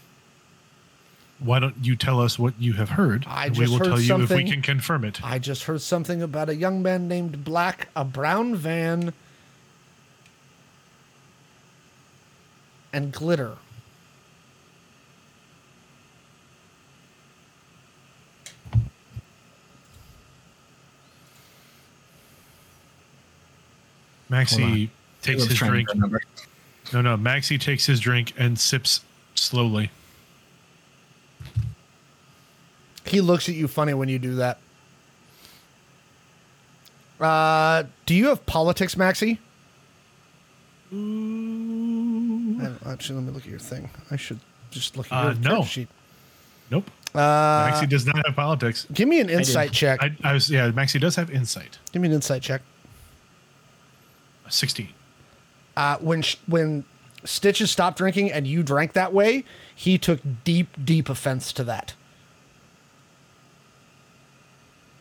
Why 1.37 1.59
don't 1.59 1.75
you 1.81 1.95
tell 1.95 2.19
us 2.19 2.39
what 2.39 2.55
you 2.59 2.73
have 2.73 2.89
heard? 2.89 3.25
I 3.27 3.45
and 3.47 3.55
we 3.55 3.65
just 3.65 3.71
will 3.71 3.77
heard 3.79 3.85
tell 3.85 3.99
you 4.01 4.13
if 4.15 4.19
we 4.21 4.27
something- 4.27 4.47
can 4.47 4.61
confirm 4.63 5.05
it. 5.05 5.23
I 5.23 5.37
just 5.37 5.63
heard 5.65 5.81
something 5.81 6.23
about 6.23 6.49
a 6.49 6.55
young 6.55 6.81
man 6.81 7.07
named 7.07 7.43
Black, 7.43 7.89
a 7.95 8.03
brown 8.03 8.55
van, 8.55 9.13
and 12.91 13.11
glitter. 13.11 13.57
Maxi 24.29 24.89
takes 25.21 25.45
his 25.45 25.57
drink. 25.57 25.87
No, 26.93 27.01
no. 27.01 27.15
Maxi 27.17 27.59
takes 27.59 27.85
his 27.85 27.99
drink 27.99 28.33
and 28.37 28.59
sips 28.59 29.01
slowly. 29.35 29.91
He 33.05 33.21
looks 33.21 33.49
at 33.49 33.55
you 33.55 33.67
funny 33.67 33.93
when 33.93 34.09
you 34.09 34.19
do 34.19 34.35
that. 34.35 34.59
Uh, 37.19 37.83
do 38.05 38.15
you 38.15 38.27
have 38.27 38.45
politics, 38.45 38.95
Maxi? 38.95 39.37
Uh, 40.91 42.89
Actually, 42.89 43.15
let 43.15 43.25
me 43.25 43.31
look 43.31 43.43
at 43.43 43.49
your 43.49 43.59
thing. 43.59 43.89
I 44.09 44.15
should 44.17 44.39
just 44.71 44.97
look 44.97 45.11
at 45.11 45.13
Uh, 45.17 45.25
your 45.31 45.35
no. 45.35 45.63
sheet. 45.63 45.87
Nope. 46.69 46.89
Uh, 47.13 47.69
Maxi 47.71 47.87
does 47.89 48.05
not 48.05 48.15
have 48.25 48.35
politics. 48.35 48.87
give 48.93 49.07
me 49.07 49.19
an 49.19 49.29
insight 49.29 49.71
check. 49.71 50.01
I, 50.01 50.15
I 50.23 50.33
was 50.33 50.49
yeah. 50.49 50.71
Maxi 50.71 50.99
does 50.99 51.15
have 51.17 51.29
insight. 51.29 51.77
give 51.91 52.01
me 52.01 52.07
an 52.07 52.13
insight 52.13 52.41
check. 52.41 52.61
Sixteen. 54.49 54.89
Uh, 55.77 55.97
when 55.97 56.21
sh- 56.21 56.35
when 56.47 56.83
Stitches 57.23 57.69
stopped 57.71 57.97
drinking 57.97 58.31
and 58.31 58.47
you 58.47 58.63
drank 58.63 58.93
that 58.93 59.13
way, 59.13 59.43
he 59.75 59.97
took 59.97 60.19
deep, 60.43 60.69
deep 60.83 61.07
offense 61.09 61.53
to 61.53 61.63
that. 61.63 61.93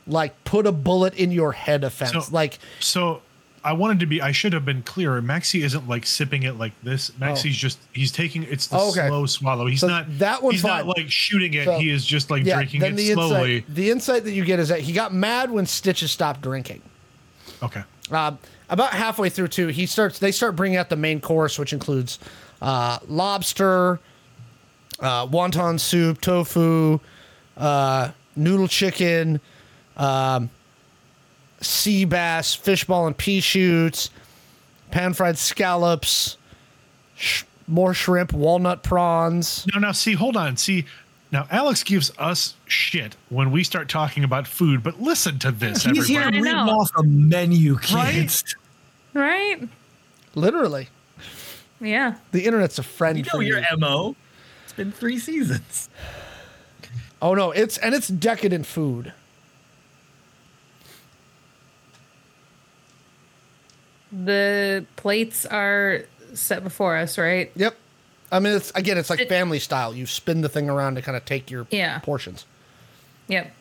Like 0.06 0.42
put 0.44 0.66
a 0.66 0.72
bullet 0.72 1.14
in 1.14 1.30
your 1.30 1.52
head 1.52 1.84
offense. 1.84 2.26
So- 2.26 2.32
like 2.32 2.59
So 2.80 3.22
I 3.62 3.74
wanted 3.74 4.01
to 4.01 4.06
be. 4.06 4.22
I 4.22 4.32
should 4.32 4.52
have 4.55 4.64
been 4.64 4.82
clearer. 4.82 5.20
Maxi 5.20 5.62
isn't 5.62 5.86
like 5.88 6.06
sipping 6.06 6.42
it 6.44 6.56
like 6.56 6.72
this. 6.82 7.10
Maxi's 7.20 7.56
just 7.56 7.78
he's 7.92 8.10
taking 8.10 8.42
it's 8.44 8.66
the 8.68 8.78
Oh, 8.78 8.90
okay. 8.90 9.06
slow 9.09 9.26
swallow. 9.26 9.66
He's 9.66 9.80
So 9.80 9.88
not 9.88 10.06
that 10.18 10.42
one's 10.42 10.55
He's 10.56 10.64
not 10.64 10.86
like 10.86 11.10
shooting 11.10 11.55
it. 11.55 11.66
So- 11.66 11.78
he 11.78 11.90
is 11.90 12.05
just 12.06 12.30
like 12.30 12.44
yeah, 12.44 12.56
drinking 12.56 12.82
it 12.82 12.97
the 12.97 13.12
slowly. 13.12 13.56
insight 13.59 13.74
the 13.74 13.90
insight 13.90 14.24
that 14.24 14.32
you 14.32 14.44
get 14.44 14.59
is 14.59 14.68
that 14.68 14.80
he 14.80 14.92
got 14.92 15.12
mad 15.12 15.51
when 15.51 15.66
Stitches 15.66 16.10
stopped 16.10 16.40
drinking. 16.40 16.80
Okay. 17.62 17.82
Uh, 18.10 18.32
about 18.70 18.92
halfway 18.92 19.28
through, 19.28 19.48
too, 19.48 19.66
he 19.68 19.84
starts. 19.86 20.18
They 20.18 20.32
start 20.32 20.56
bringing 20.56 20.78
out 20.78 20.88
the 20.88 20.97
main 20.97 21.20
course, 21.20 21.59
which 21.59 21.72
includes 21.72 22.18
uh, 22.62 22.98
lobster, 23.09 24.01
uh, 25.01 25.26
wonton 25.26 25.78
soup, 25.78 26.20
tofu, 26.20 27.01
uh, 27.56 28.10
noodle 28.36 28.68
chicken, 28.68 29.40
um, 29.97 30.48
sea 31.60 32.05
bass, 32.05 32.56
fishball 32.56 33.06
and 33.06 33.16
pea 33.16 33.40
shoots, 33.40 34.10
pan 34.90 35.12
fried 35.12 35.36
scallops, 35.36 36.36
sh- 37.16 37.42
more 37.66 37.92
shrimp, 37.94 38.32
walnut 38.32 38.82
prawns. 38.82 39.66
No, 39.74 39.80
now 39.80 39.92
see, 39.92 40.14
hold 40.14 40.36
on. 40.36 40.56
See, 40.56 40.86
Now, 41.32 41.47
Alex 41.51 41.84
gives 41.84 42.10
us 42.18 42.55
shit 42.66 43.14
when 43.28 43.52
we 43.52 43.62
start 43.62 43.88
talking 43.88 44.24
about 44.24 44.48
food, 44.48 44.82
but 44.82 45.01
listen 45.01 45.38
to 45.40 45.52
this, 45.52 45.84
He's 45.84 46.09
here 46.09 46.22
everybody. 46.22 46.38
I 46.48 46.52
reading 46.52 46.66
know. 46.66 46.72
off 46.80 46.90
a 46.97 47.02
menu, 47.05 47.74
Right? 47.94 48.12
kids. 48.14 48.56
Right? 49.15 49.69
Literally. 50.35 50.89
Yeah. 51.81 52.15
The 52.32 52.45
internet's 52.47 52.78
a 52.78 52.82
friend 52.82 53.19
You 53.19 53.24
know 53.24 53.31
for 53.31 53.43
your 53.43 53.59
you. 53.61 53.77
mo. 53.78 54.16
It's 54.65 54.73
been 54.73 54.93
three 54.93 55.19
seasons. 55.19 55.89
Oh 57.23 57.35
no, 57.35 57.51
it's 57.51 57.77
and 57.77 57.95
it's 57.95 58.09
decadent 58.09 58.65
food. 58.65 59.12
The 64.12 64.85
plates 64.97 65.47
are 65.47 66.03
set 66.35 66.65
before 66.65 66.97
us, 66.97 67.19
right? 67.19 67.51
Yep. 67.55 67.77
I 68.32 68.39
mean, 68.41 68.55
it's 68.57 68.70
again, 68.74 68.99
it's 68.99 69.11
like 69.11 69.20
It- 69.20 69.28
family 69.28 69.59
style. 69.59 69.95
You 69.95 70.07
spin 70.07 70.41
the 70.41 70.49
thing 70.49 70.69
around 70.69 70.97
to 70.97 71.03
kind 71.03 71.16
of 71.16 71.24
take 71.24 71.51
your 71.51 71.66
Yeah. 71.70 71.99
portions. 72.01 72.45
Yep. 73.28 73.53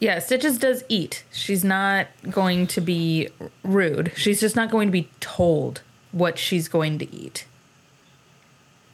Yeah, 0.00 0.18
Stitches 0.18 0.58
does 0.58 0.82
eat. 0.88 1.24
She's 1.30 1.62
not 1.62 2.08
going 2.30 2.66
to 2.68 2.80
be 2.80 3.28
rude. 3.62 4.12
She's 4.16 4.40
just 4.40 4.56
not 4.56 4.70
going 4.70 4.88
to 4.88 4.92
be 4.92 5.10
told 5.20 5.82
what 6.10 6.38
she's 6.38 6.68
going 6.68 6.98
to 6.98 7.14
eat. 7.14 7.44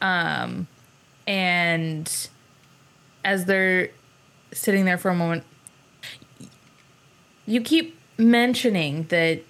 Um, 0.01 0.67
and 1.25 2.29
as 3.23 3.45
they're 3.45 3.89
sitting 4.51 4.83
there 4.83 4.97
for 4.97 5.09
a 5.09 5.15
moment, 5.15 5.45
you 7.45 7.61
keep 7.61 7.97
mentioning 8.17 9.03
that 9.03 9.41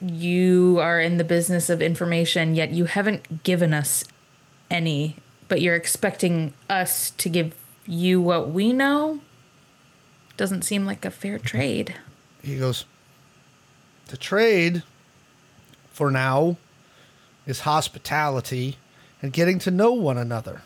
you 0.00 0.78
are 0.80 1.00
in 1.00 1.18
the 1.18 1.24
business 1.24 1.70
of 1.70 1.80
information, 1.80 2.56
yet 2.56 2.72
you 2.72 2.86
haven't 2.86 3.44
given 3.44 3.72
us 3.72 4.04
any, 4.68 5.16
but 5.48 5.60
you're 5.60 5.76
expecting 5.76 6.52
us 6.68 7.10
to 7.10 7.28
give 7.28 7.54
you 7.86 8.20
what 8.20 8.50
we 8.50 8.72
know? 8.72 9.20
Doesn't 10.36 10.62
seem 10.62 10.84
like 10.84 11.04
a 11.04 11.10
fair 11.10 11.38
mm-hmm. 11.38 11.46
trade. 11.46 11.94
He 12.42 12.58
goes, 12.58 12.84
The 14.08 14.16
trade 14.16 14.82
for 15.92 16.10
now 16.10 16.56
is 17.46 17.60
hospitality 17.60 18.76
and 19.22 19.32
getting 19.32 19.58
to 19.60 19.70
know 19.70 19.92
one 19.92 20.18
another. 20.18 20.62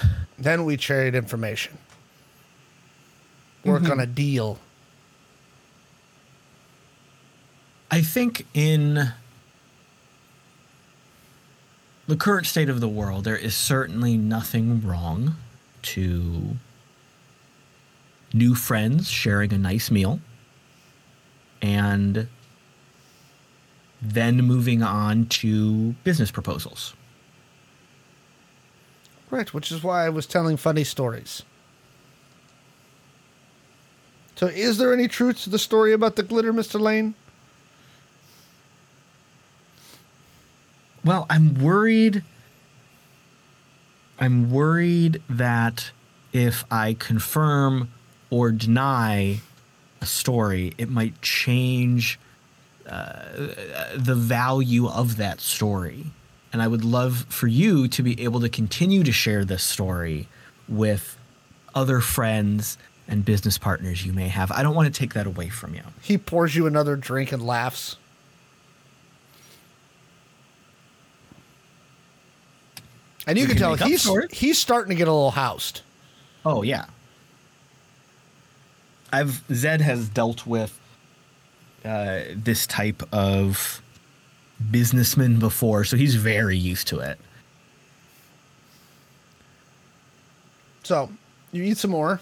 then 0.38 0.64
we 0.64 0.76
trade 0.76 1.14
information. 1.14 1.78
Work 3.64 3.82
on 3.82 3.88
mm-hmm. 3.90 4.00
a 4.00 4.06
deal. 4.06 4.58
I 7.90 8.02
think 8.02 8.46
in 8.54 9.12
the 12.08 12.16
current 12.16 12.46
state 12.46 12.70
of 12.70 12.80
the 12.80 12.88
world, 12.88 13.24
there 13.24 13.36
is 13.36 13.54
certainly 13.54 14.16
nothing 14.16 14.84
wrong 14.84 15.36
to 15.82 16.56
new 18.32 18.54
friends 18.54 19.10
sharing 19.10 19.52
a 19.52 19.58
nice 19.58 19.90
meal 19.90 20.18
and 21.60 22.26
then 24.00 24.36
moving 24.38 24.82
on 24.82 25.26
to 25.26 25.92
business 26.04 26.30
proposals. 26.30 26.94
Right, 29.30 29.52
which 29.52 29.70
is 29.70 29.82
why 29.82 30.06
I 30.06 30.08
was 30.08 30.26
telling 30.26 30.56
funny 30.56 30.84
stories. 30.84 31.42
So, 34.36 34.46
is 34.46 34.78
there 34.78 34.94
any 34.94 35.08
truth 35.08 35.42
to 35.42 35.50
the 35.50 35.58
story 35.58 35.92
about 35.92 36.16
the 36.16 36.22
glitter, 36.22 36.54
Mr. 36.54 36.80
Lane? 36.80 37.14
Well, 41.08 41.24
I'm 41.30 41.54
worried. 41.54 42.22
I'm 44.18 44.50
worried 44.50 45.22
that 45.30 45.90
if 46.34 46.66
I 46.70 46.92
confirm 46.92 47.90
or 48.28 48.52
deny 48.52 49.40
a 50.02 50.04
story, 50.04 50.74
it 50.76 50.90
might 50.90 51.22
change 51.22 52.20
uh, 52.86 53.22
the 53.96 54.14
value 54.14 54.86
of 54.86 55.16
that 55.16 55.40
story. 55.40 56.08
And 56.52 56.60
I 56.60 56.68
would 56.68 56.84
love 56.84 57.24
for 57.30 57.46
you 57.46 57.88
to 57.88 58.02
be 58.02 58.22
able 58.22 58.40
to 58.40 58.50
continue 58.50 59.02
to 59.02 59.12
share 59.12 59.46
this 59.46 59.62
story 59.62 60.28
with 60.68 61.16
other 61.74 62.00
friends 62.00 62.76
and 63.08 63.24
business 63.24 63.56
partners 63.56 64.04
you 64.04 64.12
may 64.12 64.28
have. 64.28 64.52
I 64.52 64.62
don't 64.62 64.74
want 64.74 64.92
to 64.94 65.00
take 65.00 65.14
that 65.14 65.26
away 65.26 65.48
from 65.48 65.72
you. 65.72 65.84
He 66.02 66.18
pours 66.18 66.54
you 66.54 66.66
another 66.66 66.96
drink 66.96 67.32
and 67.32 67.42
laughs. 67.42 67.96
And 73.28 73.36
you 73.36 73.44
We 73.44 73.48
can 73.48 73.58
can 73.58 73.76
tell 73.76 73.88
he's 73.88 74.08
he's 74.32 74.58
starting 74.58 74.88
to 74.88 74.94
get 74.94 75.06
a 75.06 75.12
little 75.12 75.32
housed. 75.32 75.82
Oh 76.46 76.62
yeah. 76.62 76.86
I've 79.12 79.42
Zed 79.52 79.82
has 79.82 80.08
dealt 80.08 80.46
with 80.46 80.80
uh, 81.84 82.20
this 82.34 82.66
type 82.66 83.02
of 83.12 83.82
businessman 84.70 85.38
before, 85.38 85.84
so 85.84 85.96
he's 85.98 86.14
very 86.14 86.56
used 86.56 86.88
to 86.88 87.00
it. 87.00 87.18
So 90.82 91.10
you 91.52 91.62
eat 91.62 91.76
some 91.76 91.90
more. 91.90 92.20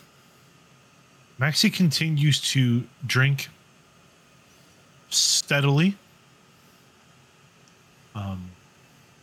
Maxi 1.40 1.72
continues 1.72 2.40
to 2.52 2.82
drink 3.06 3.48
steadily. 5.08 5.96
Um, 8.16 8.50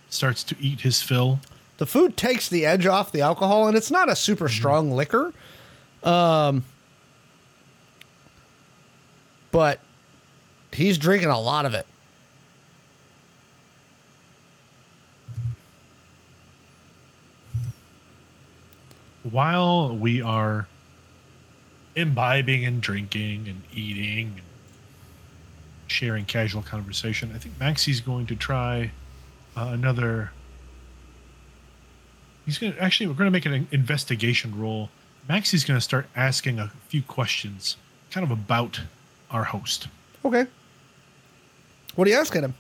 starts 0.10 0.46
to 0.46 0.56
eat 0.62 0.82
his 0.82 1.02
fill. 1.02 1.40
The 1.78 1.86
food 1.86 2.16
takes 2.16 2.50
the 2.50 2.66
edge 2.66 2.86
off 2.86 3.12
the 3.12 3.22
alcohol, 3.22 3.68
and 3.68 3.76
it's 3.76 3.92
not 3.92 4.10
a 4.10 4.16
super 4.16 4.48
strong 4.48 4.92
liquor. 4.92 5.34
Um, 6.04 6.64
but 9.52 9.80
he's 10.72 10.98
drinking 10.98 11.30
a 11.30 11.40
lot 11.40 11.66
of 11.66 11.74
it. 11.74 11.88
While 19.24 19.96
we 19.96 20.22
are 20.22 20.68
imbibing 21.96 22.66
and 22.66 22.82
drinking 22.82 23.48
and 23.48 23.62
eating 23.74 24.28
and 24.28 24.42
sharing 25.88 26.26
casual 26.26 26.62
conversation, 26.62 27.32
I 27.34 27.38
think 27.38 27.58
Maxi's 27.58 28.02
going 28.02 28.26
to 28.28 28.36
try 28.36 28.92
uh, 29.56 29.70
another. 29.72 30.32
He's 32.46 32.58
going 32.58 32.74
to 32.74 32.82
actually, 32.84 33.08
we're 33.08 33.14
going 33.14 33.28
to 33.28 33.32
make 33.32 33.46
an 33.46 33.68
investigation 33.72 34.60
roll. 34.60 34.90
Maxi's 35.30 35.64
going 35.64 35.78
to 35.78 35.82
start 35.82 36.08
asking 36.16 36.60
a 36.60 36.72
few 36.90 37.02
questions 37.02 37.78
kind 38.12 38.24
of 38.24 38.32
about 38.32 38.82
our 39.32 39.46
host. 39.46 39.88
Okay. 40.26 40.46
What 41.96 42.08
are 42.08 42.12
you 42.12 42.18
asking 42.18 42.44
him? 42.44 42.54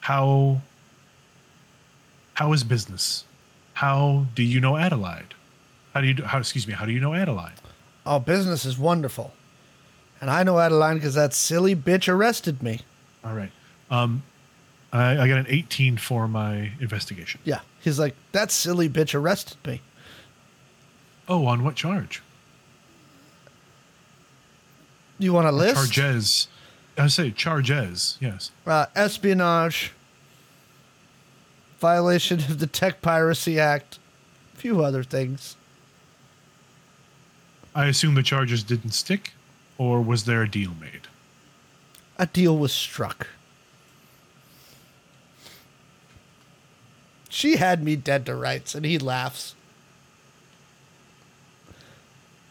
how 0.00 0.60
how 2.34 2.52
is 2.52 2.64
business 2.64 3.24
how 3.74 4.26
do 4.34 4.42
you 4.42 4.60
know 4.60 4.76
adelaide 4.76 5.34
how 5.94 6.00
do 6.00 6.06
you 6.06 6.22
how 6.24 6.38
excuse 6.38 6.66
me 6.66 6.72
how 6.72 6.84
do 6.84 6.92
you 6.92 7.00
know 7.00 7.14
adelaide 7.14 7.52
Oh, 8.06 8.18
business 8.18 8.64
is 8.64 8.78
wonderful. 8.78 9.34
And 10.18 10.30
I 10.30 10.42
know 10.42 10.58
Adeline 10.58 10.94
because 10.94 11.12
that 11.12 11.34
silly 11.34 11.76
bitch 11.76 12.08
arrested 12.10 12.62
me. 12.62 12.80
all 13.22 13.34
right 13.34 13.50
um 13.90 14.22
I, 14.92 15.18
I 15.22 15.28
got 15.28 15.36
an 15.38 15.46
18 15.48 15.98
for 15.98 16.26
my 16.26 16.72
investigation 16.80 17.40
Yeah. 17.44 17.60
He's 17.80 17.98
like, 17.98 18.14
that 18.32 18.50
silly 18.50 18.88
bitch 18.88 19.14
arrested 19.14 19.56
me. 19.66 19.80
oh 21.28 21.46
on 21.46 21.62
what 21.64 21.74
charge 21.76 22.22
You 25.18 25.32
want 25.32 25.46
a 25.46 25.52
list? 25.52 25.74
charges 25.92 26.48
i 26.96 27.06
say 27.06 27.30
charges 27.30 28.16
yes 28.20 28.50
Uh, 28.66 28.86
espionage, 28.96 29.92
violation 31.78 32.40
of 32.40 32.58
the 32.58 32.66
Tech 32.66 33.00
Piracy 33.00 33.58
Act, 33.60 33.98
a 34.54 34.56
few 34.58 34.82
other 34.82 35.04
things. 35.04 35.56
i 37.74 37.86
assume 37.86 38.14
the 38.14 38.22
charges 38.22 38.62
didn't 38.62 38.92
stick 38.92 39.32
or 39.76 40.00
was 40.02 40.24
there 40.24 40.42
a 40.42 40.48
deal 40.50 40.72
made 40.80 41.06
A 42.18 42.26
deal 42.26 42.56
was 42.58 42.72
struck. 42.72 43.28
She 47.38 47.54
had 47.54 47.84
me 47.84 47.94
dead 47.94 48.26
to 48.26 48.34
rights, 48.34 48.74
and 48.74 48.84
he 48.84 48.98
laughs. 48.98 49.54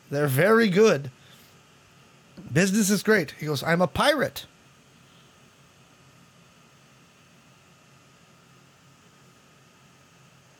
They're 0.09 0.27
very 0.27 0.69
good. 0.69 1.11
Business 2.53 2.89
is 2.89 3.03
great. 3.03 3.31
He 3.31 3.47
goes, 3.47 3.61
I'm 3.63 3.81
a 3.81 3.87
pirate. 3.87 4.45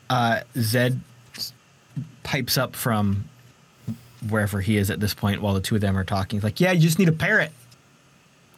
Uh, 0.09 0.41
Zed 0.57 0.99
pipes 2.23 2.57
up 2.57 2.75
from 2.75 3.29
wherever 4.27 4.59
he 4.59 4.75
is 4.75 4.91
at 4.91 4.99
this 4.99 5.13
point 5.13 5.41
while 5.41 5.53
the 5.53 5.61
two 5.61 5.75
of 5.75 5.79
them 5.79 5.97
are 5.97 6.03
talking. 6.03 6.37
He's 6.37 6.43
like, 6.43 6.59
"Yeah, 6.59 6.73
you 6.73 6.81
just 6.81 6.99
need 6.99 7.07
a 7.07 7.13
parrot." 7.13 7.51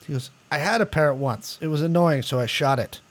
He 0.07 0.13
goes, 0.13 0.31
I 0.49 0.57
had 0.57 0.81
a 0.81 0.87
parrot 0.87 1.15
once. 1.15 1.59
It 1.61 1.67
was 1.67 1.83
annoying, 1.83 2.23
so 2.23 2.39
I 2.39 2.47
shot 2.47 2.79
it. 2.79 3.01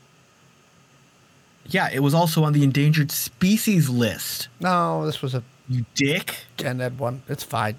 Yeah, 1.68 1.88
it 1.92 2.00
was 2.00 2.14
also 2.14 2.44
on 2.44 2.54
the 2.54 2.64
endangered 2.64 3.10
species 3.12 3.88
list. 3.90 4.48
No, 4.60 5.04
this 5.04 5.20
was 5.20 5.34
a 5.34 5.42
You 5.68 5.84
dick. 5.94 6.36
gen 6.56 6.80
ed 6.80 6.98
one. 6.98 7.22
It's 7.28 7.44
fine. 7.44 7.76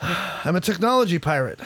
I'm 0.02 0.56
a 0.56 0.60
technology 0.60 1.18
pirate. 1.18 1.60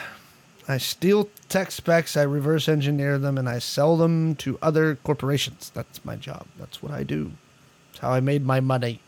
I 0.68 0.78
steal 0.78 1.28
tech 1.48 1.70
specs, 1.70 2.16
I 2.16 2.22
reverse 2.22 2.68
engineer 2.68 3.18
them, 3.18 3.38
and 3.38 3.48
I 3.48 3.60
sell 3.60 3.96
them 3.96 4.34
to 4.36 4.58
other 4.60 4.96
corporations. 4.96 5.70
That's 5.72 6.04
my 6.04 6.16
job. 6.16 6.46
That's 6.58 6.82
what 6.82 6.92
I 6.92 7.02
do. 7.04 7.30
That's 7.92 8.00
how 8.00 8.10
I 8.10 8.20
made 8.20 8.44
my 8.44 8.60
money. 8.60 9.00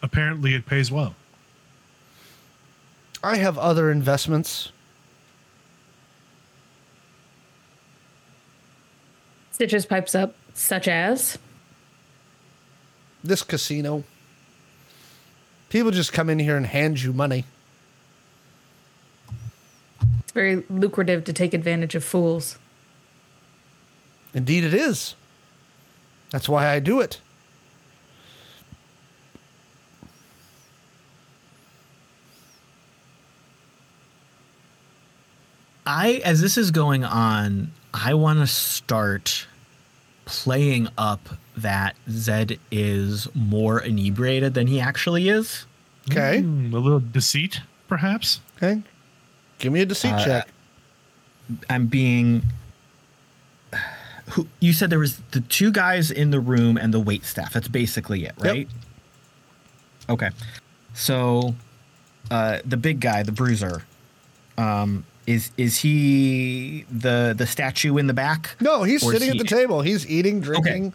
Apparently, 0.00 0.54
it 0.54 0.64
pays 0.64 0.90
well. 0.90 1.14
I 3.22 3.36
have 3.36 3.58
other 3.58 3.90
investments. 3.90 4.70
Stitches 9.62 9.86
pipes 9.86 10.16
up, 10.16 10.34
such 10.54 10.88
as. 10.88 11.38
This 13.22 13.44
casino. 13.44 14.02
People 15.68 15.92
just 15.92 16.12
come 16.12 16.28
in 16.28 16.40
here 16.40 16.56
and 16.56 16.66
hand 16.66 17.00
you 17.00 17.12
money. 17.12 17.44
It's 20.18 20.32
very 20.32 20.64
lucrative 20.68 21.22
to 21.26 21.32
take 21.32 21.54
advantage 21.54 21.94
of 21.94 22.02
fools. 22.02 22.58
Indeed, 24.34 24.64
it 24.64 24.74
is. 24.74 25.14
That's 26.30 26.48
why 26.48 26.66
I 26.66 26.80
do 26.80 26.98
it. 27.00 27.20
I, 35.86 36.20
as 36.24 36.40
this 36.40 36.58
is 36.58 36.72
going 36.72 37.04
on, 37.04 37.70
I 37.94 38.14
want 38.14 38.40
to 38.40 38.48
start 38.48 39.46
playing 40.42 40.88
up 40.96 41.28
that 41.56 41.96
Zed 42.08 42.58
is 42.70 43.28
more 43.34 43.80
inebriated 43.80 44.54
than 44.54 44.66
he 44.66 44.80
actually 44.80 45.28
is. 45.28 45.66
Okay. 46.10 46.40
Hmm, 46.40 46.74
a 46.74 46.78
little 46.78 47.00
deceit, 47.00 47.60
perhaps. 47.88 48.40
Okay. 48.56 48.82
Give 49.58 49.72
me 49.72 49.80
a 49.80 49.86
deceit 49.86 50.12
Uh, 50.14 50.24
check. 50.24 50.48
I'm 51.68 51.86
being. 51.86 52.42
Who 54.30 54.46
you 54.60 54.72
said 54.72 54.88
there 54.90 54.98
was 54.98 55.18
the 55.32 55.40
two 55.40 55.70
guys 55.70 56.10
in 56.10 56.30
the 56.30 56.40
room 56.40 56.76
and 56.78 56.94
the 56.94 57.00
wait 57.00 57.24
staff. 57.24 57.52
That's 57.52 57.68
basically 57.68 58.24
it, 58.24 58.32
right? 58.38 58.56
Yep. 58.56 58.68
Okay. 60.08 60.30
So, 60.94 61.54
uh, 62.30 62.58
the 62.64 62.76
big 62.76 63.00
guy, 63.00 63.22
the 63.22 63.32
bruiser, 63.32 63.82
um, 64.56 65.04
is 65.26 65.50
is 65.56 65.78
he 65.78 66.84
the 66.90 67.34
the 67.36 67.46
statue 67.46 67.96
in 67.96 68.06
the 68.06 68.14
back? 68.14 68.56
No, 68.60 68.82
he's 68.82 69.02
sitting 69.02 69.30
at 69.30 69.38
the 69.38 69.44
table. 69.44 69.80
He's 69.82 70.08
eating, 70.08 70.40
drinking. 70.40 70.92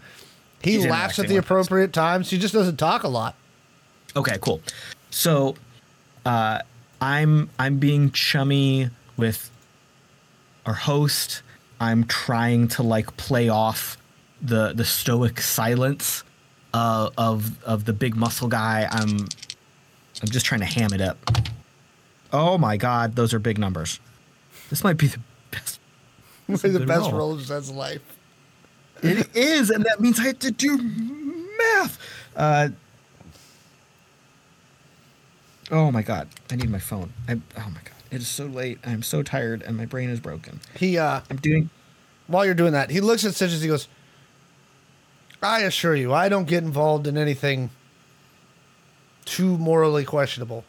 He 0.61 0.73
He's 0.73 0.85
laughs 0.85 1.19
at 1.19 1.27
the 1.27 1.37
appropriate 1.37 1.93
times. 1.93 2.29
He 2.29 2.37
just 2.37 2.53
doesn't 2.53 2.77
talk 2.77 3.03
a 3.03 3.07
lot. 3.07 3.35
Okay, 4.15 4.37
cool. 4.41 4.61
So, 5.11 5.55
uh, 6.25 6.59
I'm 6.99 7.49
I'm 7.59 7.77
being 7.77 8.11
chummy 8.11 8.89
with 9.15 9.49
our 10.65 10.73
host. 10.73 11.43
I'm 11.79 12.05
trying 12.05 12.67
to 12.69 12.83
like 12.83 13.15
play 13.17 13.49
off 13.49 13.97
the 14.41 14.73
the 14.73 14.85
stoic 14.85 15.39
silence 15.39 16.23
uh, 16.73 17.09
of 17.17 17.63
of 17.63 17.85
the 17.85 17.93
big 17.93 18.15
muscle 18.15 18.47
guy. 18.47 18.87
I'm 18.89 19.27
I'm 20.21 20.29
just 20.29 20.45
trying 20.45 20.61
to 20.61 20.65
ham 20.65 20.91
it 20.93 21.01
up. 21.01 21.17
Oh 22.33 22.57
my 22.57 22.77
god, 22.77 23.15
those 23.15 23.33
are 23.33 23.39
big 23.39 23.57
numbers. 23.57 23.99
This 24.69 24.83
might 24.83 24.97
be 24.97 25.07
the 25.07 25.19
best. 25.51 25.79
This 26.49 26.63
is 26.63 26.71
the 26.71 26.77
a 26.77 26.79
good 26.79 26.87
best 26.87 27.01
roll. 27.11 27.11
roll 27.19 27.33
of 27.33 27.41
Zed's 27.41 27.69
life. 27.69 28.01
It 29.03 29.35
is, 29.35 29.69
and 29.69 29.83
that 29.85 29.99
means 29.99 30.17
I 30.19 30.27
have 30.27 30.39
to 30.39 30.51
do 30.51 30.77
math. 30.77 31.99
Uh, 32.35 32.69
oh 35.71 35.91
my 35.91 36.01
god, 36.01 36.27
I 36.51 36.55
need 36.55 36.69
my 36.69 36.79
phone. 36.79 37.11
I, 37.27 37.33
oh 37.33 37.69
my 37.69 37.81
god, 37.83 37.93
it 38.11 38.21
is 38.21 38.27
so 38.27 38.45
late. 38.45 38.79
I'm 38.85 39.03
so 39.03 39.23
tired, 39.23 39.61
and 39.61 39.75
my 39.75 39.85
brain 39.85 40.09
is 40.09 40.19
broken. 40.19 40.59
He 40.75 40.97
uh 40.97 41.19
I'm 41.29 41.37
doing. 41.37 41.69
while 42.27 42.45
you're 42.45 42.53
doing 42.53 42.73
that, 42.73 42.89
he 42.89 43.01
looks 43.01 43.25
at 43.25 43.35
Stitches, 43.35 43.61
he 43.61 43.67
goes, 43.67 43.87
I 45.43 45.61
assure 45.63 45.95
you, 45.95 46.13
I 46.13 46.29
don't 46.29 46.47
get 46.47 46.63
involved 46.63 47.07
in 47.07 47.17
anything 47.17 47.69
too 49.25 49.57
morally 49.57 50.05
questionable. 50.05 50.63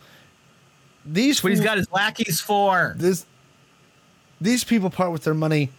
These 1.07 1.43
What 1.43 1.51
he's 1.51 1.61
fool- 1.61 1.65
got 1.67 1.79
his 1.79 1.91
lackeys 1.93 2.41
for? 2.41 2.95
this 2.99 3.25
these 4.41 4.65
people 4.65 4.91
part 4.91 5.13
with 5.13 5.25
their 5.25 5.35
money 5.35 5.71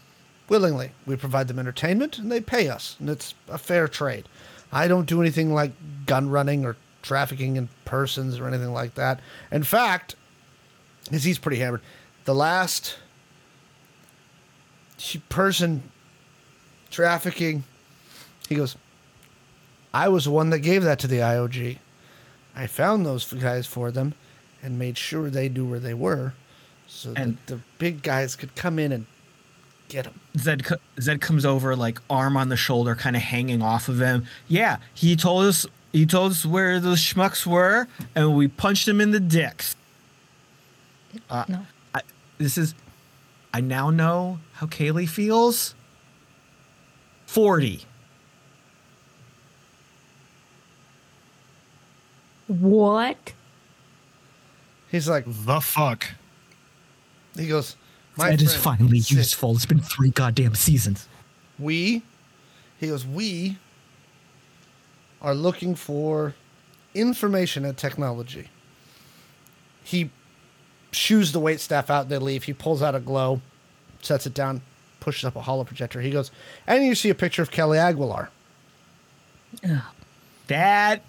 willingly. 0.48 0.91
We 1.06 1.15
provide 1.15 1.48
them 1.48 1.60
entertainment 1.60 2.18
and 2.18 2.31
they 2.31 2.41
pay 2.41 2.69
us, 2.69 2.95
and 2.99 3.10
it's 3.10 3.34
a 3.48 3.57
fair 3.57 3.88
trade. 3.88 4.27
I 4.72 4.88
don't 4.88 5.07
do 5.07 5.22
anything 5.22 5.53
like 5.53 5.72
gun 6.06 6.30
running 6.30 6.65
or 6.65 6.76
trafficking 7.02 7.56
in 7.56 7.69
persons 7.86 8.40
or 8.40 8.48
anything 8.48 8.73
like 8.73 8.95
that. 8.95 9.19
In 9.52 9.64
fact, 9.64 10.15
because 11.06 11.23
he's 11.23 11.40
pretty 11.40 11.60
hammered, 11.60 11.81
the 12.26 12.36
last 12.36 12.98
person 15.30 15.84
trafficking, 16.91 17.64
he 18.48 18.56
goes, 18.56 18.76
I 19.94 20.10
was 20.10 20.26
the 20.26 20.31
one 20.31 20.49
that 20.52 20.60
gave 20.60 20.84
that 20.84 20.99
to 20.99 21.07
the 21.07 21.18
IOG. 21.18 21.77
I 22.56 22.68
found 22.68 23.06
those 23.06 23.31
guys 23.34 23.65
for 23.65 23.91
them 23.91 24.14
and 24.61 24.77
made 24.77 24.98
sure 24.98 25.30
they 25.30 25.49
knew 25.49 25.68
where 25.68 25.80
they 25.80 25.94
were 25.94 26.34
so 27.00 27.14
And- 27.16 27.38
that 27.38 27.48
the 27.48 27.60
big 27.78 28.02
guys 28.04 28.36
could 28.36 28.54
come 28.56 28.78
in 28.78 28.92
and 28.92 29.06
get 29.88 30.04
them. 30.04 30.20
Zed 30.38 30.66
Zed 31.00 31.22
comes 31.22 31.46
over, 31.46 31.76
like 31.76 32.00
arm 32.10 32.36
on 32.36 32.50
the 32.50 32.58
shoulder, 32.58 32.94
kind 32.96 33.16
of 33.16 33.22
hanging 33.22 33.62
off 33.62 33.88
of 33.88 34.00
him. 34.02 34.26
Yeah, 34.50 34.78
he 34.94 35.16
told 35.16 35.46
us. 35.46 35.66
He 35.94 36.06
told 36.06 36.32
us 36.34 36.46
where 36.46 36.80
those 36.80 37.00
schmucks 37.00 37.46
were, 37.48 37.88
and 38.14 38.36
we 38.36 38.48
punched 38.48 38.88
him 38.88 39.00
in 39.02 39.12
the 39.12 39.20
dicks. 39.20 39.76
Uh, 41.30 41.46
No. 41.48 41.66
I, 41.96 42.02
this 42.38 42.58
is. 42.58 42.76
I 43.54 43.62
now 43.62 43.90
know 43.90 44.40
how 44.54 44.68
Kaylee 44.68 45.08
feels. 45.10 45.74
Forty. 47.26 47.86
What? 52.48 53.34
He's 54.92 55.08
like, 55.08 55.24
The 55.28 55.60
fuck. 55.60 56.06
He 57.40 57.48
goes, 57.48 57.76
my 58.18 58.32
Zed 58.32 58.41
is 58.41 58.56
finally 58.56 58.99
Sid, 58.99 59.18
useful. 59.18 59.56
It's 59.56 59.66
been 59.66 59.80
three 59.80 60.10
goddamn 60.10 60.56
seasons. 60.56 61.07
We, 61.57 62.03
he 62.80 62.88
goes, 62.88 63.06
we 63.06 63.57
are 65.22 65.34
looking 65.34 65.76
for 65.76 66.36
information 66.94 67.66
and 67.66 67.78
technology. 67.78 68.49
He 69.84 70.11
shoos 70.91 71.32
the 71.32 71.40
wait 71.40 71.60
staff 71.60 71.90
out. 71.90 72.10
They 72.10 72.18
leave. 72.18 72.44
He 72.44 72.53
pulls 72.53 72.82
out 72.82 72.95
a 72.95 72.99
glow, 72.99 73.41
sets 74.02 74.26
it 74.26 74.34
down, 74.34 74.61
pushes 74.99 75.24
up 75.24 75.36
a 75.36 75.41
holo 75.41 75.64
projector. 75.64 76.02
He 76.02 76.11
goes, 76.11 76.32
and 76.68 76.86
you 76.86 76.95
see 76.95 77.10
a 77.10 77.16
picture 77.16 77.41
of 77.41 77.52
Kelly 77.52 77.78
Aguilar. 77.78 78.30
That 80.48 81.03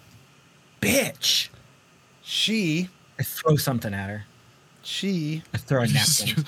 bitch. 0.81 1.49
She, 2.21 2.89
I 3.19 3.23
throw 3.23 3.57
something 3.57 3.93
at 3.93 4.09
her. 4.09 4.25
She, 4.83 5.43
I 5.53 5.57
throw 5.57 5.81
a 5.83 5.87
napkin. 5.91 6.45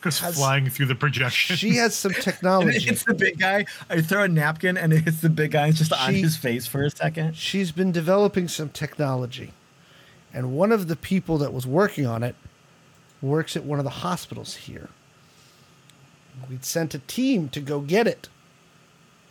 Goes 0.00 0.18
Has- 0.20 0.36
flying 0.36 0.68
through 0.70 0.86
the 0.86 0.94
projection. 0.94 1.56
she 1.56 1.76
has 1.76 1.94
some 1.94 2.10
And 2.14 2.18
it 2.18 2.22
technology. 2.24 2.78
hits 2.80 3.04
the 3.04 3.14
big 3.14 3.38
guy. 3.38 3.66
I 3.90 4.00
throw 4.00 4.22
a 4.24 4.28
napkin 4.28 4.76
and 4.78 4.92
it 4.92 5.04
hits 5.04 5.20
the 5.20 5.28
big 5.28 5.50
guy 5.52 5.68
It's 5.68 5.78
just 5.78 5.92
on 5.92 6.12
She- 6.14 6.22
his 6.22 6.36
face 6.36 6.66
for 6.66 6.82
a 6.84 6.90
second. 6.90 7.36
She's 7.36 7.70
been 7.72 7.92
developing 7.92 8.48
some 8.48 8.70
technology. 8.70 9.52
And 10.32 10.52
one 10.56 10.72
of 10.72 10.88
the 10.88 10.96
people 10.96 11.38
that 11.38 11.52
was 11.52 11.66
working 11.66 12.06
on 12.06 12.22
it 12.22 12.34
works 13.20 13.56
at 13.56 13.64
one 13.64 13.78
of 13.78 13.84
the 13.84 13.90
hospitals 13.90 14.54
here. 14.54 14.88
We'd 16.48 16.64
sent 16.64 16.94
a 16.94 17.00
team 17.00 17.48
to 17.50 17.60
go 17.60 17.80
get 17.80 18.06
it. 18.06 18.28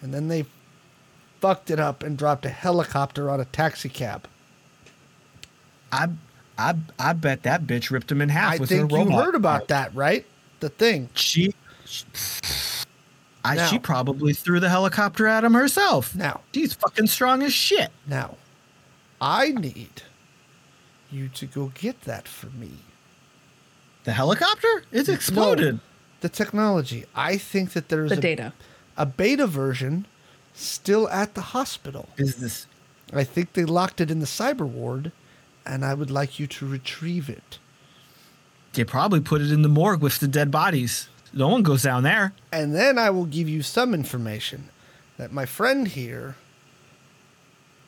And 0.01 0.13
then 0.13 0.27
they 0.27 0.45
fucked 1.41 1.71
it 1.71 1.79
up 1.79 2.03
and 2.03 2.17
dropped 2.17 2.45
a 2.45 2.49
helicopter 2.49 3.29
on 3.29 3.39
a 3.39 3.45
taxi 3.45 3.89
cab. 3.89 4.27
I, 5.91 6.09
I, 6.59 6.75
I 6.99 7.13
bet 7.13 7.43
that 7.43 7.65
bitch 7.65 7.89
ripped 7.89 8.11
him 8.11 8.21
in 8.21 8.27
half 8.29 8.55
I 8.55 8.57
with 8.57 8.69
think 8.69 8.91
her 8.91 8.97
you 8.97 9.03
robot. 9.05 9.25
heard 9.25 9.35
about 9.35 9.67
that, 9.69 9.95
right? 9.95 10.25
The 10.59 10.67
thing. 10.69 11.07
She, 11.13 11.53
I, 13.45 13.55
Now- 13.55 13.67
she 13.67 13.79
probably 13.79 14.33
threw 14.33 14.59
the 14.59 14.69
helicopter 14.69 15.25
at 15.25 15.43
him 15.43 15.53
herself. 15.53 16.13
Now, 16.15 16.41
She's 16.53 16.73
fucking 16.73 17.07
strong 17.07 17.41
as 17.43 17.53
shit. 17.53 17.89
now, 18.05 18.35
I 19.21 19.49
need 19.49 20.03
you 21.11 21.29
to 21.29 21.45
go 21.45 21.71
get 21.75 22.01
that 22.01 22.27
for 22.27 22.47
me. 22.47 22.71
The 24.03 24.11
helicopter? 24.13 24.83
It's 24.91 25.09
exploded. 25.09 25.75
No, 25.75 25.79
the 26.21 26.29
technology. 26.29 27.05
I 27.15 27.37
think 27.37 27.71
that 27.73 27.89
there's 27.89 28.11
The 28.11 28.17
a, 28.17 28.21
data. 28.21 28.53
a 28.97 29.05
beta 29.05 29.47
version 29.47 30.05
still 30.53 31.07
at 31.09 31.35
the 31.35 31.41
hospital. 31.41 32.09
Is 32.17 32.35
this? 32.37 32.67
I 33.13 33.23
think 33.23 33.53
they 33.53 33.65
locked 33.65 33.99
it 34.01 34.11
in 34.11 34.19
the 34.19 34.25
cyber 34.25 34.67
ward, 34.67 35.11
and 35.69 35.85
I 35.85 35.93
would 35.93 36.09
like 36.09 36.39
you 36.39 36.47
to 36.47 36.67
retrieve 36.67 37.29
it. 37.29 37.59
They 38.73 38.83
probably 38.83 39.21
put 39.21 39.41
it 39.41 39.51
in 39.51 39.61
the 39.61 39.69
morgue 39.69 40.01
with 40.01 40.19
the 40.19 40.27
dead 40.27 40.49
bodies. 40.49 41.07
No 41.31 41.47
one 41.47 41.61
goes 41.61 41.83
down 41.83 42.03
there. 42.03 42.33
And 42.51 42.73
then 42.73 42.97
I 42.97 43.11
will 43.11 43.25
give 43.25 43.47
you 43.47 43.61
some 43.61 43.93
information 43.93 44.69
that 45.17 45.31
my 45.31 45.45
friend 45.45 45.87
here 45.87 46.35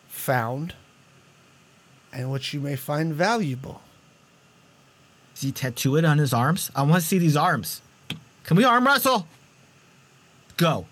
found 0.08 0.76
and 2.14 2.32
which 2.32 2.54
you 2.54 2.60
may 2.60 2.76
find 2.76 3.14
valuable. 3.14 3.82
Does 5.34 5.44
he 5.44 5.52
tattoo 5.52 5.96
it 5.96 6.06
on 6.06 6.20
his 6.20 6.34
arms? 6.34 6.70
I 6.76 6.84
want 6.84 7.02
to 7.02 7.08
see 7.08 7.18
these 7.18 7.38
arms. 7.38 7.82
Can 8.44 8.58
we 8.58 8.64
arm 8.64 8.86
wrestle? 8.86 9.26
Go. 10.58 10.86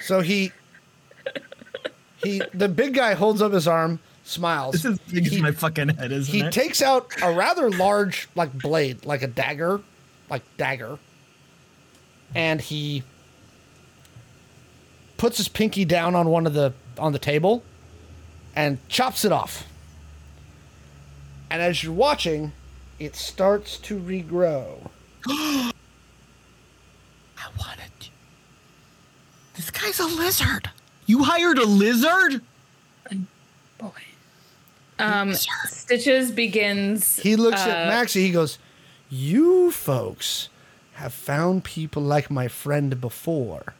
So 0.00 0.20
he 0.20 0.52
he 2.22 2.42
the 2.54 2.68
big 2.68 2.94
guy 2.94 3.14
holds 3.14 3.42
up 3.42 3.52
his 3.52 3.68
arm, 3.68 4.00
smiles. 4.28 4.74
This 4.74 4.84
is 4.84 4.98
big 5.10 5.26
as 5.26 5.32
He- 5.32 5.40
my 5.40 5.52
fucking 5.52 5.88
head, 5.90 6.12
isn't 6.12 6.32
he 6.32 6.40
it? 6.40 6.44
He 6.46 6.50
takes 6.60 6.82
out 6.82 7.10
a 7.22 7.32
rather 7.32 7.70
large 7.70 8.28
like 8.34 8.52
blade, 8.52 9.04
like 9.04 9.22
a 9.22 9.26
dagger, 9.26 9.80
like 10.30 10.42
dagger. 10.56 10.98
And 12.34 12.60
he 12.60 13.02
puts 15.16 15.38
his 15.38 15.48
pinky 15.48 15.84
down 15.84 16.14
on 16.14 16.28
one 16.28 16.46
of 16.46 16.54
the 16.54 16.72
on 16.98 17.12
the 17.12 17.18
table 17.18 17.62
and 18.54 18.78
chops 18.88 19.24
it 19.24 19.32
off. 19.32 19.64
And 21.50 21.62
as 21.62 21.82
you're 21.82 21.92
watching, 21.92 22.52
it 22.98 23.16
starts 23.16 23.78
to 23.78 23.98
regrow. 23.98 24.90
I 25.26 25.72
want 27.58 27.78
it. 27.78 28.10
This 29.54 29.70
guy's 29.70 29.98
a 30.00 30.06
lizard. 30.06 30.70
You 31.06 31.22
hired 31.24 31.58
a 31.58 31.64
lizard? 31.64 32.42
Boy. 33.78 33.90
Um, 34.98 35.34
Stitches 35.34 36.32
begins. 36.32 37.18
He 37.18 37.36
looks 37.36 37.64
uh, 37.64 37.70
at 37.70 37.92
Maxi, 37.92 38.20
he 38.20 38.30
goes, 38.30 38.58
You 39.08 39.70
folks 39.70 40.48
have 40.94 41.14
found 41.14 41.64
people 41.64 42.02
like 42.02 42.30
my 42.30 42.48
friend 42.48 43.00
before. 43.00 43.74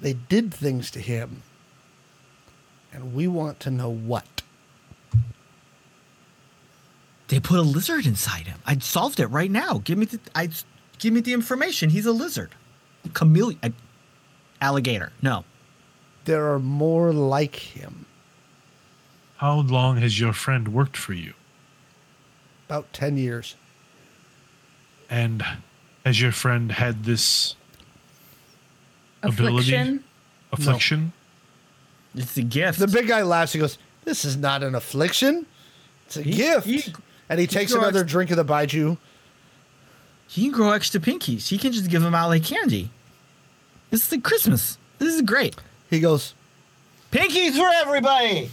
They 0.00 0.14
did 0.14 0.52
things 0.52 0.90
to 0.92 1.00
him. 1.00 1.42
And 2.92 3.14
we 3.14 3.26
want 3.28 3.60
to 3.60 3.70
know 3.70 3.88
what. 3.88 4.42
They 7.28 7.38
put 7.38 7.60
a 7.60 7.62
lizard 7.62 8.06
inside 8.06 8.48
him. 8.48 8.58
I 8.66 8.76
solved 8.78 9.20
it 9.20 9.26
right 9.28 9.50
now. 9.50 9.78
Give 9.84 9.96
me 9.96 10.06
the 10.06 10.18
I 10.34 10.48
give 10.98 11.12
me 11.12 11.20
the 11.20 11.32
information. 11.32 11.90
He's 11.90 12.06
a 12.06 12.12
lizard. 12.12 12.50
Chameleon 13.14 13.74
alligator. 14.60 15.12
No. 15.22 15.44
There 16.24 16.52
are 16.52 16.58
more 16.58 17.12
like 17.12 17.56
him. 17.56 18.06
How 19.38 19.60
long 19.60 19.96
has 19.96 20.20
your 20.20 20.32
friend 20.32 20.68
worked 20.68 20.96
for 20.96 21.12
you? 21.14 21.32
About 22.68 22.92
10 22.92 23.16
years. 23.16 23.56
And 25.08 25.42
has 26.04 26.20
your 26.20 26.32
friend 26.32 26.70
had 26.72 27.04
this 27.04 27.56
ability? 29.22 29.74
affliction. 29.74 30.04
affliction? 30.52 31.12
It's 32.14 32.36
a 32.36 32.42
gift. 32.42 32.78
The 32.78 32.86
big 32.88 33.08
guy 33.08 33.22
laughs. 33.22 33.52
He 33.52 33.58
goes, 33.58 33.78
This 34.04 34.24
is 34.24 34.36
not 34.36 34.62
an 34.62 34.74
affliction. 34.74 35.46
It's 36.06 36.16
a 36.16 36.22
He- 36.22 36.32
gift. 36.32 36.66
he- 36.66 36.94
and 37.28 37.38
he 37.40 37.46
takes 37.46 37.72
grows- 37.72 37.82
another 37.84 38.04
drink 38.04 38.30
of 38.30 38.36
the 38.36 38.44
Baijiu. 38.44 38.98
he 40.26 40.42
can 40.42 40.52
grow 40.52 40.70
extra 40.70 41.00
pinkies. 41.00 41.48
He 41.48 41.58
can 41.58 41.72
just 41.72 41.88
give 41.90 42.02
them 42.02 42.14
out 42.14 42.28
like 42.28 42.44
candy. 42.44 42.90
This 43.90 44.06
is 44.06 44.12
like 44.12 44.22
Christmas. 44.22 44.78
This 44.98 45.14
is 45.14 45.22
great. 45.22 45.56
He 45.90 45.98
goes, 46.00 46.34
Pinkies 47.10 47.56
for 47.56 47.68
everybody. 47.74 48.50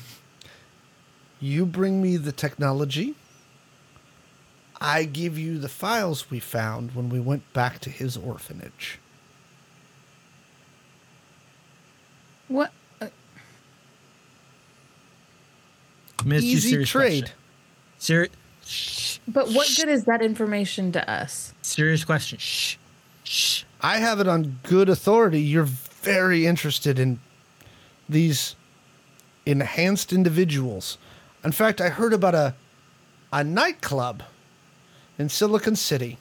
You 1.39 1.65
bring 1.67 2.01
me 2.01 2.17
the 2.17 2.31
technology. 2.31 3.13
I 4.81 5.03
give 5.03 5.37
you 5.37 5.59
the 5.59 5.69
files 5.69 6.29
we 6.31 6.39
found 6.39 6.95
when 6.95 7.09
we 7.09 7.19
went 7.19 7.51
back 7.53 7.79
to 7.79 7.89
his 7.91 8.17
orphanage. 8.17 8.99
What? 12.47 12.71
Uh, 12.99 13.07
Miss 16.25 16.43
Easy 16.43 16.69
serious 16.69 16.89
trade. 16.89 17.23
question. 17.23 17.37
Seri- 17.99 18.29
but 19.27 19.49
what 19.49 19.67
good 19.77 19.89
is 19.89 20.03
that 20.05 20.21
information 20.21 20.91
to 20.93 21.09
us? 21.11 21.53
Serious 21.61 22.03
question. 22.03 22.37
Shh. 22.39 22.77
Shh. 23.23 23.63
I 23.81 23.97
have 23.97 24.19
it 24.19 24.27
on 24.27 24.59
good 24.63 24.89
authority. 24.89 25.41
You're 25.41 25.63
very 25.65 26.45
interested 26.47 26.97
in 26.99 27.19
these 28.09 28.55
enhanced 29.45 30.11
individuals. 30.11 30.97
In 31.43 31.51
fact, 31.51 31.79
I 31.81 31.89
heard 31.89 32.13
about 32.13 32.35
a 32.35 32.55
a 33.31 33.43
nightclub 33.43 34.23
in 35.17 35.29
Silicon 35.29 35.75
City 35.75 36.17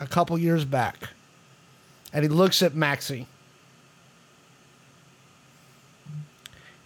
a 0.00 0.06
couple 0.06 0.38
years 0.38 0.64
back. 0.64 1.10
And 2.12 2.22
he 2.22 2.28
looks 2.28 2.62
at 2.62 2.72
Maxi. 2.72 3.26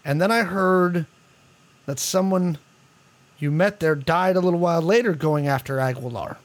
And 0.05 0.21
then 0.21 0.33
I 0.33 0.43
heard 0.43 1.07
that 1.87 1.99
someone 1.99 2.59
you 3.39 3.51
met 3.51 3.81
there 3.81 3.95
died 3.95 4.37
a 4.37 4.41
little 4.41 4.59
while 4.59 4.83
later 4.83 5.15
going 5.15 5.47
after 5.47 5.79
Aguilar 5.79 6.39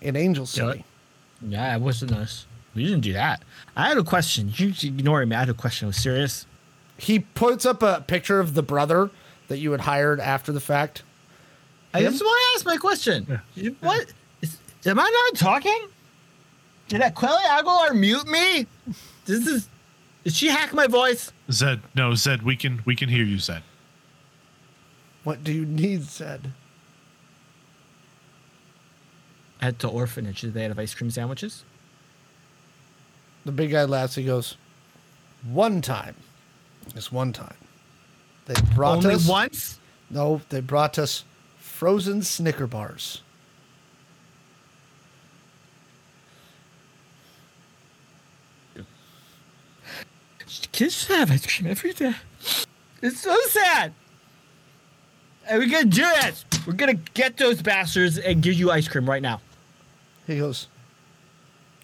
in 0.00 0.16
Angel 0.16 0.46
City. 0.46 0.84
Yeah, 1.40 1.74
it 1.76 1.80
wasn't 1.80 2.12
us. 2.12 2.46
We 2.74 2.84
didn't 2.84 3.00
do 3.00 3.12
that. 3.12 3.42
I 3.76 3.88
had 3.88 3.98
a 3.98 4.04
question. 4.04 4.52
You 4.56 4.68
ignoring 4.82 5.28
me. 5.28 5.36
I 5.36 5.40
had 5.40 5.48
a 5.50 5.54
question. 5.54 5.86
It 5.86 5.90
was 5.90 5.96
serious. 5.96 6.46
he 6.96 7.18
puts 7.20 7.66
up 7.66 7.82
a 7.82 8.02
picture 8.06 8.40
of 8.40 8.54
the 8.54 8.62
brother 8.62 9.10
that 9.48 9.58
you 9.58 9.72
had 9.72 9.80
hired 9.82 10.20
after 10.20 10.52
the 10.52 10.60
fact. 10.60 11.02
I 11.92 12.00
Him? 12.00 12.12
just 12.12 12.22
want 12.24 12.40
to 12.40 12.58
ask 12.58 12.66
my 12.66 12.76
question. 12.78 13.40
You- 13.54 13.76
What? 13.80 14.06
Is, 14.40 14.56
am 14.86 14.98
I 14.98 15.28
not 15.30 15.38
talking? 15.38 15.88
Did 16.88 17.00
that 17.02 17.12
Aquila 17.12 17.40
Aguilar 17.50 17.94
mute 17.94 18.26
me? 18.26 18.66
This 19.26 19.46
is. 19.46 19.68
Did 20.24 20.32
she 20.34 20.48
hack 20.48 20.72
my 20.72 20.86
voice? 20.86 21.32
Zed, 21.50 21.80
no, 21.94 22.14
Zed, 22.14 22.42
we 22.42 22.56
can 22.56 22.80
we 22.84 22.94
can 22.96 23.08
hear 23.08 23.24
you, 23.24 23.38
Zed. 23.38 23.62
What 25.24 25.42
do 25.44 25.52
you 25.52 25.64
need, 25.66 26.02
Zed? 26.02 26.52
At 29.60 29.78
the 29.78 29.88
orphanage, 29.88 30.40
did 30.40 30.54
they 30.54 30.64
have 30.64 30.78
ice 30.78 30.94
cream 30.94 31.10
sandwiches? 31.10 31.64
The 33.44 33.52
big 33.52 33.70
guy 33.72 33.84
laughs. 33.84 34.14
He 34.14 34.24
goes, 34.24 34.56
"One 35.42 35.80
time, 35.82 36.14
it's 36.94 37.10
one 37.10 37.32
time. 37.32 37.56
They 38.46 38.54
brought 38.74 38.98
Only 38.98 39.14
us 39.14 39.26
once? 39.26 39.78
no. 40.10 40.40
They 40.48 40.60
brought 40.60 40.98
us 40.98 41.24
frozen 41.58 42.22
Snicker 42.22 42.66
bars. 42.66 43.20
Kids 50.72 51.06
have 51.08 51.30
ice 51.30 51.46
cream 51.46 51.70
every 51.70 51.92
day. 51.92 52.14
It's 53.00 53.20
so 53.20 53.36
sad. 53.48 53.92
And 55.46 55.58
we're 55.58 55.68
gonna 55.70 55.84
do 55.84 56.04
it. 56.04 56.44
We're 56.66 56.72
gonna 56.74 56.94
get 56.94 57.36
those 57.36 57.62
bastards 57.62 58.18
and 58.18 58.42
give 58.42 58.54
you 58.54 58.70
ice 58.70 58.88
cream 58.88 59.08
right 59.08 59.22
now. 59.22 59.40
He 60.26 60.38
goes, 60.38 60.68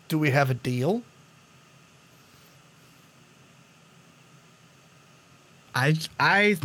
"Do 0.08 0.18
we 0.18 0.30
have 0.30 0.50
a 0.50 0.54
deal?" 0.54 1.02
I 5.78 5.94
I 6.18 6.58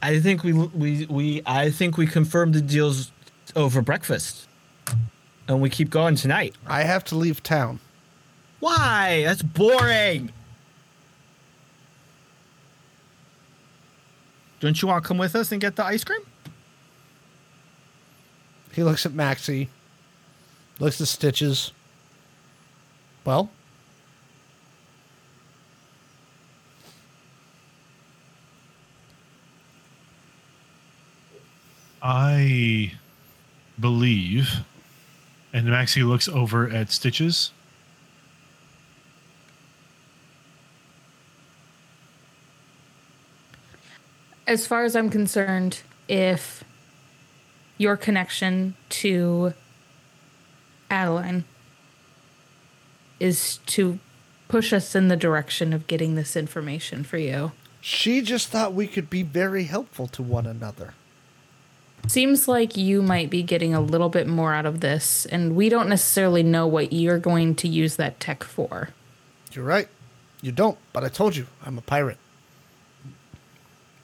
I 0.00 0.20
think 0.20 0.44
we 0.44 0.52
we 0.52 1.06
we 1.06 1.42
I 1.44 1.70
think 1.70 1.96
we 1.96 2.06
confirmed 2.06 2.54
the 2.54 2.60
deals 2.60 3.10
over 3.56 3.82
breakfast. 3.82 4.46
And 5.48 5.60
we 5.60 5.68
keep 5.68 5.90
going 5.90 6.14
tonight. 6.14 6.54
I 6.64 6.84
have 6.84 7.02
to 7.06 7.16
leave 7.16 7.42
town. 7.42 7.80
Why? 8.60 9.24
That's 9.24 9.42
boring. 9.42 10.30
Don't 14.60 14.80
you 14.80 14.86
want 14.86 15.02
to 15.02 15.08
come 15.08 15.18
with 15.18 15.34
us 15.34 15.50
and 15.50 15.60
get 15.60 15.74
the 15.74 15.84
ice 15.84 16.04
cream? 16.04 16.20
He 18.70 18.84
looks 18.84 19.04
at 19.04 19.10
Maxi, 19.10 19.66
looks 20.78 21.00
at 21.00 21.08
Stitches. 21.08 21.72
Well, 23.24 23.50
I 32.02 32.92
believe, 33.78 34.60
and 35.52 35.66
Maxi 35.68 36.06
looks 36.06 36.28
over 36.28 36.68
at 36.68 36.90
Stitches. 36.90 37.52
As 44.46 44.66
far 44.66 44.84
as 44.84 44.96
I'm 44.96 45.10
concerned, 45.10 45.82
if 46.08 46.64
your 47.78 47.96
connection 47.96 48.74
to 48.88 49.54
Adeline 50.90 51.44
is 53.20 53.58
to 53.66 53.98
push 54.48 54.72
us 54.72 54.94
in 54.94 55.08
the 55.08 55.16
direction 55.16 55.72
of 55.72 55.86
getting 55.86 56.14
this 56.14 56.34
information 56.34 57.04
for 57.04 57.16
you. 57.16 57.52
She 57.80 58.20
just 58.20 58.48
thought 58.48 58.74
we 58.74 58.86
could 58.86 59.08
be 59.08 59.22
very 59.22 59.64
helpful 59.64 60.08
to 60.08 60.22
one 60.22 60.46
another. 60.46 60.94
Seems 62.06 62.48
like 62.48 62.76
you 62.76 63.02
might 63.02 63.30
be 63.30 63.42
getting 63.42 63.74
a 63.74 63.80
little 63.80 64.08
bit 64.08 64.26
more 64.26 64.52
out 64.54 64.66
of 64.66 64.80
this, 64.80 65.26
and 65.26 65.54
we 65.54 65.68
don't 65.68 65.88
necessarily 65.88 66.42
know 66.42 66.66
what 66.66 66.92
you're 66.92 67.18
going 67.18 67.54
to 67.56 67.68
use 67.68 67.96
that 67.96 68.18
tech 68.18 68.42
for. 68.42 68.88
You're 69.52 69.64
right. 69.64 69.88
You 70.42 70.52
don't, 70.52 70.78
but 70.92 71.04
I 71.04 71.08
told 71.08 71.36
you, 71.36 71.46
I'm 71.64 71.76
a 71.78 71.82
pirate. 71.82 72.16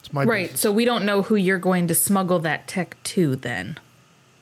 It's 0.00 0.12
my 0.12 0.24
Right, 0.24 0.44
business. 0.44 0.60
so 0.60 0.72
we 0.72 0.84
don't 0.84 1.04
know 1.04 1.22
who 1.22 1.36
you're 1.36 1.58
going 1.58 1.88
to 1.88 1.94
smuggle 1.94 2.38
that 2.40 2.68
tech 2.68 2.96
to 3.04 3.36
then. 3.36 3.78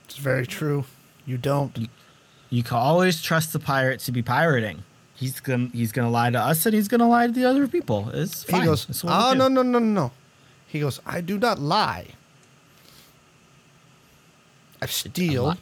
It's 0.04 0.16
very 0.16 0.46
true. 0.46 0.84
You 1.24 1.38
don't. 1.38 1.88
You 2.50 2.62
can 2.62 2.76
always 2.76 3.22
trust 3.22 3.52
the 3.52 3.58
pirate 3.58 4.00
to 4.00 4.12
be 4.12 4.22
pirating. 4.22 4.82
He's 5.14 5.40
gonna 5.40 5.68
he's 5.72 5.92
gonna 5.92 6.10
lie 6.10 6.30
to 6.30 6.38
us 6.38 6.66
and 6.66 6.74
he's 6.74 6.88
gonna 6.88 7.08
lie 7.08 7.26
to 7.28 7.32
the 7.32 7.44
other 7.44 7.66
people. 7.66 8.10
It's 8.12 8.44
fine. 8.44 8.60
He 8.60 8.66
goes, 8.66 8.84
That's 8.86 9.02
what 9.02 9.10
we 9.10 9.16
oh, 9.16 9.32
no, 9.34 9.48
no, 9.48 9.62
no, 9.62 9.78
no, 9.78 9.86
no. 9.88 10.12
He 10.66 10.80
goes, 10.80 11.00
I 11.06 11.20
do 11.20 11.38
not 11.38 11.58
lie. 11.58 12.08
I 14.84 14.86
steal. 14.86 15.44
lie. 15.44 15.56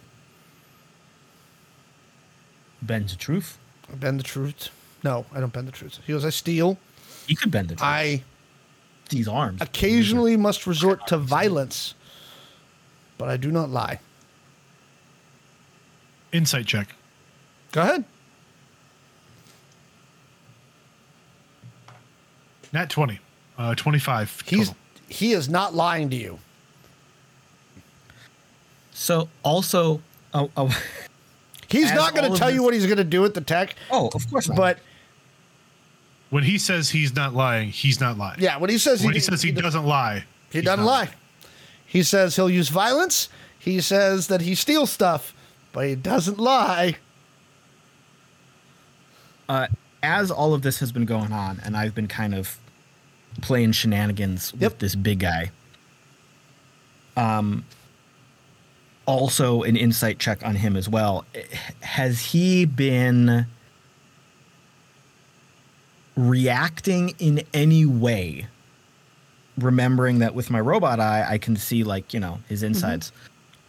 Bend 2.83 3.09
the 3.09 3.17
truth. 3.17 3.59
I 3.91 3.95
bend 3.95 4.19
the 4.19 4.25
truth. 4.25 4.71
No, 5.05 5.25
I 5.33 5.41
don't 5.41 5.53
bend 5.53 5.69
the 5.69 5.73
truth. 5.73 5.99
He 6.05 6.13
goes, 6.13 6.25
I 6.25 6.31
steal. 6.31 6.79
You 7.29 7.37
could 7.37 7.51
bend 7.51 7.69
the 7.69 7.75
truth. 7.77 7.83
I 7.85 8.23
These 9.11 9.29
arms. 9.29 9.61
occasionally 9.61 10.37
must 10.37 10.67
resort 10.67 11.07
to 11.09 11.17
violence, 11.19 11.95
but 13.19 13.29
I 13.29 13.37
do 13.37 13.51
not 13.53 13.71
lie. 13.71 14.01
Insight 16.33 16.67
check. 16.67 16.95
Go 17.73 17.83
ahead. 17.83 18.05
Nat 22.73 22.89
20. 22.91 23.19
Uh, 23.59 23.75
25. 23.75 24.41
He's 24.47 24.69
total. 24.69 24.77
he 25.09 25.33
is 25.33 25.49
not 25.49 25.75
lying 25.75 26.09
to 26.11 26.17
you. 26.17 26.39
So 28.93 29.29
also, 29.43 30.01
oh, 30.35 30.51
oh, 30.57 30.83
He's 31.69 31.91
not 31.93 32.15
going 32.15 32.27
to 32.27 32.33
of 32.33 32.39
tell 32.39 32.51
you 32.51 32.63
what 32.63 32.75
he's 32.75 32.85
going 32.85 32.99
to 32.99 33.05
do 33.05 33.23
with 33.23 33.33
the 33.33 33.41
tech, 33.41 33.75
oh, 33.91 34.11
of 34.15 34.29
course 34.31 34.47
not. 34.49 34.57
but 34.59 34.79
When 36.29 36.45
he 36.45 36.59
says 36.59 36.91
he's 36.91 37.15
not 37.17 37.33
lying, 37.35 37.71
he's 37.71 37.99
not 37.99 38.19
lying. 38.19 38.41
yeah, 38.41 38.59
when 38.59 38.69
he 38.69 38.77
says 38.77 39.03
When 39.03 39.15
he, 39.15 39.21
says 39.21 39.41
he, 39.41 39.53
doesn't 39.53 39.85
lie, 39.87 40.25
He 40.51 40.61
doesn't 40.61 40.85
not 40.85 40.91
lie. 40.91 41.11
He 41.87 42.03
says 42.03 42.37
he'll 42.37 42.51
use 42.51 42.69
violence. 42.69 43.31
He 43.59 43.81
says 43.81 44.27
that 44.27 44.43
he 44.43 44.55
steals 44.55 44.91
stuff, 44.91 45.33
but 45.73 45.87
he 45.87 45.95
doesn't 45.95 46.39
lie. 46.39 46.97
uh, 49.49 49.69
as 50.03 50.31
all 50.31 50.53
of 50.53 50.61
this 50.63 50.81
has 50.81 50.93
been 50.93 51.05
going 51.07 51.33
on, 51.33 51.61
and 51.65 51.77
I've 51.77 51.95
been 51.95 52.09
kind 52.09 52.35
of 52.35 52.59
playing 53.41 53.73
shenanigans 53.73 54.53
Yep. 54.59 54.73
with 54.73 54.79
this 54.81 54.95
big 54.95 55.21
guy. 55.21 55.51
Um. 57.17 57.65
Also, 59.05 59.63
an 59.63 59.77
insight 59.77 60.19
check 60.19 60.45
on 60.45 60.55
him 60.55 60.77
as 60.77 60.89
well. 60.89 61.25
Has 61.81 62.27
he 62.27 62.65
been 62.65 63.47
reacting 66.17 67.15
in 67.19 67.43
any 67.53 67.85
way? 67.85 68.47
Remembering 69.59 70.21
that 70.21 70.35
with 70.35 70.51
my 70.51 70.61
robot 70.61 71.01
eye, 71.01 71.27
I 71.29 71.39
can 71.39 71.57
see 71.57 71.85
like 71.85 72.15
you 72.15 72.21
know 72.21 72.39
his 72.49 72.63
insides. 72.63 73.13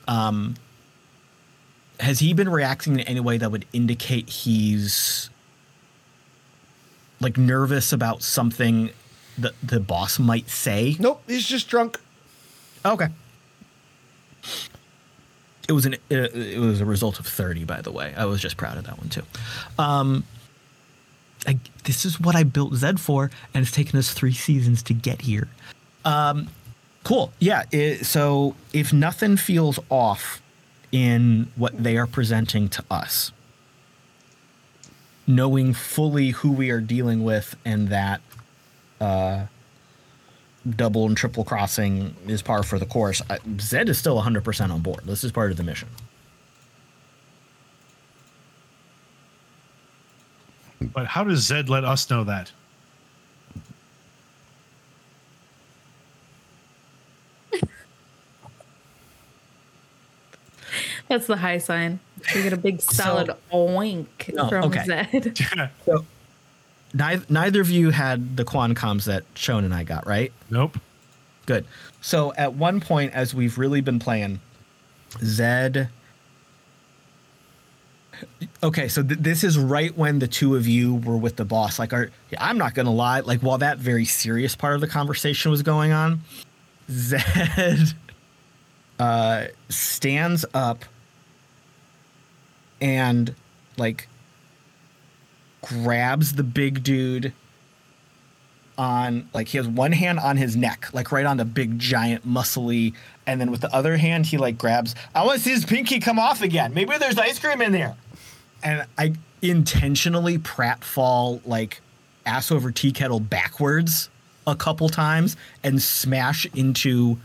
Um, 0.07 0.55
has 1.99 2.19
he 2.19 2.33
been 2.33 2.49
reacting 2.49 2.93
in 2.93 3.01
any 3.01 3.19
way 3.19 3.37
that 3.37 3.51
would 3.51 3.65
indicate 3.73 4.29
he's 4.29 5.29
like 7.19 7.37
nervous 7.37 7.93
about 7.93 8.21
something 8.21 8.91
that 9.37 9.53
the 9.63 9.79
boss 9.79 10.19
might 10.19 10.49
say? 10.49 10.95
Nope, 10.99 11.23
he's 11.27 11.45
just 11.45 11.69
drunk. 11.69 11.99
Okay. 12.85 13.07
It 15.67 15.71
was 15.73 15.85
an 15.85 15.95
it, 16.09 16.59
was 16.59 16.81
a 16.81 16.85
result 16.85 17.19
of 17.19 17.25
30 17.27 17.63
by 17.63 17.81
the 17.81 17.91
way. 17.91 18.13
I 18.17 18.25
was 18.25 18.41
just 18.41 18.57
proud 18.57 18.77
of 18.77 18.83
that 18.85 18.97
one 18.97 19.09
too. 19.09 19.23
Um 19.77 20.23
I, 21.45 21.59
this 21.83 22.05
is 22.05 22.21
what 22.21 22.35
I 22.35 22.43
built 22.43 22.73
Zed 22.75 22.99
for 22.99 23.31
and 23.53 23.63
it's 23.63 23.71
taken 23.71 23.99
us 23.99 24.11
3 24.13 24.33
seasons 24.33 24.83
to 24.83 24.93
get 24.93 25.21
here. 25.21 25.47
Um 26.05 26.49
cool. 27.03 27.31
Yeah, 27.39 27.63
it, 27.71 28.05
so 28.05 28.55
if 28.71 28.93
nothing 28.93 29.37
feels 29.37 29.79
off 29.89 30.41
in 30.91 31.51
what 31.55 31.81
they 31.83 31.97
are 31.97 32.07
presenting 32.07 32.69
to 32.69 32.83
us, 32.89 33.31
knowing 35.25 35.73
fully 35.73 36.29
who 36.29 36.51
we 36.51 36.69
are 36.69 36.81
dealing 36.81 37.23
with 37.23 37.55
and 37.65 37.87
that 37.89 38.21
uh, 38.99 39.45
double 40.69 41.05
and 41.05 41.17
triple 41.17 41.43
crossing 41.43 42.15
is 42.27 42.41
par 42.41 42.63
for 42.63 42.79
the 42.79 42.85
course. 42.85 43.21
I, 43.29 43.39
Zed 43.59 43.89
is 43.89 43.97
still 43.97 44.21
100% 44.21 44.69
on 44.69 44.81
board. 44.81 45.01
This 45.05 45.23
is 45.23 45.31
part 45.31 45.51
of 45.51 45.57
the 45.57 45.63
mission. 45.63 45.89
But 50.81 51.07
how 51.07 51.23
does 51.23 51.39
Zed 51.39 51.69
let 51.69 51.83
us 51.83 52.09
know 52.09 52.23
that? 52.23 52.51
That's 61.09 61.27
the 61.27 61.37
high 61.37 61.59
sign. 61.59 61.99
You 62.33 62.43
get 62.43 62.53
a 62.53 62.57
big 62.57 62.81
solid 62.81 63.29
oink 63.51 64.33
No, 64.33 64.49
from 64.49 64.63
okay. 64.65 64.83
Zed. 64.85 65.39
So 65.85 66.05
neither, 66.93 67.25
neither 67.29 67.61
of 67.61 67.69
you 67.69 67.89
had 67.89 68.37
the 68.37 68.45
quan 68.45 68.75
comms 68.75 69.05
that 69.05 69.23
Shone 69.35 69.63
and 69.63 69.73
I 69.73 69.83
got, 69.83 70.05
right? 70.07 70.31
nope. 70.49 70.77
Good. 71.45 71.65
So 71.99 72.33
at 72.35 72.53
one 72.53 72.79
point, 72.79 73.13
as 73.13 73.35
we've 73.35 73.57
really 73.57 73.81
been 73.81 73.99
playing, 73.99 74.39
Zed. 75.19 75.89
Okay, 78.61 78.87
so 78.87 79.03
th- 79.03 79.19
this 79.19 79.43
is 79.43 79.57
right 79.57 79.95
when 79.97 80.19
the 80.19 80.27
two 80.27 80.55
of 80.55 80.65
you 80.65 80.95
were 80.95 81.17
with 81.17 81.35
the 81.35 81.43
boss. 81.43 81.79
Like, 81.79 81.91
are, 81.91 82.11
I'm 82.37 82.57
not 82.57 82.73
gonna 82.73 82.93
lie. 82.93 83.19
Like, 83.19 83.41
while 83.41 83.57
that 83.57 83.77
very 83.77 84.05
serious 84.05 84.55
part 84.55 84.75
of 84.75 84.81
the 84.81 84.87
conversation 84.87 85.51
was 85.51 85.61
going 85.63 85.91
on, 85.91 86.21
Zed 86.89 87.93
uh, 88.99 89.45
stands 89.67 90.45
up 90.53 90.85
and 92.79 93.33
like 93.77 94.07
grabs 95.63 96.33
the 96.33 96.43
big 96.43 96.83
dude 96.83 97.33
on 98.77 99.27
like 99.33 99.47
he 99.47 99.57
has 99.57 99.67
one 99.67 99.91
hand 99.91 100.19
on 100.19 100.37
his 100.37 100.55
neck, 100.55 100.89
like 100.93 101.11
right 101.11 101.25
on 101.25 101.37
the 101.37 101.45
big 101.45 101.79
giant 101.79 102.27
muscly, 102.27 102.93
and 103.25 103.39
then 103.39 103.51
with 103.51 103.61
the 103.61 103.73
other 103.73 103.97
hand 103.97 104.25
he 104.25 104.37
like 104.37 104.57
grabs. 104.57 104.93
I 105.15 105.25
want 105.25 105.37
to 105.37 105.43
see 105.43 105.51
his 105.51 105.65
pinky 105.65 105.99
come 105.99 106.19
off 106.19 106.41
again. 106.41 106.73
Maybe 106.73 106.97
there's 106.97 107.17
ice 107.17 107.39
cream 107.39 107.61
in 107.61 107.71
there. 107.71 107.95
And 108.63 108.85
I 108.97 109.13
intentionally 109.41 110.37
prat 110.37 110.83
fall 110.83 111.41
like 111.45 111.81
ass 112.25 112.51
over 112.51 112.71
tea 112.71 112.91
kettle 112.91 113.19
backwards 113.19 114.09
a 114.47 114.55
couple 114.55 114.89
times 114.89 115.37
and 115.63 115.81
smash 115.81 116.45
into 116.53 117.17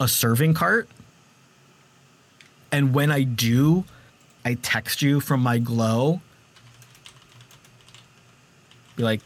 a 0.00 0.08
serving 0.08 0.54
cart. 0.54 0.88
And 2.72 2.92
when 2.94 3.12
I 3.12 3.22
do, 3.22 3.84
I 4.44 4.54
text 4.54 5.02
you 5.02 5.20
from 5.20 5.40
my 5.40 5.58
glow. 5.58 6.20
Be 8.96 9.02
like, 9.02 9.20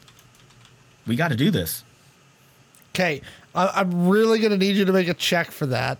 we 1.06 1.16
got 1.16 1.28
to 1.28 1.36
do 1.36 1.50
this. 1.50 1.84
Okay, 2.94 3.22
I, 3.54 3.68
I'm 3.76 4.08
really 4.08 4.40
going 4.40 4.50
to 4.52 4.58
need 4.58 4.76
you 4.76 4.84
to 4.84 4.92
make 4.92 5.08
a 5.08 5.14
check 5.14 5.50
for 5.50 5.66
that. 5.66 5.98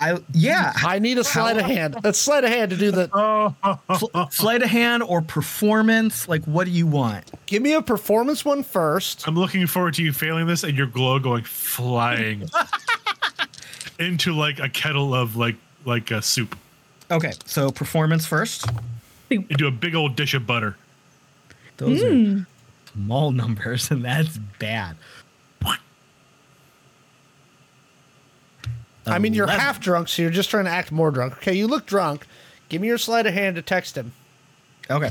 I 0.00 0.18
yeah, 0.32 0.72
I 0.76 0.98
need 0.98 1.18
a 1.18 1.24
sleight 1.24 1.58
of 1.58 1.64
hand. 1.66 1.98
A 2.04 2.14
sleight 2.14 2.42
of 2.44 2.50
hand 2.50 2.70
to 2.70 2.76
do 2.76 2.90
the. 2.90 3.08
Fl- 3.98 4.06
sleight 4.30 4.62
of 4.62 4.70
hand 4.70 5.02
or 5.02 5.20
performance. 5.20 6.26
Like, 6.26 6.42
what 6.46 6.64
do 6.64 6.70
you 6.70 6.86
want? 6.86 7.30
Give 7.44 7.62
me 7.62 7.74
a 7.74 7.82
performance 7.82 8.42
one 8.42 8.62
first. 8.62 9.28
I'm 9.28 9.34
looking 9.34 9.66
forward 9.66 9.94
to 9.94 10.02
you 10.02 10.14
failing 10.14 10.46
this 10.46 10.64
and 10.64 10.76
your 10.76 10.86
glow 10.86 11.18
going 11.18 11.44
flying 11.44 12.48
into 13.98 14.32
like 14.34 14.58
a 14.58 14.70
kettle 14.70 15.14
of 15.14 15.36
like 15.36 15.56
like 15.84 16.10
a 16.10 16.22
soup 16.22 16.56
Okay, 17.10 17.32
so 17.44 17.70
performance 17.70 18.24
first. 18.24 18.66
into 19.30 19.66
a 19.66 19.70
big 19.70 19.94
old 19.94 20.16
dish 20.16 20.34
of 20.34 20.46
butter. 20.46 20.76
Those 21.76 22.02
are 22.02 22.12
hmm. 22.14 22.40
Small 22.92 23.30
numbers, 23.32 23.90
and 23.90 24.04
that's 24.04 24.38
bad. 24.58 24.96
What? 25.62 25.78
I 29.06 29.18
mean, 29.18 29.34
you're 29.34 29.44
11. 29.44 29.60
half 29.60 29.80
drunk, 29.80 30.08
so 30.08 30.22
you're 30.22 30.30
just 30.30 30.50
trying 30.50 30.64
to 30.64 30.70
act 30.70 30.92
more 30.92 31.10
drunk. 31.10 31.34
Okay, 31.34 31.54
you 31.54 31.66
look 31.66 31.86
drunk. 31.86 32.26
Give 32.68 32.80
me 32.80 32.88
your 32.88 32.98
sleight 32.98 33.26
of 33.26 33.34
hand 33.34 33.56
to 33.56 33.62
text 33.62 33.96
him. 33.96 34.12
Okay. 34.90 35.10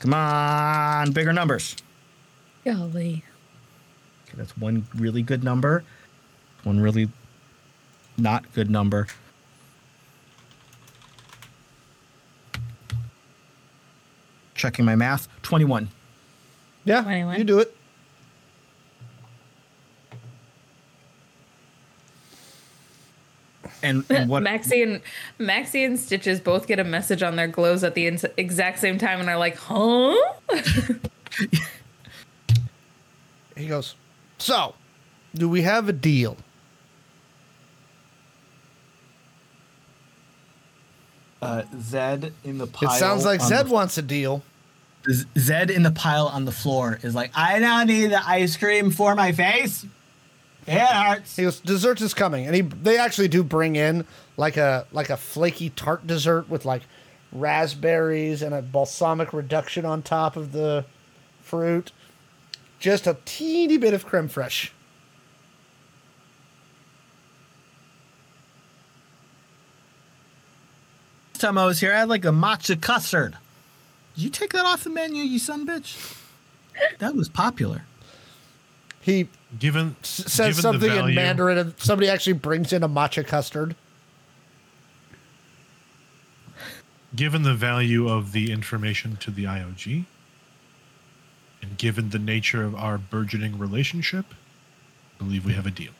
Come 0.00 0.14
on, 0.14 1.12
bigger 1.12 1.32
numbers. 1.32 1.76
Golly. 2.64 3.22
Okay, 4.24 4.34
that's 4.36 4.56
one 4.56 4.86
really 4.94 5.22
good 5.22 5.44
number. 5.44 5.84
One 6.64 6.80
really 6.80 7.08
not 8.18 8.52
good 8.52 8.70
number. 8.70 9.06
Checking 14.56 14.84
my 14.84 14.96
math. 14.96 15.28
21. 15.42 15.88
Yeah, 16.84 17.02
21. 17.02 17.38
you 17.38 17.44
do 17.44 17.58
it. 17.58 17.76
And, 23.82 24.04
and 24.10 24.30
what? 24.30 24.42
Maxi 24.42 24.82
and 24.82 25.00
Maxi 25.38 25.84
and 25.84 25.98
Stitches 25.98 26.40
both 26.40 26.66
get 26.66 26.78
a 26.80 26.84
message 26.84 27.22
on 27.22 27.36
their 27.36 27.46
glows 27.46 27.84
at 27.84 27.94
the 27.94 28.06
ins- 28.06 28.24
exact 28.36 28.78
same 28.78 28.96
time 28.98 29.20
and 29.20 29.28
are 29.28 29.36
like, 29.36 29.56
"Huh?" 29.56 30.14
He 33.56 33.68
goes, 33.68 33.94
So, 34.38 34.74
do 35.34 35.48
we 35.48 35.62
have 35.62 35.88
a 35.88 35.92
deal? 35.92 36.36
Uh, 41.46 41.62
Zed 41.80 42.32
in 42.44 42.58
the 42.58 42.66
pile. 42.66 42.90
It 42.90 42.98
sounds 42.98 43.24
like 43.24 43.40
Zed 43.40 43.66
the- 43.66 43.72
wants 43.72 43.96
a 43.98 44.02
deal. 44.02 44.42
Zed 45.38 45.70
in 45.70 45.84
the 45.84 45.92
pile 45.92 46.26
on 46.26 46.46
the 46.46 46.52
floor 46.52 46.98
is 47.02 47.14
like, 47.14 47.30
I 47.34 47.60
now 47.60 47.84
need 47.84 48.08
the 48.08 48.28
ice 48.28 48.56
cream 48.56 48.90
for 48.90 49.14
my 49.14 49.30
face. 49.30 49.86
It 50.66 50.72
hurts. 50.80 51.36
He 51.36 51.44
goes, 51.44 51.60
desserts 51.60 52.02
is 52.02 52.12
coming, 52.12 52.44
and 52.46 52.56
he 52.56 52.62
they 52.62 52.98
actually 52.98 53.28
do 53.28 53.44
bring 53.44 53.76
in 53.76 54.04
like 54.36 54.56
a 54.56 54.84
like 54.90 55.08
a 55.10 55.16
flaky 55.16 55.70
tart 55.70 56.08
dessert 56.08 56.48
with 56.48 56.64
like 56.64 56.82
raspberries 57.30 58.42
and 58.42 58.52
a 58.52 58.62
balsamic 58.62 59.32
reduction 59.32 59.84
on 59.84 60.02
top 60.02 60.34
of 60.36 60.50
the 60.50 60.84
fruit. 61.40 61.92
Just 62.80 63.06
a 63.06 63.16
teeny 63.24 63.76
bit 63.76 63.94
of 63.94 64.04
creme 64.04 64.28
fraiche. 64.28 64.70
Time 71.38 71.58
I 71.58 71.64
was 71.66 71.80
here, 71.80 71.92
I 71.92 71.98
had 72.00 72.08
like 72.08 72.24
a 72.24 72.28
matcha 72.30 72.80
custard. 72.80 73.36
Did 74.14 74.24
you 74.24 74.30
take 74.30 74.52
that 74.52 74.64
off 74.64 74.84
the 74.84 74.90
menu, 74.90 75.22
you 75.22 75.38
son 75.38 75.66
bitch? 75.66 76.16
That 76.98 77.14
was 77.14 77.28
popular. 77.28 77.82
He 79.00 79.28
Given 79.58 79.96
s- 80.02 80.08
says 80.26 80.56
given 80.56 80.78
the 80.80 80.86
something 80.88 81.08
in 81.10 81.14
Mandarin, 81.14 81.58
and 81.58 81.74
somebody 81.78 82.08
actually 82.10 82.32
brings 82.34 82.72
in 82.72 82.82
a 82.82 82.88
matcha 82.88 83.26
custard. 83.26 83.76
Given 87.14 87.42
the 87.44 87.54
value 87.54 88.08
of 88.08 88.32
the 88.32 88.50
information 88.52 89.16
to 89.18 89.30
the 89.30 89.44
IOG, 89.44 90.04
and 91.62 91.78
given 91.78 92.10
the 92.10 92.18
nature 92.18 92.62
of 92.64 92.74
our 92.74 92.98
burgeoning 92.98 93.58
relationship, 93.58 94.26
I 95.18 95.24
believe 95.24 95.46
we 95.46 95.54
have 95.54 95.66
a 95.66 95.70
deal. 95.70 95.92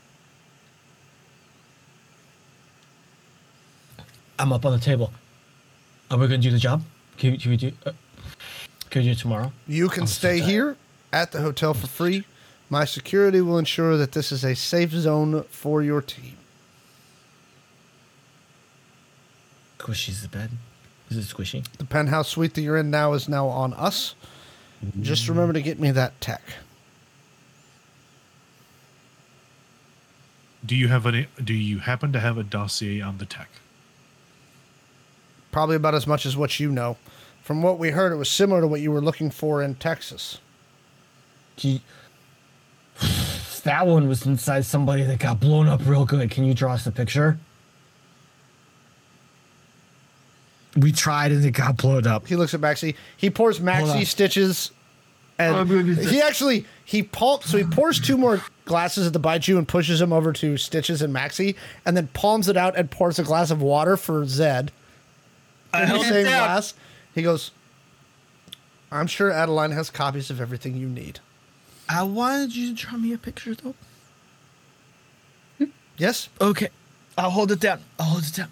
I'm 4.39 4.53
up 4.53 4.67
on 4.67 4.73
the 4.73 4.85
table. 4.85 5.13
Are 6.11 6.19
we 6.19 6.27
gonna 6.27 6.39
do 6.39 6.51
the 6.51 6.59
job? 6.59 6.83
Can, 7.19 7.33
we- 7.33 7.39
can 7.39 7.51
we 7.51 7.57
do? 7.57 7.73
Uh, 7.85 7.93
can 8.91 9.03
we 9.03 9.07
do 9.09 9.13
it 9.13 9.19
tomorrow? 9.19 9.53
You 9.67 9.89
can 9.89 10.03
I'm 10.03 10.07
stay 10.07 10.39
tired. 10.39 10.49
here 10.51 10.77
at 11.13 11.33
the 11.33 11.41
hotel 11.41 11.75
for 11.75 11.87
free. 11.87 12.25
My 12.71 12.85
security 12.85 13.41
will 13.41 13.59
ensure 13.59 13.97
that 13.97 14.13
this 14.13 14.33
is 14.33 14.45
a 14.45 14.55
safe 14.57 14.91
zone 14.91 15.45
for 15.45 15.83
your 15.83 16.03
team. 16.03 16.37
Squishy's 19.79 20.23
the 20.23 20.29
bed. 20.29 20.51
Is 21.11 21.17
it 21.17 21.37
squishy? 21.37 21.65
The 21.79 21.85
penthouse 21.85 22.29
suite 22.29 22.55
that 22.55 22.63
you're 22.63 22.77
in 22.77 22.91
now 22.91 23.13
is 23.13 23.29
now 23.29 23.47
on 23.47 23.73
us. 23.75 24.17
Just 25.01 25.29
remember 25.29 25.53
to 25.53 25.63
get 25.63 25.79
me 25.79 25.93
that 25.93 26.21
tech. 26.21 26.43
Do 30.65 30.75
you 30.75 30.89
have 30.89 31.07
any? 31.07 31.29
Do 31.43 31.55
you 31.55 31.79
happen 31.79 32.13
to 32.13 32.19
have 32.21 32.37
a 32.37 32.43
dossier 32.43 33.01
on 33.01 33.19
the 33.19 33.27
tech? 33.27 33.49
Probably 35.57 35.77
about 35.77 35.95
as 35.95 36.07
much 36.07 36.27
as 36.27 36.37
what 36.37 36.61
you 36.61 36.71
know. 36.71 36.99
From 37.41 37.63
what 37.63 37.79
we 37.79 37.89
heard, 37.89 38.13
it 38.13 38.17
was 38.17 38.31
similar 38.31 38.61
to 38.61 38.67
what 38.67 38.83
you 38.83 38.93
were 38.93 39.01
looking 39.01 39.31
for 39.31 39.63
in 39.63 39.75
Texas. 39.77 40.39
He, 41.57 41.81
that 43.65 43.87
one 43.87 44.07
was 44.07 44.27
inside 44.27 44.67
somebody 44.67 45.03
that 45.05 45.19
got 45.19 45.41
blown 45.41 45.67
up 45.67 45.81
real 45.87 46.05
good. 46.05 46.31
Can 46.31 46.45
you 46.45 46.53
draw 46.53 46.75
us 46.75 46.87
a 46.87 46.93
picture? 46.93 47.39
We 50.77 50.93
tried 50.93 51.33
and 51.33 51.43
it 51.43 51.53
got 51.53 51.79
blown 51.79 52.07
up. 52.07 52.27
He 52.27 52.37
looks 52.37 52.53
at 52.53 52.61
Maxi. 52.61 52.95
He 53.17 53.31
pours 53.31 53.59
Maxi 53.59 54.05
stitches, 54.05 54.73
and 55.39 55.71
he 55.97 56.21
actually 56.21 56.67
he 56.85 57.03
palm 57.03 57.41
so 57.41 57.57
he 57.57 57.65
pours 57.65 57.99
two 57.99 58.19
more 58.19 58.43
glasses 58.67 59.07
at 59.07 59.15
the 59.15 59.21
Baijiu 59.21 59.57
and 59.57 59.67
pushes 59.67 60.01
them 60.01 60.13
over 60.13 60.35
to 60.35 60.59
Stitches 60.59 61.01
and 61.01 61.15
Maxi, 61.15 61.57
and 61.87 61.97
then 61.97 62.09
palms 62.09 62.47
it 62.47 62.59
out 62.59 62.77
and 62.77 62.91
pours 62.91 63.19
a 63.19 63.23
glass 63.23 63.51
of 63.51 63.63
water 63.63 63.97
for 63.97 64.27
Zed. 64.27 64.71
I 65.77 65.83
in 65.83 65.89
the 65.89 65.95
held 65.95 66.07
same 66.07 66.25
down. 66.25 66.47
glass. 66.47 66.75
He 67.15 67.23
goes, 67.23 67.51
"I'm 68.91 69.07
sure 69.07 69.31
Adeline 69.33 69.73
has 69.73 69.91
copies 69.91 70.31
of 70.31 70.41
everything 70.41 70.77
you 70.77 70.89
need." 70.89 71.21
Uh, 71.89 71.95
I 72.01 72.03
wanted 72.03 72.55
you 72.57 72.75
to 72.75 72.87
draw 72.87 72.99
me 72.99 73.13
a 73.13 73.19
picture, 73.19 73.55
though. 73.55 73.75
Yes, 75.99 76.29
Okay. 76.41 76.69
I'll 77.17 77.31
hold 77.31 77.51
it 77.53 77.61
down. 77.61 77.81
I'll 77.99 78.05
hold 78.07 78.25
it 78.25 78.35
down. 78.35 78.51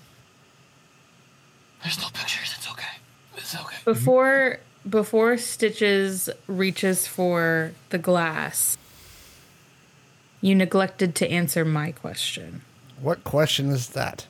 There's 1.83 1.99
no 2.01 2.07
pictures. 2.15 2.55
It's 2.57 2.71
okay. 2.71 2.97
It's 3.37 3.55
okay. 3.55 3.77
Mhm. 3.77 3.85
Before 3.85 4.59
before 4.89 5.37
Stitches 5.37 6.31
reaches 6.47 7.07
for 7.07 7.73
the 7.91 7.99
glass, 7.99 8.79
you 10.41 10.55
neglected 10.55 11.15
to 11.17 11.31
answer 11.31 11.65
my 11.65 11.93
question. 11.93 12.63
what 13.01 13.23
question 13.25 13.69
is 13.71 13.89
that? 13.91 14.27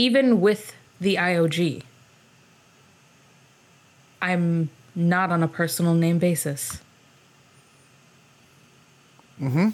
Even 0.00 0.40
with 0.40 0.74
the 0.98 1.16
IOG, 1.16 1.82
I'm 4.22 4.70
not 4.94 5.30
on 5.30 5.42
a 5.42 5.46
personal 5.46 5.92
name 5.92 6.18
basis. 6.18 6.80
Mm-hmm. 9.38 9.68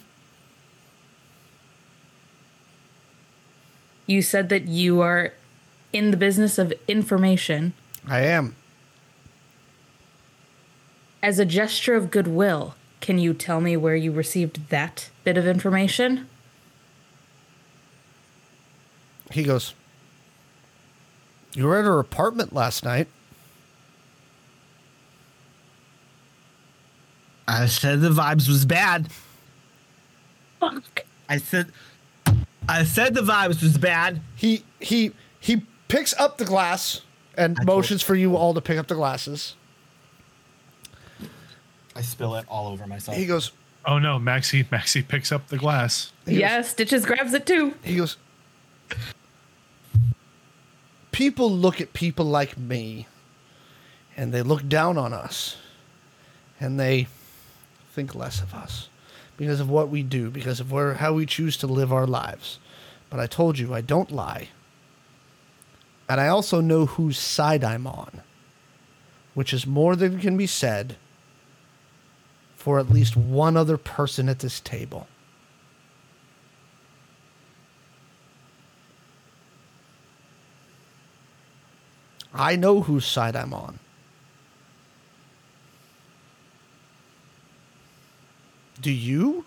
You 4.08 4.20
said 4.20 4.48
that 4.48 4.66
you 4.66 5.00
are 5.00 5.32
in 5.92 6.10
the 6.10 6.16
business 6.16 6.58
of 6.58 6.72
information. 6.88 7.72
I 8.04 8.22
am. 8.22 8.56
As 11.22 11.38
a 11.38 11.44
gesture 11.44 11.94
of 11.94 12.10
goodwill, 12.10 12.74
can 13.00 13.20
you 13.20 13.32
tell 13.32 13.60
me 13.60 13.76
where 13.76 13.94
you 13.94 14.10
received 14.10 14.70
that 14.70 15.08
bit 15.22 15.38
of 15.38 15.46
information? 15.46 16.26
He 19.30 19.44
goes, 19.44 19.72
You 21.56 21.64
were 21.66 21.78
at 21.78 21.86
her 21.86 21.98
apartment 21.98 22.52
last 22.52 22.84
night. 22.84 23.08
I 27.48 27.64
said 27.66 28.00
the 28.02 28.10
vibes 28.10 28.46
was 28.46 28.66
bad. 28.66 29.08
Fuck. 30.60 31.00
I 31.30 31.38
said. 31.38 31.72
I 32.68 32.84
said 32.84 33.14
the 33.14 33.22
vibes 33.22 33.62
was 33.62 33.78
bad. 33.78 34.20
He 34.34 34.64
he 34.80 35.12
he 35.40 35.62
picks 35.88 36.12
up 36.20 36.36
the 36.36 36.44
glass 36.44 37.00
and 37.38 37.56
told- 37.56 37.66
motions 37.66 38.02
for 38.02 38.14
you 38.14 38.36
all 38.36 38.52
to 38.52 38.60
pick 38.60 38.76
up 38.76 38.88
the 38.88 38.94
glasses. 38.94 39.54
I 41.94 42.02
spill 42.02 42.34
it 42.34 42.44
all 42.48 42.68
over 42.68 42.86
myself. 42.86 43.16
He 43.16 43.24
goes, 43.24 43.52
Oh 43.86 43.98
no, 43.98 44.18
Maxi! 44.18 44.66
Maxi 44.66 45.06
picks 45.06 45.32
up 45.32 45.48
the 45.48 45.56
glass. 45.56 46.12
Yeah, 46.26 46.60
Stitches 46.60 47.06
grabs 47.06 47.32
it 47.32 47.46
too. 47.46 47.72
he 47.82 47.96
goes, 47.96 48.18
People 51.16 51.50
look 51.50 51.80
at 51.80 51.94
people 51.94 52.26
like 52.26 52.58
me 52.58 53.06
and 54.18 54.34
they 54.34 54.42
look 54.42 54.68
down 54.68 54.98
on 54.98 55.14
us 55.14 55.56
and 56.60 56.78
they 56.78 57.06
think 57.90 58.14
less 58.14 58.42
of 58.42 58.52
us 58.52 58.90
because 59.38 59.58
of 59.58 59.70
what 59.70 59.88
we 59.88 60.02
do, 60.02 60.30
because 60.30 60.60
of 60.60 60.70
where 60.70 60.92
how 60.92 61.14
we 61.14 61.24
choose 61.24 61.56
to 61.56 61.66
live 61.66 61.90
our 61.90 62.06
lives. 62.06 62.58
But 63.08 63.18
I 63.18 63.26
told 63.26 63.58
you 63.58 63.72
I 63.72 63.80
don't 63.80 64.12
lie. 64.12 64.50
And 66.06 66.20
I 66.20 66.28
also 66.28 66.60
know 66.60 66.84
whose 66.84 67.16
side 67.16 67.64
I'm 67.64 67.86
on, 67.86 68.20
which 69.32 69.54
is 69.54 69.66
more 69.66 69.96
than 69.96 70.20
can 70.20 70.36
be 70.36 70.46
said 70.46 70.96
for 72.56 72.78
at 72.78 72.90
least 72.90 73.16
one 73.16 73.56
other 73.56 73.78
person 73.78 74.28
at 74.28 74.40
this 74.40 74.60
table. 74.60 75.06
I 82.36 82.56
know 82.56 82.82
whose 82.82 83.06
side 83.06 83.34
I'm 83.36 83.52
on. 83.54 83.78
Do 88.80 88.90
you? 88.90 89.44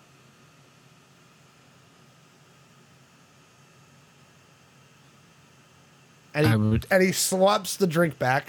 And 6.34 6.46
he, 6.46 6.56
would- 6.56 6.86
and 6.90 7.02
he 7.02 7.12
slaps 7.12 7.76
the 7.76 7.86
drink 7.86 8.18
back. 8.18 8.46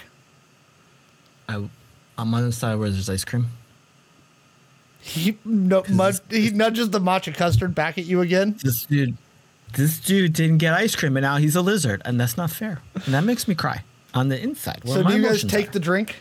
I, 1.50 1.68
I'm 2.18 2.34
on 2.34 2.44
the 2.46 2.52
side 2.52 2.76
where 2.76 2.90
there's 2.90 3.10
ice 3.10 3.26
cream. 3.26 3.48
He 5.02 5.38
no, 5.44 5.84
mud, 5.90 6.20
he 6.30 6.52
nudges 6.52 6.92
the 6.92 7.00
matcha 7.00 7.34
custard 7.34 7.74
back 7.74 7.98
at 7.98 8.06
you 8.06 8.22
again. 8.22 8.56
This 8.64 8.86
dude, 8.86 9.18
this 9.74 10.00
dude 10.00 10.34
didn't 10.34 10.60
get 10.60 10.76
ice 10.76 10.96
cream, 10.96 11.18
and 11.18 11.24
now 11.24 11.38
he's 11.38 11.56
a 11.56 11.62
lizard, 11.64 12.04
and 12.06 12.20
that's 12.20 12.38
not 12.38 12.52
fair. 12.52 12.82
And 12.94 13.14
that 13.16 13.24
makes 13.24 13.48
me 13.48 13.56
cry. 13.56 13.84
On 14.14 14.28
the 14.28 14.40
inside. 14.42 14.82
Where 14.84 14.96
So 15.02 15.04
do 15.08 15.16
you 15.16 15.24
guys 15.24 15.44
take 15.44 15.70
are. 15.70 15.72
the 15.72 15.80
drink? 15.80 16.18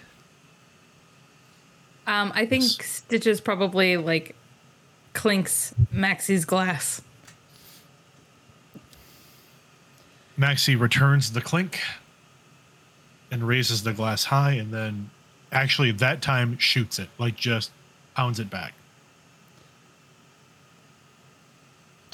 Um, 2.07 2.33
I 2.35 2.47
think 2.47 2.65
Stitches 2.65 3.41
probably 3.41 3.97
like 3.97 4.35
clinks 5.13 5.75
Maxi's 5.95 6.45
glass. 6.45 7.03
Maxi 10.39 10.79
returns 10.79 11.33
the 11.33 11.41
clink 11.41 11.81
and 13.31 13.47
raises 13.47 13.83
the 13.83 13.93
glass 13.93 14.25
high, 14.25 14.53
and 14.53 14.73
then 14.73 15.11
actually 15.53 15.93
that 15.93 16.23
time 16.23 16.57
shoots 16.59 16.99
it, 16.99 17.09
like 17.19 17.37
just 17.37 17.71
pounds 18.15 18.41
it 18.41 18.49
back. 18.51 18.73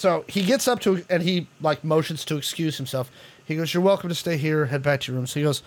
So 0.07 0.25
he 0.29 0.45
gets 0.45 0.69
up 0.69 0.79
to 0.83 1.05
and 1.11 1.21
he 1.21 1.49
like 1.61 1.83
motions 1.83 2.25
to 2.27 2.37
excuse 2.37 2.77
himself. 2.77 3.11
He 3.45 3.57
goes, 3.57 3.75
"You're 3.75 3.83
welcome 3.83 4.09
to 4.09 4.15
stay 4.15 4.37
here. 4.37 4.67
Head 4.67 4.81
back 4.81 5.01
to 5.01 5.11
your 5.11 5.17
room." 5.17 5.27
So 5.27 5.41
he 5.41 5.45
goes, 5.45 5.65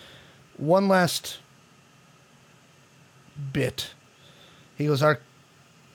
"One 0.56 0.88
last 0.88 1.40
bit." 3.52 3.90
He 4.78 4.86
goes, 4.86 5.02
"Our 5.02 5.20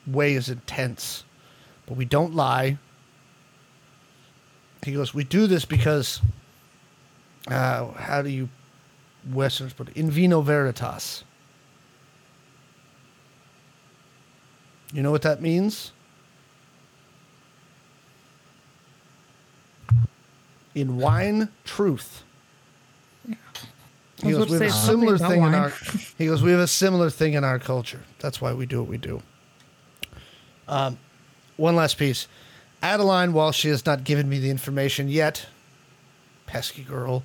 way 0.06 0.36
is 0.36 0.48
intense, 0.48 1.24
but 1.88 1.98
we 1.98 2.06
don't 2.06 2.36
lie." 2.36 2.78
He 4.84 4.92
goes, 4.92 5.12
"We 5.12 5.24
do 5.24 5.48
this 5.48 5.66
because, 5.66 6.22
uh, 7.48 7.94
how 7.94 8.22
do 8.22 8.30
you 8.30 8.50
Westerns 9.28 9.74
put 9.74 9.90
it? 9.90 9.98
In 9.98 10.12
vino 10.12 10.42
veritas." 10.42 11.24
You 14.94 15.02
know 15.02 15.10
what 15.10 15.24
that 15.24 15.42
means? 15.42 15.94
In 20.76 20.98
wine 20.98 21.50
truth. 21.64 22.24
He 24.22 24.32
goes, 24.32 24.50
we 24.50 24.54
have 24.54 24.62
a 24.62 24.72
similar 24.72 25.18
thing 25.18 25.44
in 25.44 25.54
our. 25.54 25.74
He 26.18 26.28
goes, 26.28 26.42
we 26.42 26.52
have 26.52 26.60
a 26.60 26.68
similar 26.68 27.10
thing 27.10 27.34
in 27.34 27.44
our 27.44 27.60
culture. 27.60 28.02
That's 28.20 28.40
why 28.40 28.54
we 28.54 28.66
do 28.66 28.80
what 28.80 28.90
we 28.90 28.98
do. 28.98 29.22
Um, 30.68 30.98
one 31.58 31.76
last 31.76 31.98
piece. 31.98 32.28
Adeline, 32.82 33.34
while 33.34 33.52
she 33.52 33.70
has 33.70 33.86
not 33.86 34.04
given 34.04 34.30
me 34.30 34.40
the 34.40 34.50
information 34.50 35.10
yet, 35.10 35.48
pesky 36.46 36.84
girl, 36.84 37.24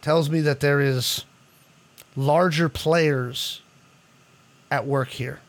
tells 0.00 0.30
me 0.30 0.40
that 0.40 0.60
there 0.60 0.80
is 0.80 1.24
larger 2.16 2.68
players 2.68 3.62
at 4.70 4.86
work 4.86 5.08
here. 5.08 5.40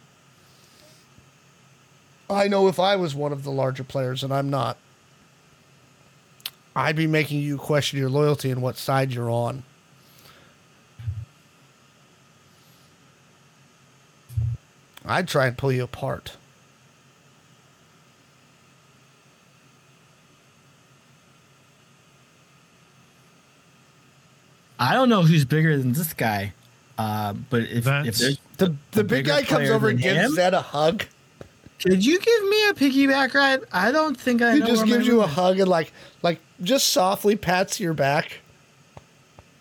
I 2.30 2.47
know 2.47 2.68
if 2.68 2.80
I 2.80 2.95
was 2.95 3.15
one 3.15 3.31
of 3.31 3.43
the 3.43 3.51
larger 3.51 3.84
players, 3.84 4.23
and 4.23 4.34
I'm 4.34 4.49
not, 4.49 4.77
I'd 6.80 6.95
be 6.95 7.07
making 7.07 7.41
you 7.41 7.57
question 7.57 7.99
your 7.99 8.10
loyalty 8.10 8.49
and 8.51 8.61
what 8.61 8.77
side 8.77 9.11
you're 9.11 9.30
on. 9.30 9.64
I'd 15.06 15.27
try 15.27 15.47
and 15.47 15.57
pull 15.57 15.73
you 15.73 15.84
apart. 15.84 16.38
I 24.80 24.93
don't 24.93 25.10
know 25.10 25.23
who's 25.23 25.43
bigger 25.43 25.77
than 25.77 25.91
this 25.91 26.14
guy, 26.14 26.53
uh, 26.97 27.34
but 27.34 27.64
if, 27.64 27.69
if 27.80 27.84
That's- 27.84 28.19
there's 28.19 28.39
The 28.57 28.76
the 28.91 29.03
big 29.03 29.26
guy 29.26 29.43
comes 29.43 29.69
over 29.69 29.89
and 29.89 29.99
gives 29.99 30.18
him? 30.19 30.31
Zed 30.34 30.53
a 30.53 30.61
hug. 30.61 31.03
Could 31.80 32.06
you 32.06 32.19
give 32.19 32.43
me 32.49 32.69
a 32.69 32.73
piggyback 32.73 33.34
ride? 33.34 33.61
I 33.72 33.91
don't 33.91 34.19
think 34.19 34.41
I 34.41 34.53
He 34.56 34.60
know 34.60 34.68
just 34.68 34.80
where 34.85 34.88
gives 34.97 35.07
you 35.07 35.22
a 35.22 35.26
is. 35.26 35.31
hug 35.31 35.60
and 35.60 35.68
like 35.69 35.91
like 36.22 36.39
just 36.61 36.89
softly 36.89 37.35
pats 37.35 37.80
your 37.80 37.93
back. 37.93 38.39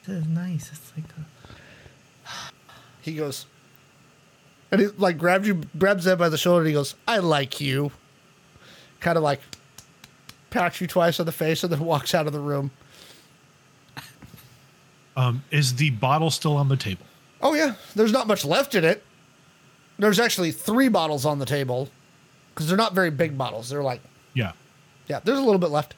This 0.05 0.23
is 0.23 0.27
nice. 0.29 0.71
It's 0.73 0.93
like 0.97 1.05
a, 1.17 2.33
He 3.03 3.15
goes, 3.15 3.47
and 4.73 4.81
he 4.81 4.87
like 4.99 5.17
grabs 5.19 5.47
you, 5.47 5.63
grabs 5.79 6.05
Zed 6.05 6.19
by 6.19 6.29
the 6.29 6.39
shoulder. 6.39 6.61
and 6.61 6.69
He 6.69 6.73
goes, 6.75 6.95
"I 7.07 7.19
like 7.19 7.61
you." 7.61 7.93
Kind 9.01 9.17
of 9.17 9.23
like 9.23 9.41
pats 10.51 10.81
you 10.81 10.87
twice 10.89 11.21
on 11.21 11.27
the 11.27 11.33
face 11.33 11.63
and 11.63 11.73
then 11.73 11.81
walks 11.81 12.15
out 12.15 12.27
of 12.27 12.33
the 12.33 12.41
room. 12.41 12.71
Um, 15.17 15.43
is 15.51 15.75
the 15.77 15.91
bottle 15.91 16.31
still 16.31 16.57
on 16.57 16.69
the 16.69 16.77
table? 16.77 17.05
Oh 17.43 17.55
yeah, 17.55 17.75
there's 17.95 18.13
not 18.13 18.27
much 18.27 18.45
left 18.45 18.75
in 18.75 18.85
it. 18.85 19.05
There's 19.99 20.19
actually 20.21 20.53
three 20.53 20.89
bottles 20.89 21.25
on 21.25 21.39
the 21.39 21.47
table 21.47 21.89
because 22.59 22.67
they're 22.67 22.77
not 22.77 22.93
very 22.93 23.11
big 23.11 23.39
bottles. 23.39 23.69
They're 23.71 23.85
like, 23.85 24.01
Yeah. 24.35 24.51
yeah, 25.07 25.21
there's 25.23 25.39
a 25.39 25.43
little 25.43 25.61
bit 25.61 25.71
left. 25.71 25.95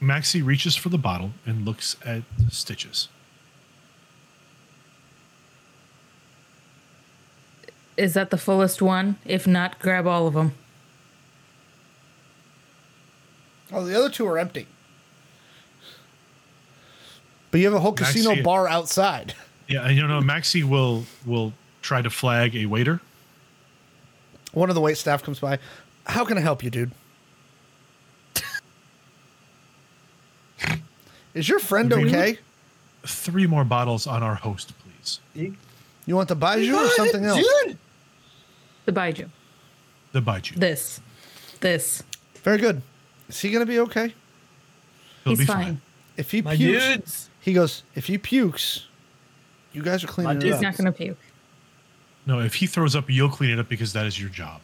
Maxi 0.00 0.44
reaches 0.44 0.76
for 0.76 0.88
the 0.88 0.98
bottle 0.98 1.32
and 1.44 1.64
looks 1.64 1.96
at 2.06 2.22
stitches. 2.48 3.08
Is 7.96 8.14
that 8.14 8.30
the 8.30 8.38
fullest 8.38 8.80
one? 8.80 9.16
If 9.24 9.48
not, 9.48 9.80
grab 9.80 10.06
all 10.06 10.28
of 10.28 10.34
them. 10.34 10.52
Oh, 13.72 13.84
the 13.84 13.98
other 13.98 14.10
two 14.10 14.28
are 14.28 14.38
empty. 14.38 14.68
But 17.50 17.58
you 17.58 17.66
have 17.66 17.74
a 17.74 17.80
whole 17.80 17.92
casino 17.94 18.30
Maxi- 18.36 18.44
bar 18.44 18.68
outside. 18.68 19.34
Yeah, 19.66 19.86
and 19.88 19.96
you 19.96 20.06
know, 20.06 20.20
Maxi 20.20 20.62
will 20.62 21.04
will 21.26 21.52
try 21.82 22.00
to 22.00 22.10
flag 22.10 22.54
a 22.54 22.66
waiter. 22.66 23.00
One 24.54 24.68
of 24.70 24.74
the 24.74 24.80
wait 24.80 24.96
staff 24.96 25.22
comes 25.22 25.40
by. 25.40 25.58
How 26.06 26.24
can 26.24 26.38
I 26.38 26.40
help 26.40 26.62
you, 26.62 26.70
dude? 26.70 26.90
Is 31.34 31.48
your 31.48 31.58
friend 31.58 31.92
okay? 31.92 32.38
Three 33.06 33.46
more 33.46 33.64
bottles 33.64 34.06
on 34.06 34.22
our 34.22 34.36
host, 34.36 34.72
please. 34.78 35.20
You 36.06 36.16
want 36.16 36.28
the 36.28 36.36
Baijiu 36.36 36.74
or 36.74 36.88
something 36.90 37.24
else? 37.24 37.44
The 38.84 38.92
Baijiu. 38.92 39.28
The 40.12 40.20
Baijiu. 40.22 40.54
This. 40.56 41.00
This. 41.60 42.02
Very 42.42 42.58
good. 42.58 42.82
Is 43.28 43.40
he 43.40 43.50
gonna 43.50 43.66
be 43.66 43.80
okay? 43.80 44.14
He'll 45.24 45.32
He's 45.32 45.38
be 45.40 45.44
fine. 45.46 45.64
fine. 45.64 45.80
If 46.16 46.30
he 46.30 46.42
My 46.42 46.56
pukes, 46.56 46.86
dudes. 46.86 47.30
he 47.40 47.52
goes. 47.52 47.82
If 47.94 48.06
he 48.06 48.18
pukes, 48.18 48.86
you 49.72 49.82
guys 49.82 50.04
are 50.04 50.06
cleaning 50.06 50.36
it 50.36 50.40
dudes 50.40 50.54
up. 50.56 50.58
He's 50.60 50.62
not 50.62 50.76
going 50.76 50.92
to 50.92 50.96
puke. 50.96 51.18
No, 52.26 52.40
if 52.40 52.54
he 52.54 52.66
throws 52.66 52.96
up, 52.96 53.10
you'll 53.10 53.28
clean 53.28 53.50
it 53.50 53.58
up 53.58 53.68
because 53.68 53.92
that 53.92 54.06
is 54.06 54.18
your 54.20 54.30
job. 54.30 54.60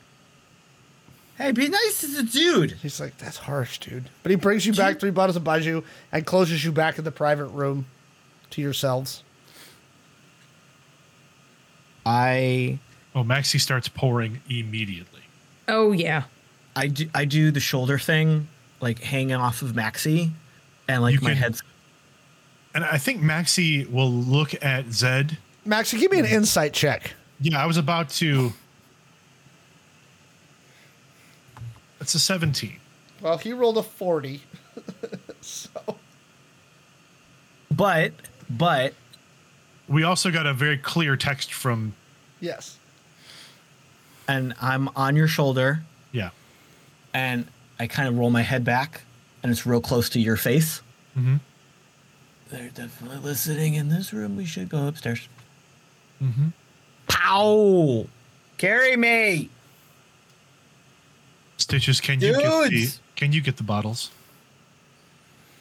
hey, 1.37 1.53
be 1.53 1.69
nice 1.69 2.01
to 2.01 2.07
the 2.07 2.23
dude. 2.23 2.73
He's 2.83 3.01
like, 3.01 3.17
that's 3.19 3.37
harsh, 3.39 3.79
dude. 3.79 4.11
But 4.23 4.31
he 4.31 4.37
brings 4.37 4.65
you 4.67 4.73
back 4.75 4.99
three 5.01 5.11
bottles 5.11 5.37
of 5.37 5.43
Baijiu 5.45 5.85
and 6.13 6.25
closes 6.27 6.65
you 6.65 6.73
back 6.73 6.99
in 6.99 7.05
the 7.05 7.11
private 7.13 7.47
room 7.47 7.87
to 8.51 8.61
yourselves. 8.63 9.23
I 12.07 12.79
Oh, 13.15 13.25
Maxi 13.25 13.61
starts 13.61 13.89
pouring 13.89 14.41
immediately. 14.49 15.21
Oh, 15.69 15.93
yeah. 15.93 16.25
I 16.77 16.87
do 16.87 17.11
I 17.15 17.25
do 17.25 17.51
the 17.51 17.61
shoulder 17.61 17.99
thing, 17.99 18.49
like 18.81 19.01
hanging 19.01 19.35
off 19.37 19.63
of 19.63 19.73
Maxi, 19.73 20.31
and 20.89 21.03
like 21.03 21.15
You 21.15 21.21
my 21.21 21.31
can- 21.31 21.39
head's 21.39 21.63
And 22.75 22.85
I 22.85 22.99
think 22.99 23.21
Maxi 23.21 23.91
will 23.91 24.11
look 24.11 24.55
at 24.65 24.93
Zed. 24.93 25.39
Max, 25.65 25.93
give 25.93 26.11
me 26.13 26.21
an 26.21 26.25
insight 26.27 26.73
check. 26.73 27.15
Yeah, 27.41 27.63
I 27.63 27.67
was 27.67 27.77
about 27.77 28.11
to. 28.11 28.53
It's 32.01 32.15
a 32.15 32.19
17. 32.19 32.77
Well, 33.21 33.39
he 33.39 33.53
rolled 33.53 33.77
a 33.79 33.83
40. 33.83 34.43
so, 35.41 35.69
but 37.71 38.13
but 38.49 38.95
We 39.89 40.03
also 40.03 40.31
got 40.31 40.47
a 40.47 40.55
very 40.55 40.79
clear 40.79 41.17
text 41.17 41.53
from. 41.53 41.95
yes. 42.41 42.79
and 44.27 44.55
I'm 44.61 44.89
on 44.97 45.17
your 45.17 45.29
shoulder 45.29 45.83
Yeah. 46.13 46.31
and 47.13 47.47
I 47.79 47.87
kind 47.89 48.09
of 48.09 48.17
roll 48.19 48.31
my 48.31 48.43
head 48.43 48.65
back 48.65 49.03
and 49.43 49.51
it's 49.53 49.67
real 49.67 49.81
close 49.81 50.09
to 50.11 50.21
your 50.21 50.37
face. 50.37 50.81
Mm-hmm. 51.19 51.37
They're 52.51 52.71
definitely 52.71 53.19
listening 53.19 53.75
in 53.75 53.89
this 53.89 54.13
room. 54.13 54.37
We 54.37 54.45
should 54.47 54.69
go 54.69 54.87
upstairs. 54.87 55.29
Mm-hmm. 56.23 56.49
Pow! 57.11 58.07
Carry 58.59 58.97
me. 58.97 59.49
Stitches, 61.57 62.01
can 62.01 62.21
you 62.21 62.33
get 62.33 62.71
the 62.71 62.93
can 63.17 63.33
you 63.33 63.41
get 63.41 63.57
the 63.57 63.63
bottles? 63.63 64.11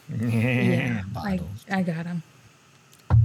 Yeah. 0.10 1.02
I, 1.16 1.38
Bottles. 1.38 1.66
I 1.70 1.82
got 1.84 2.06
them. 2.06 2.24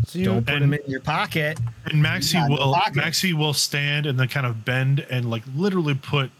So 0.06 0.18
you, 0.18 0.24
Don't 0.26 0.44
put 0.44 0.54
And- 0.54 0.62
them 0.64 0.74
in 0.74 0.80
your 0.90 1.00
pocket. 1.00 1.58
And 1.86 2.04
Maxi 2.04 2.48
will. 2.48 2.74
Maxi 2.74 3.32
will 3.32 3.54
stand 3.54 4.06
and 4.06 4.18
then 4.18 4.28
kind 4.28 4.44
of 4.46 4.64
bend 4.64 5.06
and 5.10 5.30
like 5.30 5.42
literally 5.54 5.94
put. 5.94 6.30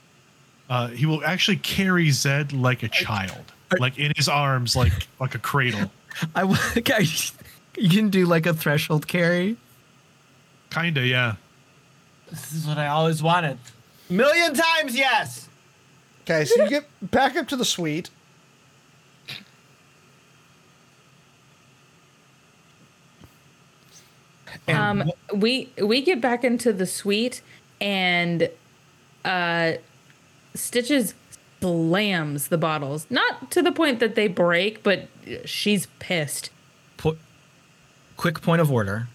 Uh, 0.68 0.88
he 0.88 1.06
will 1.06 1.24
actually 1.24 1.58
carry 1.58 2.10
Zed 2.10 2.52
like 2.52 2.82
a 2.82 2.88
child, 2.88 3.52
like 3.78 3.98
in 3.98 4.12
his 4.16 4.28
arms, 4.28 4.74
like 4.74 4.92
like 5.20 5.34
a 5.34 5.38
cradle. 5.38 5.90
I, 6.34 6.42
okay, 6.78 7.04
you 7.78 7.88
can 7.90 8.08
do 8.10 8.26
like 8.26 8.46
a 8.46 8.54
threshold 8.54 9.06
carry. 9.06 9.56
Kinda, 10.70 11.06
yeah. 11.06 11.34
This 12.30 12.52
is 12.52 12.66
what 12.66 12.78
I 12.78 12.88
always 12.88 13.22
wanted. 13.22 13.58
Million 14.10 14.54
times 14.54 14.96
yes. 14.96 15.48
Okay, 16.22 16.44
so 16.44 16.62
you 16.62 16.70
get 16.70 16.86
back 17.10 17.36
up 17.36 17.48
to 17.48 17.56
the 17.56 17.64
suite. 17.64 18.10
Um, 24.66 25.10
we 25.34 25.68
we 25.82 26.00
get 26.00 26.20
back 26.20 26.42
into 26.42 26.72
the 26.72 26.86
suite 26.86 27.42
and 27.80 28.48
uh, 29.24 29.72
Stitches 30.54 31.14
slams 31.60 32.48
the 32.48 32.58
bottles. 32.58 33.06
Not 33.10 33.50
to 33.50 33.62
the 33.62 33.72
point 33.72 34.00
that 34.00 34.14
they 34.14 34.28
break, 34.28 34.82
but 34.82 35.08
she's 35.44 35.86
pissed. 35.98 36.50
Put 36.96 37.18
quick 38.16 38.40
point 38.40 38.60
of 38.60 38.70
order. 38.70 39.08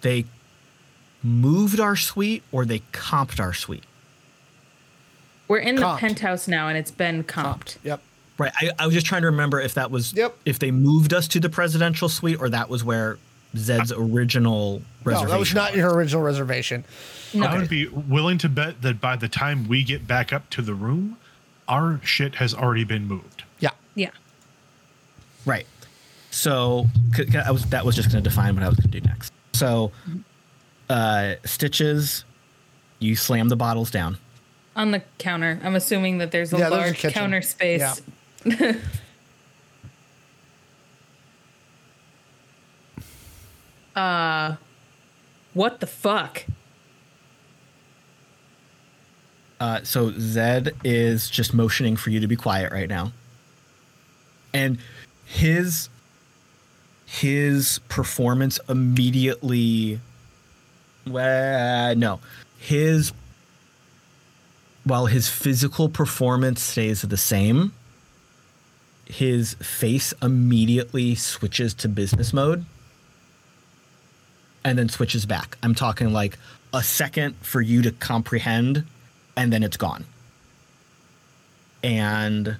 They 0.00 0.26
moved 1.22 1.80
our 1.80 1.96
suite 1.96 2.42
or 2.52 2.64
they 2.64 2.80
comped 2.92 3.40
our 3.40 3.52
suite. 3.52 3.84
We're 5.48 5.58
in 5.58 5.76
Comped. 5.76 5.94
the 5.96 6.00
penthouse 6.00 6.46
now, 6.48 6.68
and 6.68 6.76
it's 6.76 6.90
been 6.90 7.24
comped. 7.24 7.78
Yep. 7.82 8.00
Right. 8.36 8.52
I, 8.60 8.70
I 8.78 8.84
was 8.86 8.94
just 8.94 9.06
trying 9.06 9.22
to 9.22 9.28
remember 9.28 9.60
if 9.60 9.74
that 9.74 9.90
was 9.90 10.12
Yep. 10.12 10.36
if 10.44 10.58
they 10.58 10.70
moved 10.70 11.12
us 11.14 11.26
to 11.28 11.40
the 11.40 11.48
presidential 11.48 12.08
suite 12.08 12.38
or 12.40 12.48
that 12.50 12.68
was 12.68 12.84
where 12.84 13.18
Zed's 13.56 13.90
original 13.92 14.82
reservation. 15.04 15.04
No, 15.04 15.12
reservation. 15.12 15.28
that 15.30 15.38
was 15.38 15.54
not 15.54 15.74
your 15.76 15.94
original 15.94 16.22
reservation. 16.22 16.84
I 17.40 17.56
would 17.58 17.68
be 17.68 17.86
willing 17.88 18.38
to 18.38 18.48
bet 18.48 18.82
that 18.82 19.00
by 19.00 19.16
the 19.16 19.28
time 19.28 19.66
we 19.68 19.82
get 19.82 20.06
back 20.06 20.32
up 20.32 20.48
to 20.50 20.62
the 20.62 20.74
room, 20.74 21.16
our 21.66 22.00
shit 22.04 22.36
has 22.36 22.54
already 22.54 22.84
been 22.84 23.06
moved. 23.08 23.42
Yeah. 23.58 23.70
Yeah. 23.94 24.10
Right. 25.46 25.66
So 26.30 26.86
c- 27.16 27.26
c- 27.30 27.38
I 27.38 27.50
was 27.50 27.64
that 27.70 27.84
was 27.86 27.96
just 27.96 28.12
going 28.12 28.22
to 28.22 28.28
define 28.30 28.54
what 28.54 28.62
I 28.62 28.68
was 28.68 28.76
going 28.78 28.90
to 28.90 29.00
do 29.00 29.06
next. 29.08 29.32
So, 29.54 29.92
mm-hmm. 30.08 30.18
Uh, 30.88 31.34
stitches, 31.44 32.24
you 32.98 33.16
slam 33.16 33.48
the 33.48 33.56
bottles 33.56 33.90
down. 33.90 34.18
On 34.76 34.90
the 34.90 35.02
counter. 35.18 35.60
I'm 35.62 35.74
assuming 35.74 36.18
that 36.18 36.30
there's 36.30 36.52
a 36.52 36.58
Yeah, 36.58 36.70
there's 36.70 37.02
a 37.02 37.06
large 37.06 37.14
counter 37.14 37.42
space. 37.42 38.02
Yeah. 38.44 38.74
What 45.58 45.80
the 45.80 45.88
fuck? 45.88 46.44
Uh, 49.58 49.80
so 49.82 50.12
Zed 50.12 50.72
is 50.84 51.28
just 51.28 51.52
motioning 51.52 51.96
for 51.96 52.10
you 52.10 52.20
to 52.20 52.28
be 52.28 52.36
quiet 52.36 52.70
right 52.70 52.88
now, 52.88 53.10
and 54.54 54.78
his 55.24 55.88
his 57.06 57.80
performance 57.88 58.60
immediately. 58.68 59.98
Well, 61.08 61.94
no, 61.96 62.20
his 62.58 63.12
while 64.84 65.06
his 65.06 65.28
physical 65.28 65.88
performance 65.88 66.62
stays 66.62 67.02
the 67.02 67.16
same, 67.16 67.72
his 69.04 69.54
face 69.54 70.14
immediately 70.22 71.14
switches 71.14 71.74
to 71.74 71.88
business 71.88 72.32
mode 72.32 72.64
and 74.64 74.78
then 74.78 74.88
switches 74.88 75.26
back. 75.26 75.58
I'm 75.62 75.74
talking 75.74 76.12
like 76.12 76.38
a 76.72 76.82
second 76.82 77.36
for 77.42 77.60
you 77.60 77.82
to 77.82 77.90
comprehend 77.90 78.84
and 79.36 79.52
then 79.52 79.62
it's 79.62 79.76
gone. 79.76 80.04
And 81.82 82.56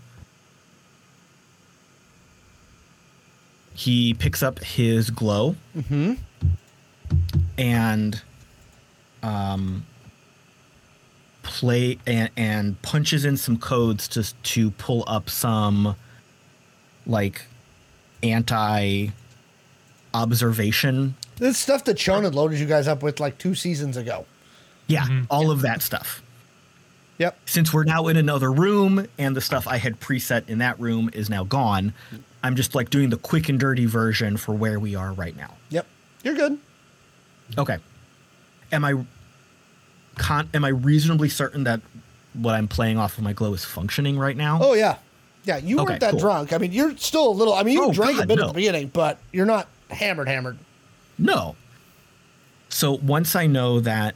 he 3.75 4.13
picks 4.15 4.43
up 4.43 4.59
his 4.61 5.11
glow 5.11 5.57
Mhm. 5.77 6.19
and 7.57 8.21
um 9.23 9.85
play 11.43 11.99
and, 12.07 12.31
and 12.37 12.81
punches 12.83 13.25
in 13.25 13.37
some 13.37 13.57
codes 13.59 14.07
to 14.09 14.35
to 14.43 14.71
pull 14.73 15.05
up 15.07 15.31
some 15.31 15.97
like 17.07 17.47
anti 18.23 19.09
observation 20.15 21.15
This 21.37 21.59
stuff 21.59 21.85
that 21.85 21.97
Shonen 21.97 22.35
loaded 22.35 22.59
you 22.59 22.67
guys 22.67 22.89
up 22.89 23.03
with 23.03 23.21
like 23.21 23.39
two 23.39 23.55
seasons 23.55 23.97
ago. 23.97 24.27
yeah 24.87 25.07
all 25.31 25.51
of 25.51 25.63
that 25.63 25.83
stuff 25.83 26.23
Yep. 27.19 27.37
since 27.47 27.75
we're 27.75 27.83
now 27.85 28.07
in 28.07 28.17
another 28.17 28.53
room 28.53 29.07
and 29.19 29.35
the 29.37 29.41
stuff 29.41 29.67
I 29.67 29.79
had 29.79 29.99
preset 29.99 30.49
in 30.49 30.59
that 30.59 30.79
room 30.79 31.11
is 31.13 31.29
now 31.29 31.43
gone, 31.43 31.93
I'm 32.45 32.55
just 32.55 32.77
like 32.77 32.91
doing 32.91 33.11
the 33.11 33.17
quick 33.17 33.49
and 33.49 33.59
dirty 33.59 33.87
version 33.87 34.37
for 34.37 34.55
where 34.55 34.79
we 34.79 34.95
are 34.95 35.13
right 35.13 35.37
now. 35.37 35.55
Yep. 35.71 35.85
You're 36.23 36.37
good. 36.37 36.59
Okay. 37.59 37.79
Am 38.73 38.85
I 38.85 38.95
con- 40.17 40.49
am 40.55 40.65
I 40.65 40.69
reasonably 40.69 41.29
certain 41.29 41.65
that 41.65 41.81
what 42.35 42.55
I'm 42.55 42.69
playing 42.69 42.99
off 42.99 43.19
of 43.19 43.25
my 43.25 43.33
glow 43.33 43.55
is 43.55 43.65
functioning 43.65 44.19
right 44.19 44.37
now? 44.37 44.59
Oh 44.63 44.75
yeah. 44.75 44.97
Yeah, 45.45 45.57
you 45.57 45.79
Okay, 45.81 45.91
weren't 45.93 46.01
that 46.01 46.11
cool. 46.11 46.21
drunk. 46.21 46.53
I 46.53 46.59
mean, 46.59 46.73
you're 46.73 46.95
still 46.99 47.29
a 47.29 47.33
little. 47.33 47.55
I 47.55 47.63
mean, 47.63 47.75
you 47.75 47.85
Oh, 47.85 47.93
drank 47.93 48.21
a 48.21 48.27
bit 48.27 48.37
no. 48.37 48.45
at 48.45 48.49
the 48.49 48.55
beginning, 48.55 48.89
but 48.89 49.19
you're 49.33 49.47
not 49.47 49.67
hammered, 49.91 50.29
hammered. 50.29 50.59
No. 51.17 51.57
So 52.69 52.93
once 53.03 53.35
I 53.35 53.47
know 53.47 53.81
that 53.81 54.15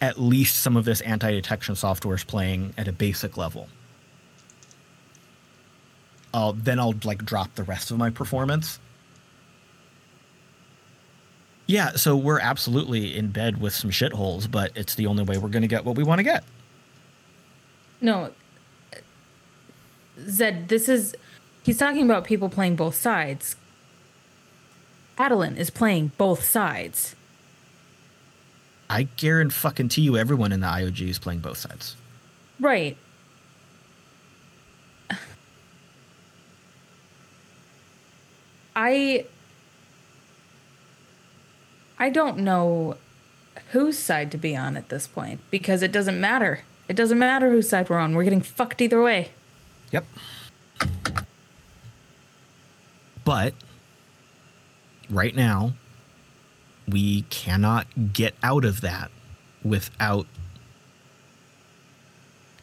at 0.00 0.18
least 0.18 0.60
some 0.60 0.74
of 0.78 0.86
this 0.86 1.02
anti-detection 1.02 1.76
software 1.76 2.16
is 2.16 2.24
playing 2.24 2.72
at 2.78 2.88
a 2.88 2.92
basic 2.92 3.36
level, 3.36 3.68
I'll, 6.32 6.54
then 6.54 6.80
I'll 6.80 6.94
like 7.04 7.24
drop 7.24 7.54
the 7.56 7.62
rest 7.62 7.90
of 7.90 7.98
my 7.98 8.08
performance. 8.10 8.78
Yeah, 11.66 11.92
so 11.92 12.16
we're 12.16 12.40
absolutely 12.40 13.16
in 13.16 13.28
bed 13.28 13.60
with 13.60 13.74
some 13.74 13.90
shitholes, 13.90 14.50
but 14.50 14.72
it's 14.74 14.94
the 14.94 15.06
only 15.06 15.22
way 15.24 15.38
we're 15.38 15.48
going 15.48 15.62
to 15.62 15.68
get 15.68 15.84
what 15.84 15.96
we 15.96 16.02
want 16.04 16.18
to 16.18 16.22
get. 16.22 16.44
No. 18.00 18.30
Uh, 18.92 18.98
Zed, 20.28 20.68
this 20.68 20.88
is. 20.88 21.16
He's 21.62 21.78
talking 21.78 22.04
about 22.04 22.24
people 22.24 22.50
playing 22.50 22.76
both 22.76 22.94
sides. 22.94 23.56
Adeline 25.16 25.56
is 25.56 25.70
playing 25.70 26.12
both 26.18 26.44
sides. 26.44 27.16
I 28.90 29.04
guarantee 29.16 29.54
fucking 29.54 29.88
to 29.90 30.02
you, 30.02 30.16
everyone 30.18 30.52
in 30.52 30.60
the 30.60 30.66
IOG 30.66 31.08
is 31.08 31.18
playing 31.18 31.40
both 31.40 31.56
sides. 31.56 31.96
Right. 32.60 32.98
I 38.76 39.24
I 41.98 42.10
don't 42.10 42.38
know 42.38 42.96
whose 43.70 43.98
side 43.98 44.30
to 44.32 44.38
be 44.38 44.56
on 44.56 44.76
at 44.76 44.88
this 44.88 45.06
point 45.06 45.40
because 45.50 45.82
it 45.82 45.92
doesn't 45.92 46.20
matter. 46.20 46.60
It 46.88 46.96
doesn't 46.96 47.18
matter 47.18 47.50
whose 47.50 47.68
side 47.68 47.88
we're 47.88 47.98
on. 47.98 48.14
We're 48.14 48.24
getting 48.24 48.40
fucked 48.40 48.80
either 48.80 49.02
way. 49.02 49.30
Yep. 49.90 50.04
But 53.24 53.54
right 55.08 55.34
now, 55.34 55.72
we 56.86 57.22
cannot 57.22 58.12
get 58.12 58.34
out 58.42 58.64
of 58.64 58.80
that 58.82 59.10
without 59.62 60.26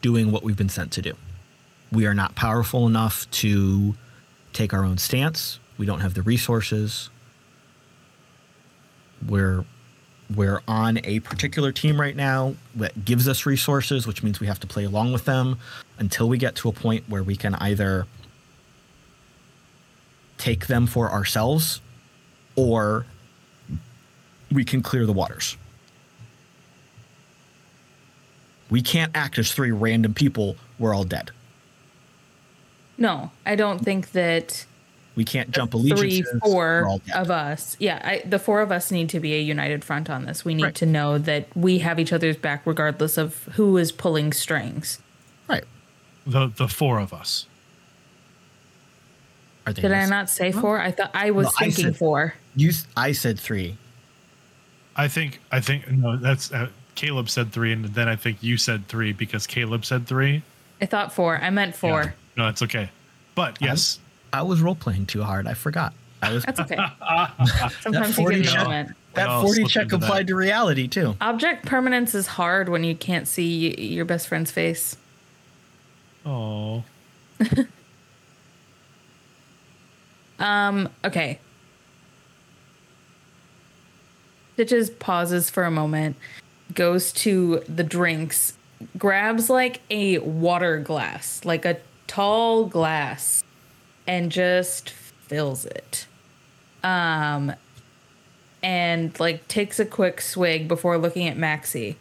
doing 0.00 0.30
what 0.30 0.42
we've 0.42 0.56
been 0.56 0.68
sent 0.68 0.92
to 0.92 1.02
do. 1.02 1.14
We 1.90 2.06
are 2.06 2.14
not 2.14 2.34
powerful 2.34 2.86
enough 2.86 3.30
to 3.32 3.94
take 4.52 4.72
our 4.72 4.84
own 4.84 4.98
stance. 4.98 5.58
We 5.78 5.86
don't 5.86 6.00
have 6.00 6.14
the 6.14 6.22
resources. 6.22 7.10
We're 9.28 9.64
we're 10.34 10.62
on 10.66 10.98
a 11.04 11.20
particular 11.20 11.72
team 11.72 12.00
right 12.00 12.16
now 12.16 12.54
that 12.76 13.04
gives 13.04 13.28
us 13.28 13.44
resources, 13.44 14.06
which 14.06 14.22
means 14.22 14.40
we 14.40 14.46
have 14.46 14.60
to 14.60 14.66
play 14.66 14.84
along 14.84 15.12
with 15.12 15.24
them 15.24 15.58
until 15.98 16.28
we 16.28 16.38
get 16.38 16.54
to 16.56 16.68
a 16.68 16.72
point 16.72 17.04
where 17.08 17.22
we 17.22 17.36
can 17.36 17.54
either 17.56 18.06
take 20.38 20.66
them 20.66 20.86
for 20.86 21.10
ourselves 21.10 21.80
or 22.56 23.04
we 24.50 24.64
can 24.64 24.82
clear 24.82 25.06
the 25.06 25.12
waters. 25.12 25.56
We 28.70 28.80
can't 28.80 29.12
act 29.14 29.38
as 29.38 29.52
three 29.52 29.70
random 29.70 30.14
people. 30.14 30.56
We're 30.78 30.94
all 30.94 31.04
dead. 31.04 31.30
No, 32.96 33.30
I 33.44 33.54
don't 33.54 33.80
think 33.80 34.12
that 34.12 34.64
We 35.14 35.24
can't 35.24 35.50
jump 35.50 35.72
three, 35.72 35.80
allegiances. 35.90 36.40
four 36.42 36.82
We're 36.82 36.88
all 36.88 36.98
dead. 36.98 37.16
of 37.16 37.30
us. 37.30 37.76
Yeah, 37.78 38.00
I, 38.02 38.22
the 38.26 38.38
four 38.38 38.62
of 38.62 38.72
us 38.72 38.90
need 38.90 39.10
to 39.10 39.20
be 39.20 39.34
a 39.34 39.40
united 39.40 39.84
front 39.84 40.08
on 40.08 40.24
this. 40.24 40.44
We 40.44 40.54
need 40.54 40.62
Right. 40.64 40.74
to 40.76 40.86
know 40.86 41.18
that 41.18 41.54
we 41.54 41.78
have 41.78 41.98
each 42.00 42.12
other's 42.14 42.36
back 42.36 42.62
regardless 42.66 43.18
of 43.18 43.44
who 43.56 43.76
is 43.76 43.92
pulling 43.92 44.32
strings. 44.32 45.00
right. 45.48 45.64
The 46.26 46.46
the 46.56 46.68
four 46.68 46.98
of 47.00 47.12
us. 47.12 47.46
Are 49.66 49.72
they 49.72 49.82
Did 49.82 49.92
I 49.92 49.96
listening? 50.00 50.10
not 50.10 50.30
say 50.30 50.52
four? 50.52 50.80
I 50.80 50.90
thought 50.90 51.10
I 51.14 51.30
was 51.30 51.46
No, 51.46 51.50
I 51.58 51.64
thinking 51.64 51.84
said- 51.86 51.96
four. 51.96 52.34
You, 52.56 52.72
I 52.96 53.12
said 53.12 53.38
three. 53.38 53.76
I 54.96 55.08
think 55.08 55.40
I 55.50 55.60
think 55.60 55.90
no, 55.90 56.16
that's 56.16 56.52
uh, 56.52 56.68
Caleb 56.94 57.30
said 57.30 57.50
three, 57.52 57.72
and 57.72 57.84
then 57.86 58.08
I 58.08 58.16
think 58.16 58.42
you 58.42 58.56
said 58.58 58.86
three 58.88 59.12
because 59.12 59.46
Caleb 59.46 59.84
said 59.84 60.06
three. 60.06 60.42
I 60.80 60.86
thought 60.86 61.12
four. 61.14 61.38
I 61.38 61.48
meant 61.50 61.74
four. 61.74 62.02
Yeah. 62.02 62.10
No, 62.36 62.48
it's 62.48 62.60
okay. 62.62 62.90
But 63.34 63.56
yes, 63.62 63.98
I 64.32 64.42
was 64.42 64.60
role 64.60 64.74
playing 64.74 65.06
too 65.06 65.22
hard. 65.22 65.46
I 65.46 65.54
forgot. 65.54 65.92
I 66.22 66.32
was 66.32 66.44
That's 66.44 66.60
okay. 66.60 66.76
Sometimes 67.80 68.08
you 68.08 68.14
40 68.14 68.36
get 68.42 68.46
a 68.46 68.52
check- 68.52 68.64
moment. 68.64 68.96
that 69.14 69.28
I'll 69.28 69.42
40 69.42 69.64
check 69.64 69.82
into 69.84 69.98
that. 69.98 70.04
applied 70.06 70.26
to 70.28 70.34
reality 70.36 70.88
too. 70.88 71.16
Object 71.20 71.66
permanence 71.66 72.14
is 72.14 72.26
hard 72.26 72.68
when 72.68 72.84
you 72.84 72.94
can't 72.94 73.26
see 73.28 73.68
y- 73.70 73.74
your 73.82 74.04
best 74.04 74.28
friend's 74.28 74.50
face. 74.50 74.96
oh, 76.24 76.84
Um, 80.38 80.88
okay. 81.04 81.38
Stitches 84.54 84.90
pauses 84.90 85.48
for 85.50 85.64
a 85.64 85.70
moment, 85.70 86.16
goes 86.74 87.12
to 87.12 87.62
the 87.68 87.84
drinks, 87.84 88.54
grabs 88.98 89.48
like 89.48 89.80
a 89.90 90.18
water 90.18 90.78
glass, 90.78 91.44
like 91.44 91.64
a 91.64 91.78
tall 92.06 92.66
glass, 92.66 93.42
and 94.06 94.30
just 94.30 94.90
fills 94.90 95.64
it. 95.64 96.06
Um 96.82 97.54
and 98.62 99.18
like 99.18 99.48
takes 99.48 99.80
a 99.80 99.84
quick 99.84 100.20
swig 100.20 100.68
before 100.68 100.96
looking 100.98 101.26
at 101.26 101.36
Maxi. 101.36 101.96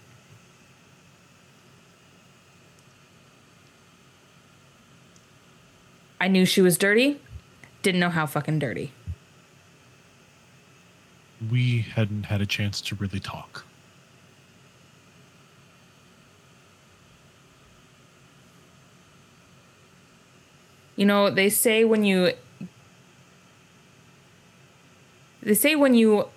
I 6.20 6.28
knew 6.28 6.46
she 6.46 6.62
was 6.62 6.78
dirty. 6.78 7.20
Didn't 7.82 8.00
know 8.00 8.12
how 8.12 8.28
fucking 8.28 8.60
dirty. 8.60 8.92
We 11.50 11.80
hadn't 11.82 12.26
had 12.28 12.42
a 12.42 12.46
chance 12.46 12.80
to 12.82 12.96
really 12.96 13.20
talk. 13.20 13.66
You 21.02 21.08
know, 21.08 21.32
they 21.32 21.50
say 21.50 21.84
when 21.84 22.04
you 22.04 22.34
they 25.42 25.56
say 25.56 25.74
when 25.74 25.96
you 25.96 26.28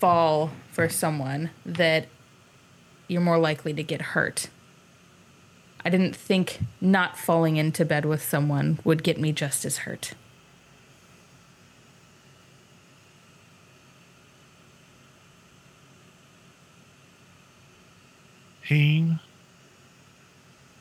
fall 0.00 0.50
for 0.70 0.90
someone 0.90 1.48
that 1.64 2.08
you're 3.08 3.22
more 3.22 3.38
likely 3.38 3.72
to 3.72 3.82
get 3.82 4.02
hurt. 4.12 4.50
I 5.82 5.88
didn't 5.88 6.14
think 6.14 6.60
not 6.78 7.16
falling 7.16 7.56
into 7.56 7.86
bed 7.86 8.04
with 8.04 8.22
someone 8.22 8.80
would 8.84 9.02
get 9.02 9.18
me 9.18 9.32
just 9.32 9.64
as 9.64 9.78
hurt. 9.78 10.12
Pain, 18.60 19.20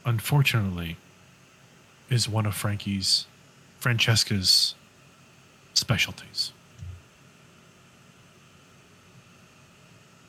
unfortunately, 0.03 0.97
is 2.11 2.27
one 2.29 2.45
of 2.45 2.53
Frankie's, 2.53 3.25
Francesca's 3.79 4.75
specialties. 5.73 6.51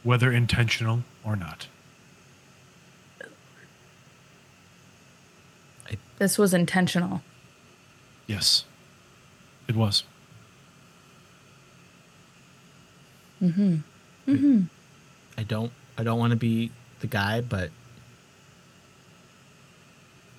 Whether 0.04 0.32
intentional 0.32 1.02
or 1.24 1.36
not. 1.36 1.66
This 6.18 6.38
was 6.38 6.54
intentional. 6.54 7.20
Yes, 8.28 8.64
it 9.66 9.74
was. 9.74 10.04
Mhm 13.42 13.82
Mhm 14.28 14.68
I 15.36 15.42
don't 15.42 15.72
I 15.98 16.04
don't 16.04 16.18
want 16.20 16.30
to 16.30 16.36
be 16.36 16.70
the 17.00 17.08
guy, 17.08 17.40
but 17.40 17.70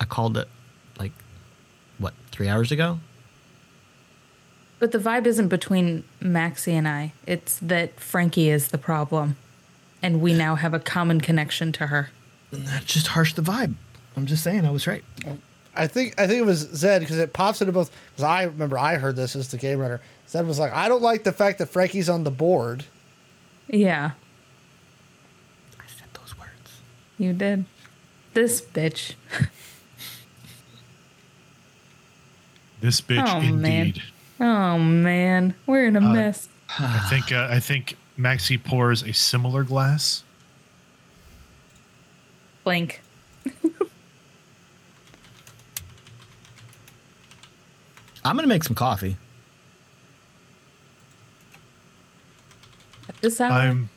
I 0.00 0.06
called 0.06 0.38
it 0.38 0.48
like 0.98 1.12
what, 1.98 2.14
3 2.30 2.48
hours 2.48 2.72
ago? 2.72 2.98
But 4.78 4.92
the 4.92 4.98
vibe 4.98 5.26
isn't 5.26 5.48
between 5.48 6.04
Maxi 6.20 6.72
and 6.72 6.86
I. 6.86 7.12
It's 7.26 7.58
that 7.60 7.98
Frankie 7.98 8.50
is 8.50 8.68
the 8.68 8.78
problem. 8.78 9.36
And 10.02 10.20
we 10.20 10.34
now 10.34 10.56
have 10.56 10.74
a 10.74 10.78
common 10.80 11.20
connection 11.20 11.72
to 11.72 11.86
her. 11.86 12.10
That 12.52 12.84
just 12.84 13.06
harsh 13.08 13.32
the 13.32 13.42
vibe. 13.42 13.74
I'm 14.16 14.26
just 14.26 14.44
saying 14.44 14.66
I 14.66 14.70
was 14.70 14.86
right. 14.86 15.02
I 15.74 15.86
think 15.86 16.20
I 16.20 16.26
think 16.26 16.40
it 16.40 16.44
was 16.46 16.58
Zed 16.58 17.00
because 17.00 17.18
it 17.18 17.32
pops 17.32 17.60
into 17.60 17.72
both. 17.72 17.90
Because 18.10 18.24
I 18.24 18.42
remember 18.44 18.78
I 18.78 18.96
heard 18.96 19.16
this 19.16 19.34
as 19.34 19.48
the 19.48 19.56
game 19.56 19.78
runner. 19.78 20.00
Zed 20.28 20.46
was 20.46 20.58
like, 20.58 20.72
I 20.72 20.88
don't 20.88 21.02
like 21.02 21.24
the 21.24 21.32
fact 21.32 21.58
that 21.58 21.66
Frankie's 21.66 22.08
on 22.08 22.24
the 22.24 22.30
board. 22.30 22.84
Yeah, 23.68 24.10
I 25.80 25.86
said 25.86 26.08
those 26.12 26.38
words. 26.38 26.80
you 27.18 27.32
did. 27.32 27.64
This 28.34 28.60
bitch. 28.60 29.14
This 32.84 33.00
bitch, 33.00 33.26
Oh, 33.26 33.40
man. 33.40 33.86
indeed. 33.86 34.02
Oh 34.38 34.76
man, 34.78 35.54
we're 35.64 35.86
in 35.86 35.96
a 35.96 36.02
mess. 36.02 36.50
I 36.78 36.98
think. 37.08 37.32
Uh, 37.32 37.48
I 37.50 37.58
think 37.58 37.96
Maxi 38.18 38.62
pours 38.62 39.02
a 39.02 39.14
similar 39.14 39.64
glass. 39.64 40.22
Blank. 42.62 43.00
I'm 48.22 48.36
going 48.36 48.42
to 48.44 48.48
make 48.48 48.64
some 48.64 48.74
coffee. 48.76 49.16
At 53.08 53.16
this 53.22 53.40
hour. 53.40 53.50
I'm. 53.52 53.88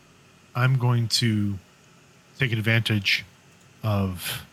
I'm 0.56 0.78
going 0.80 1.08
to 1.10 1.60
take 2.40 2.52
advantage 2.54 3.26
of 3.84 4.44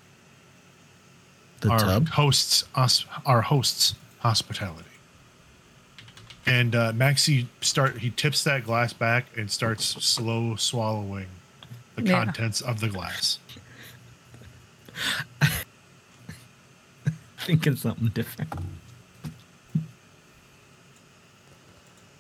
The 1.61 1.71
our 1.71 1.79
tub. 1.79 2.09
hosts. 2.09 2.65
Us, 2.75 3.05
our 3.25 3.43
hosts' 3.43 3.95
hospitality. 4.25 4.89
And 6.47 6.75
uh, 6.75 6.93
Maxi 6.93 7.47
start. 7.61 7.99
He 7.99 8.11
tips 8.11 8.43
that 8.45 8.65
glass 8.65 8.93
back 8.93 9.27
and 9.37 9.51
starts 9.51 9.85
slow 10.05 10.57
swallowing 10.57 11.27
the 11.97 12.03
Yeah. 12.03 12.25
contents 12.25 12.61
of 12.61 12.81
the 12.81 12.89
glass. 12.89 13.39
Thinking 17.39 17.77
something 17.77 18.09
different. 18.09 18.53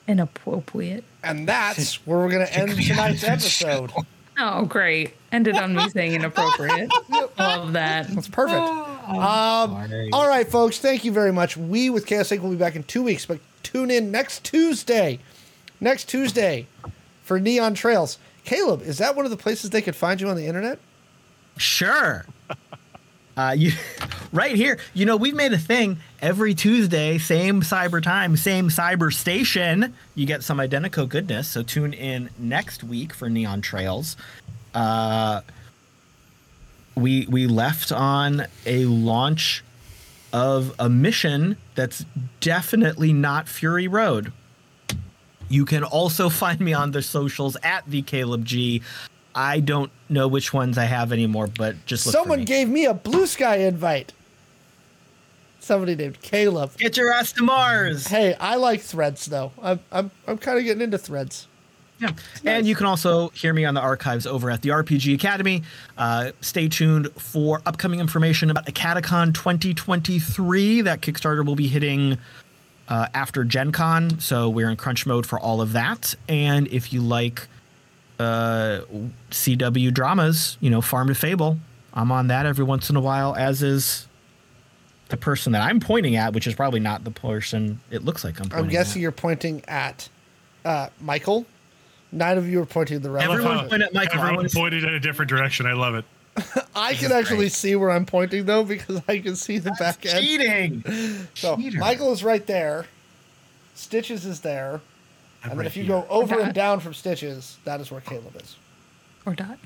Inappropriate. 0.07 1.05
And 1.23 1.49
that's 1.49 2.07
where 2.07 2.19
we're 2.19 2.29
going 2.31 2.47
to 2.47 2.55
end 2.55 2.77
tonight's 2.83 3.25
episode. 3.25 3.91
Oh, 4.39 4.65
great. 4.67 5.15
Ended 5.33 5.57
on 5.57 5.75
me 5.75 5.89
saying 5.91 6.13
inappropriate. 6.13 6.91
Love 7.39 7.73
that. 7.73 8.09
That's 8.09 8.29
perfect. 8.29 8.67
Um, 9.07 10.11
all 10.13 10.29
right, 10.29 10.49
folks. 10.51 10.79
Thank 10.79 11.05
you 11.05 11.13
very 11.13 11.33
much. 11.33 11.57
We 11.57 11.91
with 11.91 12.07
Chaos 12.07 12.31
Inc. 12.31 12.41
will 12.41 12.51
be 12.51 12.57
back 12.57 12.77
in 12.77 12.85
two 12.85 13.03
weeks, 13.03 13.27
but 13.27 13.39
tune 13.63 13.91
in 13.91 14.11
next 14.11 14.45
Tuesday. 14.45 15.19
Next 15.81 16.05
Tuesday 16.09 16.67
for 17.23 17.39
Neon 17.39 17.75
Trails. 17.75 18.19
Caleb, 18.45 18.83
is 18.83 18.99
that 18.99 19.17
one 19.17 19.25
of 19.25 19.31
the 19.31 19.37
places 19.37 19.71
they 19.71 19.83
could 19.83 19.97
find 19.97 20.21
you 20.21 20.29
on 20.29 20.37
the 20.37 20.47
internet? 20.47 20.79
Sure. 21.57 22.27
Uh, 23.37 23.51
you, 23.51 23.73
right 24.33 24.55
here. 24.55 24.79
You 24.93 25.07
know, 25.07 25.17
we've 25.17 25.35
made 25.35 25.53
a 25.53 25.59
thing 25.59 25.99
every 26.23 26.55
Tuesday, 26.55 27.19
same 27.19 27.63
cyber 27.63 28.01
time, 28.01 28.37
same 28.37 28.69
cyber 28.69 29.13
station. 29.13 29.93
You 30.15 30.25
get 30.25 30.45
some 30.45 30.59
Identeco 30.59 31.09
goodness. 31.09 31.49
So 31.49 31.65
tune 31.65 31.93
in 31.93 32.31
next 32.39 32.85
week 32.85 33.13
for 33.13 33.29
Neon 33.29 33.61
Trails. 33.61 34.17
Uh, 34.73 35.41
we 36.97 37.27
we 37.27 37.47
left 37.47 37.93
on 37.93 38.47
a 38.67 38.85
launch 38.87 39.65
of 40.33 40.75
a 40.79 40.89
mission 40.89 41.57
that's 41.75 42.05
definitely 42.41 43.13
not 43.13 43.49
Fury 43.49 43.89
Road. 43.89 44.33
You 45.49 45.65
can 45.65 45.85
also 45.85 46.29
find 46.43 46.61
me 46.61 46.73
on 46.73 46.91
the 46.91 47.03
socials 47.03 47.57
at 47.63 47.85
the 47.87 48.03
Caleb 48.03 48.45
G. 48.45 48.83
I 49.35 49.61
don't 49.61 49.91
know 50.09 50.29
which 50.29 50.53
ones 50.53 50.79
I 50.79 50.85
have 50.85 51.13
anymore, 51.13 51.49
but 51.49 51.85
just 51.87 52.05
Someone 52.05 52.41
me. 52.41 52.45
gave 52.45 52.69
me 52.69 52.85
a 52.85 52.95
blue 52.95 53.27
sky 53.27 53.57
invite. 53.57 54.13
Somebody 55.59 55.97
named 55.97 56.21
Caleb. 56.21 56.77
Get 56.77 56.97
your 56.97 57.13
ass 57.13 57.33
to 57.33 57.43
Mars. 57.43 58.07
Hey, 58.07 58.35
I 58.35 58.57
like 58.57 58.81
threads 58.81 59.27
though. 59.27 59.51
I'm 59.63 59.81
I'm 59.91 60.11
I'm 60.27 60.39
kind 60.39 60.59
of 60.59 60.65
getting 60.65 60.83
into 60.83 60.99
threads. 60.99 61.49
Yeah. 62.43 62.57
And 62.57 62.67
you 62.67 62.75
can 62.75 62.87
also 62.87 63.29
hear 63.31 63.53
me 63.53 63.65
on 63.65 63.75
the 63.75 63.81
archives 63.81 64.27
over 64.27 64.51
at 64.51 64.63
the 64.63 64.71
RPG 64.71 65.15
Academy. 65.15 65.63
Uh, 65.97 66.33
stay 66.41 66.69
tuned 66.69 67.11
for 67.13 67.63
upcoming 67.67 68.01
information 68.01 68.51
about 68.51 68.67
Acadecon 68.67 69.35
2023. 69.35 70.83
That 70.83 71.01
Kickstarter 71.01 71.45
will 71.45 71.57
be 71.57 71.69
hitting 71.69 72.19
uh, 72.89 73.07
after 73.15 73.45
Gen 73.45 73.73
Con, 73.73 74.19
so 74.21 74.49
we're 74.49 74.69
in 74.69 74.77
crunch 74.77 75.07
mode 75.07 75.27
for 75.27 75.39
all 75.39 75.61
of 75.61 75.73
that. 75.73 76.15
And 76.29 76.69
if 76.69 76.93
you 76.93 77.01
like 77.01 77.47
uh, 78.19 78.81
CW 79.31 79.93
dramas, 79.93 80.59
you 80.61 80.71
know, 80.71 80.81
Farm 80.81 81.09
to 81.09 81.15
Fable, 81.15 81.59
I'm 81.95 82.13
on 82.13 82.29
that 82.29 82.47
every 82.47 82.65
once 82.65 82.91
in 82.91 82.97
a 82.97 83.01
while, 83.01 83.35
as 83.37 83.63
is 83.63 84.07
the 85.09 85.17
person 85.17 85.53
that 85.53 85.63
I'm 85.63 85.81
pointing 85.81 86.17
at, 86.17 86.33
which 86.33 86.47
is 86.47 86.55
probably 86.55 86.81
not 86.81 87.05
the 87.05 87.11
person 87.11 87.81
it 87.91 88.05
looks 88.05 88.25
like 88.25 88.39
I'm 88.41 88.49
pointing 88.49 88.65
I'm 88.65 88.71
guessing 88.71 89.01
at. 89.01 89.03
you're 89.03 89.13
pointing 89.13 89.63
at 89.69 90.09
uh, 90.65 90.89
Michael. 91.01 91.47
Nine 92.15 92.39
of 92.39 92.49
you 92.49 92.63
are 92.63 92.67
pointing 92.67 93.01
the 93.01 93.11
right 93.11 93.25
Everyone 93.25 93.53
direction. 93.57 93.69
point 93.71 93.83
at 93.83 93.93
Michael. 93.93 94.13
I 94.13 94.23
Everyone 94.23 94.37
wanna 94.37 94.49
pointed 94.51 94.85
in 94.85 94.95
a 94.95 95.01
different 95.01 95.29
direction. 95.29 95.67
I 95.67 95.73
love 95.73 95.95
it. 95.97 96.05
I 96.75 96.95
can 96.95 97.13
actually 97.13 97.37
great. 97.39 97.53
see 97.53 97.77
where 97.77 97.91
I'm 97.91 98.07
pointing 98.07 98.45
though 98.45 98.65
because 98.65 99.01
I 99.09 99.19
can 99.19 99.37
see 99.37 99.59
the 99.59 99.73
back 99.79 100.05
end. 100.07 100.25
Cheating. 100.25 100.85
So 101.35 101.57
Cheater. 101.57 101.79
Michael 101.79 102.13
is 102.13 102.23
right 102.25 102.47
there. 102.47 102.87
Stitches 103.75 104.25
is 104.25 104.41
there. 104.41 104.81
I'm 105.43 105.51
And 105.51 105.53
then 105.53 105.59
right 105.59 105.67
if 105.67 105.77
you 105.77 105.83
here. 105.85 106.01
go 106.03 106.07
over 106.09 106.39
and 106.41 106.55
down 106.55 106.81
from 106.81 106.95
Stitches, 106.95 107.59
that 107.65 107.81
is 107.81 107.91
where 107.91 108.01
Caleb 108.01 108.37
is. 108.41 108.57
Or 109.27 109.35
dot. 109.35 109.59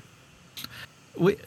we, 1.15 1.37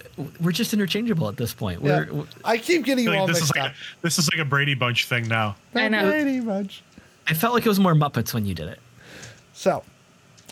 we're 0.41 0.53
just 0.53 0.73
interchangeable 0.73 1.29
at 1.29 1.37
this 1.37 1.53
point. 1.55 1.83
Yeah. 1.83 2.05
We're, 2.11 2.25
I 2.45 2.59
keep 2.59 2.85
getting 2.85 3.05
you 3.05 3.11
Like, 3.11 3.21
all 3.21 3.27
this 3.27 3.39
is 3.39 3.43
mixed 3.43 3.57
like 3.57 3.71
up. 3.71 3.73
a, 3.73 4.03
this 4.03 4.19
is 4.19 4.29
like 4.33 4.41
a 4.41 4.49
Brady 4.49 4.75
Bunch 4.75 5.07
thing 5.07 5.27
now. 5.29 5.57
I 5.75 5.89
know. 5.89 6.09
Pretty 6.11 6.41
much. 6.41 6.83
I 7.27 7.35
felt 7.35 7.55
like 7.55 7.65
it 7.67 7.69
was 7.69 7.81
more 7.81 7.95
Muppets 7.95 8.33
when 8.35 8.47
you 8.47 8.55
did 8.55 8.69
it. 8.69 8.79
So, 9.55 9.83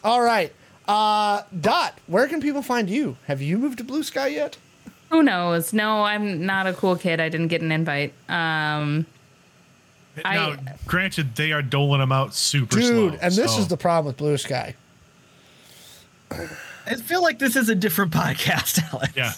all 0.05 0.23
right. 0.23 0.53
Uh, 0.89 1.43
Dot, 1.61 1.99
where 2.07 2.27
can 2.27 2.41
people 2.41 2.63
find 2.63 2.89
you? 2.91 3.17
Have 3.27 3.41
you 3.41 3.59
moved 3.59 3.79
to 3.79 3.85
Blue 3.85 4.03
Sky 4.03 4.29
yet? 4.29 4.57
Who 5.11 5.23
knows? 5.23 5.73
No, 5.73 6.03
I'm 6.05 6.45
not 6.47 6.67
a 6.67 6.73
cool 6.73 6.97
kid. 6.97 7.21
I 7.21 7.29
didn't 7.29 7.49
get 7.49 7.63
an 7.63 7.71
invite. 7.73 8.13
Um, 8.29 9.07
I- 10.25 10.35
now, 10.35 10.57
granted, 10.87 11.37
they 11.37 11.53
are 11.53 11.63
doling 11.63 12.01
them 12.01 12.13
out 12.13 12.35
super 12.35 12.77
Dude, 12.77 12.85
slow. 13.15 13.19
and 13.23 13.35
this 13.35 13.55
so- 13.55 13.61
is 13.61 13.69
the 13.69 13.77
problem 13.77 14.07
with 14.07 14.17
Blue 14.17 14.37
Sky. 14.37 14.75
I 16.31 16.95
feel 16.95 17.23
like 17.23 17.39
this 17.39 17.57
is 17.57 17.69
a 17.69 17.75
different 17.75 18.13
podcast, 18.13 18.81
Alex. 18.93 19.13
yeah. 19.17 19.33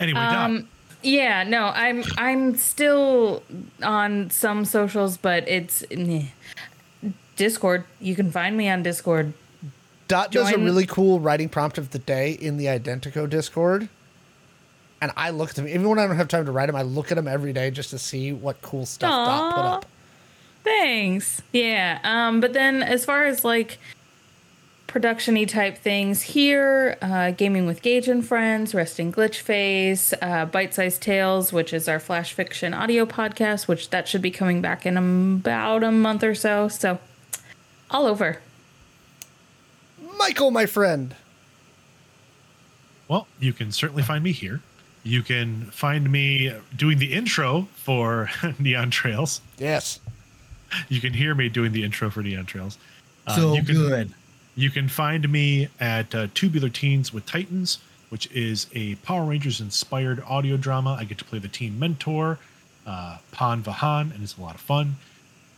Anyway, 0.00 0.20
Doc, 0.20 0.34
Um, 0.36 0.68
yeah, 1.02 1.42
no, 1.44 1.66
I'm 1.66 2.04
I'm 2.18 2.56
still 2.56 3.42
on 3.82 4.30
some 4.30 4.64
socials, 4.64 5.16
but 5.16 5.48
it's. 5.48 5.82
Discord. 7.42 7.84
You 8.00 8.14
can 8.14 8.30
find 8.30 8.56
me 8.56 8.68
on 8.68 8.84
Discord. 8.84 9.32
Dot 10.06 10.30
does 10.30 10.52
a 10.52 10.58
really 10.58 10.86
cool 10.86 11.18
writing 11.18 11.48
prompt 11.48 11.76
of 11.76 11.90
the 11.90 11.98
day 11.98 12.30
in 12.30 12.56
the 12.56 12.66
Identeco 12.66 13.28
Discord. 13.28 13.88
And 15.00 15.10
I 15.16 15.30
look 15.30 15.50
at 15.50 15.56
them, 15.56 15.66
even 15.66 15.88
when 15.88 15.98
I 15.98 16.06
don't 16.06 16.14
have 16.14 16.28
time 16.28 16.46
to 16.46 16.52
write 16.52 16.66
them, 16.66 16.76
I 16.76 16.82
look 16.82 17.10
at 17.10 17.16
them 17.16 17.26
every 17.26 17.52
day 17.52 17.72
just 17.72 17.90
to 17.90 17.98
see 17.98 18.32
what 18.32 18.62
cool 18.62 18.86
stuff 18.86 19.10
Dot 19.10 19.54
put 19.54 19.64
up. 19.64 19.86
Thanks. 20.62 21.42
Yeah. 21.52 21.98
Um, 22.04 22.40
but 22.40 22.52
then 22.52 22.80
as 22.80 23.04
far 23.04 23.24
as 23.24 23.44
like 23.44 23.78
production-y 24.86 25.44
type 25.46 25.78
things 25.78 26.22
here, 26.22 26.96
uh, 27.02 27.32
Gaming 27.32 27.66
with 27.66 27.82
Gage 27.82 28.06
and 28.06 28.24
Friends, 28.24 28.72
Resting 28.72 29.10
Glitch 29.12 29.40
Face, 29.40 30.14
uh, 30.22 30.44
Bite 30.44 30.74
Sized 30.74 31.02
Tales, 31.02 31.52
which 31.52 31.72
is 31.72 31.88
our 31.88 31.98
flash 31.98 32.32
fiction 32.34 32.72
audio 32.72 33.04
podcast, 33.04 33.66
which 33.66 33.90
that 33.90 34.06
should 34.06 34.22
be 34.22 34.30
coming 34.30 34.60
back 34.60 34.86
in 34.86 34.96
about 34.96 35.82
a 35.82 35.90
month 35.90 36.22
or 36.22 36.36
so. 36.36 36.68
So 36.68 37.00
all 37.92 38.06
over. 38.06 38.38
Michael, 40.18 40.50
my 40.50 40.66
friend. 40.66 41.14
well, 43.08 43.26
you 43.38 43.52
can 43.52 43.70
certainly 43.72 44.02
find 44.02 44.22
me 44.24 44.32
here. 44.32 44.60
You 45.04 45.22
can 45.22 45.66
find 45.72 46.10
me 46.10 46.52
doing 46.76 46.98
the 46.98 47.12
intro 47.12 47.68
for 47.74 48.30
Neon 48.58 48.90
Trails. 48.90 49.40
Yes. 49.58 50.00
You 50.88 51.00
can 51.00 51.12
hear 51.12 51.34
me 51.34 51.48
doing 51.48 51.72
the 51.72 51.82
intro 51.84 52.08
for 52.08 52.22
Neon 52.22 52.46
Trails. 52.46 52.78
Uh, 53.26 53.36
So 53.36 53.54
you 53.54 53.62
can, 53.64 53.74
good. 53.74 54.12
You 54.54 54.70
can 54.70 54.88
find 54.88 55.30
me 55.30 55.68
at 55.80 56.14
uh, 56.14 56.28
Tubular 56.34 56.68
Teens 56.68 57.12
with 57.12 57.26
Titans, 57.26 57.78
which 58.10 58.30
is 58.32 58.68
a 58.74 58.94
Power 58.96 59.24
Rangers 59.24 59.60
inspired 59.60 60.22
audio 60.26 60.56
drama. 60.56 60.96
I 60.98 61.04
get 61.04 61.18
to 61.18 61.24
play 61.24 61.38
the 61.40 61.48
team 61.48 61.78
mentor, 61.78 62.38
uh, 62.86 63.18
Pan 63.32 63.62
Vahan, 63.62 64.14
and 64.14 64.22
it's 64.22 64.38
a 64.38 64.40
lot 64.40 64.54
of 64.54 64.60
fun. 64.60 64.96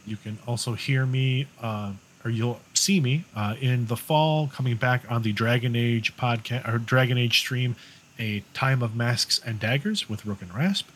You 0.07 0.17
can 0.17 0.39
also 0.47 0.73
hear 0.75 1.05
me, 1.07 1.47
uh, 1.61 1.93
or 2.25 2.31
you'll 2.31 2.61
see 2.73 3.01
me 3.01 3.25
uh, 3.37 3.55
in 3.61 3.87
the 3.87 3.97
fall 3.97 4.49
coming 4.49 4.77
back 4.77 5.03
on 5.11 5.23
the 5.23 5.33
Dragon 5.33 5.77
Age 5.77 6.17
podcast 6.17 6.67
or 6.67 6.79
Dragon 6.79 7.19
Age 7.19 7.39
stream, 7.39 7.77
a 8.19 8.43
Time 8.55 8.83
of 8.83 8.97
Masks 8.97 9.41
and 9.45 9.61
Daggers 9.61 10.09
with 10.09 10.25
Rook 10.25 10.41
and 10.41 10.55
Rasp. 10.55 10.89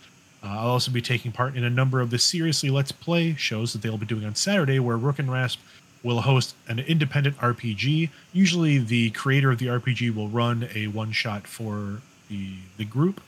Uh, 0.42 0.46
I'll 0.48 0.68
also 0.68 0.90
be 0.90 1.02
taking 1.02 1.32
part 1.32 1.56
in 1.56 1.64
a 1.64 1.70
number 1.70 2.00
of 2.00 2.10
the 2.10 2.18
Seriously 2.18 2.70
Let's 2.70 2.92
Play 2.92 3.34
shows 3.34 3.72
that 3.72 3.82
they'll 3.82 3.98
be 3.98 4.06
doing 4.06 4.24
on 4.24 4.34
Saturday, 4.34 4.78
where 4.78 4.96
Rook 4.96 5.18
and 5.18 5.30
Rasp 5.30 5.60
will 6.02 6.20
host 6.20 6.54
an 6.68 6.78
independent 6.78 7.36
RPG. 7.38 8.08
Usually, 8.32 8.78
the 8.78 9.10
creator 9.10 9.50
of 9.50 9.58
the 9.58 9.66
RPG 9.66 10.14
will 10.14 10.28
run 10.28 10.68
a 10.74 10.86
one 10.86 11.12
shot 11.12 11.46
for 11.46 12.00
the 12.28 12.54
the 12.76 12.84
group, 12.84 13.20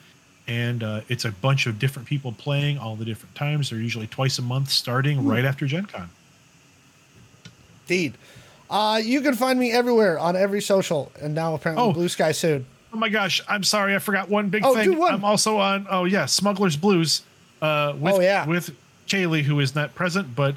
and 0.46 0.82
uh, 0.84 1.00
it's 1.08 1.24
a 1.24 1.32
bunch 1.32 1.66
of 1.66 1.78
different 1.80 2.06
people 2.06 2.32
playing 2.32 2.78
all 2.78 2.94
the 2.94 3.04
different 3.04 3.34
times. 3.34 3.70
They're 3.70 3.80
usually 3.80 4.06
twice 4.06 4.38
a 4.38 4.42
month, 4.42 4.70
starting 4.70 5.26
right 5.26 5.44
after 5.44 5.66
Gen 5.66 5.86
Con. 5.86 6.10
Indeed. 7.90 8.14
Uh, 8.70 9.00
you 9.02 9.20
can 9.20 9.34
find 9.34 9.58
me 9.58 9.72
everywhere 9.72 10.18
on 10.18 10.36
every 10.36 10.62
social, 10.62 11.10
and 11.20 11.34
now 11.34 11.54
apparently 11.54 11.84
Oh. 11.88 11.92
Blue 11.92 12.08
Sky 12.08 12.30
soon. 12.32 12.66
Oh 12.92 12.96
my 12.96 13.08
gosh, 13.08 13.40
I'm 13.48 13.64
sorry, 13.64 13.94
I 13.94 13.98
forgot 13.98 14.28
one 14.28 14.48
big 14.48 14.64
Oh, 14.64 14.74
thing. 14.74 14.92
do 14.92 14.98
one. 14.98 15.12
I'm 15.14 15.24
also 15.24 15.58
on. 15.58 15.86
Oh 15.90 16.04
yeah, 16.04 16.26
Smuggler's 16.26 16.76
Blues. 16.76 17.22
Uh, 17.60 17.94
with, 17.98 18.14
Oh, 18.14 18.20
yeah. 18.20 18.46
with 18.46 18.70
Kaylee, 19.06 19.42
who 19.42 19.58
is 19.60 19.74
not 19.74 19.94
present, 19.94 20.34
but 20.34 20.54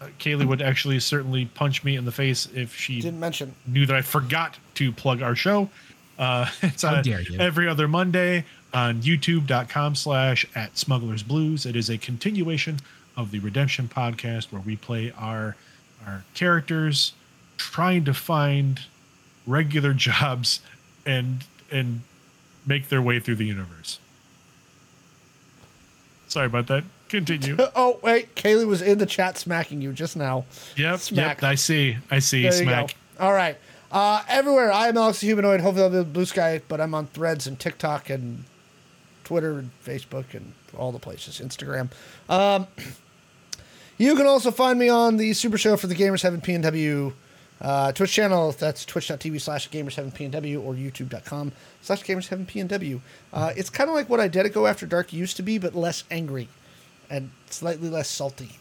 uh, 0.00 0.06
Kaylee 0.18 0.46
would 0.46 0.60
actually 0.60 0.98
certainly 1.00 1.46
punch 1.46 1.82
me 1.84 1.96
in 1.96 2.04
the 2.04 2.12
face 2.12 2.46
if 2.54 2.76
she 2.76 3.00
Didn't 3.00 3.20
mention. 3.20 3.54
knew 3.66 3.86
that 3.86 3.96
I 3.96 4.02
forgot 4.02 4.58
to 4.74 4.92
plug 4.92 5.22
our 5.22 5.34
show. 5.36 5.70
Uh, 6.18 6.46
it's 6.62 6.84
on 6.84 7.02
dare 7.02 7.22
you. 7.22 7.38
every 7.40 7.66
other 7.68 7.88
Monday 7.88 8.44
on 8.74 9.00
youtube.com 9.02 9.94
slash 9.94 10.44
at 10.54 10.76
smugglers 10.76 11.22
blues. 11.22 11.64
It 11.64 11.74
is 11.76 11.88
a 11.88 11.96
continuation 11.98 12.80
of 13.16 13.30
the 13.30 13.38
Redemption 13.38 13.88
podcast 13.88 14.50
where 14.52 14.62
we 14.62 14.76
play 14.76 15.12
our 15.16 15.56
our 16.06 16.24
characters 16.34 17.12
trying 17.56 18.04
to 18.04 18.14
find 18.14 18.80
regular 19.46 19.92
jobs 19.94 20.60
and 21.04 21.44
and 21.70 22.02
make 22.66 22.88
their 22.88 23.02
way 23.02 23.18
through 23.18 23.36
the 23.36 23.46
universe. 23.46 23.98
Sorry 26.28 26.46
about 26.46 26.66
that. 26.68 26.84
Continue. 27.08 27.58
Oh, 27.76 27.98
wait. 28.02 28.34
Kaylee 28.34 28.66
was 28.66 28.80
in 28.80 28.98
the 28.98 29.06
chat 29.06 29.36
smacking 29.36 29.82
you 29.82 29.92
just 29.92 30.16
now. 30.16 30.46
Yep, 30.76 31.00
Smack. 31.00 31.42
yep. 31.42 31.50
I 31.50 31.54
see. 31.56 31.98
I 32.10 32.20
see. 32.20 32.42
There 32.42 32.52
Smack. 32.52 32.94
All 33.20 33.32
right. 33.34 33.58
Uh, 33.90 34.22
everywhere. 34.28 34.72
I 34.72 34.88
am 34.88 34.96
Alex 34.96 35.20
the 35.20 35.26
Humanoid. 35.26 35.60
Hopefully, 35.60 35.84
I'll 35.84 35.90
be 35.90 35.96
the 35.98 36.04
Blue 36.04 36.24
Sky, 36.24 36.62
but 36.68 36.80
I'm 36.80 36.94
on 36.94 37.06
threads 37.08 37.46
and 37.46 37.58
TikTok 37.58 38.08
and 38.08 38.44
Twitter 39.24 39.58
and 39.58 39.70
Facebook 39.84 40.32
and 40.32 40.52
all 40.76 40.90
the 40.92 40.98
places, 40.98 41.38
Instagram. 41.40 41.90
Um, 42.30 42.66
you 43.98 44.16
can 44.16 44.26
also 44.26 44.50
find 44.50 44.78
me 44.78 44.88
on 44.88 45.16
the 45.16 45.32
Super 45.32 45.58
Show 45.58 45.76
for 45.76 45.86
the 45.86 45.94
Gamers 45.94 46.20
7 46.20 46.40
PNW 46.40 47.12
uh, 47.62 47.92
Twitch 47.92 48.12
channel. 48.12 48.52
That's 48.52 48.84
twitch.tv 48.84 49.40
slash 49.40 49.70
gamers7pnw 49.70 50.64
or 50.64 50.74
youtube.com 50.74 51.52
slash 51.80 52.02
gamers7pnw. 52.02 53.00
Uh, 53.32 53.52
it's 53.56 53.70
kind 53.70 53.88
of 53.88 53.94
like 53.94 54.10
what 54.10 54.20
I 54.20 54.28
did 54.28 54.46
at 54.46 54.56
After 54.56 54.84
Dark 54.84 55.12
used 55.12 55.36
to 55.36 55.42
be, 55.42 55.58
but 55.58 55.74
less 55.74 56.04
angry 56.10 56.48
and 57.08 57.30
slightly 57.50 57.88
less 57.88 58.08
salty. 58.08 58.58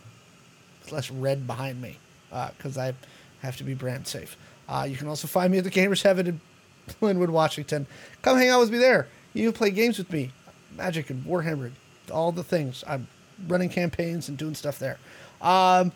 It's 0.81 0.91
less 0.91 1.09
red 1.09 1.47
behind 1.47 1.81
me 1.81 1.97
because 2.29 2.77
I 2.77 2.93
have 3.41 3.57
to 3.57 3.63
be 3.63 3.73
brand 3.73 4.07
safe. 4.07 4.37
Uh, 4.69 4.85
you 4.87 4.95
can 4.95 5.07
also 5.07 5.27
find 5.27 5.51
me 5.51 5.57
at 5.57 5.63
the 5.63 5.71
Gamers 5.71 6.03
Heaven 6.03 6.27
in 6.27 6.41
Lynnwood, 7.01 7.29
Washington. 7.29 7.87
Come 8.21 8.37
hang 8.37 8.49
out 8.49 8.59
with 8.59 8.71
me 8.71 8.77
there. 8.77 9.07
You 9.33 9.51
can 9.51 9.57
play 9.57 9.71
games 9.71 9.97
with 9.97 10.11
me, 10.11 10.31
Magic 10.77 11.09
and 11.09 11.25
Warhammer, 11.25 11.71
all 12.11 12.31
the 12.31 12.43
things. 12.43 12.83
I'm 12.87 13.07
running 13.47 13.69
campaigns 13.69 14.29
and 14.29 14.37
doing 14.37 14.55
stuff 14.55 14.77
there. 14.77 14.99
Um, 15.41 15.91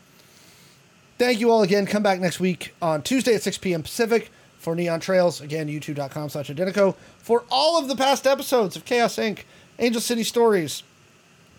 thank 1.18 1.40
you 1.40 1.52
all 1.52 1.62
again. 1.62 1.86
Come 1.86 2.04
back 2.04 2.20
next 2.20 2.40
week 2.40 2.74
on 2.82 3.02
Tuesday 3.02 3.36
at 3.36 3.42
6 3.44 3.58
p.m. 3.60 3.84
Pacific 3.84 4.32
for 4.58 4.76
Neon 4.76 5.00
Trails. 5.00 5.42
Again, 5.42 5.68
youtube.com 5.68 6.30
slash 6.30 6.50
Identeco. 6.50 6.96
For 7.20 7.44
all 7.52 7.80
of 7.80 7.88
the 7.88 7.96
past 7.96 8.26
episodes 8.26 8.76
of 8.76 8.86
Chaos 8.86 9.16
Inc., 9.18 9.44
Angel 9.80 10.02
City 10.02 10.24
Stories, 10.24 10.84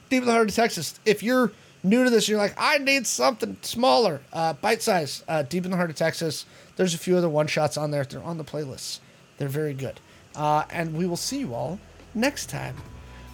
Deep 0.09 0.23
in 0.23 0.27
the 0.27 0.33
Heart 0.33 0.51
of 0.51 0.55
Texas. 0.55 0.99
If 1.05 1.23
you're 1.23 1.53
new 1.83 2.05
to 2.05 2.11
this, 2.11 2.29
you're 2.29 2.39
like, 2.39 2.55
I 2.57 2.79
need 2.79 3.07
something 3.07 3.57
smaller, 3.63 4.21
uh, 4.33 4.55
bite 4.55 4.83
size. 4.83 5.25
Uh, 5.29 5.43
Deep 5.43 5.65
in 5.65 5.71
the 5.71 5.77
Heart 5.77 5.91
of 5.91 5.97
Texas. 5.97 6.47
There's 6.77 6.95
a 6.95 6.99
few 6.99 7.17
other 7.17 7.29
one 7.29 7.47
shots 7.47 7.77
on 7.77 7.91
there. 7.91 8.05
They're 8.05 8.23
on 8.23 8.39
the 8.39 8.45
playlists. 8.45 9.01
They're 9.39 9.49
very 9.49 9.75
good. 9.75 10.01
Uh, 10.35 10.65
and 10.71 10.95
we 10.95 11.07
will 11.07 11.17
see 11.17 11.39
you 11.41 11.55
all 11.55 11.79
next 12.15 12.49
time. 12.49 12.77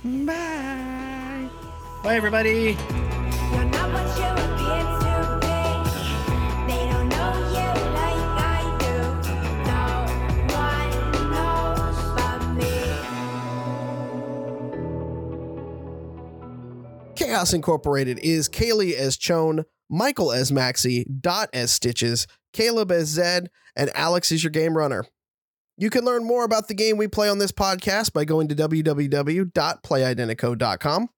Bye. 0.04 1.48
Bye, 2.02 2.16
everybody. 2.16 2.76
Chaos 17.42 17.54
Incorporated 17.54 18.18
is 18.18 18.48
Kaylee 18.48 18.94
as 18.94 19.16
Chone, 19.16 19.64
Michael 19.88 20.32
as 20.32 20.52
Maxi, 20.52 21.04
Dot 21.20 21.48
as 21.52 21.72
Stitches, 21.72 22.28
Caleb 22.52 22.92
as 22.92 23.08
Zed, 23.08 23.50
and 23.74 23.90
Alex 23.94 24.30
is 24.30 24.44
your 24.44 24.50
game 24.50 24.76
runner. 24.76 25.06
You 25.78 25.88
can 25.88 26.04
learn 26.04 26.24
more 26.24 26.44
about 26.44 26.68
the 26.68 26.74
game 26.74 26.98
we 26.98 27.08
play 27.08 27.28
on 27.28 27.38
this 27.38 27.50
podcast 27.50 28.12
by 28.12 28.26
going 28.26 28.46
to 28.48 28.54
www.playidenteco.com. 28.54 31.08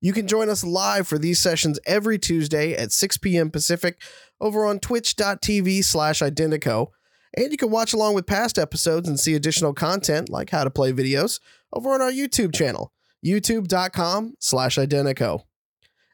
You 0.00 0.12
can 0.12 0.26
join 0.26 0.48
us 0.48 0.64
live 0.64 1.06
for 1.06 1.18
these 1.18 1.40
sessions 1.40 1.78
every 1.86 2.18
Tuesday 2.18 2.74
at 2.74 2.92
6 2.92 3.18
p.m. 3.18 3.50
Pacific 3.50 4.00
over 4.40 4.64
on 4.64 4.80
twitch.tv 4.80 5.84
slash 5.84 6.20
identeco. 6.20 6.88
And 7.36 7.52
you 7.52 7.58
can 7.58 7.70
watch 7.70 7.92
along 7.92 8.14
with 8.14 8.26
past 8.26 8.58
episodes 8.58 9.08
and 9.08 9.20
see 9.20 9.34
additional 9.34 9.74
content 9.74 10.30
like 10.30 10.50
how 10.50 10.64
to 10.64 10.70
play 10.70 10.92
videos 10.92 11.38
over 11.72 11.92
on 11.92 12.00
our 12.00 12.10
YouTube 12.10 12.54
channel, 12.54 12.92
youtube.com 13.24 14.34
slash 14.40 14.76
identeco. 14.76 15.42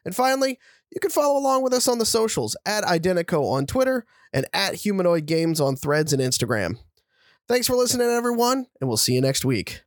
And 0.05 0.15
finally, 0.15 0.59
you 0.91 0.99
can 0.99 1.09
follow 1.09 1.37
along 1.39 1.63
with 1.63 1.73
us 1.73 1.87
on 1.87 1.97
the 1.97 2.05
socials 2.05 2.55
at 2.65 2.83
Identeco 2.83 3.51
on 3.51 3.65
Twitter 3.65 4.05
and 4.31 4.45
at 4.53 4.75
Humanoid 4.75 5.25
Games 5.25 5.59
on 5.59 5.75
Threads 5.75 6.13
and 6.13 6.21
Instagram. 6.21 6.77
Thanks 7.47 7.67
for 7.67 7.75
listening, 7.75 8.09
everyone, 8.09 8.67
and 8.79 8.87
we'll 8.87 8.97
see 8.97 9.13
you 9.13 9.21
next 9.21 9.45
week. 9.45 9.81